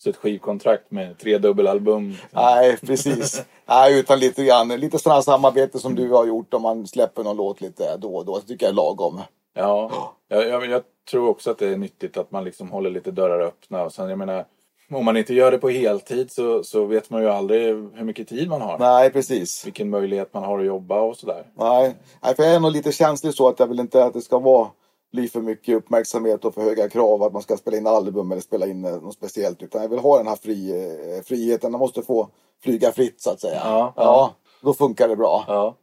Så 0.00 0.10
ett 0.10 0.16
skivkontrakt 0.16 0.90
med 0.90 1.18
tre 1.18 1.38
dubbelalbum. 1.38 2.16
Nej, 2.30 2.76
precis. 2.76 3.42
Nej, 3.68 4.00
utan 4.00 4.18
lite 4.18 4.44
grann, 4.44 4.68
lite 4.68 4.98
sådana 4.98 5.22
samarbete 5.22 5.78
som 5.78 5.94
du 5.94 6.10
har 6.10 6.26
gjort 6.26 6.54
om 6.54 6.62
man 6.62 6.86
släpper 6.86 7.24
någon 7.24 7.36
låt 7.36 7.60
lite 7.60 7.96
då 7.96 8.16
och 8.16 8.24
då. 8.24 8.38
Det 8.38 8.46
tycker 8.46 8.66
jag 8.66 8.70
är 8.72 8.76
lagom. 8.76 9.20
Ja, 9.54 9.90
jag, 10.28 10.48
jag, 10.48 10.66
jag 10.66 10.82
tror 11.10 11.28
också 11.28 11.50
att 11.50 11.58
det 11.58 11.68
är 11.68 11.76
nyttigt 11.76 12.16
att 12.16 12.30
man 12.30 12.44
liksom 12.44 12.70
håller 12.70 12.90
lite 12.90 13.10
dörrar 13.10 13.40
öppna. 13.40 13.82
Och 13.82 13.92
sen, 13.92 14.08
jag 14.08 14.18
menar, 14.18 14.44
om 14.90 15.04
man 15.04 15.16
inte 15.16 15.34
gör 15.34 15.50
det 15.50 15.58
på 15.58 15.68
heltid 15.68 16.30
så, 16.30 16.64
så 16.64 16.84
vet 16.84 17.10
man 17.10 17.22
ju 17.22 17.28
aldrig 17.28 17.62
hur 17.66 18.04
mycket 18.04 18.28
tid 18.28 18.48
man 18.48 18.60
har. 18.60 18.78
Nej, 18.78 19.10
precis. 19.10 19.66
Vilken 19.66 19.90
möjlighet 19.90 20.34
man 20.34 20.42
har 20.42 20.58
att 20.58 20.66
jobba 20.66 21.00
och 21.00 21.16
sådär. 21.16 21.46
Nej, 21.54 21.94
Nej 22.22 22.34
för 22.36 22.42
jag 22.42 22.54
är 22.54 22.60
nog 22.60 22.72
lite 22.72 22.92
känslig 22.92 23.34
så 23.34 23.48
att 23.48 23.58
jag 23.58 23.66
vill 23.66 23.80
inte 23.80 24.04
att 24.04 24.12
det 24.12 24.20
ska 24.20 24.38
vara 24.38 24.68
bli 25.12 25.28
för 25.28 25.40
mycket 25.40 25.76
uppmärksamhet 25.76 26.44
och 26.44 26.54
för 26.54 26.62
höga 26.62 26.88
krav 26.88 27.22
att 27.22 27.32
man 27.32 27.42
ska 27.42 27.56
spela 27.56 27.76
in 27.76 27.86
album 27.86 28.32
eller 28.32 28.42
spela 28.42 28.66
in 28.66 28.84
eh, 28.84 29.02
något 29.02 29.14
speciellt. 29.14 29.62
Utan 29.62 29.82
jag 29.82 29.88
vill 29.88 29.98
ha 29.98 30.18
den 30.18 30.26
här 30.26 30.36
fri, 30.36 30.70
eh, 30.70 31.22
friheten. 31.22 31.72
Man 31.72 31.78
måste 31.78 32.02
få 32.02 32.28
flyga 32.62 32.92
fritt 32.92 33.20
så 33.20 33.30
att 33.30 33.40
säga. 33.40 33.60
Ja, 33.64 33.92
ja. 33.96 34.34
Då 34.60 34.74
funkar 34.74 35.08
det 35.08 35.16
bra. 35.16 35.44
Ja. 35.46 35.76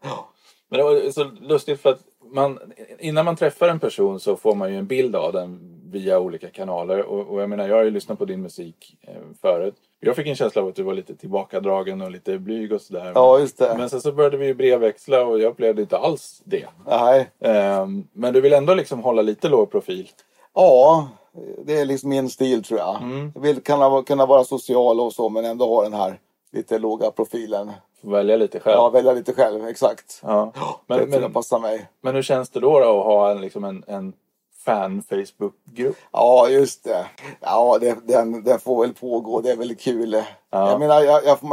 Men 0.70 0.78
det 0.78 0.84
var 0.84 1.12
så 1.12 1.24
lustigt 1.24 1.82
för 1.82 1.90
att 1.90 2.02
man, 2.32 2.60
innan 3.00 3.26
man 3.26 3.36
träffar 3.36 3.70
en 3.70 3.80
person 3.80 4.20
så 4.20 4.36
får 4.36 4.56
man 4.56 4.72
ju 4.72 4.78
en 4.78 4.88
bild 4.88 5.16
av 5.16 5.34
den 5.34 5.76
via 5.92 6.20
olika 6.20 6.50
kanaler. 6.50 7.04
Och, 7.04 7.28
och 7.28 7.42
jag 7.42 7.50
menar, 7.50 7.68
jag 7.68 7.76
har 7.76 7.84
ju 7.84 7.92
lyssnat 7.92 8.20
på 8.20 8.26
din 8.26 8.42
musik 8.42 8.98
eh, 9.02 9.22
förut. 9.42 9.76
Jag 10.06 10.16
fick 10.16 10.28
en 10.28 10.36
känsla 10.36 10.62
av 10.62 10.68
att 10.68 10.76
du 10.76 10.84
var 10.84 10.94
lite 10.94 11.16
tillbakadragen 11.16 12.02
och 12.02 12.12
lite 12.12 12.40
blyg 12.40 12.72
och 12.72 12.82
sådär. 12.82 13.12
Ja, 13.16 13.40
just 13.40 13.58
det. 13.58 13.76
Men 13.78 13.90
sen 13.90 14.02
så 14.02 14.12
började 14.12 14.38
vi 14.38 14.46
ju 14.46 14.54
brevväxla 14.54 15.26
och 15.26 15.40
jag 15.40 15.52
upplevde 15.52 15.82
inte 15.82 15.98
alls 15.98 16.42
det. 16.46 16.66
Nej. 16.88 17.30
Ehm, 17.40 18.08
men 18.14 18.34
du 18.34 18.42
vill 18.42 18.54
ändå 18.54 18.74
liksom 18.74 19.00
hålla 19.00 19.22
lite 19.22 19.50
låg 19.50 19.72
profil. 19.72 20.10
Ja, 20.54 21.08
det 21.66 21.80
är 21.80 21.86
liksom 21.86 22.10
min 22.10 22.30
stil 22.30 22.64
tror 22.64 22.80
jag. 22.80 23.02
Mm. 23.02 23.32
Jag 23.36 23.42
vill 23.42 23.62
kunna, 23.62 24.04
kunna 24.04 24.26
vara 24.26 24.44
social 24.44 25.00
och 25.00 25.14
så 25.14 25.30
men 25.30 25.46
ändå 25.46 25.68
ha 25.68 25.84
den 25.84 25.94
här 25.94 26.20
lite 26.52 26.80
låga 26.80 27.12
profilen. 27.12 27.72
Välja 28.02 28.38
lite 28.38 28.60
själv. 28.60 28.76
Ja, 28.76 28.90
välja 28.90 29.14
lite 29.14 29.34
själv, 29.34 29.68
exakt. 29.68 30.20
Ja. 30.24 30.52
Men, 30.88 31.00
Men, 31.00 31.12
det 31.12 31.20
men, 31.20 31.34
passar 31.34 31.60
mig. 31.60 31.88
men 32.02 32.16
hur 32.16 32.22
känns 32.22 32.50
det 32.50 32.60
då, 32.60 32.80
då 32.80 33.00
att 33.00 33.06
ha 33.06 33.32
en, 33.32 33.42
liksom 33.42 33.64
en, 33.64 33.84
en 33.88 34.14
fan-Facebook-grupp? 34.66 35.96
Ja, 36.12 36.50
just 36.50 36.84
det. 36.84 37.06
Ja, 37.42 37.78
det, 37.82 37.98
den, 38.08 38.44
den 38.44 38.60
får 38.60 38.82
väl 38.82 38.94
pågå. 38.94 39.42
Det 39.42 39.52
är 39.52 39.56
väl 39.58 39.76
kul. 39.76 40.24
Jag 40.50 40.80
menar, 40.80 41.02
jag, 41.02 41.26
jag, 41.26 41.40
får- 41.40 41.50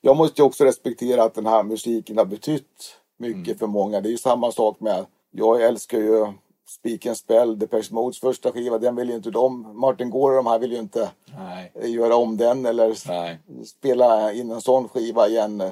jag 0.00 0.16
måste 0.16 0.42
ju 0.42 0.46
också 0.46 0.64
respektera 0.64 1.22
att 1.22 1.34
den 1.34 1.46
här 1.46 1.62
musiken 1.62 2.18
har 2.18 2.24
betytt 2.24 2.96
mycket 3.18 3.46
Mm. 3.46 3.58
för 3.58 3.66
många. 3.66 4.00
Det 4.00 4.08
är 4.08 4.10
ju 4.10 4.18
samma 4.18 4.52
sak 4.52 4.80
med, 4.80 5.06
jag 5.30 5.62
älskar 5.62 5.98
ju 5.98 6.26
Speak 6.68 7.06
and 7.06 7.16
Spell, 7.16 7.58
Depeche 7.58 7.88
Modes 7.94 8.20
första 8.20 8.52
skiva. 8.52 8.78
Den 8.78 8.96
vill 8.96 9.08
ju 9.08 9.14
inte 9.16 9.30
de, 9.30 9.78
Martin 9.80 10.10
Gore 10.10 10.38
och 10.38 10.44
de 10.44 10.50
här 10.50 10.58
vill 10.58 10.72
ju 10.72 10.78
inte 10.78 11.10
Nej. 11.38 11.72
göra 11.94 12.16
om 12.16 12.36
den 12.36 12.66
eller 12.66 12.94
Nej. 13.08 13.38
spela 13.66 14.32
in 14.32 14.50
en 14.50 14.60
sån 14.60 14.88
skiva 14.88 15.28
igen. 15.28 15.62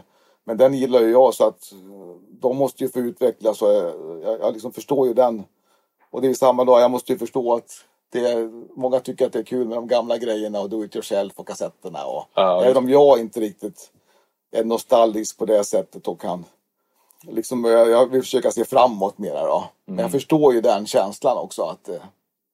Men 0.44 0.56
den 0.56 0.74
gillar 0.74 1.00
ju 1.00 1.10
jag 1.10 1.34
så 1.34 1.44
att 1.46 1.72
de 2.40 2.56
måste 2.56 2.84
ju 2.84 2.90
få 2.90 2.98
utvecklas 2.98 3.62
och 3.62 3.68
jag, 3.72 3.92
jag, 4.22 4.40
jag 4.40 4.52
liksom 4.52 4.72
förstår 4.72 5.06
ju 5.08 5.14
den. 5.14 5.44
Och 6.14 6.22
det 6.22 6.28
är 6.28 6.34
samma 6.34 6.64
dag, 6.64 6.80
jag 6.80 6.90
måste 6.90 7.12
ju 7.12 7.18
förstå 7.18 7.54
att 7.54 7.84
det 8.12 8.18
är, 8.18 8.50
många 8.80 9.00
tycker 9.00 9.26
att 9.26 9.32
det 9.32 9.38
är 9.38 9.42
kul 9.42 9.68
med 9.68 9.78
de 9.78 9.86
gamla 9.86 10.18
grejerna 10.18 10.60
och 10.60 10.70
do 10.70 10.84
it 10.84 10.96
yourself 10.96 11.32
och 11.36 11.48
kassetterna. 11.48 12.06
Och, 12.06 12.24
Ja, 12.34 12.64
även 12.64 12.76
om 12.76 12.88
jag 12.88 13.20
inte 13.20 13.40
riktigt 13.40 13.90
är 14.56 14.64
nostalgisk 14.64 15.38
på 15.38 15.44
det 15.44 15.64
sättet 15.64 16.08
och 16.08 16.20
kan 16.20 16.44
liksom, 17.22 17.64
jag, 17.64 18.10
vill 18.10 18.22
försöka 18.22 18.50
se 18.50 18.64
framåt 18.64 19.18
mera 19.18 19.46
då. 19.46 19.64
Men 19.84 19.98
jag 19.98 20.10
förstår 20.10 20.54
ju 20.54 20.60
den 20.60 20.86
känslan 20.86 21.36
också 21.38 21.62
att 21.62 21.88
eh, 21.88 22.02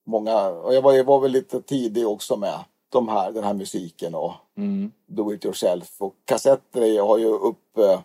många, 0.07 0.49
och 0.49 0.75
jag 0.75 0.83
var, 0.83 0.93
jag 0.93 1.05
var 1.05 1.21
väl 1.21 1.31
lite 1.33 1.63
tidig 1.63 2.09
också 2.09 2.37
med 2.37 2.59
de 2.89 3.09
här, 3.09 3.33
den 3.33 3.45
här 3.45 3.55
musiken 3.55 4.15
och 4.15 4.33
Mm. 4.57 4.93
do 5.07 5.33
it 5.33 5.45
yourself. 5.45 5.95
Och 5.99 6.15
kassetter 6.25 7.03
har 7.03 7.19
ju 7.19 7.29
upp, 7.29 7.79
eh, 7.79 8.01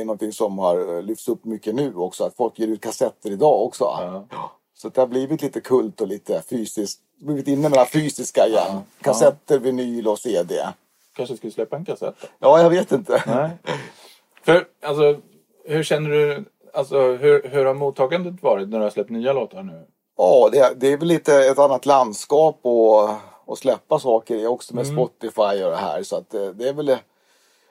är 0.00 0.04
någonting 0.04 0.32
som 0.32 0.58
har 0.58 1.02
lyfts 1.02 1.28
upp 1.28 1.44
mycket 1.44 1.74
nu 1.74 1.94
också. 1.96 2.24
Att 2.24 2.36
folk 2.36 2.58
ger 2.58 2.68
ut 2.68 2.80
kassetter 2.80 3.30
idag 3.30 3.62
också. 3.62 3.84
Ja. 4.30 4.50
Så 4.82 4.88
det 4.88 5.00
har 5.00 5.06
blivit 5.06 5.42
lite 5.42 5.60
kult 5.60 6.00
och 6.00 6.08
lite 6.08 6.42
fysiskt. 6.50 7.00
Blivit 7.20 7.48
inne 7.48 7.62
med 7.62 7.72
det 7.72 7.78
här 7.78 7.86
fysiska 7.86 8.46
igen. 8.46 8.80
Kassetter, 9.00 9.58
vinyl 9.58 10.08
och 10.08 10.18
CD. 10.18 10.54
Kanske 11.16 11.36
skulle 11.36 11.52
släppa 11.52 11.76
en 11.76 11.84
kassett? 11.84 12.14
Ja, 12.38 12.62
jag 12.62 12.70
vet 12.70 12.92
inte. 12.92 13.22
Nej. 13.26 13.50
För, 14.42 14.66
alltså, 14.82 15.20
hur 15.64 15.82
känner 15.82 16.10
du, 16.10 16.44
alltså 16.74 17.00
hur, 17.00 17.48
hur 17.48 17.64
har 17.64 17.74
mottagandet 17.74 18.42
varit 18.42 18.68
när 18.68 18.78
du 18.78 18.84
har 18.84 18.90
släppt 18.90 19.10
nya 19.10 19.32
låtar 19.32 19.62
nu? 19.62 19.86
Ja, 20.16 20.48
det, 20.52 20.72
det 20.76 20.92
är 20.92 20.96
väl 20.96 21.08
lite 21.08 21.34
ett 21.34 21.58
annat 21.58 21.86
landskap 21.86 22.58
och, 22.62 23.10
och 23.44 23.58
släppa 23.58 23.98
saker 23.98 24.36
i 24.36 24.46
också 24.46 24.74
med 24.74 24.86
Spotify 24.86 25.62
och 25.64 25.70
det 25.70 25.76
här. 25.76 26.02
Så 26.02 26.16
att 26.16 26.30
det, 26.30 26.52
det 26.52 26.68
är 26.68 26.72
väl... 26.72 26.86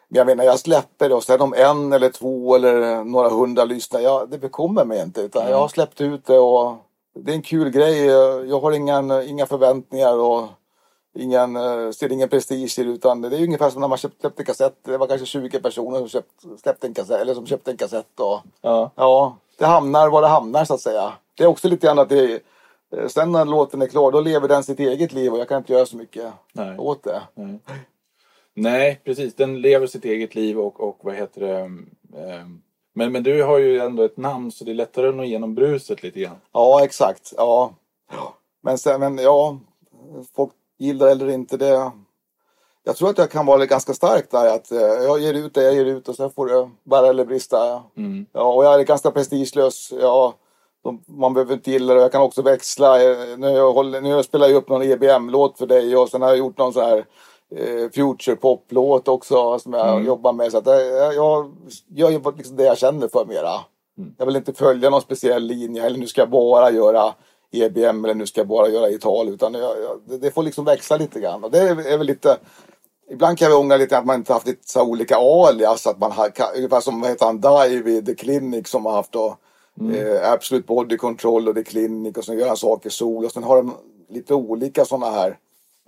Men 0.08 0.18
jag 0.18 0.28
menar, 0.28 0.44
jag 0.44 0.60
släpper 0.60 1.10
det 1.10 1.16
och 1.16 1.24
sen 1.24 1.42
om 1.42 1.54
en 1.54 1.94
eller 1.94 2.10
två 2.10 2.56
eller 2.56 3.04
några 3.04 3.30
hundra 3.30 3.66
lyssnar, 3.66 4.00
ja, 4.00 4.26
det 4.26 4.38
bekommer 4.38 4.86
mig 4.86 5.02
inte. 5.02 5.22
Utan 5.22 5.50
jag 5.50 5.58
har 5.58 5.68
släppt 5.68 6.02
ut 6.02 6.26
det 6.26 6.40
och 6.40 6.76
det 7.24 7.32
är 7.32 7.36
en 7.36 7.42
kul 7.42 7.70
grej. 7.70 8.06
Jag 8.50 8.60
har 8.60 8.72
ingen, 8.72 9.12
inga 9.12 9.46
förväntningar 9.46 10.18
och 10.18 10.48
ingen, 11.16 11.54
ser 11.94 12.12
ingen 12.12 12.30
prestige 12.30 12.80
i 12.80 12.84
det. 12.84 12.90
Utan 12.92 13.22
det 13.22 13.38
är 13.38 13.44
ungefär 13.44 13.70
som 13.70 13.82
när 13.82 13.88
man 13.88 13.98
köpt, 13.98 14.20
släppte 14.22 14.44
kassetter. 14.44 14.92
Det 14.92 14.98
var 14.98 15.08
kanske 15.08 15.26
20 15.26 15.60
personer 15.60 16.00
som 16.00 16.10
köpt, 16.10 16.32
släppte 16.62 16.88
en 16.88 16.94
kassett, 16.94 17.22
eller 17.22 17.34
som 17.34 17.46
köpte 17.46 17.72
en 17.72 17.78
kassett. 17.78 18.20
Och, 18.20 18.40
Ja. 18.62 18.92
Ja, 18.96 19.38
det 19.58 19.66
hamnar 19.66 20.10
var 20.10 20.22
det 20.22 20.28
hamnar 20.28 20.66
så 20.66 20.74
att 20.74 20.82
säga. 20.82 21.14
Det 21.38 21.44
är 21.44 21.48
också 21.48 21.68
lite 21.68 21.88
grann 21.88 22.00
att 22.00 22.10
det 22.10 22.42
eh, 22.98 23.08
Sen 23.08 23.32
när 23.32 23.46
låten 23.46 23.82
är 23.82 23.88
klar, 23.88 24.12
då 24.12 24.22
lever 24.22 24.48
den 24.48 24.64
sitt 24.64 24.80
eget 24.80 25.14
liv 25.14 25.34
och 25.34 25.40
jag 25.40 25.48
kan 25.50 25.58
inte 25.58 25.74
göra 25.74 25.86
så 25.86 25.98
mycket 25.98 26.34
Nej. 26.54 26.78
åt 26.78 27.04
det. 27.04 27.22
Nej. 27.36 27.60
Nej, 28.54 29.02
precis. 29.04 29.36
Den 29.36 29.62
lever 29.62 29.88
sitt 29.88 30.06
eget 30.06 30.36
liv 30.36 30.60
och, 30.60 30.80
och 30.80 31.00
vad 31.02 31.16
heter 31.16 31.42
det? 31.42 31.60
ehm, 32.24 32.62
Men, 32.98 33.12
men 33.12 33.24
du 33.24 33.44
har 33.44 33.58
ju 33.58 33.80
ändå 33.80 34.04
ett 34.04 34.18
namn 34.18 34.52
så 34.52 34.64
det 34.64 34.72
är 34.72 34.76
lättare 34.76 35.08
att 35.08 35.16
nå 35.16 35.24
igenom 35.24 35.56
bruset 35.56 36.04
lite 36.04 36.20
grann. 36.20 36.36
Ja, 36.54 36.84
exakt. 36.84 37.34
Ja. 37.38 37.74
Men 38.64 38.78
sen, 38.78 39.00
men 39.00 39.18
ja, 39.18 39.58
folk 40.36 40.52
gillar 40.78 41.08
eller 41.08 41.30
inte 41.30 41.58
det. 41.58 41.92
Jag 42.84 42.96
tror 42.96 43.10
att 43.10 43.18
jag 43.18 43.32
kan 43.32 43.46
vara 43.46 43.66
ganska 43.66 43.94
stark 43.94 44.32
där. 44.32 44.56
Att 44.56 44.72
eh, 44.72 44.80
jag 44.80 45.20
ger 45.20 45.34
ut 45.34 45.54
det 45.54 45.64
jag 45.64 45.74
ger 45.76 45.86
ut 45.86 46.10
och 46.10 46.16
sen 46.16 46.32
får 46.32 46.48
det 46.48 46.70
bära 46.84 47.08
eller 47.08 47.26
brista. 47.26 47.84
Mm. 47.98 48.26
Ja, 48.34 48.54
och 48.54 48.66
jag 48.66 48.80
är 48.80 48.84
ganska 48.84 49.12
prestigelös. 49.12 49.94
Ja, 50.02 50.34
de, 50.84 51.04
man 51.06 51.34
behöver 51.34 51.54
inte 51.54 51.72
gilla 51.72 51.94
det. 51.94 52.02
Jag 52.02 52.12
kan 52.12 52.22
också 52.22 52.42
växla. 52.42 53.04
Eh, 53.04 53.38
Nu, 53.38 53.48
jag 53.48 53.74
håller, 53.74 54.02
nu 54.02 54.24
spelar 54.24 54.48
jag 54.48 54.56
upp 54.56 54.70
någon 54.70 54.84
EBM-låt 54.84 55.58
för 55.58 55.68
dig 55.68 55.98
och 55.98 56.10
sen 56.10 56.22
har 56.22 56.30
jag 56.30 56.38
gjort 56.38 56.58
någon 56.58 56.74
sån 56.74 56.86
här 56.86 57.06
eh, 57.56 57.90
future 57.92 58.36
pop-låt 58.36 59.08
också 59.08 59.60
som 59.60 59.74
jag 59.74 60.06
jobbar 60.06 60.34
med. 60.34 60.52
Så 60.52 60.58
att, 60.58 60.68
eh, 60.68 60.74
jag, 60.76 61.52
jag 61.96 62.12
gör 62.12 62.38
liksom 62.38 62.56
det 62.56 62.64
jag 62.64 62.78
känner 62.78 63.08
för 63.08 63.26
mera. 63.26 63.60
Jag 64.18 64.26
vill 64.26 64.36
inte 64.36 64.54
följa 64.54 64.90
någon 64.90 65.02
speciell 65.02 65.44
linje 65.44 65.86
eller 65.86 66.00
nu 66.00 66.08
ska 66.08 66.22
jag 66.22 66.30
bara 66.30 66.72
göra 66.72 67.14
EBM 67.52 68.06
eller 68.06 68.14
nu 68.14 68.26
ska 68.26 68.40
jag 68.40 68.48
bara 68.48 68.70
göra 68.70 68.90
Ital. 68.90 69.30
Utan 69.30 69.54
jag, 69.54 69.76
jag, 69.82 70.20
det, 70.20 70.32
får 70.32 70.44
liksom 70.44 70.66
växa 70.66 70.98
lite 70.98 71.20
grann. 71.20 71.44
Och 71.44 71.52
det 71.52 71.60
är, 71.60 71.94
är 71.94 71.98
väl 71.98 72.08
lite 72.08 72.38
Ibland 73.10 73.38
kan 73.38 73.52
jag 73.52 73.60
ångra 73.60 73.78
lite 73.78 73.98
att 73.98 74.06
man 74.06 74.16
inte 74.16 74.34
haft 74.34 74.48
lite 74.48 74.70
så 74.70 74.84
olika 74.84 75.18
alias. 75.18 75.88
Att 75.88 76.00
man 76.00 76.12
har, 76.12 76.32
ungefär 76.56 76.80
som 76.80 77.02
vad 77.02 77.10
heter 77.10 77.26
han, 77.26 77.42
Dive 77.42 77.92
i 77.92 78.02
The 78.02 78.16
Clinic 78.16 78.68
som 78.68 78.86
har 78.86 78.94
haft 78.94 79.12
då, 79.12 79.38
eh, 79.94 80.32
Absolute 80.32 80.68
Body 80.68 80.98
Control 80.98 81.48
och 81.48 81.56
The 81.56 81.64
Clinic 81.64 82.18
och 82.18 82.26
sen 82.26 82.40
gör 82.40 82.48
han 82.48 82.58
saker 82.58 82.90
sol. 82.90 83.26
Och 83.26 83.32
sen 83.32 83.44
har 83.44 83.56
de 83.56 83.74
lite 84.10 84.34
olika 84.34 84.86
sådana 84.86 85.12
här 85.12 85.38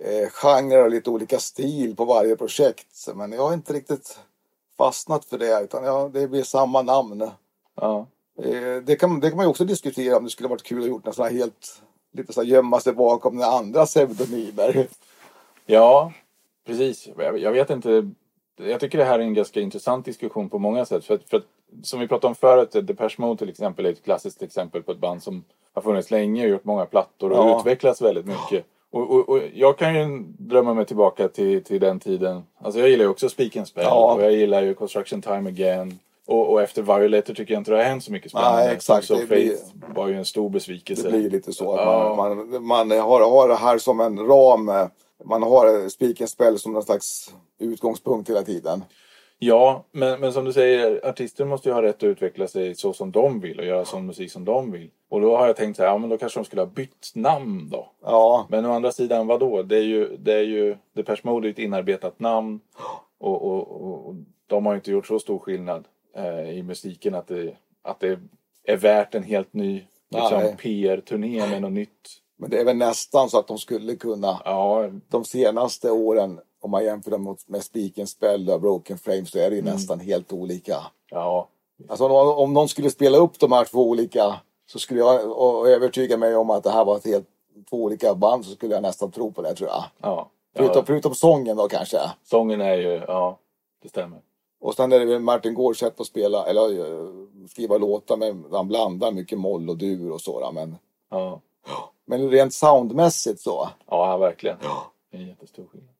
eh, 0.04 0.28
genrer 0.30 0.84
och 0.84 0.90
lite 0.90 1.10
olika 1.10 1.38
stil 1.38 1.96
på 1.96 2.04
varje 2.04 2.36
projekt. 2.36 3.08
Men 3.14 3.32
jag 3.32 3.42
har 3.42 3.54
inte 3.54 3.72
riktigt 3.72 4.18
fastnat 4.76 5.24
för 5.24 5.38
det 5.38 5.60
utan 5.64 5.84
jag, 5.84 6.12
det 6.12 6.28
blir 6.28 6.42
samma 6.42 6.82
namn. 6.82 7.30
Ja. 7.74 8.06
Eh, 8.42 8.76
det, 8.82 8.96
kan, 8.96 9.20
det 9.20 9.28
kan 9.28 9.36
man 9.36 9.46
ju 9.46 9.50
också 9.50 9.64
diskutera 9.64 10.16
om 10.16 10.24
det 10.24 10.30
skulle 10.30 10.48
varit 10.48 10.62
kul 10.62 10.82
att 10.82 10.88
gjort 10.88 11.04
något 11.04 11.14
sånt 11.14 11.28
här 11.30 11.36
helt 11.38 11.82
lite 12.12 12.32
så 12.32 12.40
här 12.40 12.48
gömma 12.48 12.80
sig 12.80 12.92
bakom 12.92 13.36
den 13.38 13.48
andra 13.48 13.86
pseudonymer. 13.86 14.86
Ja, 15.66 16.12
precis. 16.66 17.08
Jag, 17.18 17.38
jag 17.38 17.52
vet 17.52 17.70
inte. 17.70 18.10
Jag 18.56 18.80
tycker 18.80 18.98
det 18.98 19.04
här 19.04 19.18
är 19.18 19.22
en 19.22 19.34
ganska 19.34 19.60
intressant 19.60 20.04
diskussion 20.04 20.48
på 20.48 20.58
många 20.58 20.84
sätt. 20.84 21.04
För 21.04 21.14
att, 21.14 21.28
för 21.28 21.36
att, 21.36 21.44
som 21.82 22.00
vi 22.00 22.08
pratade 22.08 22.26
om 22.28 22.34
förut, 22.34 22.86
Depeche 22.86 23.14
Mode 23.18 23.38
till 23.38 23.48
exempel 23.48 23.86
är 23.86 23.90
ett 23.90 24.04
klassiskt 24.04 24.42
exempel 24.42 24.82
på 24.82 24.92
ett 24.92 24.98
band 24.98 25.22
som 25.22 25.44
har 25.72 25.82
funnits 25.82 26.10
länge 26.10 26.44
och 26.44 26.50
gjort 26.50 26.64
många 26.64 26.86
plattor 26.86 27.30
och 27.30 27.38
Ja. 27.38 27.60
utvecklats 27.60 28.02
väldigt 28.02 28.26
mycket. 28.26 28.66
Och, 28.92 29.10
och, 29.10 29.28
och 29.28 29.40
jag 29.54 29.78
kan 29.78 29.94
ju 29.94 30.22
drömma 30.38 30.74
mig 30.74 30.86
tillbaka 30.86 31.28
till, 31.28 31.64
till 31.64 31.80
den 31.80 32.00
tiden. 32.00 32.42
Alltså 32.60 32.80
jag 32.80 32.88
gillar 32.88 33.04
ju 33.04 33.10
också 33.10 33.28
Speak 33.28 33.56
and 33.56 33.68
Spell 33.68 33.84
Ja. 33.84 34.14
och 34.14 34.22
jag 34.22 34.32
gillar 34.32 34.62
ju 34.62 34.74
Construction 34.74 35.22
Time 35.22 35.48
Again. 35.50 35.98
Och, 36.26 36.50
och 36.52 36.62
efter 36.62 36.82
Violator 36.82 37.34
tycker 37.34 37.54
jag 37.54 37.60
inte 37.60 37.70
det 37.70 37.76
har 37.76 37.84
hänt 37.84 38.04
så 38.04 38.12
mycket 38.12 38.30
spännande. 38.30 38.64
Nej, 38.64 38.74
exakt. 38.74 39.08
Blir- 39.08 39.26
Faith 39.26 39.62
var 39.94 40.08
ju 40.08 40.14
en 40.14 40.24
stor 40.24 40.50
besvikelse. 40.50 41.02
Det 41.02 41.18
blir 41.18 41.30
lite 41.30 41.52
så. 41.52 41.72
Att 41.72 41.80
Ja. 41.80 42.14
man, 42.16 42.36
man, 42.50 42.64
man 42.66 42.90
har, 43.00 43.30
har 43.30 43.48
det 43.48 43.54
här 43.54 43.78
som 43.78 44.00
en 44.00 44.18
ram. 44.18 44.64
Man 45.24 45.42
har 45.42 45.88
Speak 45.88 46.20
and 46.20 46.30
Spell 46.30 46.58
som 46.58 46.72
någon 46.72 46.82
slags 46.82 47.34
utgångspunkt 47.58 48.30
hela 48.30 48.42
tiden. 48.42 48.84
Ja, 49.38 49.84
men, 49.92 50.20
men 50.20 50.32
som 50.32 50.44
du 50.44 50.52
säger, 50.52 51.08
artister 51.08 51.44
måste 51.44 51.68
ju 51.68 51.72
ha 51.74 51.82
rätt 51.82 51.96
att 51.96 52.02
utveckla 52.02 52.48
sig 52.48 52.74
så 52.74 52.92
som 52.92 53.10
de 53.10 53.40
vill 53.40 53.58
och 53.58 53.66
göra 53.66 53.84
sån 53.84 54.06
musik 54.06 54.32
som 54.32 54.44
de 54.44 54.72
vill. 54.72 54.90
Och 55.10 55.20
då 55.20 55.36
har 55.36 55.46
jag 55.46 55.56
tänkt 55.56 55.76
så 55.76 55.82
här, 55.82 55.90
ja 55.90 55.98
men 55.98 56.10
då 56.10 56.18
kanske 56.18 56.38
de 56.40 56.44
skulle 56.44 56.62
ha 56.62 56.66
bytt 56.66 57.12
namn 57.14 57.68
då. 57.70 57.90
Ja, 58.02 58.46
Men 58.48 58.66
å 58.66 58.72
andra 58.72 58.92
sidan, 58.92 59.26
vadå? 59.26 59.62
Det 59.62 59.76
är 59.76 59.82
ju, 59.82 60.16
det 60.16 60.32
är 60.34 60.42
ju 60.42 60.76
Depeche 60.92 61.20
Mode 61.24 61.48
ett 61.48 61.58
inarbetat 61.58 62.20
namn. 62.20 62.60
Och, 63.18 63.42
och, 63.42 63.68
och, 63.70 64.06
och 64.08 64.14
de 64.46 64.66
har 64.66 64.74
inte 64.74 64.90
gjort 64.90 65.06
så 65.06 65.18
stor 65.18 65.38
skillnad 65.38 65.84
eh, 66.16 66.50
i 66.50 66.62
musiken 66.62 67.14
att 67.14 67.26
det, 67.26 67.56
att 67.82 68.00
det 68.00 68.18
är 68.64 68.76
värt 68.76 69.14
en 69.14 69.22
helt 69.22 69.52
ny 69.54 69.84
liksom. 70.10 70.56
PR-turné 70.56 71.46
med 71.50 71.62
något 71.62 71.72
nytt. 71.72 72.08
men 72.36 72.50
det 72.50 72.60
är 72.60 72.64
väl 72.64 72.76
nästan 72.76 73.30
så 73.30 73.38
att 73.38 73.48
de 73.48 73.58
skulle 73.58 73.96
kunna. 73.96 74.40
Ja, 74.44 74.90
De 75.08 75.24
senaste 75.24 75.90
åren, 75.90 76.40
om 76.60 76.70
man 76.70 76.84
jämför 76.84 77.10
dem 77.10 77.36
med 77.46 77.62
Speak 77.62 77.98
and 77.98 78.08
Spell 78.08 78.50
och 78.50 78.60
Broken 78.60 78.98
Frame 78.98 79.24
så 79.26 79.38
är 79.38 79.50
det 79.50 79.56
ju 79.56 79.62
nästan 79.62 80.00
helt 80.00 80.32
olika. 80.32 80.76
ja, 81.10 81.48
Alltså 81.88 82.04
om, 82.08 82.38
om 82.38 82.52
någon 82.52 82.68
skulle 82.68 82.90
spela 82.90 83.18
upp 83.18 83.38
de 83.38 83.52
här 83.52 83.64
två 83.64 83.88
olika 83.88 84.40
så 84.70 84.78
skulle 84.78 85.00
jag 85.00 85.30
och 85.30 85.68
övertyga 85.68 86.16
mig 86.16 86.36
om 86.36 86.50
att 86.50 86.64
det 86.64 86.70
här 86.70 86.84
var 86.84 86.96
ett 86.96 87.06
helt 87.06 87.28
två 87.70 87.76
olika 87.76 88.14
band 88.14 88.44
så 88.44 88.50
skulle 88.50 88.74
jag 88.74 88.82
nästan 88.82 89.10
tro 89.10 89.32
på 89.32 89.42
det 89.42 89.54
tror 89.54 89.68
jag. 89.68 89.84
ja. 90.00 90.30
Förutom, 90.56 90.76
ja. 90.76 90.84
förutom 90.86 91.14
sången 91.14 91.56
då 91.56 91.68
kanske. 91.68 91.98
Sången 92.22 92.60
är 92.60 92.76
ju, 92.76 93.02
ja, 93.08 93.38
det 93.82 93.88
stämmer. 93.88 94.20
Och 94.60 94.74
sen 94.74 94.92
är 94.92 94.98
det 94.98 95.04
väl 95.04 95.20
Martin 95.20 95.54
Gårds 95.54 95.80
sätt 95.80 96.00
att 96.00 96.06
spela 96.06 96.46
eller 96.46 96.60
eh, 96.60 97.08
skriva 97.48 97.78
låtar 97.78 98.16
med, 98.16 98.44
han 98.52 98.68
blandar 98.68 99.12
mycket 99.12 99.38
moll 99.38 99.70
och 99.70 99.76
dur 99.76 100.10
och 100.10 100.20
så. 100.20 100.40
då, 100.40 100.52
Men, 100.52 100.76
Ja, 101.10 101.40
men 102.04 102.30
rent 102.30 102.54
soundmässigt 102.54 103.40
så. 103.40 103.68
ja 103.86 104.16
verkligen. 104.16 104.56
Det 105.10 105.16
är 105.16 105.20
en 105.20 105.28
jättestor 105.28 105.66
skillnad. 105.66 105.94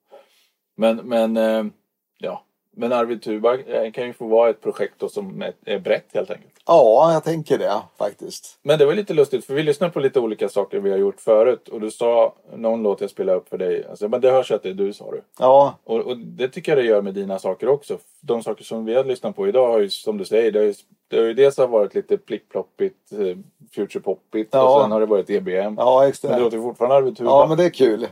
Men, 0.75 0.97
men, 0.97 1.37
eh, 1.37 1.73
ja. 2.19 2.45
Men 2.77 2.93
Arvid 2.93 3.23
Tuba 3.23 3.59
eh, 3.59 3.93
kan 3.93 4.07
ju 4.07 4.13
få 4.13 4.27
vara 4.27 4.51
ett 4.51 4.61
projekt 4.61 4.95
då 4.99 5.09
som 5.09 5.45
är, 5.65 5.79
brett 5.79 6.07
helt 6.15 6.31
enkelt. 6.31 6.53
Ja, 6.67 7.13
jag 7.13 7.25
tänker 7.25 7.59
det 7.59 7.83
faktiskt. 7.99 8.59
Men 8.63 8.79
det 8.79 8.87
var 8.87 8.95
lite 8.95 9.15
lustigt 9.15 9.45
för 9.45 9.55
vi 9.55 9.63
lyssnade 9.63 9.93
på 9.93 10.01
lite 10.01 10.21
olika 10.21 10.49
saker 10.49 10.81
vi 10.81 10.91
har 10.91 10.99
gjort 10.99 11.21
förut 11.21 11.69
och 11.69 11.81
du 11.81 11.91
sa 11.91 12.35
någon 12.57 12.83
låt 12.83 13.01
jag 13.01 13.11
spelade 13.11 13.39
upp 13.39 13.49
för 13.49 13.59
dig. 13.59 13.87
Alltså, 13.91 14.09
men 14.09 14.21
det 14.21 14.31
hörs 14.31 14.51
att 14.53 14.63
det 14.63 14.69
är 14.69 14.75
du 14.75 14.93
sa 14.93 15.11
du. 15.11 15.23
Ja, 15.39 15.79
Och, 15.85 15.97
och 16.01 16.17
det 16.19 16.49
tycker 16.49 16.73
jag 16.77 16.85
det 16.85 16.89
gör 16.89 17.03
med 17.03 17.15
dina 17.15 17.39
saker 17.39 17.69
också. 17.69 17.99
De 18.21 18.43
saker 18.43 18.65
som 18.65 18.85
vi 18.85 18.95
har 18.95 19.05
lyssnat 19.05 19.37
på 19.37 19.49
idag 19.49 19.69
har 19.73 19.79
ju 19.79 19.91
som 19.91 20.19
du 20.19 20.25
säger, 20.25 20.53
det 20.53 20.59
har 20.59 20.67
ju, 20.67 20.75
det 21.09 21.17
har 21.19 21.25
ju 21.25 21.35
dels 21.35 21.59
har 21.59 21.67
varit 21.67 21.95
lite 21.95 22.17
plickploppigt, 22.19 23.13
eh, 23.13 23.37
futurepoppigt 23.75 24.55
Ja. 24.55 24.75
och 24.77 24.83
sen 24.83 24.93
har 24.93 25.01
det 25.01 25.07
varit 25.07 25.31
EBM. 25.31 25.75
ja 25.79 26.09
extra. 26.09 26.29
Men 26.31 26.39
det 26.39 26.45
låter 26.45 26.59
fortfarande 26.59 26.97
Arvid 26.97 27.17
Tuba. 27.17 27.31
Ja, 27.31 27.47
men 27.49 27.57
det 27.59 27.65
är 27.65 27.71
kul. 27.71 28.07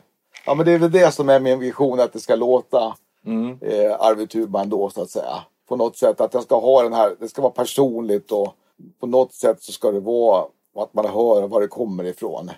Ja, 0.47 0.55
men 0.55 0.67
det 0.67 0.73
är 0.73 0.79
väl 0.79 0.91
det 0.93 1.15
som 1.15 1.29
är 1.29 1.41
min 1.41 1.59
vision, 1.59 2.01
att 2.01 2.13
det 2.13 2.21
ska 2.21 2.35
låta 2.35 2.95
Mm. 3.27 3.59
eh, 3.61 4.01
Arvid 4.01 4.31
Tuban 4.31 4.69
då 4.69 4.91
så 4.91 5.03
att 5.03 5.11
säga. 5.11 5.45
På 5.69 5.77
något 5.77 5.97
sätt 5.97 6.21
att 6.21 6.35
jag 6.35 6.43
ska 6.43 6.61
ha 6.61 6.83
den 6.83 6.93
här, 6.93 7.17
det 7.21 7.29
ska 7.29 7.43
vara 7.43 7.53
personligt 7.53 8.33
och 8.33 8.55
på 9.01 9.07
något 9.07 9.35
sätt 9.35 9.63
så 9.63 9.73
ska 9.73 9.91
det 9.93 10.01
vara 10.01 10.45
att 10.77 10.95
man 10.95 11.05
hör 11.05 11.49
var 11.49 11.61
det 11.61 11.69
kommer 11.69 12.05
ifrån. 12.05 12.51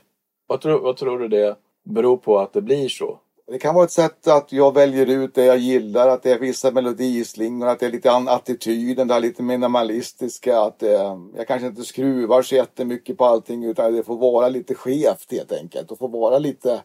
Vad, 0.46 0.60
tror, 0.60 0.80
vad 0.80 0.96
tror 0.96 1.18
du 1.18 1.28
det 1.28 1.56
beror 1.84 2.16
på 2.16 2.38
att 2.38 2.52
det 2.52 2.60
blir 2.60 2.88
så? 2.88 3.18
Det 3.46 3.58
kan 3.58 3.74
vara 3.74 3.84
ett 3.84 3.90
sätt 3.90 4.28
att 4.28 4.52
jag 4.52 4.74
väljer 4.74 5.06
ut 5.06 5.34
det 5.34 5.44
jag 5.44 5.58
gillar, 5.58 6.08
att 6.08 6.22
det 6.22 6.32
är 6.32 6.38
vissa 6.38 6.70
melodislingor, 6.70 7.68
att 7.68 7.80
det 7.80 7.86
är 7.86 7.90
lite 7.90 8.10
annan 8.12 8.34
attityden, 8.34 9.08
det 9.08 9.14
här 9.14 9.20
lite 9.20 9.42
minimalistiska, 9.42 10.60
att 10.60 10.78
det, 10.78 11.18
jag 11.36 11.46
kanske 11.46 11.66
inte 11.66 11.84
skruvar 11.84 12.42
så 12.42 12.54
jättemycket 12.54 13.18
på 13.18 13.24
allting 13.24 13.64
utan 13.64 13.92
det 13.92 14.02
får 14.02 14.16
vara 14.16 14.48
lite 14.48 14.74
skevt 14.74 15.32
helt 15.32 15.52
enkelt 15.52 15.90
och 15.90 15.98
får 15.98 16.08
vara 16.08 16.38
lite 16.38 16.82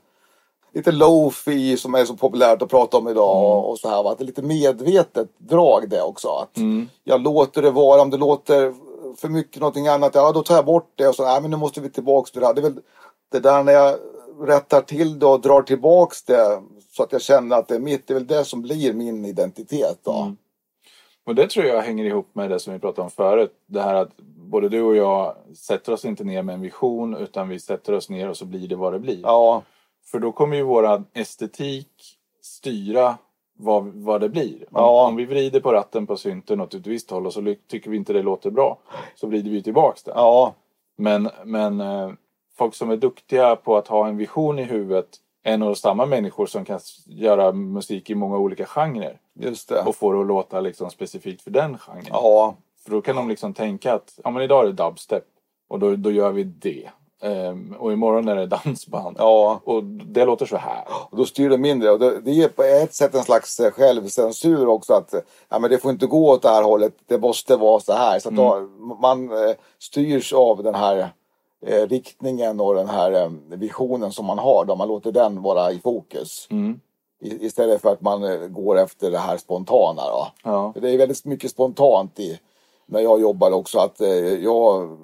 lite 0.75 0.91
low-fi 0.91 1.77
som 1.77 1.95
är 1.95 2.05
så 2.05 2.15
populärt 2.15 2.61
att 2.61 2.69
prata 2.69 2.97
om 2.97 3.07
idag 3.07 3.43
och, 3.43 3.69
och 3.69 3.79
så 3.79 3.89
här. 3.89 4.03
va. 4.03 4.11
Att 4.11 4.17
det 4.17 4.23
är 4.23 4.25
lite 4.25 4.41
medvetet 4.41 5.29
drag 5.37 5.89
det 5.89 6.01
också. 6.01 6.27
Att 6.27 6.57
Jag 7.03 7.21
låter 7.21 7.61
det 7.61 7.71
vara, 7.71 8.01
om 8.01 8.09
det 8.09 8.17
låter 8.17 8.73
för 9.17 9.29
mycket 9.29 9.59
någonting 9.61 9.87
annat, 9.87 10.15
ja 10.15 10.31
då 10.31 10.43
tar 10.43 10.55
jag 10.55 10.65
bort 10.65 10.91
det 10.95 11.07
och 11.07 11.15
så, 11.15 11.25
nej 11.25 11.41
men 11.41 11.51
nu 11.51 11.57
måste 11.57 11.81
vi 11.81 11.89
tillbaks 11.89 12.31
till 12.31 12.41
det 12.41 12.47
här. 12.47 12.53
Det 12.53 12.61
är 12.61 12.63
väl 12.63 12.79
det 13.31 13.39
där 13.39 13.63
när 13.63 13.73
jag 13.73 13.95
rättar 14.41 14.81
till 14.81 15.19
det 15.19 15.25
och 15.25 15.41
drar 15.41 15.61
tillbaks 15.61 16.23
det 16.23 16.61
så 16.91 17.03
att 17.03 17.11
jag 17.11 17.21
känner 17.21 17.55
att 17.55 17.67
det 17.67 17.75
är 17.75 17.79
mitt. 17.79 18.07
Det 18.07 18.13
är 18.13 18.15
väl 18.15 18.27
det 18.27 18.45
som 18.45 18.61
blir 18.61 18.93
min 18.93 19.25
identitet 19.25 19.99
då. 20.03 20.13
Mm. 20.13 20.37
Och 21.25 21.35
det 21.35 21.49
tror 21.49 21.65
jag 21.65 21.81
hänger 21.81 22.05
ihop 22.05 22.29
med 22.33 22.49
det 22.49 22.59
som 22.59 22.73
vi 22.73 22.79
pratade 22.79 23.01
om 23.01 23.09
förut. 23.09 23.51
Det 23.65 23.81
här 23.81 23.95
att 23.95 24.17
både 24.51 24.69
du 24.69 24.81
och 24.81 24.95
jag 24.95 25.35
sätter 25.55 25.93
oss 25.93 26.05
inte 26.05 26.23
ner 26.23 26.43
med 26.43 26.55
en 26.55 26.61
vision 26.61 27.15
utan 27.15 27.49
vi 27.49 27.59
sätter 27.59 27.93
oss 27.93 28.09
ner 28.09 28.29
och 28.29 28.37
så 28.37 28.45
blir 28.45 28.67
det 28.67 28.75
vad 28.75 28.93
det 28.93 28.99
blir. 28.99 29.19
Ja, 29.23 29.63
För 30.11 30.19
då 30.19 30.31
kommer 30.31 30.55
ju 30.57 30.63
våra 30.63 31.03
estetik 31.13 32.17
styra 32.41 33.17
vad, 33.57 33.85
vad 33.87 34.21
det 34.21 34.29
blir. 34.29 34.55
Om, 34.61 34.67
Ja. 34.73 35.07
om 35.07 35.15
vi 35.15 35.25
vrider 35.25 35.59
på 35.59 35.71
ratten 35.73 36.07
på 36.07 36.17
synten 36.17 36.61
åt 36.61 36.73
ett 36.73 36.87
visst 36.87 37.11
håll 37.11 37.25
och 37.25 37.33
så 37.33 37.55
tycker 37.67 37.89
vi 37.89 37.97
inte 37.97 38.13
det 38.13 38.21
låter 38.21 38.49
bra 38.51 38.77
så 39.15 39.27
vrider 39.27 39.51
vi 39.51 39.63
tillbaks 39.63 40.03
det. 40.03 40.11
ja, 40.15 40.53
Men, 40.95 41.29
men 41.43 41.81
eh, 41.81 42.11
folk 42.57 42.75
som 42.75 42.89
är 42.89 42.97
duktiga 42.97 43.55
på 43.55 43.77
att 43.77 43.87
ha 43.87 44.07
en 44.07 44.17
vision 44.17 44.59
i 44.59 44.63
huvudet 44.63 45.07
är 45.43 45.57
nog 45.57 45.77
samma 45.77 46.05
människor 46.05 46.45
som 46.45 46.65
kan 46.65 46.79
göra 47.05 47.51
musik 47.51 48.09
i 48.09 48.15
många 48.15 48.37
olika 48.37 48.65
genrer 48.65 49.19
just 49.33 49.69
det. 49.69 49.81
och 49.83 49.95
få 49.95 50.11
det 50.11 50.19
att 50.21 50.27
låta 50.27 50.59
liksom 50.61 50.89
specifikt 50.89 51.41
för 51.41 51.51
den 51.51 51.77
genren. 51.77 52.05
Ja, 52.09 52.55
För 52.83 52.91
då 52.91 53.01
kan 53.01 53.15
de 53.15 53.29
liksom 53.29 53.53
tänka 53.53 53.93
att 53.93 54.19
ja, 54.23 54.29
men 54.31 54.43
idag 54.43 54.63
är 54.63 54.67
det 54.67 54.83
dubstep 54.83 55.23
och 55.67 55.79
då, 55.79 55.95
då 55.95 56.11
gör 56.11 56.31
vi 56.31 56.43
det. 56.43 56.89
Ehm, 57.21 57.75
och 57.79 57.93
imorgon 57.93 58.27
är 58.27 58.35
det 58.35 58.45
dansband. 58.45 59.15
ja. 59.19 59.59
Och 59.63 59.83
det 59.83 60.25
låter 60.25 60.45
så 60.45 60.57
här. 60.57 60.83
Och 61.09 61.17
då 61.17 61.25
styr 61.25 61.49
det 61.49 61.57
mindre. 61.57 61.91
Och 61.91 61.99
det, 61.99 62.21
det 62.21 62.43
är 62.43 62.47
på 62.47 62.63
ett 62.63 62.93
sätt 62.93 63.15
en 63.15 63.23
slags 63.23 63.59
eh, 63.59 63.71
självcensur 63.71 64.67
också. 64.67 64.93
Att 64.93 65.13
ja, 65.49 65.59
men 65.59 65.69
det 65.69 65.77
får 65.77 65.91
inte 65.91 66.05
gå 66.05 66.31
åt 66.31 66.41
det 66.41 66.49
här 66.49 66.63
hållet. 66.63 66.93
Det 67.07 67.17
måste 67.17 67.55
vara 67.55 67.79
så 67.79 67.93
här. 67.93 68.19
Så 68.19 68.29
att 68.29 68.35
då, 68.35 68.59
man 69.01 69.31
eh, 69.31 69.55
styrs 69.79 70.33
av 70.33 70.63
den 70.63 70.75
här 70.75 71.09
eh, 71.65 71.87
riktningen 71.87 72.59
och 72.59 72.75
den 72.75 72.89
här 72.89 73.11
eh, 73.11 73.29
visionen 73.47 74.11
som 74.11 74.25
man 74.25 74.39
har. 74.39 74.65
Då 74.65 74.75
man 74.75 74.87
låter 74.87 75.11
den 75.11 75.41
vara 75.41 75.71
i 75.71 75.79
fokus. 75.79 76.47
Mm. 76.51 76.79
I, 77.21 77.45
istället 77.45 77.81
för 77.81 77.91
att 77.91 78.01
man 78.01 78.23
eh, 78.23 78.47
går 78.47 78.79
efter 78.79 79.11
det 79.11 79.17
här 79.17 79.37
spontana. 79.37 80.01
Då. 80.01 80.27
Ja. 80.43 80.73
För 80.73 80.81
Det 80.81 80.91
är 80.91 80.97
väldigt 80.97 81.25
mycket 81.25 81.51
spontant 81.51 82.19
i 82.19 82.39
när 82.85 82.99
jag 82.99 83.21
jobbar 83.21 83.51
också. 83.51 83.79
Att 83.79 84.01
eh, 84.01 84.09
jag 84.43 84.97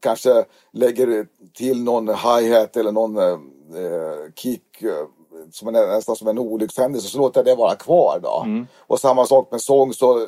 kanske 0.00 0.44
lägger 0.72 1.26
till 1.54 1.84
någon 1.84 2.08
hi-hat 2.08 2.76
eller 2.76 2.92
någon 2.92 3.18
eh, 3.18 4.32
kick 4.34 4.82
eh, 4.82 5.06
som 5.52 5.68
är 5.68 5.72
nästan 5.72 6.16
som 6.16 6.28
en 6.28 6.38
olyckshändelse 6.38 7.08
så 7.08 7.18
låter 7.18 7.40
jag 7.40 7.46
det 7.46 7.54
vara 7.54 7.74
kvar 7.74 8.20
då. 8.22 8.46
Och 8.78 9.00
samma 9.00 9.26
sak 9.26 9.50
med 9.50 9.60
sång 9.60 9.92
så 9.92 10.26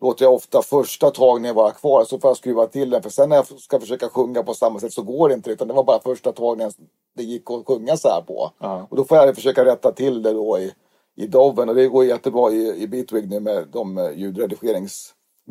låter 0.00 0.24
jag 0.24 0.34
ofta 0.34 0.62
första 0.62 1.10
tagningen 1.10 1.54
vara 1.54 1.70
kvar 1.70 2.04
så 2.04 2.18
får 2.18 2.30
jag 2.30 2.36
skruva 2.36 2.66
till 2.66 2.90
den 2.90 3.02
för 3.02 3.10
sen 3.10 3.28
när 3.28 3.36
jag 3.36 3.46
ska 3.46 3.80
försöka 3.80 4.08
sjunga 4.08 4.42
på 4.42 4.54
samma 4.54 4.80
sätt 4.80 4.92
så 4.92 5.02
går 5.02 5.28
det 5.28 5.34
inte 5.34 5.50
utan 5.50 5.68
det 5.68 5.74
var 5.74 5.84
bara 5.84 6.00
första 6.00 6.32
tagningen 6.32 6.72
det 7.16 7.22
gick 7.22 7.50
att 7.50 7.66
sjunga 7.66 7.96
så 7.96 8.08
här 8.08 8.22
på. 8.26 8.50
Ja. 8.58 8.86
Och 8.90 8.96
då 8.96 9.04
får 9.04 9.16
jag 9.16 9.34
försöka 9.34 9.64
rätta 9.64 9.92
till 9.92 10.22
det 10.22 10.32
då 10.32 10.58
i, 10.58 10.72
i 11.16 11.26
Doven 11.26 11.68
och 11.68 11.74
det 11.74 11.88
går 11.88 12.04
jättebra 12.04 12.50
i, 12.50 12.82
i 12.82 12.88
Bitwig 12.88 13.30
nu 13.30 13.40
med 13.40 13.68
de 13.72 13.98
eh, 13.98 14.10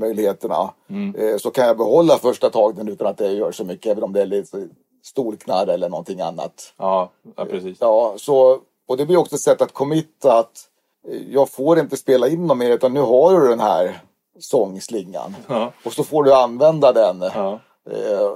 ljudredigeringsmöjligheterna. 0.08 0.74
Eh, 1.18 1.38
så 1.38 1.52
kan 1.52 1.68
jag 1.68 1.78
behålla 1.78 2.18
första 2.18 2.50
tagningen 2.50 2.88
utan 2.93 3.08
att 3.08 3.18
det 3.18 3.32
gör 3.32 3.52
så 3.52 3.66
mycket 3.66 3.91
även 3.91 4.04
om 4.04 4.14
det 4.14 4.22
är 4.22 4.26
lite 4.26 4.68
stolknarr 5.04 5.68
eller 5.68 5.89
någonting 5.89 6.22
annat. 6.22 6.74
Ja, 6.78 7.10
ja, 7.36 7.45
precis. 7.45 7.78
Ja, 7.82 8.14
så, 8.18 8.60
och 8.88 8.97
det 8.97 9.06
blir 9.06 9.18
också 9.18 9.36
ett 9.36 9.41
sätt 9.41 9.62
att 9.62 9.74
committa 9.74 10.38
att 10.39 10.68
eh, 11.08 11.34
jag 11.34 11.50
får 11.50 11.80
inte 11.80 11.97
spela 11.97 12.28
in 12.28 12.47
något 12.47 12.58
mer 12.58 12.72
utan 12.72 12.93
nu 12.93 13.00
har 13.02 13.39
du 13.41 13.47
den 13.47 13.60
här 13.60 14.02
sångslingan. 14.39 15.36
Ja. 15.47 15.72
Och 15.86 15.93
så 15.93 16.04
får 16.04 16.24
du 16.24 16.34
använda 16.34 16.93
den 16.93 17.22
Ja. 17.22 17.60
eh, 17.91 18.30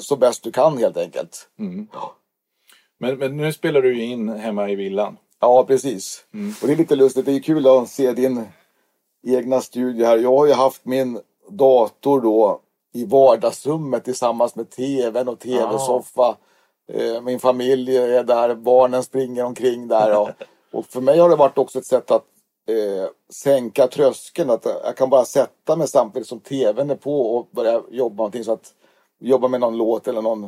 så 0.00 0.16
bäst 0.16 0.42
du 0.42 0.52
kan 0.52 0.78
helt 0.78 0.96
enkelt. 0.96 1.48
Men, 3.00 3.18
men 3.18 3.36
nu 3.36 3.52
spelar 3.52 3.82
du 3.82 3.96
ju 3.96 4.04
in 4.04 4.28
hemma 4.28 4.70
i 4.70 4.74
villan. 4.74 5.16
Ja, 5.40 5.64
precis. 5.64 6.24
Och 6.62 6.66
det 6.66 6.72
är 6.72 6.76
lite 6.76 6.96
lustigt. 6.96 7.26
Det 7.26 7.32
är 7.32 7.40
kul 7.40 7.66
att 7.66 7.88
se 7.88 8.12
din 8.12 8.44
egna 9.26 9.60
studio 9.60 10.06
här. 10.06 10.18
Jag 10.18 10.36
har 10.36 10.46
ju 10.46 10.52
haft 10.52 10.84
min 10.84 11.20
dator 11.50 12.20
då 12.20 12.60
i 12.92 13.04
vardagsrummet 13.04 14.04
tillsammans 14.04 14.56
med 14.56 14.70
tvn 14.70 15.28
och 15.28 15.38
tv-soffa. 15.38 16.36
Eh, 16.92 17.20
Min 17.22 17.40
familj 17.40 17.96
är 17.96 18.24
där, 18.24 18.54
barnen 18.54 19.02
springer 19.02 19.44
omkring 19.44 19.88
där. 19.88 20.20
Och, 20.20 20.28
och 20.78 20.86
för 20.86 21.00
mig 21.00 21.18
har 21.18 21.28
det 21.28 21.36
varit 21.36 21.58
också 21.58 21.78
ett 21.78 21.86
sätt 21.86 22.10
att 22.10 22.24
eh, 22.68 23.10
sänka 23.32 23.86
tröskeln. 23.86 24.50
Att 24.50 24.66
jag 24.84 24.96
kan 24.96 25.10
bara 25.10 25.24
sätta 25.24 25.76
mig 25.76 25.88
samtidigt 25.88 26.28
som 26.28 26.40
tvn 26.40 26.90
är 26.90 26.96
på 26.96 27.36
och 27.36 27.48
börja 27.50 27.82
jobba 27.90 28.16
någonting. 28.16 28.44
Så 28.44 28.52
att 28.52 28.74
jobba 29.20 29.48
med 29.48 29.60
någon 29.60 29.76
låt 29.76 30.08
eller 30.08 30.22
någon, 30.22 30.44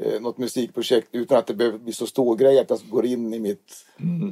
eh, 0.00 0.20
något 0.20 0.38
musikprojekt 0.38 1.08
utan 1.12 1.38
att 1.38 1.46
det 1.46 1.54
behöver 1.54 1.78
bli 1.78 1.92
så 1.92 2.06
stor 2.06 2.36
grej 2.36 2.58
att 2.58 2.70
jag 2.70 2.78
går 2.90 3.06
in 3.06 3.34
i 3.34 3.40
mitt 3.40 3.84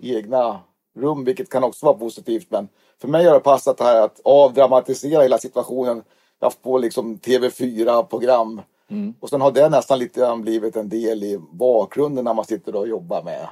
egna 0.03 0.61
rum. 0.99 1.25
Vilket 1.25 1.51
kan 1.51 1.65
också 1.65 1.87
vara 1.87 1.99
positivt. 1.99 2.47
Men 2.51 2.69
för 3.01 3.09
mig 3.09 3.27
har 3.27 3.35
det 3.35 3.41
passat 3.41 3.79
det 3.79 3.85
här 3.85 4.03
att 4.03 4.21
avdramatisera 4.25 5.23
hela 5.23 5.39
situationen. 5.39 5.97
Jag 6.39 6.47
har 6.47 6.47
haft 6.47 6.63
på 6.63 6.79
liksom 6.79 7.19
TV4-program. 7.19 8.63
Och 9.21 9.29
sen 9.29 9.41
har 9.41 9.53
det 9.53 9.69
nästan 9.69 9.99
lite 9.99 10.21
grann 10.21 10.43
blivit 10.43 10.77
en 10.77 10.89
del 10.89 11.25
i 11.25 11.39
bakgrunden 11.51 12.25
när 12.25 12.35
man 12.35 12.45
sitter 12.45 12.77
och 12.77 12.89
jobbar 12.89 13.23
med 13.23 13.49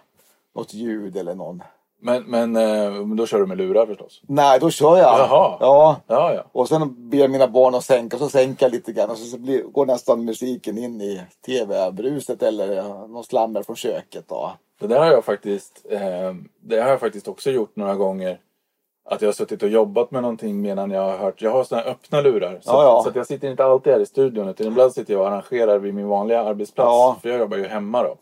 något 0.55 0.74
ljud 0.74 1.16
eller 1.16 1.34
någon. 1.34 1.62
Men, 2.01 2.22
men 2.22 2.57
eh, 2.57 3.07
då 3.16 3.26
kör 3.26 3.38
du 3.38 3.47
med 3.47 3.59
lurar 3.59 3.86
förstås? 3.86 4.22
Nej, 4.26 4.61
då 4.61 4.70
kör 4.70 4.97
jag. 4.97 5.18
Jaha. 5.18 5.57
Ja. 5.61 5.97
Ja, 6.07 6.34
ja. 6.34 6.45
Och 6.53 6.68
sen 6.68 7.11
ber 7.11 7.28
mina 7.28 7.49
barn 7.49 7.74
att 7.74 7.84
sänka, 7.84 8.18
så 8.18 8.28
sänker 8.28 8.66
jag 8.66 8.72
lite 8.72 8.92
grann 8.92 9.11
och 9.11 9.16
så, 9.16 9.38
blir, 9.38 9.62
går 9.62 9.86
nästan 9.86 10.24
musiken 10.24 10.78
in 10.78 11.01
i 11.01 11.23
tv-bruset 11.47 12.43
eller 12.43 12.82
någon 13.09 13.24
slammer 13.24 13.62
från 13.62 13.77
köket. 13.77 14.28
Då. 14.28 14.52
Det 14.81 14.86
där 14.86 14.98
har 14.98 15.06
jag 15.06 15.24
faktiskt, 15.24 15.86
eh, 15.90 16.35
det 16.60 16.81
har 16.81 16.90
jag 16.90 17.01
faktiskt 17.01 17.28
också 17.28 17.51
gjort 17.51 17.77
några 17.77 17.94
gånger. 17.94 18.39
Att 19.05 19.22
jag 19.22 19.28
har 19.28 19.32
suttit 19.32 19.62
och 19.62 19.68
jobbat 19.68 20.10
med 20.10 20.22
någonting 20.22 20.60
medan 20.62 20.90
jag 20.90 21.02
har 21.02 21.16
hört, 21.18 21.43
jag 21.43 21.51
har 21.51 21.64
sådana 21.64 21.85
här 21.85 21.90
öppna 21.90 22.20
lurar. 22.20 22.59
Så, 22.62 22.70
Ja, 22.70 22.82
ja. 22.82 23.02
så 23.12 23.18
jag 23.18 23.26
sitter 23.26 23.51
inte 23.51 23.64
alltid 23.64 23.93
här 23.93 24.01
i 24.01 24.06
studion 24.06 24.48
utan 24.48 24.66
ibland 24.66 24.93
sitter 24.93 25.12
jag 25.12 25.20
och 25.22 25.28
arrangerar 25.28 25.78
vid 25.78 25.94
min 25.94 26.09
vanliga 26.09 26.43
arbetsplats. 26.43 26.86
Ja. 26.86 27.16
För 27.22 27.28
jag 27.28 27.39
jobbar 27.39 27.56
ju 27.56 27.64
hemma 27.66 28.02
då. 28.02 28.16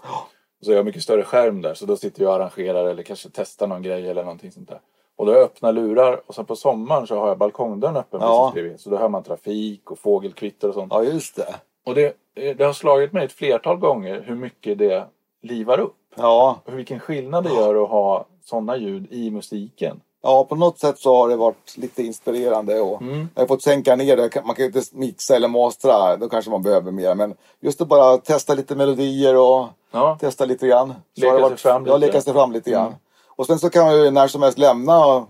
Så 0.61 0.71
jag 0.73 0.79
har 0.79 0.85
mycket 0.85 1.03
större 1.03 1.23
skärm 1.25 1.63
där 1.63 1.75
så 1.75 1.87
då 1.87 1.97
sitter 1.97 2.23
jag 2.23 2.31
och 2.31 2.37
arrangerar 2.37 2.85
eller 2.89 3.03
kanske 3.03 3.29
testar 3.33 3.67
någon 3.67 3.83
grej 3.83 4.11
eller 4.11 4.23
någonting 4.23 4.51
sånt 4.51 4.69
där. 4.69 4.81
Och 5.17 5.27
då 5.27 5.33
har 5.33 5.39
jag 5.39 5.45
öppna 5.45 5.71
lurar 5.71 6.21
och 6.27 6.35
sen 6.35 6.45
på 6.45 6.57
sommaren 6.57 7.07
så 7.07 7.19
har 7.19 7.29
jag 7.29 7.39
balkongdörren 7.39 7.97
öppen 7.97 8.21
Ja. 8.21 8.55
Så 8.77 8.91
då 8.91 8.97
hör 8.97 9.09
man 9.09 9.23
trafik 9.23 9.91
och 9.91 9.99
fågelkvitter 9.99 10.69
och 10.69 10.75
sånt. 10.75 10.93
Ja, 10.93 11.03
just 11.03 11.37
det. 11.37 11.55
Och 11.87 11.95
det, 11.95 12.17
det 12.35 12.65
har 12.65 12.73
slagit 12.73 13.13
mig 13.13 13.25
ett 13.25 13.33
flertal 13.33 13.77
gånger 13.77 14.21
hur 14.27 14.35
mycket 14.35 14.79
det 14.79 15.05
livar 15.43 15.81
upp. 15.81 15.97
Ja, 16.17 16.61
Och 16.65 16.79
vilken 16.79 17.01
skillnad 17.01 17.45
det 17.45 17.51
gör 17.51 17.83
att 17.85 17.91
ha 17.91 18.27
sådana 18.45 18.77
ljud 18.77 19.07
i 19.13 19.31
musiken. 19.31 20.01
Ja, 20.23 20.45
på 20.45 20.55
något 20.57 20.79
sätt 20.79 20.99
så 20.99 21.17
har 21.17 21.29
det 21.29 21.37
varit 21.37 21.75
lite 21.77 22.03
inspirerande. 22.03 22.81
Och 22.81 23.03
Mm. 23.03 23.29
Jag 23.35 23.43
har 23.43 23.47
fått 23.47 23.63
sänka 23.63 23.97
ner 23.97 24.17
det. 24.17 24.45
Man 24.45 24.55
kan 24.55 24.63
ju 24.65 24.67
inte 24.67 24.83
mixa 24.93 25.37
eller 25.37 25.49
mastra. 25.49 26.17
Då 26.17 26.29
kanske 26.29 26.51
man 26.51 26.63
behöver 26.63 26.91
mer. 26.91 27.15
Men 27.15 27.35
just 27.61 27.81
att 27.81 27.89
bara 27.89 28.17
testa 28.19 28.55
lite 28.55 28.75
melodier 28.77 29.37
och 29.37 29.67
Ja, 29.91 30.17
testa 30.21 30.45
lite 30.45 30.67
grann. 30.69 30.89
Så 30.89 31.21
Leka 31.21 31.33
har 31.33 31.41
det 31.41 31.49
sig 31.49 31.57
fram 31.59 31.87
Ja, 31.87 31.97
lite. 31.97 32.07
leka 32.07 32.21
sig 32.21 32.33
fram 32.33 32.53
lite 32.53 32.71
grann. 32.71 32.87
Mm. 32.87 32.99
Och 33.29 33.47
sen 33.47 33.59
så 33.59 33.71
kan 33.71 33.85
man 33.87 33.97
ju 33.97 34.11
när 34.11 34.29
som 34.29 34.43
helst 34.43 34.59
lämna 34.59 35.27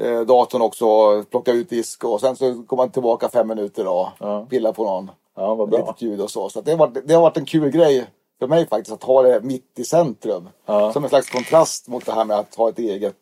eh, 0.00 0.20
datorn 0.20 0.62
också. 0.62 0.86
och 0.86 1.30
Plocka 1.30 1.52
ut 1.52 1.70
disk 1.70 2.04
och 2.04 2.20
sen 2.20 2.36
så 2.36 2.44
kommer 2.66 2.76
man 2.82 2.90
tillbaka 2.90 3.28
fem 3.28 3.48
minuter 3.48 3.86
och 3.86 4.08
Ja. 4.18 4.46
pilla 4.50 4.72
på 4.72 4.84
någon 4.84 5.10
ja 5.36 5.54
vad 5.54 5.68
bra. 5.70 5.78
litet 5.78 6.02
ljud 6.02 6.20
och 6.20 6.30
så. 6.30 6.48
Så 6.48 6.60
det, 6.60 6.70
har 6.70 6.78
varit, 6.78 7.08
det 7.08 7.14
har 7.14 7.22
varit 7.22 7.36
en 7.36 7.44
kul 7.44 7.70
grej 7.70 8.06
för 8.38 8.46
mig 8.46 8.66
faktiskt 8.66 8.92
att 8.94 9.02
ha 9.02 9.22
det 9.22 9.40
mitt 9.42 9.78
i 9.78 9.84
centrum. 9.84 10.48
Ja. 10.66 10.92
Som 10.92 11.02
en 11.04 11.08
slags 11.10 11.30
kontrast 11.30 11.88
mot 11.88 12.06
det 12.06 12.12
här 12.12 12.24
med 12.24 12.38
att 12.38 12.54
ha 12.54 12.68
ett 12.68 12.78
eget 12.78 13.16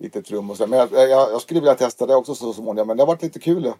litet 0.00 0.30
rum 0.30 0.50
och 0.50 0.56
så. 0.56 0.66
Men 0.66 0.78
jag, 0.78 0.92
jag, 0.92 1.10
jag 1.32 1.40
skulle 1.40 1.60
vilja 1.60 1.74
testa 1.74 2.06
det 2.06 2.14
också 2.14 2.34
så 2.34 2.52
småningom. 2.52 2.86
Men 2.86 2.96
det 2.96 3.02
har 3.02 3.06
varit 3.06 3.22
lite 3.22 3.38
kul. 3.38 3.66
att 3.66 3.76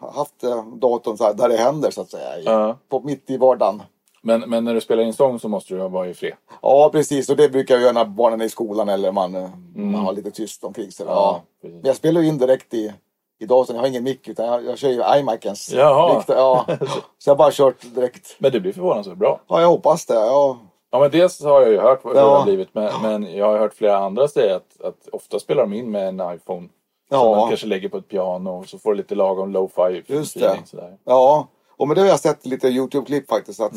ha 0.00 0.12
haft 0.12 0.44
eh, 0.44 0.64
datorn 0.64 1.16
så 1.16 1.24
här, 1.24 1.34
där 1.34 1.48
det 1.48 1.56
händer 1.56 1.90
så 1.90 2.00
att 2.00 2.10
säga. 2.10 2.38
I, 2.38 2.44
Ja. 2.44 2.78
på, 2.88 3.00
mitt 3.00 3.30
i 3.30 3.36
vardagen. 3.36 3.82
Men, 4.22 4.40
men 4.40 4.64
när 4.64 4.74
du 4.74 4.80
spelar 4.80 5.02
in 5.02 5.12
sång 5.12 5.38
så 5.40 5.48
måste 5.48 5.74
du 5.74 5.88
vara 5.88 6.08
i 6.08 6.14
fred. 6.14 6.32
Ja, 6.62 6.88
precis. 6.92 7.28
Och 7.30 7.36
det 7.36 7.48
brukar 7.48 7.74
jag 7.74 7.82
göra 7.82 7.92
när 7.92 8.04
barnen 8.04 8.40
är 8.40 8.44
i 8.44 8.48
skolan 8.48 8.88
eller 8.88 9.12
man, 9.12 9.34
eh, 9.34 9.48
man 9.74 9.94
har 10.04 10.12
lite 10.12 10.30
tyst 10.30 10.64
omkring 10.64 10.90
sig. 10.92 11.06
Ja. 11.06 11.42
Ja. 11.62 11.68
Men 11.68 11.80
jag 11.84 11.96
spelar 11.96 12.20
ju 12.20 12.28
in 12.28 12.38
direkt 12.38 12.74
i, 12.74 12.92
i 13.40 13.46
datorn. 13.46 13.76
Jag 13.76 13.82
har 13.82 13.88
ingen 13.88 14.04
mick 14.04 14.28
utan 14.28 14.46
jag, 14.46 14.64
jag 14.64 14.78
kör 14.78 14.88
ju 14.88 15.18
iMacens. 15.20 15.72
Jaha. 15.72 16.14
mick. 16.18 16.24
Ja. 16.28 16.64
Så 17.18 17.30
jag 17.30 17.34
har 17.34 17.38
bara 17.38 17.50
kört 17.52 17.94
direkt. 17.94 18.36
Men 18.38 18.52
det 18.52 18.60
blir 18.60 18.72
förvånansvärt 18.72 19.16
bra. 19.18 19.40
Ja, 19.48 19.60
jag 19.60 19.68
hoppas 19.68 20.06
det. 20.06 20.14
Ja, 20.14 20.58
Ja 20.90 20.98
men 21.00 21.10
dels 21.10 21.42
har 21.44 21.60
jag 21.60 21.70
ju 21.70 21.78
hört 21.78 22.04
hur 22.04 22.14
Ja. 22.14 22.14
det 22.14 22.20
har 22.36 22.44
blivit. 22.44 22.68
Men, 22.72 22.92
men 23.02 23.36
jag 23.36 23.46
har 23.46 23.58
hört 23.58 23.74
flera 23.74 23.96
andra 23.98 24.28
säga 24.28 24.56
att, 24.56 24.80
att 24.84 25.08
ofta 25.12 25.38
spelar 25.38 25.62
de 25.62 25.72
in 25.72 25.90
med 25.90 26.08
en 26.08 26.34
iPhone. 26.34 26.68
Som 27.08 27.18
Ja. 27.18 27.34
de 27.36 27.48
kanske 27.48 27.66
lägger 27.66 27.88
på 27.88 27.98
ett 27.98 28.08
piano 28.08 28.50
och 28.50 28.68
så 28.68 28.78
får 28.78 28.90
du 28.90 28.96
lite 28.96 29.14
lagom 29.14 29.52
lo-fi 29.52 30.02
Just 30.06 30.40
det. 30.40 30.56
sådär. 30.66 30.96
Ja, 31.04 31.48
och 31.76 31.88
med 31.88 31.96
det 31.96 32.00
har 32.00 32.08
jag 32.08 32.20
sett 32.20 32.46
lite 32.46 32.68
Youtube-klipp 32.68 33.28
faktiskt. 33.28 33.60
Att 33.60 33.72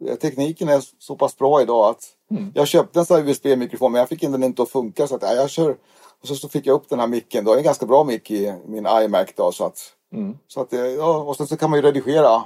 Mm. 0.00 0.16
Tekniken 0.16 0.68
är 0.68 0.82
så 0.98 1.16
pass 1.16 1.38
bra 1.38 1.62
idag 1.62 1.88
att 1.90 2.04
jag 2.54 2.66
köpte 2.68 2.98
en 2.98 3.06
sån 3.06 3.16
här 3.16 3.28
USB-mikrofon 3.28 3.92
men 3.92 3.98
jag 3.98 4.08
fick 4.08 4.20
den 4.20 4.42
inte 4.42 4.62
att 4.62 4.68
funka. 4.70 5.06
Så 5.06 5.14
att, 5.14 5.22
ja, 5.22 5.32
jag 5.32 5.50
kör. 5.50 5.70
Och 6.22 6.28
så, 6.28 6.34
så 6.34 6.48
fick 6.48 6.66
jag 6.66 6.74
upp 6.74 6.88
den 6.88 7.00
här 7.00 7.06
micken. 7.06 7.44
Då. 7.44 7.54
En 7.54 7.62
ganska 7.62 7.86
bra 7.86 8.04
mick 8.04 8.30
i 8.30 8.54
min 8.66 8.86
iMac. 9.02 9.28
Då, 9.36 9.52
så 9.52 9.64
att, 9.66 9.78
Mm. 10.12 10.38
så 10.48 10.60
att, 10.60 10.72
eh, 10.72 10.80
ja, 10.80 11.16
och 11.18 11.36
sen 11.36 11.46
så 11.46 11.56
kan 11.56 11.70
man 11.70 11.78
ju 11.78 11.82
redigera 11.86 12.42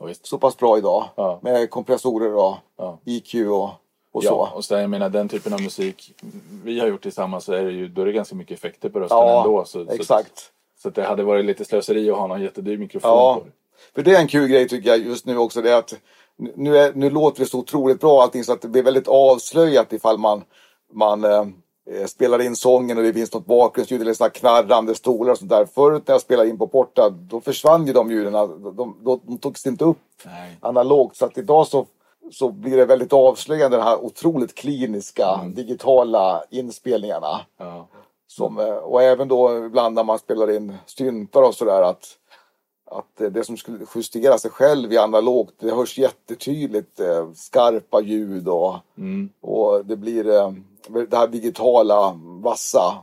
Ja, 0.00 0.08
så 0.22 0.38
pass 0.38 0.56
bra 0.56 0.78
idag. 0.78 1.04
Ja. 1.16 1.38
Med 1.42 1.70
kompressorer 1.70 2.34
och 2.34 2.54
Ja. 2.78 2.98
IQ 3.04 3.34
och, 3.34 3.70
och 4.12 4.24
så. 4.24 4.48
och 4.54 4.64
så 4.64 4.74
jag 4.74 4.90
menar 4.90 5.08
den 5.08 5.28
typen 5.28 5.52
av 5.52 5.60
musik 5.62 6.14
vi 6.64 6.80
har 6.80 6.86
gjort 6.86 7.02
tillsammans 7.02 7.44
så 7.44 7.52
är 7.52 7.64
det 7.64 7.72
ju, 7.72 7.88
då 7.88 8.02
är 8.02 8.06
det 8.06 8.12
ganska 8.12 8.34
mycket 8.34 8.58
effekter 8.58 8.88
på 8.88 9.00
rösten 9.00 9.18
ändå. 9.18 9.64
Så, 9.64 9.90
Exakt. 9.90 10.38
Så, 10.38 10.82
så 10.82 10.90
det 10.90 11.02
hade 11.02 11.22
varit 11.22 11.44
lite 11.44 11.64
slöseri 11.64 12.10
att 12.10 12.16
ha 12.16 12.26
någon 12.26 12.42
jättedyr 12.42 12.78
mikrofon 12.78 13.10
Ja. 13.10 13.40
på. 13.44 13.50
För 13.94 14.02
det 14.02 14.14
är 14.16 14.20
en 14.20 14.28
kul 14.28 14.48
grej 14.48 14.68
tycker 14.68 14.88
jag 14.90 14.98
just 14.98 15.26
nu 15.26 15.38
också. 15.38 15.62
Det 15.62 15.70
är 15.72 15.78
att 15.78 15.94
nu, 16.36 16.78
är, 16.78 16.92
nu 16.94 17.10
låter 17.10 17.40
det 17.40 17.46
så 17.46 17.58
otroligt 17.58 18.00
bra 18.00 18.22
allting 18.22 18.44
så 18.44 18.52
att 18.52 18.62
det 18.62 18.68
blir 18.68 18.82
väldigt 18.82 19.08
avslöjat 19.08 19.92
ifall 19.92 20.18
man, 20.18 20.44
man 20.92 21.24
eh, 21.90 22.06
spelar 22.06 22.42
in 22.42 22.56
sången 22.56 22.98
och 22.98 23.04
det 23.04 23.12
finns 23.12 23.32
något 23.32 23.46
bakgrundsljud 23.46 24.00
eller 24.00 24.14
sådana 24.14 24.30
knarrande 24.30 24.94
stolar 24.94 25.32
och 25.32 25.38
sånt 25.38 25.50
där. 25.50 25.66
Förut 25.74 26.02
när 26.06 26.14
jag 26.14 26.20
spelade 26.20 26.48
in 26.48 26.58
på 26.58 26.66
Porta 26.66 27.10
då 27.10 27.40
försvann 27.40 27.86
ju 27.86 27.92
de 27.92 28.10
ljuden. 28.10 28.32
De, 28.32 28.74
de, 28.76 28.96
de, 29.04 29.20
de 29.26 29.38
togs 29.38 29.66
inte 29.66 29.84
upp 29.84 29.98
Nej. 30.24 30.58
analogt. 30.60 31.16
Så 31.16 31.24
att 31.24 31.38
idag 31.38 31.66
så, 31.66 31.86
så 32.32 32.50
blir 32.50 32.76
det 32.76 32.84
väldigt 32.84 33.12
avslöjande 33.12 33.76
den 33.76 33.86
här 33.86 34.04
otroligt 34.04 34.54
kliniska 34.54 35.40
digitala 35.54 36.42
inspelningarna. 36.50 37.40
Ja. 37.58 37.88
Som, 38.28 38.58
eh, 38.58 38.74
och 38.74 39.02
även 39.02 39.28
då 39.28 39.66
ibland 39.66 39.94
när 39.94 40.04
man 40.04 40.18
spelar 40.18 40.50
in 40.50 40.76
syntar 40.86 41.42
och 41.42 41.54
sådär 41.54 41.82
att, 41.82 42.06
att 42.90 43.32
det 43.32 43.44
som 43.44 43.56
skulle 43.56 43.86
justera 43.94 44.38
sig 44.38 44.50
själv 44.50 44.92
i 44.92 44.98
analogt 44.98 45.54
det 45.58 45.70
hörs 45.74 45.98
jättetydligt. 45.98 47.00
eh, 47.00 47.32
Skarpa 47.34 48.00
ljud 48.00 48.48
och, 48.48 48.74
Mm. 48.98 49.28
och 49.40 49.86
det 49.86 49.96
blir 49.96 50.28
eh, 50.30 50.52
det 51.08 51.16
här 51.16 51.26
digitala 51.26 52.18
vassa 52.42 52.94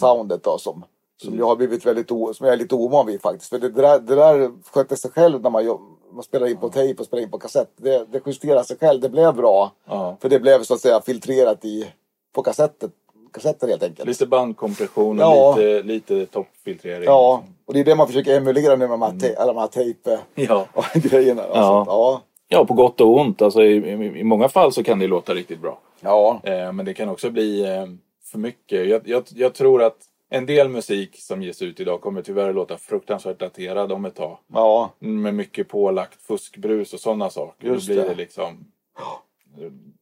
soundet 0.00 0.44
då 0.44 0.58
som, 0.58 0.84
som 1.22 1.38
jag 1.38 1.46
har 1.46 1.56
blivit 1.56 1.86
väldigt 1.86 2.10
o, 2.12 2.34
som 2.34 2.46
jag 2.46 2.52
är 2.54 2.58
lite 2.58 2.74
ovan 2.74 3.06
vid 3.06 3.20
faktiskt. 3.20 3.50
För 3.50 3.58
det, 3.58 3.68
det, 3.68 3.82
där, 3.82 3.98
det 4.00 4.14
där 4.14 4.52
skötte 4.72 4.96
sig 4.96 5.10
själv 5.10 5.40
när 5.42 5.50
man, 5.50 5.78
man 6.12 6.22
spelar 6.22 6.46
in 6.46 6.56
på 6.56 6.68
tejp 6.68 7.00
och 7.00 7.06
spelar 7.06 7.22
in 7.22 7.30
på 7.30 7.38
kassett. 7.38 7.70
Det, 7.76 8.06
det 8.12 8.22
justerar 8.26 8.62
sig 8.62 8.76
själv. 8.78 9.00
Det 9.00 9.08
blev 9.08 9.34
bra. 9.34 9.72
Ja. 9.84 10.16
För 10.20 10.28
det 10.28 10.40
blev 10.40 10.62
så 10.62 10.74
att 10.74 10.80
säga 10.80 11.00
filtrerat 11.00 11.64
i, 11.64 11.92
på 12.32 12.42
kassetter, 12.42 12.90
kassetter 13.32 13.68
helt 13.68 13.82
enkelt. 13.82 14.08
Lite 14.08 14.26
bandkompression 14.26 15.18
och 15.18 15.22
Ja. 15.24 15.56
lite, 15.56 15.82
lite 15.82 16.26
toppfiltrering. 16.26 17.04
Ja, 17.04 17.42
och 17.66 17.74
det 17.74 17.80
är 17.80 17.84
det 17.84 17.94
man 17.94 18.06
försöker 18.06 18.36
emulera 18.36 18.72
nu 18.76 18.88
med 18.88 18.90
de 18.90 19.02
här, 19.02 19.18
te- 19.18 19.36
alla 19.36 19.52
de 19.52 19.60
här 19.60 19.66
tejp 19.66 20.18
Ja. 20.34 20.66
och 20.74 20.84
grejerna. 20.94 21.42
då. 21.42 21.48
Ja. 21.54 21.84
Ja. 21.88 22.22
ja, 22.48 22.64
på 22.64 22.74
gott 22.74 23.00
och 23.00 23.20
ont. 23.20 23.42
Alltså, 23.42 23.62
i, 23.62 23.72
i, 23.76 24.20
I 24.20 24.24
många 24.24 24.48
fall 24.48 24.72
så 24.72 24.82
kan 24.82 24.98
det 24.98 25.06
låta 25.06 25.34
riktigt 25.34 25.60
bra. 25.60 25.78
Ja. 26.00 26.40
Eh, 26.44 26.72
men 26.72 26.84
det 26.86 26.94
kan 26.94 27.08
också 27.08 27.30
bli 27.30 27.64
eh, 27.76 27.86
för 28.24 28.38
mycket. 28.38 28.88
Jag, 28.88 29.08
jag, 29.08 29.22
jag 29.34 29.54
tror 29.54 29.82
att 29.82 29.96
en 30.32 30.46
del 30.46 30.68
musik 30.68 31.16
som 31.22 31.42
ges 31.42 31.62
ut 31.62 31.80
idag 31.80 32.00
kommer 32.00 32.22
tyvärr 32.22 32.52
låta 32.52 32.76
fruktansvärt 32.76 33.38
daterad 33.38 33.92
om 33.92 34.04
ett 34.04 34.14
tag. 34.14 34.38
Ja. 34.52 34.90
Med 34.98 35.34
mycket 35.34 35.68
pålagt 35.68 36.22
fuskbrus 36.22 36.94
och 36.94 37.00
sådana 37.00 37.30
saker. 37.30 37.66
Just 37.68 37.88
Då 37.88 37.94
blir 37.94 38.02
det. 38.02 38.08
det 38.08 38.14
liksom... 38.14 38.64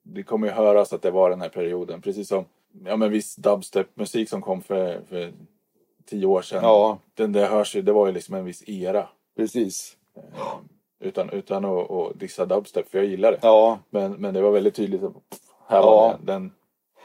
Det 0.03 0.23
kommer 0.23 0.47
ju 0.47 0.53
höras 0.53 0.93
att 0.93 1.03
det 1.03 1.11
var 1.11 1.31
den 1.31 1.41
här 1.41 1.49
perioden. 1.49 2.01
Precis 2.03 2.29
som 2.29 2.45
ja, 2.85 2.97
men 2.97 3.11
viss 3.11 3.37
dubstep-musik 3.37 4.29
som 4.29 4.43
kom 4.43 4.63
för, 4.63 5.01
för 5.09 5.33
tio 6.07 6.27
år 6.27 6.43
sedan. 6.43 6.63
Ja. 6.63 6.99
Den 7.15 7.33
där 7.33 7.47
hörs 7.47 7.77
ju, 7.77 7.83
det 7.83 7.93
var 7.93 8.07
ju 8.07 8.13
liksom 8.13 8.35
en 8.35 8.45
viss 8.45 8.69
era. 8.69 9.09
Precis. 9.37 9.97
Utan, 11.01 11.31
utan 11.31 11.65
att, 11.65 11.91
att 11.91 12.21
dissa 12.21 12.47
dubstep, 12.47 12.91
för 12.91 12.99
jag 12.99 13.07
gillar 13.07 13.33
det. 13.33 13.39
Ja. 13.43 13.79
Men, 13.91 14.13
men 14.13 14.35
det 14.35 14.43
var 14.43 14.51
väldigt 14.51 14.75
tydligt 14.75 15.03
att 15.03 15.13
här 15.69 15.79
Ja. 15.79 15.91
var 15.91 16.11
den. 16.11 16.27
den 16.27 16.53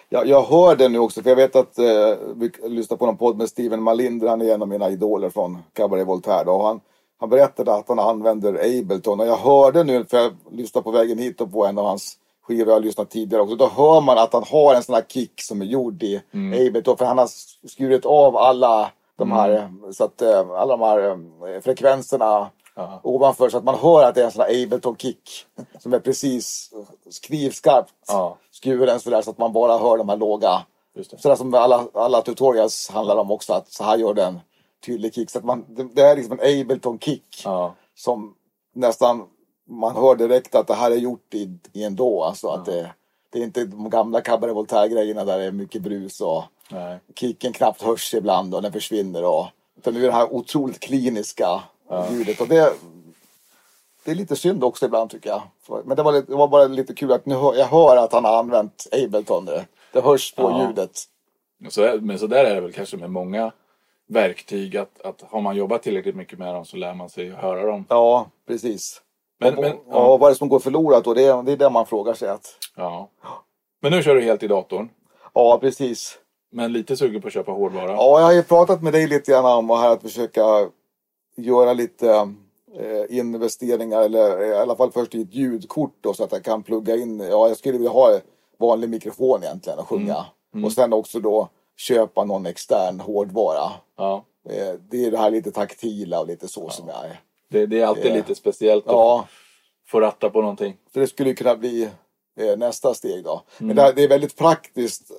Jag, 0.09 0.27
jag 0.27 0.43
hör 0.43 0.75
det 0.75 0.89
nu 0.89 0.99
också, 0.99 1.21
för 1.21 1.29
jag 1.29 1.35
vet 1.35 1.55
att 1.55 1.79
eh, 1.79 2.15
vi 2.35 2.51
lyssnade 2.63 2.99
på 2.99 3.05
någon 3.05 3.17
podd 3.17 3.37
med 3.37 3.49
Steven 3.49 3.83
Malinder, 3.83 4.27
han 4.27 4.41
är 4.41 4.53
en 4.53 4.61
av 4.61 4.67
mina 4.67 4.89
idoler 4.89 5.29
från 5.29 5.57
Cabaret 5.73 6.07
Voltaire. 6.07 6.43
Då, 6.43 6.51
och 6.51 6.65
han, 6.65 6.79
han 7.19 7.29
berättade 7.29 7.73
att 7.73 7.87
han 7.87 7.99
använder 7.99 8.53
Ableton 8.53 9.19
och 9.19 9.27
jag 9.27 9.37
hörde 9.37 9.83
nu, 9.83 10.05
för 10.05 10.17
jag 10.17 10.33
lyssnade 10.51 10.83
på 10.83 10.91
vägen 10.91 11.17
hit 11.17 11.41
och 11.41 11.51
på 11.51 11.65
en 11.65 11.77
av 11.77 11.85
hans 11.85 12.17
skivor 12.43 12.67
jag 12.67 12.75
har 12.75 12.79
lyssnat 12.81 13.09
tidigare 13.09 13.43
också. 13.43 13.55
Då 13.55 13.67
hör 13.67 14.01
man 14.01 14.17
att 14.17 14.33
han 14.33 14.43
har 14.43 14.75
en 14.75 14.83
sån 14.83 14.95
här 14.95 15.05
kick 15.07 15.41
som 15.41 15.61
är 15.61 15.65
gjord 15.65 16.03
i 16.03 16.21
Ableton, 16.67 16.97
för 16.97 17.05
han 17.05 17.17
har 17.17 17.29
skurit 17.67 18.05
av 18.05 18.37
alla 18.37 18.91
de 19.15 19.31
här, 19.31 19.71
så 19.91 20.03
att, 20.03 20.21
eh, 20.21 20.39
alla 20.49 20.77
de 20.77 20.81
här 20.81 21.09
eh, 21.55 21.61
frekvenserna 21.61 22.49
Ja. 22.75 22.99
ovanför 23.03 23.49
så 23.49 23.57
att 23.57 23.63
man 23.63 23.75
hör 23.75 24.03
att 24.03 24.15
det 24.15 24.21
är 24.21 24.25
en 24.25 24.31
sån 24.31 24.41
här 24.41 24.63
Ableton-kick 24.63 25.45
som 25.79 25.93
är 25.93 25.99
precis 25.99 26.69
knivskarpt 27.27 27.93
Ja. 28.07 28.37
skuren 28.51 28.99
sådär 28.99 29.21
så 29.21 29.29
att 29.29 29.37
man 29.37 29.53
bara 29.53 29.77
hör 29.77 29.97
de 29.97 30.09
här 30.09 30.17
låga. 30.17 30.61
Sådär 31.17 31.35
som 31.35 31.53
alla, 31.53 31.87
alla 31.93 32.21
tutorials 32.21 32.89
handlar 32.89 33.17
om 33.17 33.31
också 33.31 33.53
att 33.53 33.71
så 33.71 33.83
här 33.83 33.97
gör 33.97 34.13
den 34.13 34.39
tydlig 34.85 35.13
kick. 35.13 35.29
Så 35.29 35.37
att 35.37 35.43
man, 35.45 35.65
det, 35.67 35.83
det 35.93 36.01
är 36.01 36.15
liksom 36.15 36.39
en 36.41 36.61
Ableton-kick 36.61 37.41
Ja. 37.45 37.73
som 37.95 38.33
nästan 38.75 39.23
man 39.69 39.95
hör 39.95 40.15
direkt 40.15 40.55
att 40.55 40.67
det 40.67 40.73
här 40.73 40.91
är 40.91 40.95
gjort 40.95 41.33
i, 41.33 41.57
i 41.73 41.83
en 41.83 41.95
då. 41.95 42.23
Alltså 42.23 42.47
att 42.47 42.65
det, 42.65 42.91
det 43.29 43.39
är 43.39 43.43
inte 43.43 43.65
de 43.65 43.89
gamla 43.89 44.21
Cabaret 44.21 44.55
Voltaire-grejerna 44.55 45.25
där 45.25 45.37
det 45.39 45.45
är 45.45 45.51
mycket 45.51 45.81
brus 45.81 46.21
och 46.21 46.43
Nej. 46.71 46.99
kicken 47.15 47.53
knappt 47.53 47.81
hörs 47.81 48.13
ibland 48.13 48.55
och 48.55 48.61
den 48.61 48.71
försvinner. 48.73 49.23
Och, 49.23 49.45
utan 49.77 49.93
nu 49.93 50.03
är 50.03 50.07
det 50.07 50.13
här 50.15 50.33
otroligt 50.33 50.79
kliniska 50.79 51.63
ljudet. 52.11 52.41
Och 52.41 52.47
det, 52.47 52.73
det 54.05 54.11
är 54.11 54.15
lite 54.15 54.35
synd 54.35 54.63
också 54.63 54.85
ibland 54.85 55.09
tycker 55.09 55.29
jag. 55.29 55.41
Men 55.85 55.97
det 55.97 56.03
var, 56.03 56.11
lite, 56.11 56.31
det 56.31 56.37
var 56.37 56.47
bara 56.47 56.65
lite 56.67 56.93
kul 56.93 57.11
att 57.11 57.25
nu 57.25 57.35
hör, 57.35 57.55
jag 57.55 57.65
hör 57.65 57.97
att 57.97 58.13
han 58.13 58.25
har 58.25 58.37
använt 58.39 58.87
Ableton 58.91 59.45
nu. 59.45 59.63
Det 59.93 60.01
hörs 60.01 60.35
på 60.35 60.41
Ja. 60.41 60.67
ljudet. 60.67 60.91
Så, 61.69 61.97
men 62.01 62.19
så 62.19 62.27
där 62.27 62.45
är 62.45 62.55
det 62.55 62.61
väl 62.61 62.73
kanske 62.73 62.97
med 62.97 63.11
många 63.11 63.51
verktyg. 64.07 64.77
Att, 64.77 65.01
att 65.01 65.21
har 65.21 65.41
man 65.41 65.55
jobbat 65.55 65.83
tillräckligt 65.83 66.15
mycket 66.15 66.39
med 66.39 66.53
dem 66.55 66.65
så 66.65 66.77
lär 66.77 66.93
man 66.93 67.09
sig 67.09 67.29
höra 67.29 67.65
dem. 67.65 67.85
Ja, 67.89 68.27
precis. 68.47 69.01
Men, 69.39 69.55
men, 69.55 69.63
ja. 69.63 69.79
ja. 69.89 70.17
vad 70.17 70.27
är 70.27 70.33
det 70.33 70.37
som 70.37 70.49
går 70.49 70.59
förlorat 70.59 71.03
då? 71.03 71.13
Det 71.13 71.23
är 71.23 71.43
det, 71.43 71.51
är 71.51 71.57
det 71.57 71.69
man 71.69 71.85
frågar 71.85 72.13
sig. 72.13 72.29
Att, 72.29 72.45
Ja. 72.75 73.09
men 73.81 73.91
nu 73.91 74.03
kör 74.03 74.15
du 74.15 74.21
helt 74.21 74.43
i 74.43 74.47
datorn. 74.47 74.89
ja, 75.33 75.57
precis. 75.61 76.19
Men 76.51 76.73
lite 76.73 76.97
sugen 76.97 77.21
på 77.21 77.27
att 77.27 77.33
köpa 77.33 77.51
hårdvara. 77.51 77.91
Ja, 77.91 78.19
jag 78.19 78.25
har 78.25 78.33
ju 78.33 78.43
pratat 78.43 78.81
med 78.83 78.93
dig 78.93 79.07
lite 79.07 79.31
grann 79.31 79.45
om 79.45 79.69
här 79.69 79.89
att 79.89 80.01
försöka 80.01 80.41
göra 81.35 81.73
lite 81.73 82.09
eh, 82.79 83.17
investeringar 83.17 84.01
eller 84.01 84.43
i 84.43 84.53
alla 84.55 84.75
fall 84.75 84.91
först 84.91 85.15
i 85.15 85.21
ett 85.21 85.33
ljudkort 85.33 85.95
då, 86.01 86.13
så 86.13 86.23
att 86.23 86.31
jag 86.31 86.43
kan 86.43 86.63
plugga 86.63 86.95
in. 86.95 87.19
Ja, 87.19 87.47
jag 87.47 87.57
skulle 87.57 87.77
vilja 87.77 87.89
ha 87.91 88.19
vanlig 88.59 88.89
mikrofon 88.89 89.43
egentligen 89.43 89.79
och 89.79 89.87
sjunga. 89.87 90.25
Och 90.65 90.71
sen 90.71 90.93
också 90.93 91.19
då 91.19 91.49
köpa 91.77 92.23
någon 92.23 92.45
extern 92.45 92.99
hårdvara. 92.99 93.71
Ja. 93.97 94.23
Eh, 94.49 94.73
det 94.89 95.05
är 95.05 95.11
det 95.11 95.17
här 95.17 95.31
lite 95.31 95.51
taktila 95.51 96.19
och 96.19 96.27
lite 96.27 96.47
så 96.47 96.69
som 96.69 96.87
jag 96.87 97.05
är. 97.05 97.19
Det, 97.53 97.65
det 97.65 97.79
är 97.81 97.85
alltid 97.85 98.03
Det- 98.03 98.13
lite 98.15 98.35
speciellt 98.35 98.87
att 98.87 98.91
Ja, 98.93 99.27
få 99.87 99.99
ratta 99.99 100.29
på 100.29 100.41
någonting. 100.41 100.77
så 100.93 100.99
det 100.99 101.07
skulle 101.07 101.33
kunna 101.33 101.55
bli 101.55 101.89
eh, 102.39 102.57
nästa 102.57 102.93
steg 102.93 103.23
då. 103.23 103.41
Men 103.57 103.75
det, 103.75 103.81
här, 103.81 103.93
det 103.93 104.03
är 104.03 104.07
väldigt 104.07 104.37
praktiskt. 104.37 105.11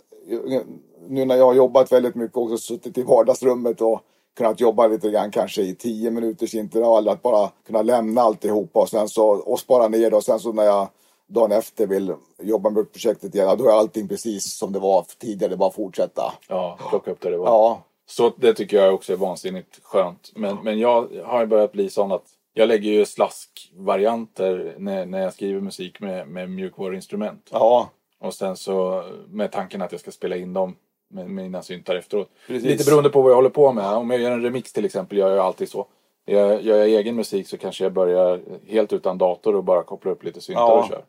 Nu 1.09 1.25
när 1.25 1.37
jag 1.37 1.45
har 1.47 1.55
jobbat 1.55 1.93
väldigt 1.93 2.15
mycket 2.15 2.37
också 2.37 2.57
suttit 2.59 2.99
i 2.99 3.03
vardagsrummet 3.03 3.81
och 3.81 4.01
kunnat 4.37 4.61
jobba 4.61 4.87
lite 4.87 5.11
grann 5.11 5.31
kanske 5.31 5.63
i 5.63 5.75
tio 5.75 6.11
minuters 6.11 6.55
intervall. 6.55 7.09
Att 7.09 7.23
bara 7.23 7.51
kunna 7.67 7.83
lämna 7.83 8.21
alltihopa 8.21 8.81
och 8.81 8.89
sen 8.89 9.09
så 9.09 9.27
och 9.29 9.61
spara 9.61 9.89
ner 9.89 10.11
det 10.11 10.17
och 10.17 10.25
sen 10.25 10.41
så 10.41 10.53
när 10.53 10.65
jag 10.65 10.89
dagen 11.27 11.53
efter 11.53 11.87
vill 11.87 12.15
jobba 12.43 12.71
med 12.71 12.93
projektet 12.93 13.35
igen. 13.35 13.59
Då 13.59 13.69
är 13.69 13.73
allting 13.73 14.09
precis 14.09 14.55
som 14.59 14.73
det 14.73 14.79
var 14.79 15.07
tidigare. 15.19 15.51
Det 15.51 15.57
bara 15.57 15.71
fortsätta. 15.71 16.33
Ja, 16.49 16.79
plocka 16.91 17.11
upp 17.11 17.21
där 17.21 17.31
det 17.31 17.37
var. 17.37 17.47
Ja, 17.47 17.83
Så 18.07 18.33
det 18.37 18.55
tycker 18.55 18.77
jag 18.77 18.95
också 18.95 19.13
är 19.13 19.17
vansinnigt 19.17 19.81
skönt. 19.83 20.33
Men, 20.35 20.57
men 20.63 20.79
jag 20.79 21.09
har 21.25 21.41
ju 21.41 21.47
börjat 21.47 21.73
bli 21.73 21.91
sån 21.91 22.13
att 22.13 22.25
jag 22.53 22.69
lägger 22.69 22.91
ju 22.91 23.05
slaskvarianter 23.05 24.75
när, 24.79 25.07
när 25.07 25.23
jag 25.23 25.33
skriver 25.33 25.61
musik 25.61 26.01
med, 26.01 26.29
med 26.29 26.51
mjukvaruinstrument. 26.51 27.49
ja, 27.53 27.91
Och 28.21 28.35
sen 28.35 28.57
så 28.57 29.05
med 29.29 29.53
tanken 29.53 29.83
att 29.83 29.93
jag 29.93 30.01
ska 30.01 30.11
spela 30.11 30.37
in 30.37 30.53
dem 30.53 30.77
med 31.11 31.31
mina 31.31 31.63
syntar 31.63 31.95
efteråt. 31.95 32.29
Precis. 32.47 32.69
Lite 32.69 32.85
beroende 32.91 33.11
på 33.11 33.23
vad 33.23 33.31
jag 33.31 33.37
håller 33.37 33.51
på 33.51 33.73
med. 33.73 33.87
Om 33.97 34.11
jag 34.11 34.21
gör 34.21 34.31
en 34.31 34.43
remix 34.43 34.73
till 34.73 34.85
exempel 34.85 35.19
gör 35.19 35.31
jag 35.37 35.45
alltid 35.47 35.69
så. 35.69 35.87
Gör 36.27 36.59
gör 36.61 36.77
jag 36.79 36.89
egen 36.89 37.17
musik 37.17 37.49
så 37.49 37.59
kanske 37.59 37.85
jag 37.85 37.93
börjar 37.93 38.41
helt 38.67 38.93
utan 38.93 39.19
dator 39.19 39.57
och 39.57 39.65
bara 39.65 39.83
kopplar 39.83 40.13
upp 40.13 40.25
lite 40.25 40.41
syntar 40.41 40.63
Ja. 40.63 40.79
och 40.83 40.89
kör. 40.89 41.05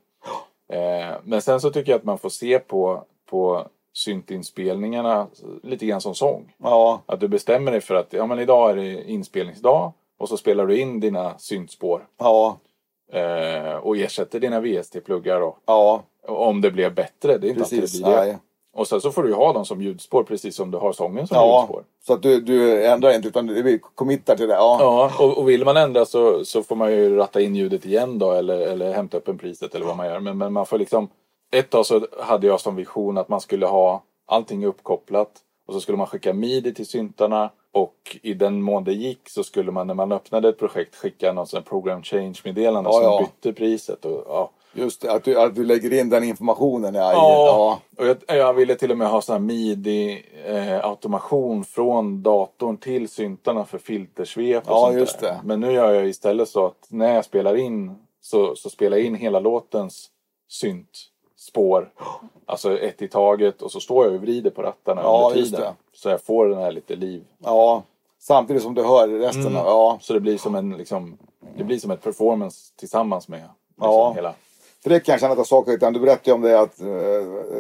Eh, 0.70 1.16
men 1.24 1.42
sen 1.42 1.62
så 1.62 1.72
tycker 1.72 1.92
jag 1.92 2.00
att 2.00 2.04
man 2.06 2.18
får 2.18 2.30
se 2.30 2.60
på, 2.60 3.04
på 3.30 3.68
syntinspelningarna 3.96 5.28
lite 5.64 5.86
grann 5.86 6.02
som 6.02 6.16
sång. 6.16 6.54
ja, 6.64 7.02
Att 7.06 7.20
du 7.20 7.28
bestämmer 7.28 7.72
dig 7.72 7.82
för 7.82 7.96
att 7.96 8.14
ja, 8.14 8.26
men 8.26 8.40
idag 8.40 8.72
är 8.72 8.76
det 8.76 9.04
inspelningsdag 9.12 9.92
och 10.20 10.30
så 10.30 10.38
spelar 10.38 10.66
du 10.68 10.80
in 10.80 11.00
dina 11.00 11.38
syntspår 11.38 12.08
ja, 12.20 12.58
eh, 13.14 13.76
och 13.76 13.98
ersätter 13.98 14.40
dina 14.40 14.60
VST-pluggar 14.62 15.40
då. 15.40 15.58
ja, 15.66 16.04
Om 16.28 16.62
det 16.62 16.72
blev 16.72 16.94
bättre, 16.96 17.38
det 17.38 17.48
är 17.48 17.50
inte 17.50 17.62
precis. 17.62 17.80
alltid 17.82 18.02
det 18.06 18.22
blir 18.24 18.34
det. 18.34 18.40
Och 18.74 18.88
sen 18.88 19.02
så 19.02 19.12
får 19.12 19.24
du 19.24 19.34
ha 19.34 19.54
dem 19.54 19.66
som 19.66 19.82
ljudspår 19.82 20.24
precis 20.24 20.56
som 20.56 20.72
du 20.72 20.78
har 20.78 20.92
sången 20.94 21.28
som 21.28 21.38
Ja, 21.38 21.60
ljudspår. 21.62 21.84
så 22.08 22.14
att 22.14 22.22
du, 22.24 22.42
du 22.42 22.86
ändrar 22.86 23.12
inte 23.16 23.28
utan 23.28 23.48
du 23.48 23.80
committar 23.80 24.36
till 24.36 24.48
det. 24.48 24.54
Ja, 24.54 24.78
Ja, 24.80 25.12
och, 25.26 25.38
och 25.38 25.50
vill 25.50 25.66
man 25.66 25.78
ändra 25.78 26.06
så, 26.06 26.46
så 26.46 26.64
får 26.64 26.76
man 26.76 26.92
ju 26.92 27.16
ratta 27.16 27.42
in 27.42 27.56
ljudet 27.56 27.86
igen 27.86 28.20
då 28.20 28.32
eller, 28.32 28.58
eller 28.58 28.94
hämta 28.94 29.18
upp 29.18 29.28
en 29.28 29.38
priset 29.38 29.76
eller 29.76 29.86
vad 29.86 29.98
man 29.98 30.08
gör. 30.08 30.20
Men, 30.20 30.38
men 30.38 30.54
man 30.54 30.66
får 30.66 30.78
liksom... 30.78 31.08
Ett 31.60 31.70
tag 31.70 31.86
så 31.86 32.08
hade 32.20 32.48
jag 32.48 32.60
som 32.60 32.76
vision 32.76 33.18
att 33.18 33.30
man 33.30 33.42
skulle 33.42 33.66
ha 33.66 34.04
allting 34.28 34.66
uppkopplat 34.66 35.32
och 35.68 35.74
så 35.74 35.80
skulle 35.80 35.98
man 35.98 36.08
skicka 36.08 36.34
midi 36.34 36.74
till 36.74 36.88
syntarna 36.88 37.50
Och 37.72 38.18
i 38.22 38.34
den 38.34 38.62
mån 38.62 38.84
det 38.84 38.94
gick 38.94 39.30
så 39.30 39.44
skulle 39.44 39.72
man 39.72 39.88
när 39.88 39.94
man 39.94 40.12
öppnade 40.12 40.50
ett 40.50 40.60
projekt 40.60 40.96
skicka 40.96 41.34
någon 41.34 41.48
sån 41.48 41.64
program 41.64 42.04
change 42.04 42.36
meddelande 42.44 42.90
Ja, 42.90 42.94
som 42.94 43.04
ja. 43.04 43.20
bytte 43.22 43.54
priset. 43.54 44.06
Och, 44.06 44.24
ja. 44.28 44.52
Just 44.74 45.02
det, 45.02 45.12
att 45.12 45.24
du, 45.24 45.40
att 45.42 45.56
du 45.56 45.66
lägger 45.66 45.94
in 46.00 46.10
den 46.10 46.24
informationen. 46.24 46.96
Ja, 46.96 47.12
i- 47.12 47.16
Ja, 47.16 47.80
och 47.98 48.08
jag, 48.08 48.18
jag 48.28 48.54
ville 48.54 48.76
till 48.76 48.92
och 48.92 48.98
med 48.98 49.08
ha 49.10 49.22
sån 49.22 49.34
här 49.34 49.40
midi-automation 49.40 51.64
från 51.64 52.24
datorn 52.24 52.78
till 52.78 53.10
syntarna 53.10 53.66
för 53.66 53.78
filtersvep 53.78 54.64
och 54.64 54.70
Ja, 54.76 54.86
sånt 54.86 54.98
just 55.00 55.20
där. 55.20 55.28
det. 55.30 55.40
Men 55.44 55.60
nu 55.60 55.72
gör 55.72 55.94
jag 55.94 56.08
istället 56.08 56.50
så 56.50 56.66
att 56.66 56.86
när 56.90 57.16
jag 57.16 57.26
spelar 57.26 57.56
in 57.56 57.96
så, 58.22 58.56
så 58.56 58.70
spelar 58.70 58.98
jag 58.98 59.06
in 59.06 59.16
hela 59.16 59.40
låtens 59.40 60.10
syntspår. 61.46 61.90
Alltså 62.46 62.80
ett 62.80 63.02
i 63.02 63.08
taget 63.08 63.62
och 63.62 63.72
så 63.72 63.80
står 63.80 64.06
jag 64.06 64.16
och 64.16 64.22
vrider 64.22 64.50
på 64.52 64.62
rattarna 64.62 65.02
Ja, 65.02 65.30
under 65.32 65.44
tiden. 65.44 65.74
Så 65.94 66.10
jag 66.10 66.22
får 66.22 66.48
den 66.50 66.58
här 66.58 66.72
lite 66.72 66.96
liv. 66.96 67.24
ja. 67.44 67.84
Samtidigt 68.20 68.64
som 68.64 68.74
du 68.76 68.84
hör 68.84 69.08
resten. 69.08 69.42
Mm. 69.42 69.56
av- 69.58 69.66
Ja. 69.66 69.98
Så 70.02 70.14
det 70.14 70.20
blir 70.20 70.38
som 70.38 70.56
en 70.56 70.78
liksom, 70.78 71.18
det 71.58 71.64
blir 71.64 71.80
som 71.80 71.92
ett 71.92 72.02
performance 72.04 72.74
tillsammans 72.76 73.28
med 73.28 73.40
liksom, 73.40 73.52
Ja. 73.92 74.12
hela. 74.16 74.34
För 74.84 74.90
det 74.90 75.00
kan 75.00 75.14
jag 75.14 75.20
känna 75.20 75.32
att 75.32 75.38
jag 75.38 75.48
saknar 75.48 75.74
lite. 75.74 75.90
Du 75.92 76.00
berättade 76.00 76.30
ju 76.30 76.34
om 76.34 76.42
det 76.42 76.60
att 76.60 76.82
eh, 76.82 76.88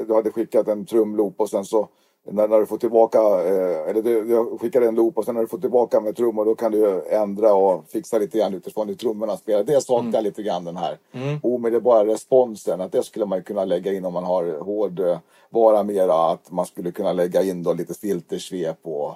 du 0.07 0.13
hade 0.13 0.31
skickat 0.31 0.67
en 0.67 0.85
trumloop 0.85 1.33
och 1.41 1.49
sen 1.49 1.65
så 1.65 1.87
när, 2.27 2.47
när 2.47 2.59
du 2.59 2.65
får 2.65 2.77
tillbaka, 2.77 3.19
eh, 3.21 3.89
eller 3.89 4.01
du, 4.01 4.23
du 4.23 4.57
skickade 4.57 4.87
en 4.87 4.95
loop 4.95 5.17
och 5.17 5.25
sen 5.25 5.35
när 5.35 5.41
du 5.41 5.47
får 5.47 5.57
tillbaka 5.57 5.99
med 5.99 6.15
trummor 6.15 6.45
då 6.45 6.55
kan 6.55 6.71
du 6.71 7.07
ändra 7.09 7.53
och 7.53 7.83
fixa 7.89 8.17
lite 8.17 8.37
grann 8.37 8.53
utifrån 8.53 8.87
hur 8.87 8.95
trummorna 8.95 9.37
spelar. 9.37 9.63
Det 9.63 9.81
saknar 9.81 10.13
jag 10.13 10.23
lite 10.23 10.43
grann 10.43 10.65
den 10.65 10.77
här 10.77 10.97
omedelbara 11.43 12.05
responsen. 12.05 12.81
Att 12.81 12.91
det 12.91 13.03
skulle 13.03 13.25
man 13.25 13.43
kunna 13.43 13.65
lägga 13.65 13.93
in 13.93 14.05
om 14.05 14.13
man 14.13 14.23
har 14.23 14.59
hård 14.59 14.99
eh, 14.99 15.17
vara 15.49 15.83
mera. 15.83 16.13
Att 16.31 16.51
man 16.51 16.65
skulle 16.65 16.91
kunna 16.91 17.13
lägga 17.13 17.43
in 17.43 17.63
då 17.63 17.73
lite 17.73 17.93
filtersvep 17.93 18.79
och 18.83 19.13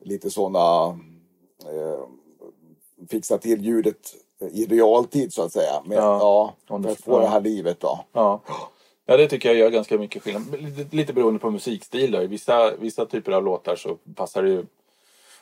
lite 0.00 0.30
sådana 0.30 0.86
eh, 1.64 2.00
fixa 3.10 3.38
till 3.38 3.64
ljudet 3.64 3.96
i 4.52 4.66
realtid 4.66 5.32
så 5.32 5.42
att 5.42 5.52
säga. 5.52 5.82
Med, 5.84 5.98
Ja. 5.98 6.18
ja, 6.68 6.82
för 6.82 6.90
att 6.90 7.00
få 7.00 7.18
det 7.20 7.26
här 7.26 7.40
livet 7.40 7.80
då. 7.80 7.98
Ja. 8.12 8.40
Ja, 9.08 9.16
det 9.16 9.28
tycker 9.28 9.48
jag 9.48 9.58
gör 9.58 9.70
ganska 9.70 9.98
mycket 9.98 10.22
skillnad. 10.22 10.44
Lite, 10.90 11.12
beroende 11.12 11.40
på 11.40 11.50
musikstil. 11.50 12.12
Då. 12.12 12.22
I 12.22 12.26
vissa, 12.26 12.76
vissa 12.76 13.06
typer 13.06 13.32
av 13.32 13.44
låtar 13.44 13.76
så 13.76 13.96
passar 14.14 14.42
det 14.42 14.48
ju 14.48 14.64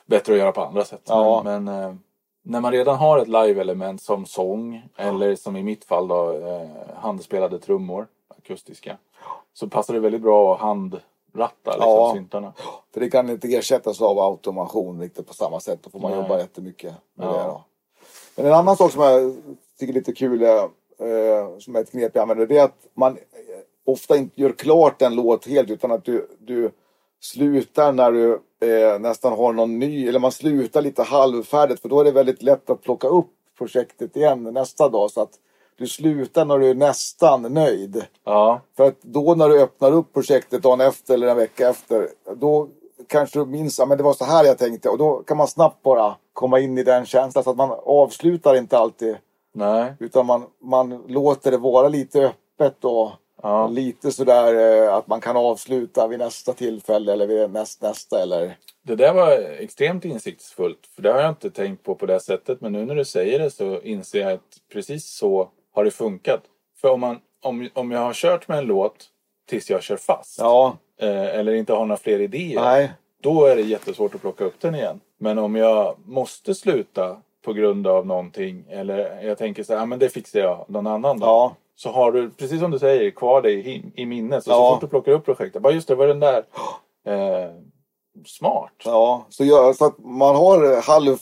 bättre 0.05 0.33
att 0.33 0.39
göra 0.39 0.51
på 0.51 0.61
andra 0.61 0.85
sätt. 0.85 1.01
Ja. 1.05 1.41
Men, 1.43 1.63
men 1.63 1.83
eh, 1.83 1.95
när 2.43 2.61
man 2.61 2.71
redan 2.71 2.95
har 2.95 3.19
ett 3.19 3.27
live-element 3.27 4.01
som 4.01 4.25
sång 4.25 4.83
eller 4.97 5.35
som 5.35 5.55
i 5.55 5.63
mitt 5.63 5.85
fall 5.85 6.07
då, 6.07 6.31
eh, 6.31 6.69
handspelade 6.95 7.59
trummor, 7.59 8.07
akustiska, 8.37 8.97
så 9.53 9.67
passar 9.69 9.93
det 9.93 9.99
väldigt 9.99 10.21
bra 10.21 10.53
att 10.55 10.59
handratta 10.61 11.71
liksom, 11.71 11.89
Ja. 11.89 12.11
syntarna. 12.15 12.53
För 12.93 12.99
det 12.99 13.09
kan 13.09 13.29
inte 13.29 13.47
ersättas 13.47 14.01
av 14.01 14.19
automation 14.19 15.01
riktigt 15.01 15.27
på 15.27 15.33
samma 15.33 15.59
sätt. 15.59 15.79
Då 15.83 15.89
får 15.89 15.99
man 15.99 16.11
Nej. 16.11 16.19
jobba 16.21 16.37
jättemycket 16.39 16.93
med 17.13 17.27
Ja. 17.27 17.33
det. 17.33 17.43
Då. 17.43 17.63
Men 18.35 18.45
en 18.45 18.53
annan 18.53 18.77
sak 18.77 18.91
som 18.91 19.01
jag 19.01 19.35
tycker 19.79 19.93
är 19.93 19.95
lite 19.97 20.13
kul, 20.13 20.43
eh, 20.43 20.67
som 21.59 21.75
är 21.75 21.79
ett 21.79 21.91
knep 21.91 22.11
jag 22.15 22.21
använder, 22.21 22.47
det 22.47 22.57
är 22.57 22.63
att 22.63 22.87
man 22.93 23.11
eh, 23.17 23.17
ofta 23.87 24.17
inte 24.17 24.41
gör 24.41 24.51
klart 24.51 25.01
en 25.01 25.15
låt 25.15 25.47
helt 25.47 25.69
utan 25.69 25.91
att 25.91 26.05
du, 26.05 26.27
du 26.39 26.71
slutar 27.19 27.91
när 27.91 28.11
du 28.11 28.33
eh, 28.61 28.99
nästan 28.99 29.33
har 29.33 29.53
någon 29.53 29.79
ny, 29.79 30.07
eller 30.07 30.19
man 30.19 30.31
slutar 30.31 30.81
lite 30.81 31.03
halvfärdigt 31.03 31.81
för 31.81 31.89
då 31.89 31.99
är 31.99 32.03
det 32.03 32.11
väldigt 32.11 32.43
lätt 32.43 32.69
att 32.69 32.81
plocka 32.81 33.07
upp 33.07 33.29
projektet 33.57 34.15
igen 34.15 34.43
nästa 34.43 34.89
dag. 34.89 35.11
Så 35.11 35.21
att 35.21 35.31
du 35.77 35.87
slutar 35.87 36.45
när 36.45 36.59
du 36.59 36.69
är 36.69 36.75
nästan 36.75 37.41
nöjd. 37.41 38.05
Ja, 38.23 38.61
För 38.77 38.87
att 38.87 39.01
då 39.01 39.35
när 39.35 39.49
du 39.49 39.61
öppnar 39.61 39.91
upp 39.91 40.13
projektet 40.13 40.63
dagen 40.63 40.81
efter 40.81 41.13
eller 41.13 41.27
en 41.27 41.37
vecka 41.37 41.69
efter, 41.69 42.09
då 42.35 42.67
kanske 43.07 43.39
du 43.39 43.45
minns, 43.45 43.79
men 43.87 43.97
det 43.97 44.03
var 44.03 44.13
så 44.13 44.25
här 44.25 44.45
jag 44.45 44.57
tänkte 44.57 44.89
och 44.89 44.97
då 44.97 45.23
kan 45.23 45.37
man 45.37 45.47
snabbt 45.47 45.83
bara 45.83 46.15
komma 46.33 46.59
in 46.59 46.77
i 46.77 46.83
den 46.83 47.05
känslan 47.05 47.43
så 47.43 47.49
att 47.49 47.57
man 47.57 47.79
avslutar 47.85 48.55
inte 48.55 48.77
alltid 48.77 49.17
nej. 49.53 49.93
utan 49.99 50.25
man, 50.25 50.45
man 50.61 51.03
låter 51.07 51.51
det 51.51 51.57
vara 51.57 51.87
lite 51.87 52.25
öppet 52.25 52.85
och 52.85 53.11
Ja. 53.47 53.67
lite 53.67 54.11
sådär 54.11 54.83
eh, 54.83 54.93
att 54.95 55.07
man 55.07 55.21
kan 55.21 55.37
avsluta 55.37 56.07
vid 56.07 56.19
nästa 56.19 56.53
tillfälle 56.53 57.13
eller 57.13 57.27
vid 57.27 57.49
näst, 57.51 57.81
nästa 57.81 58.21
eller 58.21 58.57
Det 58.83 58.95
där 58.95 59.13
var 59.13 59.31
extremt 59.59 60.05
insiktsfullt. 60.05 60.87
För 60.95 61.01
det 61.01 61.11
har 61.11 61.19
jag 61.19 61.29
inte 61.29 61.49
tänkt 61.49 61.83
på 61.83 61.95
på 61.95 62.05
det 62.05 62.19
sättet. 62.19 62.61
Men 62.61 62.71
nu 62.71 62.85
när 62.85 62.95
du 62.95 63.05
säger 63.05 63.39
det 63.39 63.51
så 63.51 63.81
inser 63.81 64.19
jag 64.21 64.31
att 64.33 64.57
precis 64.73 65.05
så 65.05 65.49
har 65.73 65.83
det 65.85 65.91
funkat. 65.91 66.41
För 66.81 66.89
om, 66.89 66.99
man, 66.99 67.17
om, 67.43 67.69
om 67.73 67.91
jag 67.91 67.99
har 67.99 68.13
kört 68.13 68.47
med 68.47 68.57
en 68.57 68.65
låt 68.65 69.05
tills 69.49 69.69
jag 69.69 69.83
kör 69.83 69.97
fast. 69.97 70.39
ja, 70.39 70.77
Eh, 70.99 71.35
eller 71.39 71.53
inte 71.53 71.73
har 71.73 71.85
några 71.85 71.97
fler 71.97 72.19
idéer. 72.19 72.61
nej, 72.61 72.91
Då 73.21 73.45
är 73.45 73.55
det 73.55 73.61
jättesvårt 73.61 74.15
att 74.15 74.21
plocka 74.21 74.43
upp 74.43 74.59
den 74.59 74.75
igen. 74.75 74.99
Men 75.17 75.37
om 75.37 75.55
jag 75.55 75.95
måste 76.05 76.55
sluta 76.55 77.17
på 77.45 77.53
grund 77.53 77.87
av 77.87 78.05
någonting. 78.07 78.65
Eller 78.69 79.21
jag 79.23 79.37
tänker 79.37 79.63
så 79.63 79.73
här, 79.73 79.81
ah, 79.81 79.85
men 79.85 79.99
det 79.99 80.09
fixar 80.09 80.39
jag 80.39 80.65
någon 80.67 80.87
annan 80.87 81.19
dag. 81.19 81.27
ja, 81.29 81.55
Så 81.79 81.89
har 81.91 82.11
du, 82.11 82.29
precis 82.29 82.59
som 82.59 82.71
du 82.71 82.79
säger, 82.79 83.11
kvar 83.11 83.41
det 83.41 83.51
i, 83.51 83.91
i 83.95 84.05
minnet. 84.05 84.43
Så, 84.43 84.49
så 84.49 84.55
Ja. 84.55 84.71
fort 84.73 84.81
du 84.81 84.87
plockar 84.87 85.11
upp 85.11 85.25
projektet. 85.25 85.61
Bara 85.61 85.73
just 85.73 85.87
det, 85.87 85.95
var 85.95 86.07
den 86.07 86.19
där. 86.19 86.43
Eh, 87.07 87.49
smart. 88.25 88.71
ja. 88.85 89.25
Så, 89.29 89.43
gör, 89.43 89.73
så 89.73 89.85
att 89.85 89.97
man 89.99 90.35
har 90.35 90.81
halv... 90.81 91.17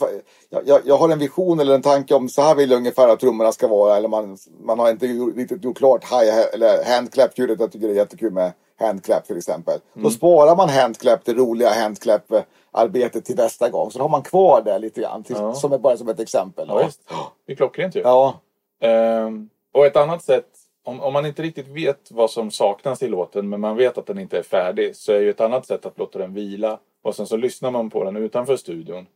Jag, 0.49 0.68
jag, 0.68 0.82
jag 0.86 0.98
har 0.98 1.10
en 1.10 1.19
vision 1.19 1.60
eller 1.60 1.76
en 1.76 1.82
tanke 1.82 2.15
om 2.15 2.30
så 2.30 2.41
här 2.41 2.56
vill 2.56 2.69
jag 2.72 2.77
ungefär 2.77 3.07
att 3.10 3.19
trummorna 3.19 3.52
ska 3.52 3.68
vara. 3.68 3.98
Eller 3.98 4.07
man, 4.07 4.38
man 4.61 4.80
har 4.80 4.90
inte 4.90 5.06
riktigt 5.36 5.64
gjort 5.64 5.77
klart 5.77 6.03
high, 6.03 6.53
eller 6.53 6.86
handclap-ljudet. 6.95 7.60
Jag 7.60 7.72
tycker 7.72 7.88
det 7.88 7.94
är 7.94 7.98
jättekul 7.98 8.32
med 8.34 8.52
handclap 8.80 9.26
till 9.26 9.38
exempel. 9.38 9.80
Mm. 9.95 10.03
Då 10.03 10.10
sparar 10.10 10.56
man 10.56 10.69
handclap, 10.69 11.26
det 11.26 11.34
roliga 11.34 11.69
handclap-arbetet 11.69 13.26
till 13.26 13.36
nästa 13.36 13.69
gång. 13.69 13.91
Så 13.91 13.98
då 13.98 14.03
har 14.03 14.10
man 14.10 14.22
kvar 14.23 14.61
det 14.61 14.80
lite 14.80 15.02
grann. 15.02 15.23
Till, 15.23 15.36
Ja. 15.40 15.53
som 15.53 15.73
är 15.73 15.77
bara 15.77 15.98
som 15.98 16.10
ett 16.10 16.19
exempel. 16.19 16.65
Ja. 16.69 16.90
Det 17.45 17.52
är 17.52 17.56
klockrent 17.56 17.95
ju. 17.95 17.99
Ja, 18.02 18.34
Ehm, 18.82 19.49
och 19.76 19.86
ett 19.86 19.96
annat 19.96 20.24
sätt, 20.24 20.48
om, 20.84 21.02
om 21.02 21.14
man 21.14 21.26
inte 21.26 21.42
riktigt 21.42 21.68
vet 21.68 22.12
vad 22.12 22.32
som 22.32 22.52
saknas 22.52 23.04
i 23.04 23.08
låten 23.08 23.50
men 23.50 23.60
man 23.62 23.76
vet 23.78 23.98
att 23.98 24.06
den 24.06 24.20
inte 24.20 24.38
är 24.38 24.44
färdig 24.44 24.96
så 24.96 25.12
är 25.14 25.20
ju 25.20 25.30
ett 25.30 25.42
annat 25.42 25.66
sätt 25.66 25.86
att 25.86 25.98
låta 26.00 26.20
den 26.20 26.34
vila 26.34 26.80
och 27.04 27.16
sen 27.16 27.28
så 27.28 27.38
lyssnar 27.38 27.72
man 27.72 27.90
på 27.90 28.04
den 28.04 28.16
utanför 28.16 28.58
studion. 28.58 29.08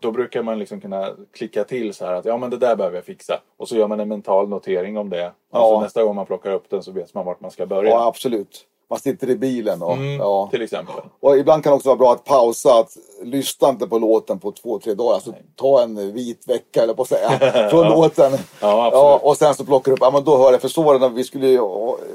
Då 0.00 0.10
brukar 0.12 0.42
man 0.42 0.58
liksom 0.58 0.80
kunna 0.80 1.10
klicka 1.36 1.64
till 1.64 1.94
så 1.94 2.06
här 2.06 2.12
att 2.14 2.24
ja 2.24 2.36
men 2.36 2.50
det 2.50 2.56
där 2.56 2.76
behöver 2.76 2.96
jag 2.96 3.04
fixa 3.04 3.40
och 3.56 3.68
så 3.68 3.76
gör 3.76 3.88
man 3.88 4.00
en 4.00 4.08
mental 4.08 4.48
notering 4.48 4.98
om 4.98 5.10
det. 5.10 5.26
Och 5.26 5.32
Ja. 5.52 5.60
så 5.68 5.80
nästa 5.80 6.02
gång 6.04 6.16
man 6.16 6.26
plockar 6.26 6.52
upp 6.52 6.70
den 6.70 6.82
så 6.82 6.92
vet 6.92 7.14
man 7.14 7.26
vart 7.26 7.40
man 7.40 7.50
ska 7.50 7.66
börja. 7.66 7.90
ja, 7.90 8.06
absolut. 8.06 8.66
Man 8.90 8.98
sitter 9.00 9.30
i 9.30 9.36
bilen 9.36 9.82
och... 9.82 9.92
Mm, 9.92 10.20
Ja. 10.20 10.48
Till 10.50 10.62
exempel. 10.62 10.94
Och 11.20 11.36
ibland 11.38 11.62
kan 11.64 11.70
det 11.70 11.76
också 11.76 11.88
vara 11.88 11.96
bra 11.98 12.12
att 12.12 12.24
pausa, 12.24 12.74
att 12.80 12.96
lyssna 13.22 13.68
inte 13.68 13.86
på 13.86 13.98
låten 13.98 14.38
på 14.38 14.52
två, 14.52 14.78
tre 14.78 14.94
dagar. 14.94 15.14
Alltså 15.14 15.32
ta 15.56 15.82
en 15.82 16.12
vit 16.12 16.48
vecka 16.48 16.82
eller 16.82 16.94
på 16.94 17.02
att 17.02 17.08
säga, 17.08 17.68
från 17.70 17.88
låten. 17.88 18.32
Ja. 18.60 18.90
Ja, 18.92 19.20
och 19.22 19.36
sen 19.36 19.54
så 19.54 19.64
plockar 19.64 19.90
du 19.90 19.94
upp, 19.94 19.98
ja 20.02 20.10
men 20.10 20.24
då 20.24 20.36
hör 20.36 20.52
jag, 20.52 20.60
för 20.60 20.68
så 20.68 20.82
var 20.82 20.98
det 20.98 21.08
vi 21.08 21.24
skulle 21.24 21.46
ju, 21.48 21.60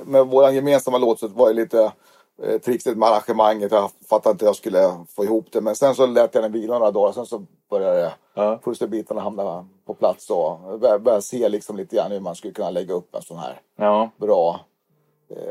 med 0.06 0.28
vår 0.28 0.50
gemensamma 0.50 0.98
låt 0.98 1.20
så 1.20 1.28
var 1.28 1.48
det 1.48 1.54
lite 1.54 1.92
eh, 2.44 2.58
trixigt 2.62 2.98
med 2.98 3.10
arrangemanget. 3.10 3.72
Jag 3.72 3.90
fattade 4.10 4.32
inte 4.32 4.46
hur 4.46 4.50
jag 4.50 4.56
skulle 4.56 4.92
få 5.16 5.24
ihop 5.24 5.46
det. 5.52 5.62
Men 5.62 5.76
sen 5.76 5.96
så 5.96 6.06
lät 6.06 6.36
jag 6.36 6.44
den 6.44 6.52
vila 6.52 6.78
några 6.80 6.92
dagar, 6.92 7.12
sen 7.12 7.26
så 7.26 7.42
började 7.70 8.12
Ja. 8.36 8.60
pusselbitarna 8.64 9.22
hamna 9.22 9.66
på 9.88 9.94
plats 9.94 10.30
och 10.30 10.80
började, 10.80 11.00
började 11.00 11.22
se 11.22 11.50
liksom 11.50 11.78
lite 11.78 11.96
grann 11.96 12.12
hur 12.12 12.20
man 12.20 12.36
skulle 12.36 12.54
kunna 12.54 12.70
lägga 12.70 12.94
upp 12.94 13.16
en 13.16 13.22
sån 13.22 13.38
här 13.38 13.62
Ja, 13.78 14.10
bra 14.18 14.60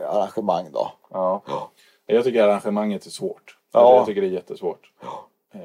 arrangemang 0.09 0.66
då. 0.72 0.92
ja. 1.10 1.42
Jag 2.06 2.24
tycker 2.24 2.42
arrangemanget 2.42 3.06
är 3.06 3.10
svårt. 3.10 3.56
Ja. 3.72 3.96
Jag 3.96 4.06
tycker 4.06 4.20
det 4.20 4.26
är 4.26 4.30
jättesvårt. 4.30 4.90
Eh, 5.54 5.60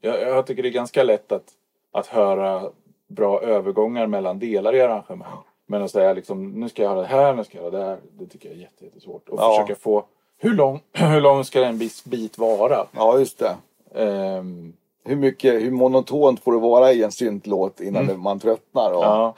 Jag, 0.00 0.20
jag 0.22 0.46
tycker 0.46 0.62
det 0.62 0.68
är 0.68 0.72
ganska 0.72 1.02
lätt 1.02 1.32
att, 1.32 1.44
att 1.92 2.06
höra 2.06 2.70
bra 3.08 3.40
övergångar 3.42 4.06
mellan 4.06 4.38
delar 4.38 4.74
i 4.74 4.80
arrangemang. 4.80 5.38
Men 5.66 5.82
att 5.82 5.90
säga 5.90 6.12
liksom, 6.12 6.50
nu 6.50 6.68
ska 6.68 6.82
jag 6.82 6.90
göra 6.92 7.00
det 7.00 7.06
här, 7.06 7.34
nu 7.34 7.44
ska 7.44 7.58
jag 7.58 7.64
göra 7.64 7.78
det 7.78 7.84
här. 7.90 7.98
Det 8.18 8.26
tycker 8.26 8.48
jag 8.48 8.56
är 8.58 8.60
jätte- 8.62 8.84
jättesvårt. 8.84 9.28
Och 9.28 9.38
Ja. 9.40 9.50
försöka 9.58 9.80
få, 9.80 10.04
hur 10.38 10.54
lång, 10.54 10.80
hur 10.92 11.20
lång 11.20 11.44
ska 11.44 11.64
en 11.64 11.78
viss 11.78 12.04
bit 12.04 12.38
vara? 12.38 12.86
Ja, 12.92 13.18
just 13.18 13.38
det. 13.38 13.56
Ehm, 13.94 14.72
Hur, 15.04 15.16
mycket, 15.16 15.54
hur 15.54 15.70
monotont 15.70 16.40
får 16.40 16.52
det 16.52 16.58
vara 16.58 16.92
i 16.92 17.02
en 17.02 17.12
syntlåt 17.12 17.80
innan 17.80 18.06
det- 18.06 18.16
man 18.16 18.40
tröttnar? 18.40 18.92
Och, 18.92 19.04
ja, 19.04 19.34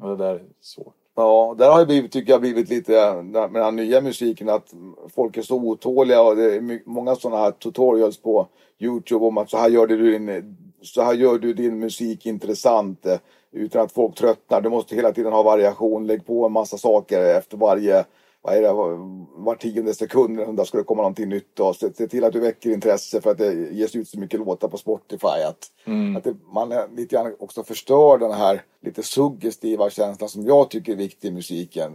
och 0.00 0.08
det 0.08 0.16
där 0.16 0.34
är 0.34 0.42
svårt. 0.60 0.94
Ja, 1.14 1.54
där 1.58 1.70
har 1.70 1.78
det 1.78 1.86
blivit, 1.86 2.12
tycker 2.12 2.32
jag, 2.32 2.40
blivit 2.40 2.68
lite 2.68 3.22
med 3.22 3.52
den 3.52 3.62
här 3.62 3.70
nya 3.70 4.00
musiken 4.00 4.48
att 4.48 4.74
folk 5.14 5.36
är 5.36 5.42
så 5.42 5.56
otåliga 5.56 6.22
och 6.22 6.36
det 6.36 6.54
är 6.54 6.88
många 6.88 7.16
sådana 7.16 7.42
här 7.42 7.50
tutorials 7.50 8.22
på 8.22 8.48
Youtube 8.78 9.24
om 9.24 9.38
att 9.38 9.50
så 9.50 9.56
här 9.56 9.68
gör 9.68 9.86
du 9.86 10.12
din, 10.12 10.56
så 10.82 11.02
här 11.02 11.14
gör 11.14 11.38
du 11.38 11.54
din 11.54 11.78
musik 11.78 12.26
intressant 12.26 13.06
eh, 13.06 13.18
utan 13.52 13.82
att 13.82 13.92
folk 13.92 14.14
tröttnar. 14.14 14.60
Du 14.60 14.68
måste 14.68 14.94
hela 14.94 15.12
tiden 15.12 15.32
ha 15.32 15.42
variation, 15.42 16.06
lägg 16.06 16.26
på 16.26 16.46
en 16.46 16.52
massa 16.52 16.78
saker 16.78 17.36
efter 17.36 17.56
varje 17.56 18.04
vad 18.42 18.56
är 18.56 18.62
det, 18.62 18.72
var, 18.72 19.54
tionde 19.54 19.94
sekund 19.94 20.40
om 20.40 20.56
det 20.56 20.64
skulle 20.64 20.82
komma 20.82 21.02
någonting 21.02 21.28
nytt. 21.28 21.60
Och 21.60 21.76
se, 21.76 21.92
se 21.94 22.08
till 22.08 22.24
att 22.24 22.32
du 22.32 22.40
väcker 22.40 22.70
intresse 22.70 23.20
för 23.20 23.30
att 23.30 23.38
det 23.38 23.52
ges 23.52 23.96
ut 23.96 24.08
så 24.08 24.18
mycket 24.18 24.40
låtar 24.40 24.68
på 24.68 24.76
Spotify. 24.76 25.26
Att, 25.26 25.70
att 26.16 26.24
det, 26.24 26.34
man 26.54 26.74
lite 26.96 27.16
grann 27.16 27.36
också 27.38 27.64
förstör 27.64 28.18
den 28.18 28.32
här 28.32 28.62
lite 28.80 29.02
suggestiva 29.02 29.90
känslan 29.90 30.28
som 30.28 30.46
jag 30.46 30.70
tycker 30.70 30.92
är 30.92 30.96
viktig 30.96 31.28
i 31.28 31.32
musiken. 31.32 31.94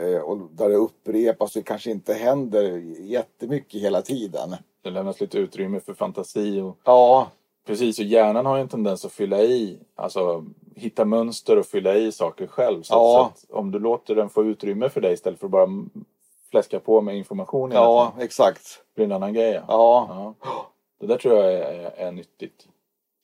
Eh, 0.00 0.08
eh, 0.08 0.20
Och 0.20 0.38
där 0.52 0.68
det 0.68 0.76
upprepas 0.76 1.56
och 1.56 1.66
kanske 1.66 1.90
inte 1.90 2.14
händer 2.14 2.62
jättemycket 3.00 3.82
hela 3.82 4.02
tiden. 4.02 4.56
Det 4.82 4.90
lämnas 4.90 5.20
lite 5.20 5.38
utrymme 5.38 5.80
för 5.80 5.94
fantasi 5.94 6.60
och 6.60 6.78
Ja, 6.84 7.30
Precis, 7.66 7.98
och 7.98 8.04
hjärnan 8.04 8.46
har 8.46 8.56
ju 8.56 8.62
en 8.62 8.68
tendens 8.68 9.04
att 9.04 9.12
fylla 9.12 9.42
i, 9.42 9.78
alltså 9.94 10.44
hitta 10.76 11.04
mönster 11.04 11.58
och 11.58 11.66
fylla 11.66 11.94
i 11.94 12.12
saker 12.12 12.46
själv. 12.46 12.82
Så, 12.82 12.94
Ja. 12.94 12.98
så 12.98 13.20
att 13.54 13.58
om 13.60 13.70
du 13.70 13.78
låter 13.78 14.14
den 14.14 14.28
få 14.28 14.44
utrymme 14.44 14.88
för 14.88 15.00
dig 15.00 15.12
istället 15.12 15.40
för 15.40 15.46
att 15.46 15.50
bara 15.50 15.68
fläska 16.50 16.80
på 16.80 17.00
med 17.00 17.16
information 17.16 17.70
Ja, 17.72 18.12
exakt. 18.20 18.62
blir 18.94 19.06
det 19.06 19.14
en 19.14 19.16
annan 19.22 19.34
grej. 19.34 19.60
Ja. 19.68 20.34
Ja. 20.42 20.66
Det 21.00 21.06
där 21.06 21.18
tror 21.18 21.34
jag 21.36 21.52
är, 21.52 21.58
är, 21.60 21.90
är 22.06 22.12
nyttigt. 22.12 22.66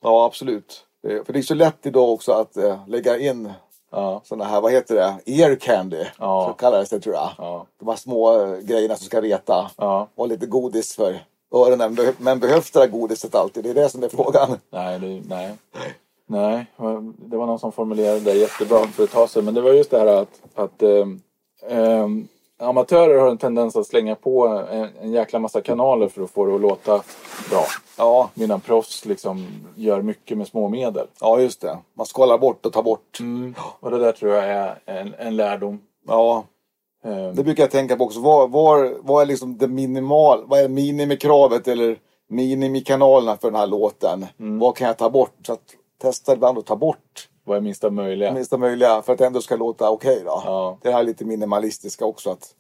ja 0.03 0.25
absolut. 0.27 0.87
För 1.27 1.33
det 1.33 1.39
är 1.39 1.43
så 1.43 1.55
lätt 1.55 1.87
idag 1.87 2.11
också 2.11 2.33
att 2.33 2.57
eh, 2.57 2.89
lägga 2.89 3.19
in 3.19 3.53
Ja, 3.95 4.21
sådana 4.25 4.45
här, 4.45 4.61
vad 4.61 4.73
heter 4.73 4.95
det, 4.95 5.33
ear 5.33 5.55
candy. 5.57 6.05
Ja. 6.19 6.47
Så 6.49 6.53
kallades 6.55 6.91
det 6.91 7.01
tror 7.01 7.15
jag. 7.15 7.31
ja, 7.39 7.67
De 7.79 7.89
här 7.89 7.97
små 7.97 8.41
eh, 8.43 8.59
grejerna 8.59 8.97
som 8.97 9.07
ska 9.07 9.21
reta. 9.21 9.71
ja. 9.77 10.09
Och 10.15 10.29
lite 10.29 10.47
godis 10.47 10.97
för 10.97 11.19
öronen. 11.55 11.97
Men 12.19 12.39
behövs 12.41 12.71
det 12.71 12.81
där 12.81 12.87
godiset 12.87 13.35
alltid? 13.35 13.65
Det 13.65 13.71
är 13.71 13.75
det 13.75 13.89
som 13.89 14.03
är 14.03 14.09
frågan. 14.09 14.59
Nej, 14.71 14.99
det, 14.99 15.23
nej. 15.29 15.53
Nej, 16.33 16.67
det 17.17 17.37
var 17.37 17.47
någon 17.47 17.59
som 17.59 17.73
formulerade 17.73 18.21
det 18.21 18.35
jättebra 18.35 18.87
för 18.87 19.05
ett 19.05 19.11
tag 19.11 19.31
sedan. 19.31 19.45
Men 19.45 19.55
det 19.55 19.61
var 19.61 19.73
just 19.73 19.91
det 19.91 19.99
här 19.99 20.07
att, 20.07 20.41
att 20.55 20.83
ehm, 20.83 22.29
amatörer 22.59 23.19
har 23.19 23.31
en 23.31 23.39
tendens 23.39 23.77
att 23.77 23.87
slänga 23.87 24.15
på 24.15 24.47
en, 24.47 24.89
en 25.01 25.13
jäkla 25.13 25.39
massa 25.39 25.61
kanaler 25.61 26.09
för 26.09 26.23
att 26.23 26.31
få 26.31 26.47
det 26.47 26.55
att 26.55 26.61
låta 26.61 27.03
bra. 27.51 27.65
Ja, 27.99 28.31
Medan 28.35 28.61
proffs 28.61 29.05
liksom 29.05 29.47
gör 29.75 30.03
mycket 30.03 30.39
med 30.39 30.47
små 30.47 30.69
medel. 30.69 31.07
ja 31.21 31.41
just 31.41 31.61
det. 31.61 31.79
Man 31.95 32.07
skalar 32.07 32.39
bort 32.39 32.67
och 32.67 32.73
tar 32.73 32.83
bort. 32.83 33.19
Och 33.81 33.91
det 33.91 33.99
där 33.99 34.13
tror 34.13 34.33
jag 34.33 34.45
är 34.45 34.79
en, 34.87 35.15
en 35.19 35.37
lärdom. 35.37 35.81
Ja, 36.09 36.45
Ehm, 37.05 37.35
det 37.35 37.45
brukar 37.45 37.63
jag 37.63 37.71
tänka 37.71 37.97
på 37.97 38.05
också. 38.05 38.21
Vad, 38.21 38.51
var, 38.51 38.97
vad 39.01 39.23
är 39.23 39.27
liksom 39.27 39.59
det 39.59 39.69
minimal, 39.69 40.45
vad 40.47 40.61
är 40.61 40.69
minimikravet 40.69 41.69
eller 41.69 41.97
minimikanalerna 42.29 43.37
för 43.37 43.51
den 43.51 43.61
här 43.61 43.67
låten? 43.67 44.27
Mm. 44.41 44.59
Vad 44.59 44.77
kan 44.77 44.87
jag 44.87 44.99
ta 44.99 45.11
bort? 45.11 45.35
Så 45.47 45.53
att 45.53 45.75
testa 46.03 46.33
ibland 46.33 46.59
att 46.59 46.67
ta 46.67 46.77
bort 46.77 47.29
vad 47.45 47.57
är 47.57 47.61
minsta 47.61 47.91
möjliga? 47.91 48.33
minsta 48.33 48.57
möjliga 48.57 49.03
för 49.03 49.13
att 49.13 49.19
det 49.19 49.27
ändå 49.27 49.41
ska 49.41 49.57
låta 49.57 49.91
okej 49.91 50.23
då. 50.25 50.43
Ja. 50.45 50.79
Det 50.83 50.91
här 50.93 51.01
är 51.01 51.05
lite 51.05 51.25
minimalistiska 51.25 52.05
också. 52.05 52.31
att 52.31 52.55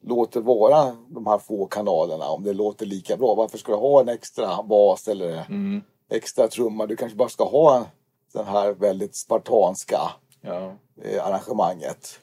Låt 0.00 0.32
det 0.32 0.40
vara 0.40 0.96
de 1.08 1.26
här 1.26 1.38
få 1.38 1.66
kanalerna 1.66 2.28
om 2.28 2.44
det 2.44 2.52
låter 2.52 2.86
lika 2.86 3.16
bra. 3.16 3.34
Varför 3.34 3.58
ska 3.58 3.72
du 3.72 3.78
ha 3.78 4.00
en 4.00 4.08
extra 4.08 4.62
bas 4.62 5.08
eller 5.08 5.32
Mm, 5.48 5.82
extra 6.10 6.48
trumma? 6.48 6.86
Du 6.86 6.96
kanske 6.96 7.16
bara 7.16 7.28
ska 7.28 7.44
ha 7.44 7.86
den 8.32 8.46
här 8.46 8.72
väldigt 8.72 9.16
spartanska 9.16 10.00
ja. 10.40 10.72
eh, 11.02 11.26
arrangemanget. 11.26 12.20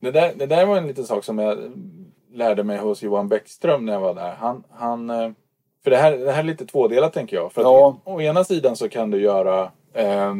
Det 0.00 0.10
där, 0.10 0.34
det 0.34 0.46
där 0.46 0.66
var 0.66 0.76
en 0.76 0.86
liten 0.86 1.06
sak 1.06 1.24
som 1.24 1.38
jag 1.38 1.72
lärde 2.32 2.64
mig 2.64 2.78
hos 2.78 3.02
Johan 3.02 3.28
Bäckström 3.28 3.86
när 3.86 3.92
jag 3.92 4.00
var 4.00 4.14
där. 4.14 4.34
Han, 4.34 4.64
han, 4.70 5.10
eh, 5.10 5.30
för 5.84 5.90
det 5.90 5.96
här, 5.96 6.18
det 6.18 6.32
här 6.32 6.38
är 6.38 6.46
lite 6.46 6.66
tvådelat 6.66 7.12
tänker 7.12 7.36
jag. 7.36 7.52
För 7.52 7.62
Ja. 7.62 7.96
Å 8.04 8.20
ena 8.20 8.44
sidan 8.44 8.76
så 8.76 8.88
kan 8.88 9.10
du 9.10 9.20
göra 9.20 9.70
eh, 9.94 10.34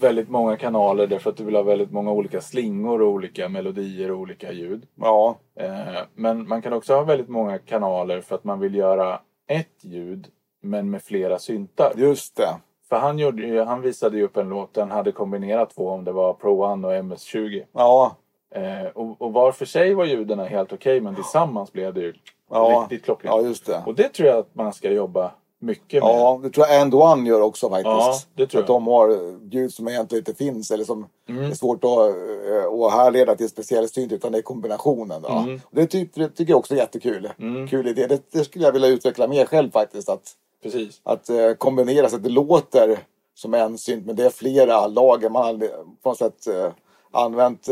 väldigt 0.00 0.28
många 0.28 0.56
kanaler 0.56 1.06
därför 1.06 1.30
att 1.30 1.36
du 1.36 1.44
vill 1.44 1.56
ha 1.56 1.62
väldigt 1.62 1.92
många 1.92 2.12
olika 2.12 2.40
slingor 2.40 3.02
och 3.02 3.08
olika 3.08 3.48
melodier 3.48 4.10
och 4.10 4.18
olika 4.18 4.52
ljud. 4.52 4.86
Ja, 4.94 5.36
Eh, 5.58 6.02
men 6.14 6.48
man 6.48 6.62
kan 6.62 6.72
också 6.72 6.94
ha 6.94 7.02
väldigt 7.02 7.28
många 7.28 7.58
kanaler 7.58 8.20
för 8.20 8.34
att 8.34 8.44
man 8.44 8.60
vill 8.60 8.74
göra 8.74 9.20
ett 9.48 9.84
ljud 9.84 10.26
men 10.62 10.90
med 10.90 11.02
flera 11.02 11.38
syntar. 11.38 11.92
just 11.96 12.36
det. 12.36 12.48
För 12.88 12.96
han, 12.96 13.18
gjorde, 13.18 13.64
han 13.64 13.80
visade 13.82 14.16
ju 14.16 14.22
upp 14.22 14.36
en 14.36 14.48
låt 14.48 14.74
där 14.74 14.82
han 14.82 14.90
hade 14.90 15.12
kombinerat 15.12 15.70
två 15.74 15.88
om 15.88 16.04
det 16.04 16.12
var 16.12 16.34
Pro 16.34 16.64
One 16.64 16.86
och 16.86 16.94
MS-20. 16.94 17.62
Ja, 17.72 18.16
Eh, 18.54 18.86
och, 18.94 19.22
och 19.22 19.32
var 19.32 19.52
för 19.52 19.64
sig 19.64 19.94
var 19.94 20.04
ljuden 20.04 20.38
helt 20.38 20.72
okej 20.72 21.00
men 21.00 21.14
tillsammans 21.14 21.72
blev 21.72 21.94
det 21.94 22.00
ju 22.00 22.14
ja, 22.50 22.86
riktigt 22.90 23.04
klockrent. 23.04 23.36
ja 23.36 23.42
just 23.48 23.66
det. 23.66 23.82
Och 23.86 23.94
det 23.94 24.08
tror 24.08 24.28
jag 24.28 24.38
att 24.38 24.54
man 24.54 24.72
ska 24.72 24.90
jobba 24.90 25.30
mycket 25.58 26.02
med. 26.02 26.10
Ja, 26.12 26.40
det 26.42 26.50
tror 26.50 26.66
jag 26.66 26.80
End 26.80 26.94
One 26.94 27.28
gör 27.28 27.40
också 27.40 27.68
faktiskt. 27.70 27.86
Ja, 27.86 28.14
det 28.34 28.46
tror 28.46 28.62
att 28.62 28.68
jag. 28.68 28.76
de 28.76 28.86
har 28.86 29.38
ljud 29.54 29.72
som 29.74 29.88
egentligen 29.88 30.20
inte 30.20 30.34
finns 30.34 30.70
eller 30.70 30.84
som 30.84 31.06
Mm. 31.28 31.44
är 31.50 31.54
svårt 31.54 31.84
att, 31.84 31.90
eh, 31.90 32.84
att 32.86 32.92
härleda 32.92 33.36
till 33.36 33.48
speciell 33.48 33.88
synt 33.88 34.12
utan 34.12 34.32
det 34.32 34.38
är 34.38 34.42
kombinationen. 34.42 35.22
Då. 35.22 35.28
Mm. 35.28 35.60
Det, 35.70 35.86
ty 35.86 36.08
det 36.14 36.28
tycker 36.28 36.52
jag 36.52 36.58
också 36.58 36.74
är 36.74 36.78
jättekul. 36.78 37.30
Kul 37.70 37.88
idé. 37.88 38.06
Det, 38.06 38.22
det 38.32 38.44
skulle 38.44 38.64
jag 38.64 38.72
vilja 38.72 38.88
utveckla 38.88 39.26
mer 39.28 39.46
själv 39.46 39.70
faktiskt. 39.70 40.08
Att, 40.08 40.32
Precis. 40.62 41.00
att 41.02 41.28
eh, 41.30 41.52
kombinera 41.58 42.08
så 42.08 42.16
att 42.16 42.22
det 42.22 42.28
låter 42.28 42.98
som 43.34 43.54
en 43.54 43.78
synt 43.78 44.06
men 44.06 44.16
det 44.16 44.24
är 44.24 44.30
flera 44.30 44.86
lager. 44.86 45.28
Man 45.30 45.44
har 45.44 45.68
på 46.02 46.08
något 46.08 46.18
sätt 46.18 46.46
eh, 46.46 46.70
använt 47.10 47.68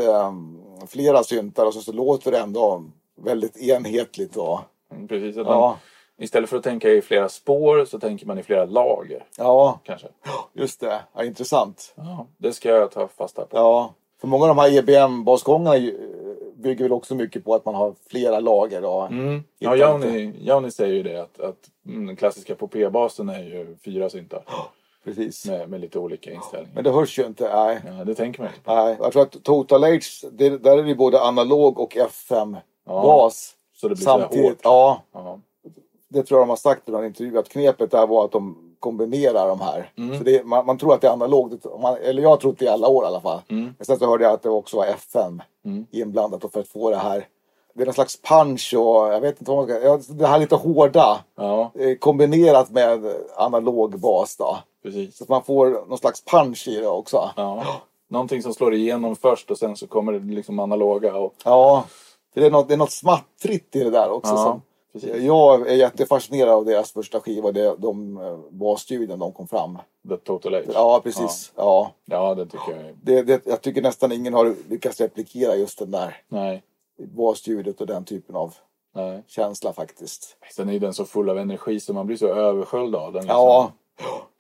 flera 0.89 1.23
syntar 1.25 1.67
och 1.67 1.75
så, 1.75 1.81
så 1.81 1.93
låter 1.93 2.31
det 2.31 2.39
ändå 2.39 2.85
väldigt 3.17 3.57
enhetligt. 3.57 4.37
Och, 4.37 4.61
Mm, 4.93 5.09
Precis. 5.09 5.37
Att 5.37 5.47
man, 5.47 5.55
ja, 5.57 5.79
Istället 6.19 6.51
för 6.51 6.57
att 6.57 6.63
tänka 6.65 6.91
i 6.91 7.03
flera 7.03 7.29
spår 7.29 7.85
så 7.85 7.99
tänker 8.01 8.27
man 8.27 8.39
i 8.39 8.43
flera 8.43 8.65
lager. 8.65 9.25
ja, 9.39 9.81
Kanske. 9.85 10.09
just 10.53 10.81
det. 10.81 11.01
Ja, 11.15 11.25
intressant. 11.25 11.95
Ja, 11.97 12.27
det 12.39 12.53
ska 12.53 12.69
jag 12.69 12.91
ta 12.91 13.09
fasta 13.09 13.43
på. 13.47 13.57
Ja, 13.57 13.95
för 14.21 14.29
många 14.29 14.43
av 14.45 14.49
de 14.49 14.59
här 14.59 14.79
EBM-basgångarna 14.79 15.77
ju- 15.77 16.11
bygger 16.57 16.85
väl 16.85 16.93
också 16.93 17.15
mycket 17.15 17.45
på 17.45 17.55
att 17.55 17.65
man 17.65 17.75
har 17.75 17.95
flera 18.11 18.41
lager. 18.41 18.81
Då. 18.83 19.01
Mm. 19.01 19.43
Ja, 19.59 19.77
Jauni, 19.77 20.33
Jauni 20.41 20.71
säger 20.71 20.95
ju 20.95 21.03
det 21.03 21.17
att, 21.23 21.41
att 21.41 21.71
mm, 21.87 22.07
den 22.07 22.17
klassiska 22.17 22.55
på 22.55 22.69
P-basen 22.69 23.29
är 23.29 23.43
ju 23.43 23.77
fyra 23.85 24.11
syntar. 24.11 24.43
Precis. 25.05 25.47
Med, 25.47 25.69
med 25.71 25.81
lite 25.81 25.99
olika 25.99 26.33
inställningar. 26.33 26.75
Men 26.75 26.85
det 26.85 26.91
hörs 26.91 27.19
ju 27.19 27.27
inte. 27.27 27.55
Nej. 27.55 27.81
Ja, 27.99 28.05
det 28.05 28.15
tänker 28.15 28.41
man 28.43 28.49
inte 28.51 28.61
på. 28.61 28.75
nej. 28.75 28.97
Jag 29.01 29.13
tror 29.13 29.23
att 29.23 29.43
Total 29.45 29.85
H, 29.85 29.99
det, 30.33 30.49
där 30.59 30.79
är 30.79 30.83
det 30.83 30.95
både 30.95 31.21
analog 31.23 31.79
och 31.81 31.97
FM-bas. 32.87 33.55
Så 33.75 33.89
det 33.89 33.95
blir 33.95 34.05
Samtidigt. 34.05 34.61
Ja, 34.63 35.03
Ja. 35.13 35.39
det 36.09 36.23
tror 36.23 36.41
jag 36.41 36.47
de 36.47 36.51
har 36.51 36.57
sagt 36.57 36.89
i 36.89 36.93
någon 36.93 37.05
intervju. 37.05 37.39
Att 37.39 37.49
knepet 37.49 37.91
där 37.91 38.07
var 38.07 38.25
att 38.25 38.33
de 38.33 38.57
kombinerar 38.81 39.49
de 39.49 39.61
här. 39.61 39.91
Mm. 39.99 40.19
Så 40.19 40.25
det, 40.25 40.45
man, 40.45 40.67
man 40.67 40.79
tror 40.79 40.95
att 40.95 41.01
det 41.01 41.07
är 41.07 41.13
analogt. 41.13 41.65
Man, 41.83 41.97
eller 42.03 42.23
jag 42.23 42.29
har 42.29 42.37
trott 42.37 42.59
det 42.59 42.65
i 42.65 42.69
alla 42.69 42.89
år 42.89 43.05
i 43.05 43.07
alla 43.07 43.21
fall. 43.21 43.41
Mm. 43.49 43.75
Men 43.79 43.85
sen 43.87 43.99
så 43.99 44.07
hörde 44.07 44.25
jag 44.25 44.33
att 44.33 44.43
det 44.43 44.51
också 44.51 44.77
var 44.77 44.87
FM 44.87 45.43
Mm. 45.65 45.87
inblandat. 45.91 46.53
För 46.53 46.61
att 46.61 46.69
få 46.69 46.91
det 46.91 46.97
här. 46.97 47.29
Det 47.75 47.83
är 47.83 47.87
någon 47.87 47.95
slags 47.95 48.23
punch 48.23 48.75
och 48.77 49.13
jag 49.13 49.21
vet 49.21 49.41
inte 49.41 49.51
vad 49.51 49.57
man 49.59 49.67
ska... 49.77 49.87
Ja, 49.87 49.99
det 50.09 50.27
här 50.27 50.39
lite 50.39 50.57
hårda. 50.57 51.19
ja, 51.37 51.71
eh, 51.75 51.97
kombinerat 51.99 52.71
med 52.71 53.15
analog 53.37 53.99
bas 54.01 54.37
då. 54.37 54.59
precis. 54.83 55.17
Så 55.17 55.25
att 55.25 55.29
man 55.31 55.43
får 55.43 55.67
någon 55.89 55.99
slags 55.99 56.25
punch 56.25 56.69
i 56.69 56.81
det 56.81 56.89
också. 56.89 57.31
Ja. 57.37 57.65
Någonting 58.09 58.43
som 58.43 58.55
slår 58.55 58.75
igenom 58.75 59.17
först 59.17 59.51
och 59.51 59.59
sen 59.59 59.77
så 59.77 59.87
kommer 59.87 60.13
det 60.13 60.35
liksom 60.35 60.59
analoga. 60.59 61.17
Och, 61.17 61.35
Ja, 61.45 61.85
för 62.35 62.41
det 62.41 62.47
är 62.47 62.51
något, 62.51 62.69
det 62.69 62.75
är 62.75 62.79
något 62.79 62.91
smattrigt 62.93 63.77
i 63.77 63.85
det 63.85 63.91
där 63.91 64.11
också. 64.11 64.33
Ja, 64.33 64.61
som, 65.01 65.25
jag 65.25 65.69
är 65.71 65.75
jättefascinerad 65.75 66.51
av 66.55 66.65
deras 66.65 66.93
första 66.93 67.21
skiva, 67.21 67.53
det, 67.53 67.77
de 67.79 68.17
eh, 68.21 68.39
basljuden 68.51 69.19
de 69.19 69.33
kom 69.33 69.49
fram. 69.49 69.79
The 70.09 70.17
Total 70.17 70.55
Age. 70.55 70.65
Ja, 70.75 71.01
precis. 71.05 71.53
Ja. 71.57 71.93
Ja, 72.05 72.35
det 72.35 72.47
tycker 72.47 72.77
jag. 72.77 72.95
Det, 73.03 73.23
det, 73.23 73.47
jag 73.47 73.61
tycker 73.61 73.83
nästan 73.83 74.13
ingen 74.13 74.35
har 74.35 74.55
lyckats 74.71 75.01
replikera 75.01 75.57
just 75.57 75.79
den 75.79 75.91
där 75.91 76.17
Nej, 76.29 76.63
basljudet 76.99 77.81
och 77.81 77.87
den 77.87 78.05
typen 78.05 78.37
av 78.37 78.55
nej. 78.95 79.23
känsla 79.27 79.73
faktiskt. 79.73 80.37
Sen 80.57 80.69
är 80.71 80.79
den 80.81 80.95
så 80.95 81.05
full 81.05 81.31
av 81.31 81.39
energi 81.39 81.81
så 81.81 81.93
man 81.93 82.07
blir 82.07 82.17
så 82.17 82.27
översköljd 82.27 82.95
av 82.95 83.13
den. 83.13 83.23
Liksom, 83.23 83.37
Ja, 83.39 83.73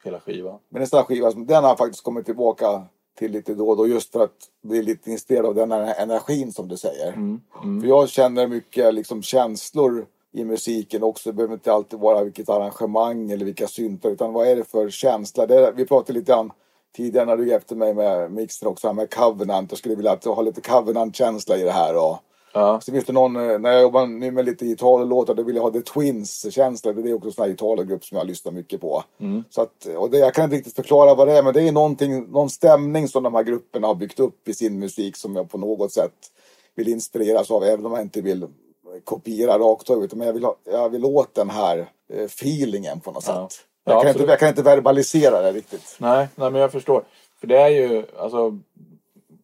Hela 0.05 0.21
skivan. 0.21 0.59
men 0.69 0.83
en 0.83 0.89
sån 0.89 0.97
här 0.97 1.05
skiva, 1.05 1.31
som- 1.33 1.47
den 1.47 1.65
har 1.65 1.77
faktiskt 1.77 2.05
kommit 2.05 2.27
tillbaka 2.27 2.83
till 3.19 3.33
lite 3.33 3.55
då 3.55 3.69
och 3.69 3.77
då 3.77 3.87
just 3.87 4.13
för 4.13 4.25
att 4.25 4.51
bli 4.63 4.83
lite 4.83 5.11
inspirerad 5.11 5.47
av 5.47 5.55
den 5.55 5.73
här 5.73 6.03
energin 6.03 6.53
som 6.53 6.69
du 6.69 6.77
säger. 6.77 7.09
Mm. 7.09 7.41
Mm. 7.63 7.81
För 7.81 7.89
jag 7.89 8.09
känner 8.09 8.47
mycket 8.47 8.95
liksom 8.95 9.23
känslor 9.23 10.07
i 10.33 10.45
musiken 10.45 11.03
också. 11.03 11.31
Det 11.31 11.37
behöver 11.37 11.55
inte 11.55 11.73
alltid 11.73 11.99
vara 11.99 12.25
vilket 12.25 12.49
arrangemang 12.49 13.31
eller 13.31 13.45
vilka 13.45 13.67
syntar 13.67 14.11
utan 14.11 14.33
vad 14.33 14.49
är 14.49 14.57
det 14.57 14.65
för 14.65 14.91
känsla? 14.91 15.47
Det 15.47 15.55
är, 15.55 15.73
vi 15.73 15.87
pratade 15.87 16.19
lite 16.19 16.33
grann 16.33 16.53
tidigare 16.97 17.27
när 17.27 17.37
du 17.37 17.49
hjälpte 17.49 17.75
mig 17.75 17.95
med 17.95 18.33
mixen 18.33 18.69
också 18.69 18.93
med 18.93 19.15
Covenant. 19.15 19.71
Jag 19.71 19.79
skulle 19.79 19.95
vilja 19.95 20.13
att 20.13 20.25
ha 20.25 20.43
lite 20.43 20.61
Covenant-känsla 20.61 21.57
i 21.57 21.63
det 21.63 21.71
här. 21.71 21.97
Och, 21.97 22.19
Ja, 22.57 22.81
så 22.81 22.93
finns 22.93 23.05
det 23.05 23.13
någon, 23.13 23.37
eh, 23.51 23.59
när 23.59 23.73
jag 23.73 23.83
jobbar 23.83 24.07
nu 24.07 24.31
med 24.31 24.45
lite 24.45 24.67
Italo-låtar, 24.67 25.35
då 25.35 25.43
vill 25.43 25.57
jag 25.57 25.63
ha 25.63 25.71
The 25.71 25.81
Twins-känsla. 25.81 26.93
Det 26.93 27.11
är 27.11 27.15
också 27.15 27.29
en 27.29 27.33
sån 27.33 27.45
här 27.45 27.51
Italo-grupp 27.53 28.05
som 28.05 28.19
jag 28.19 28.27
lyssnar 28.27 28.53
mycket 28.53 28.81
på. 28.81 29.05
Mm. 29.21 29.45
Så 29.51 29.63
att, 29.63 29.87
och 29.97 30.11
det, 30.11 30.19
jag 30.19 30.35
kan 30.35 30.45
inte 30.45 30.57
riktigt 30.57 30.75
förklara 30.77 31.15
vad 31.15 31.29
det 31.29 31.39
är, 31.39 31.43
men 31.43 31.55
det 31.55 31.63
är 31.69 31.73
någonting, 31.73 32.31
någon 32.31 32.51
stämning 32.51 33.09
som 33.09 33.23
de 33.23 33.35
här 33.35 33.43
grupperna 33.43 33.87
har 33.87 33.95
byggt 33.95 34.21
upp 34.21 34.49
i 34.49 34.55
sin 34.55 34.79
musik 34.79 35.17
som 35.17 35.37
jag 35.37 35.51
på 35.51 35.59
något 35.59 35.93
sätt 35.93 36.13
vill 36.75 36.89
inspireras 36.89 37.51
av, 37.51 37.65
även 37.65 37.87
om 37.87 37.93
jag 37.93 38.03
inte 38.03 38.21
vill 38.21 38.47
kopiera 39.05 39.59
rakt 39.59 39.91
av. 39.91 40.05
utan 40.05 40.19
Men 40.19 40.27
jag 40.27 40.35
vill, 40.35 40.45
ha, 40.45 40.57
jag 40.65 40.89
vill 40.89 41.05
åt 41.05 41.35
den 41.35 41.51
här 41.51 41.79
eh, 42.13 42.25
feelingen 42.25 43.01
på 43.01 43.13
något 43.13 43.25
Ja. 43.27 43.49
sätt. 43.49 43.59
Ja, 43.85 43.93
Jag 43.93 44.03
kan, 44.03 44.09
absolut. 44.11 44.21
inte, 44.23 44.33
jag 44.33 44.39
kan 44.41 44.49
inte 44.49 44.63
verbalisera 44.63 45.43
det 45.43 45.53
riktigt. 45.53 45.97
nej, 45.99 46.29
nej, 46.35 46.51
men 46.51 46.61
jag 46.61 46.73
förstår. 46.73 47.05
För 47.41 47.47
det 47.47 47.59
är 47.61 47.69
ju, 47.69 48.05
alltså, 48.19 48.59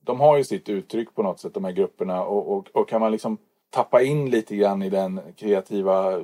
de 0.01 0.21
har 0.21 0.37
ju 0.37 0.45
sitt 0.45 0.69
uttryck 0.69 1.15
på 1.15 1.23
något 1.23 1.41
sätt, 1.41 1.55
de 1.55 1.65
här 1.65 1.73
grupperna. 1.73 2.25
Och, 2.25 2.53
och, 2.57 2.69
och 2.73 2.89
kan 2.89 3.01
man 3.01 3.13
liksom 3.13 3.39
tappa 3.71 4.03
in 4.03 4.31
lite 4.31 4.57
grann 4.57 4.83
i 4.83 4.91
den 4.91 5.21
kreativa 5.37 6.23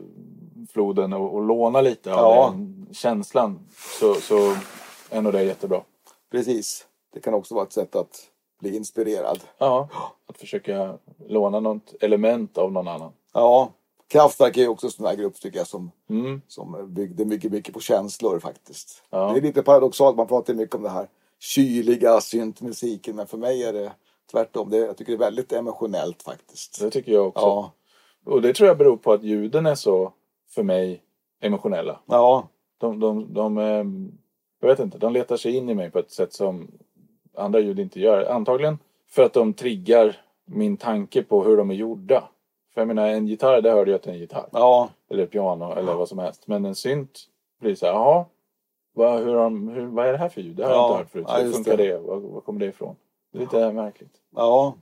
floden 0.73 1.13
och, 1.13 1.35
och 1.35 1.43
låna 1.43 1.81
lite 1.81 2.15
av 2.15 2.19
Ja. 2.35 2.51
den 2.51 2.87
känslan 2.93 3.59
så, 4.01 4.15
så 4.15 4.37
är 5.11 5.23
nog 5.23 5.33
det 5.33 5.43
jättebra. 5.43 5.81
Precis. 6.31 6.87
Det 7.15 7.21
kan 7.21 7.35
också 7.35 7.55
vara 7.55 7.65
ett 7.65 7.73
sätt 7.73 7.97
att 7.97 8.21
bli 8.61 8.77
inspirerad. 8.77 9.41
Ja, 9.59 9.89
att 10.29 10.39
försöka 10.39 10.99
låna 11.29 11.61
något 11.61 11.95
element 12.01 12.59
av 12.59 12.73
någon 12.73 12.89
annan. 12.89 13.13
Ja, 13.33 13.71
Kraftwerk 14.09 14.57
är 14.57 14.61
ju 14.61 14.69
också 14.69 14.87
en 14.87 14.91
sån 14.91 15.07
här 15.07 15.15
grupp 15.17 15.35
tycker 15.41 15.59
jag 15.59 15.67
som, 15.67 15.91
Mm. 16.11 16.41
som 16.49 16.95
byggde 16.95 17.25
mycket, 17.25 17.53
mycket 17.53 17.75
på 17.75 17.81
känslor 17.81 18.39
faktiskt. 18.39 19.03
Ja. 19.11 19.33
Det 19.33 19.39
är 19.39 19.43
lite 19.43 19.63
paradoxalt, 19.63 20.17
man 20.17 20.27
pratar 20.27 20.55
mycket 20.55 20.75
om 20.75 20.83
det 20.83 20.89
här 20.89 21.09
kyliga 21.47 22.21
syntmusiken 22.21 23.17
men 23.17 23.27
för 23.27 23.39
mig 23.39 23.65
är 23.65 23.73
det 23.73 23.93
tvärtom. 24.31 24.71
Det, 24.71 24.77
jag 24.77 24.97
tycker 24.97 25.13
det 25.13 25.17
är 25.17 25.31
väldigt 25.31 25.53
emotionellt 25.53 26.23
faktiskt. 26.23 26.81
Det 26.81 26.91
tycker 26.91 27.13
jag 27.13 27.27
också. 27.27 27.45
Ja, 27.45 27.73
Och 28.27 28.43
det 28.43 28.55
tror 28.55 28.69
jag 28.69 28.79
beror 28.79 28.97
på 28.97 29.13
att 29.13 29.23
ljuden 29.23 29.67
är 29.67 29.75
så, 29.75 30.13
för 30.49 30.63
mig, 30.63 31.03
emotionella. 31.41 32.01
ja, 32.07 32.49
De, 32.79 33.01
de, 33.01 33.35
de, 33.35 33.59
ehm, 33.59 34.13
jag 34.61 34.69
vet 34.69 34.79
inte, 34.79 34.99
de 34.99 35.13
letar 35.13 35.37
sig 35.37 35.57
in 35.57 35.69
i 35.69 35.75
mig 35.75 35.91
på 35.91 35.99
ett 35.99 36.11
sätt 36.11 36.33
som 36.33 36.71
andra 37.37 37.61
ljud 37.61 37.79
inte 37.79 38.01
gör. 38.01 38.31
Antagligen 38.31 38.79
för 39.09 39.23
att 39.23 39.33
de 39.33 39.53
triggar 39.55 40.17
min 40.45 40.77
tanke 40.77 41.23
på 41.23 41.45
hur 41.45 41.57
de 41.57 41.71
är 41.71 41.75
gjorda. 41.75 42.29
För 42.75 42.81
jag 42.81 42.89
menar, 42.89 43.09
en 43.09 43.27
gitarr, 43.27 43.61
det 43.63 43.71
hörde 43.71 43.91
jag 43.91 43.99
att 43.99 44.03
det 44.03 44.11
är 44.11 44.15
en 44.15 44.21
gitarr. 44.21 44.49
ja, 44.53 44.89
Eller 45.11 45.27
piano, 45.27 45.73
eller 45.73 45.95
vad 45.95 46.09
som 46.09 46.19
helst. 46.19 46.47
Men 46.47 46.65
en 46.65 46.75
synt 46.75 47.21
blir 47.61 47.75
så 47.75 47.87
här, 47.87 47.93
jaha. 47.93 48.25
Vad, 48.97 49.21
hur 49.25 49.35
de, 49.35 49.69
hur, 49.69 49.87
vad 49.87 50.07
är 50.07 50.13
det 50.13 50.19
här 50.19 50.29
för 50.29 50.41
ljud? 50.41 50.57
Det 50.57 50.65
har 50.65 50.71
jag 50.71 50.79
Ja, 50.79 50.87
inte 50.89 50.99
hört 50.99 51.11
förut. 51.11 51.25
ja, 51.29 51.37
Hur 51.39 51.53
funkar 51.53 51.77
det. 51.77 51.87
det? 51.93 51.99
Var, 51.99 52.17
var 52.17 52.41
kommer 52.41 52.61
det 52.61 52.67
ifrån? 52.67 52.97
Det 53.33 53.39
är 53.39 53.41
lite 53.43 53.73
märkligt. 53.73 54.11
ja. 54.37 54.75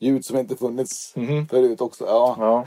Ljud 0.00 0.24
som 0.24 0.38
inte 0.38 0.56
funnits 0.56 1.16
Mhm. 1.16 1.46
förut 1.46 1.80
också. 1.80 2.04
Ja. 2.06 2.36
Ja. 2.38 2.64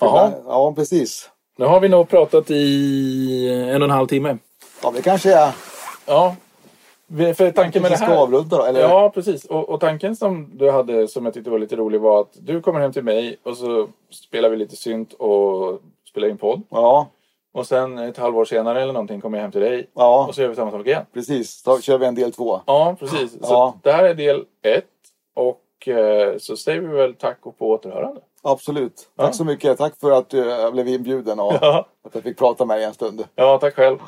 Jaha, 0.00 0.32
ja, 0.46 0.72
precis. 0.76 1.30
nu 1.56 1.64
har 1.64 1.80
vi 1.80 1.88
nog 1.88 2.08
pratat 2.08 2.50
i 2.50 3.48
en 3.70 3.82
och 3.82 3.86
en 3.88 3.90
halv 3.90 4.06
timme. 4.06 4.38
Ja, 4.82 4.90
det 4.96 5.02
kanske 5.02 5.34
är... 5.34 5.54
Ja, 6.06 6.36
för 7.36 7.50
tanken 7.50 7.82
med 7.82 7.90
det 7.90 7.96
här. 7.96 8.16
avrunda 8.16 8.56
då, 8.56 8.64
eller? 8.64 8.80
Ja, 8.80 9.10
precis. 9.14 9.44
Och, 9.44 9.68
och 9.68 9.80
tanken 9.80 10.16
som 10.16 10.50
du 10.58 10.70
hade 10.70 11.08
som 11.08 11.24
jag 11.24 11.34
tyckte 11.34 11.50
var 11.50 11.58
lite 11.58 11.76
rolig 11.76 12.00
var 12.00 12.20
att 12.20 12.36
du 12.40 12.60
kommer 12.62 12.80
hem 12.80 12.92
till 12.92 13.04
mig 13.04 13.36
och 13.42 13.56
så 13.56 13.88
spelar 14.10 14.48
vi 14.48 14.56
lite 14.56 14.76
synt 14.76 15.12
och 15.12 15.80
spelar 16.08 16.28
in 16.28 16.38
podd. 16.38 16.62
Ja, 16.68 17.08
Och 17.54 17.66
sen 17.66 17.98
ett 17.98 18.16
halvår 18.18 18.44
senare 18.44 18.82
eller 18.82 18.92
någonting 18.92 19.20
kommer 19.20 19.38
jag 19.38 19.42
hem 19.42 19.52
till 19.52 19.60
dig 19.60 19.90
ja, 19.94 20.26
och 20.28 20.34
så 20.34 20.42
gör 20.42 20.48
vi 20.48 20.54
samma 20.54 20.70
sak 20.70 20.86
igen. 20.86 21.06
precis. 21.14 21.62
Då 21.62 21.80
kör 21.80 21.98
vi 21.98 22.06
en 22.06 22.14
del 22.14 22.32
två. 22.32 22.60
Ja, 22.66 22.96
precis. 23.00 23.32
Så 23.32 23.38
Ja. 23.42 23.74
det 23.82 23.92
här 23.92 24.04
är 24.04 24.14
del 24.14 24.44
ett. 24.62 24.84
Och 25.34 25.88
eh, 25.88 26.38
så 26.38 26.56
säger 26.56 26.80
vi 26.80 26.86
väl 26.86 27.14
tack 27.14 27.38
och 27.42 27.58
på 27.58 27.70
återhörande. 27.70 28.20
Absolut. 28.42 28.96
Tack 29.16 29.28
Ja. 29.28 29.32
så 29.32 29.44
mycket. 29.44 29.78
Tack 29.78 30.00
för 30.00 30.10
att 30.10 30.28
du 30.30 30.38
jag 30.38 30.72
blev 30.72 30.88
inbjuden 30.88 31.40
och 31.40 31.54
att 31.62 31.86
jag 32.12 32.22
fick 32.22 32.38
prata 32.38 32.64
med 32.64 32.76
dig 32.76 32.84
en 32.84 32.94
stund. 32.94 33.24
ja 33.34 33.58
tack 33.58 33.74
själv. 33.74 33.98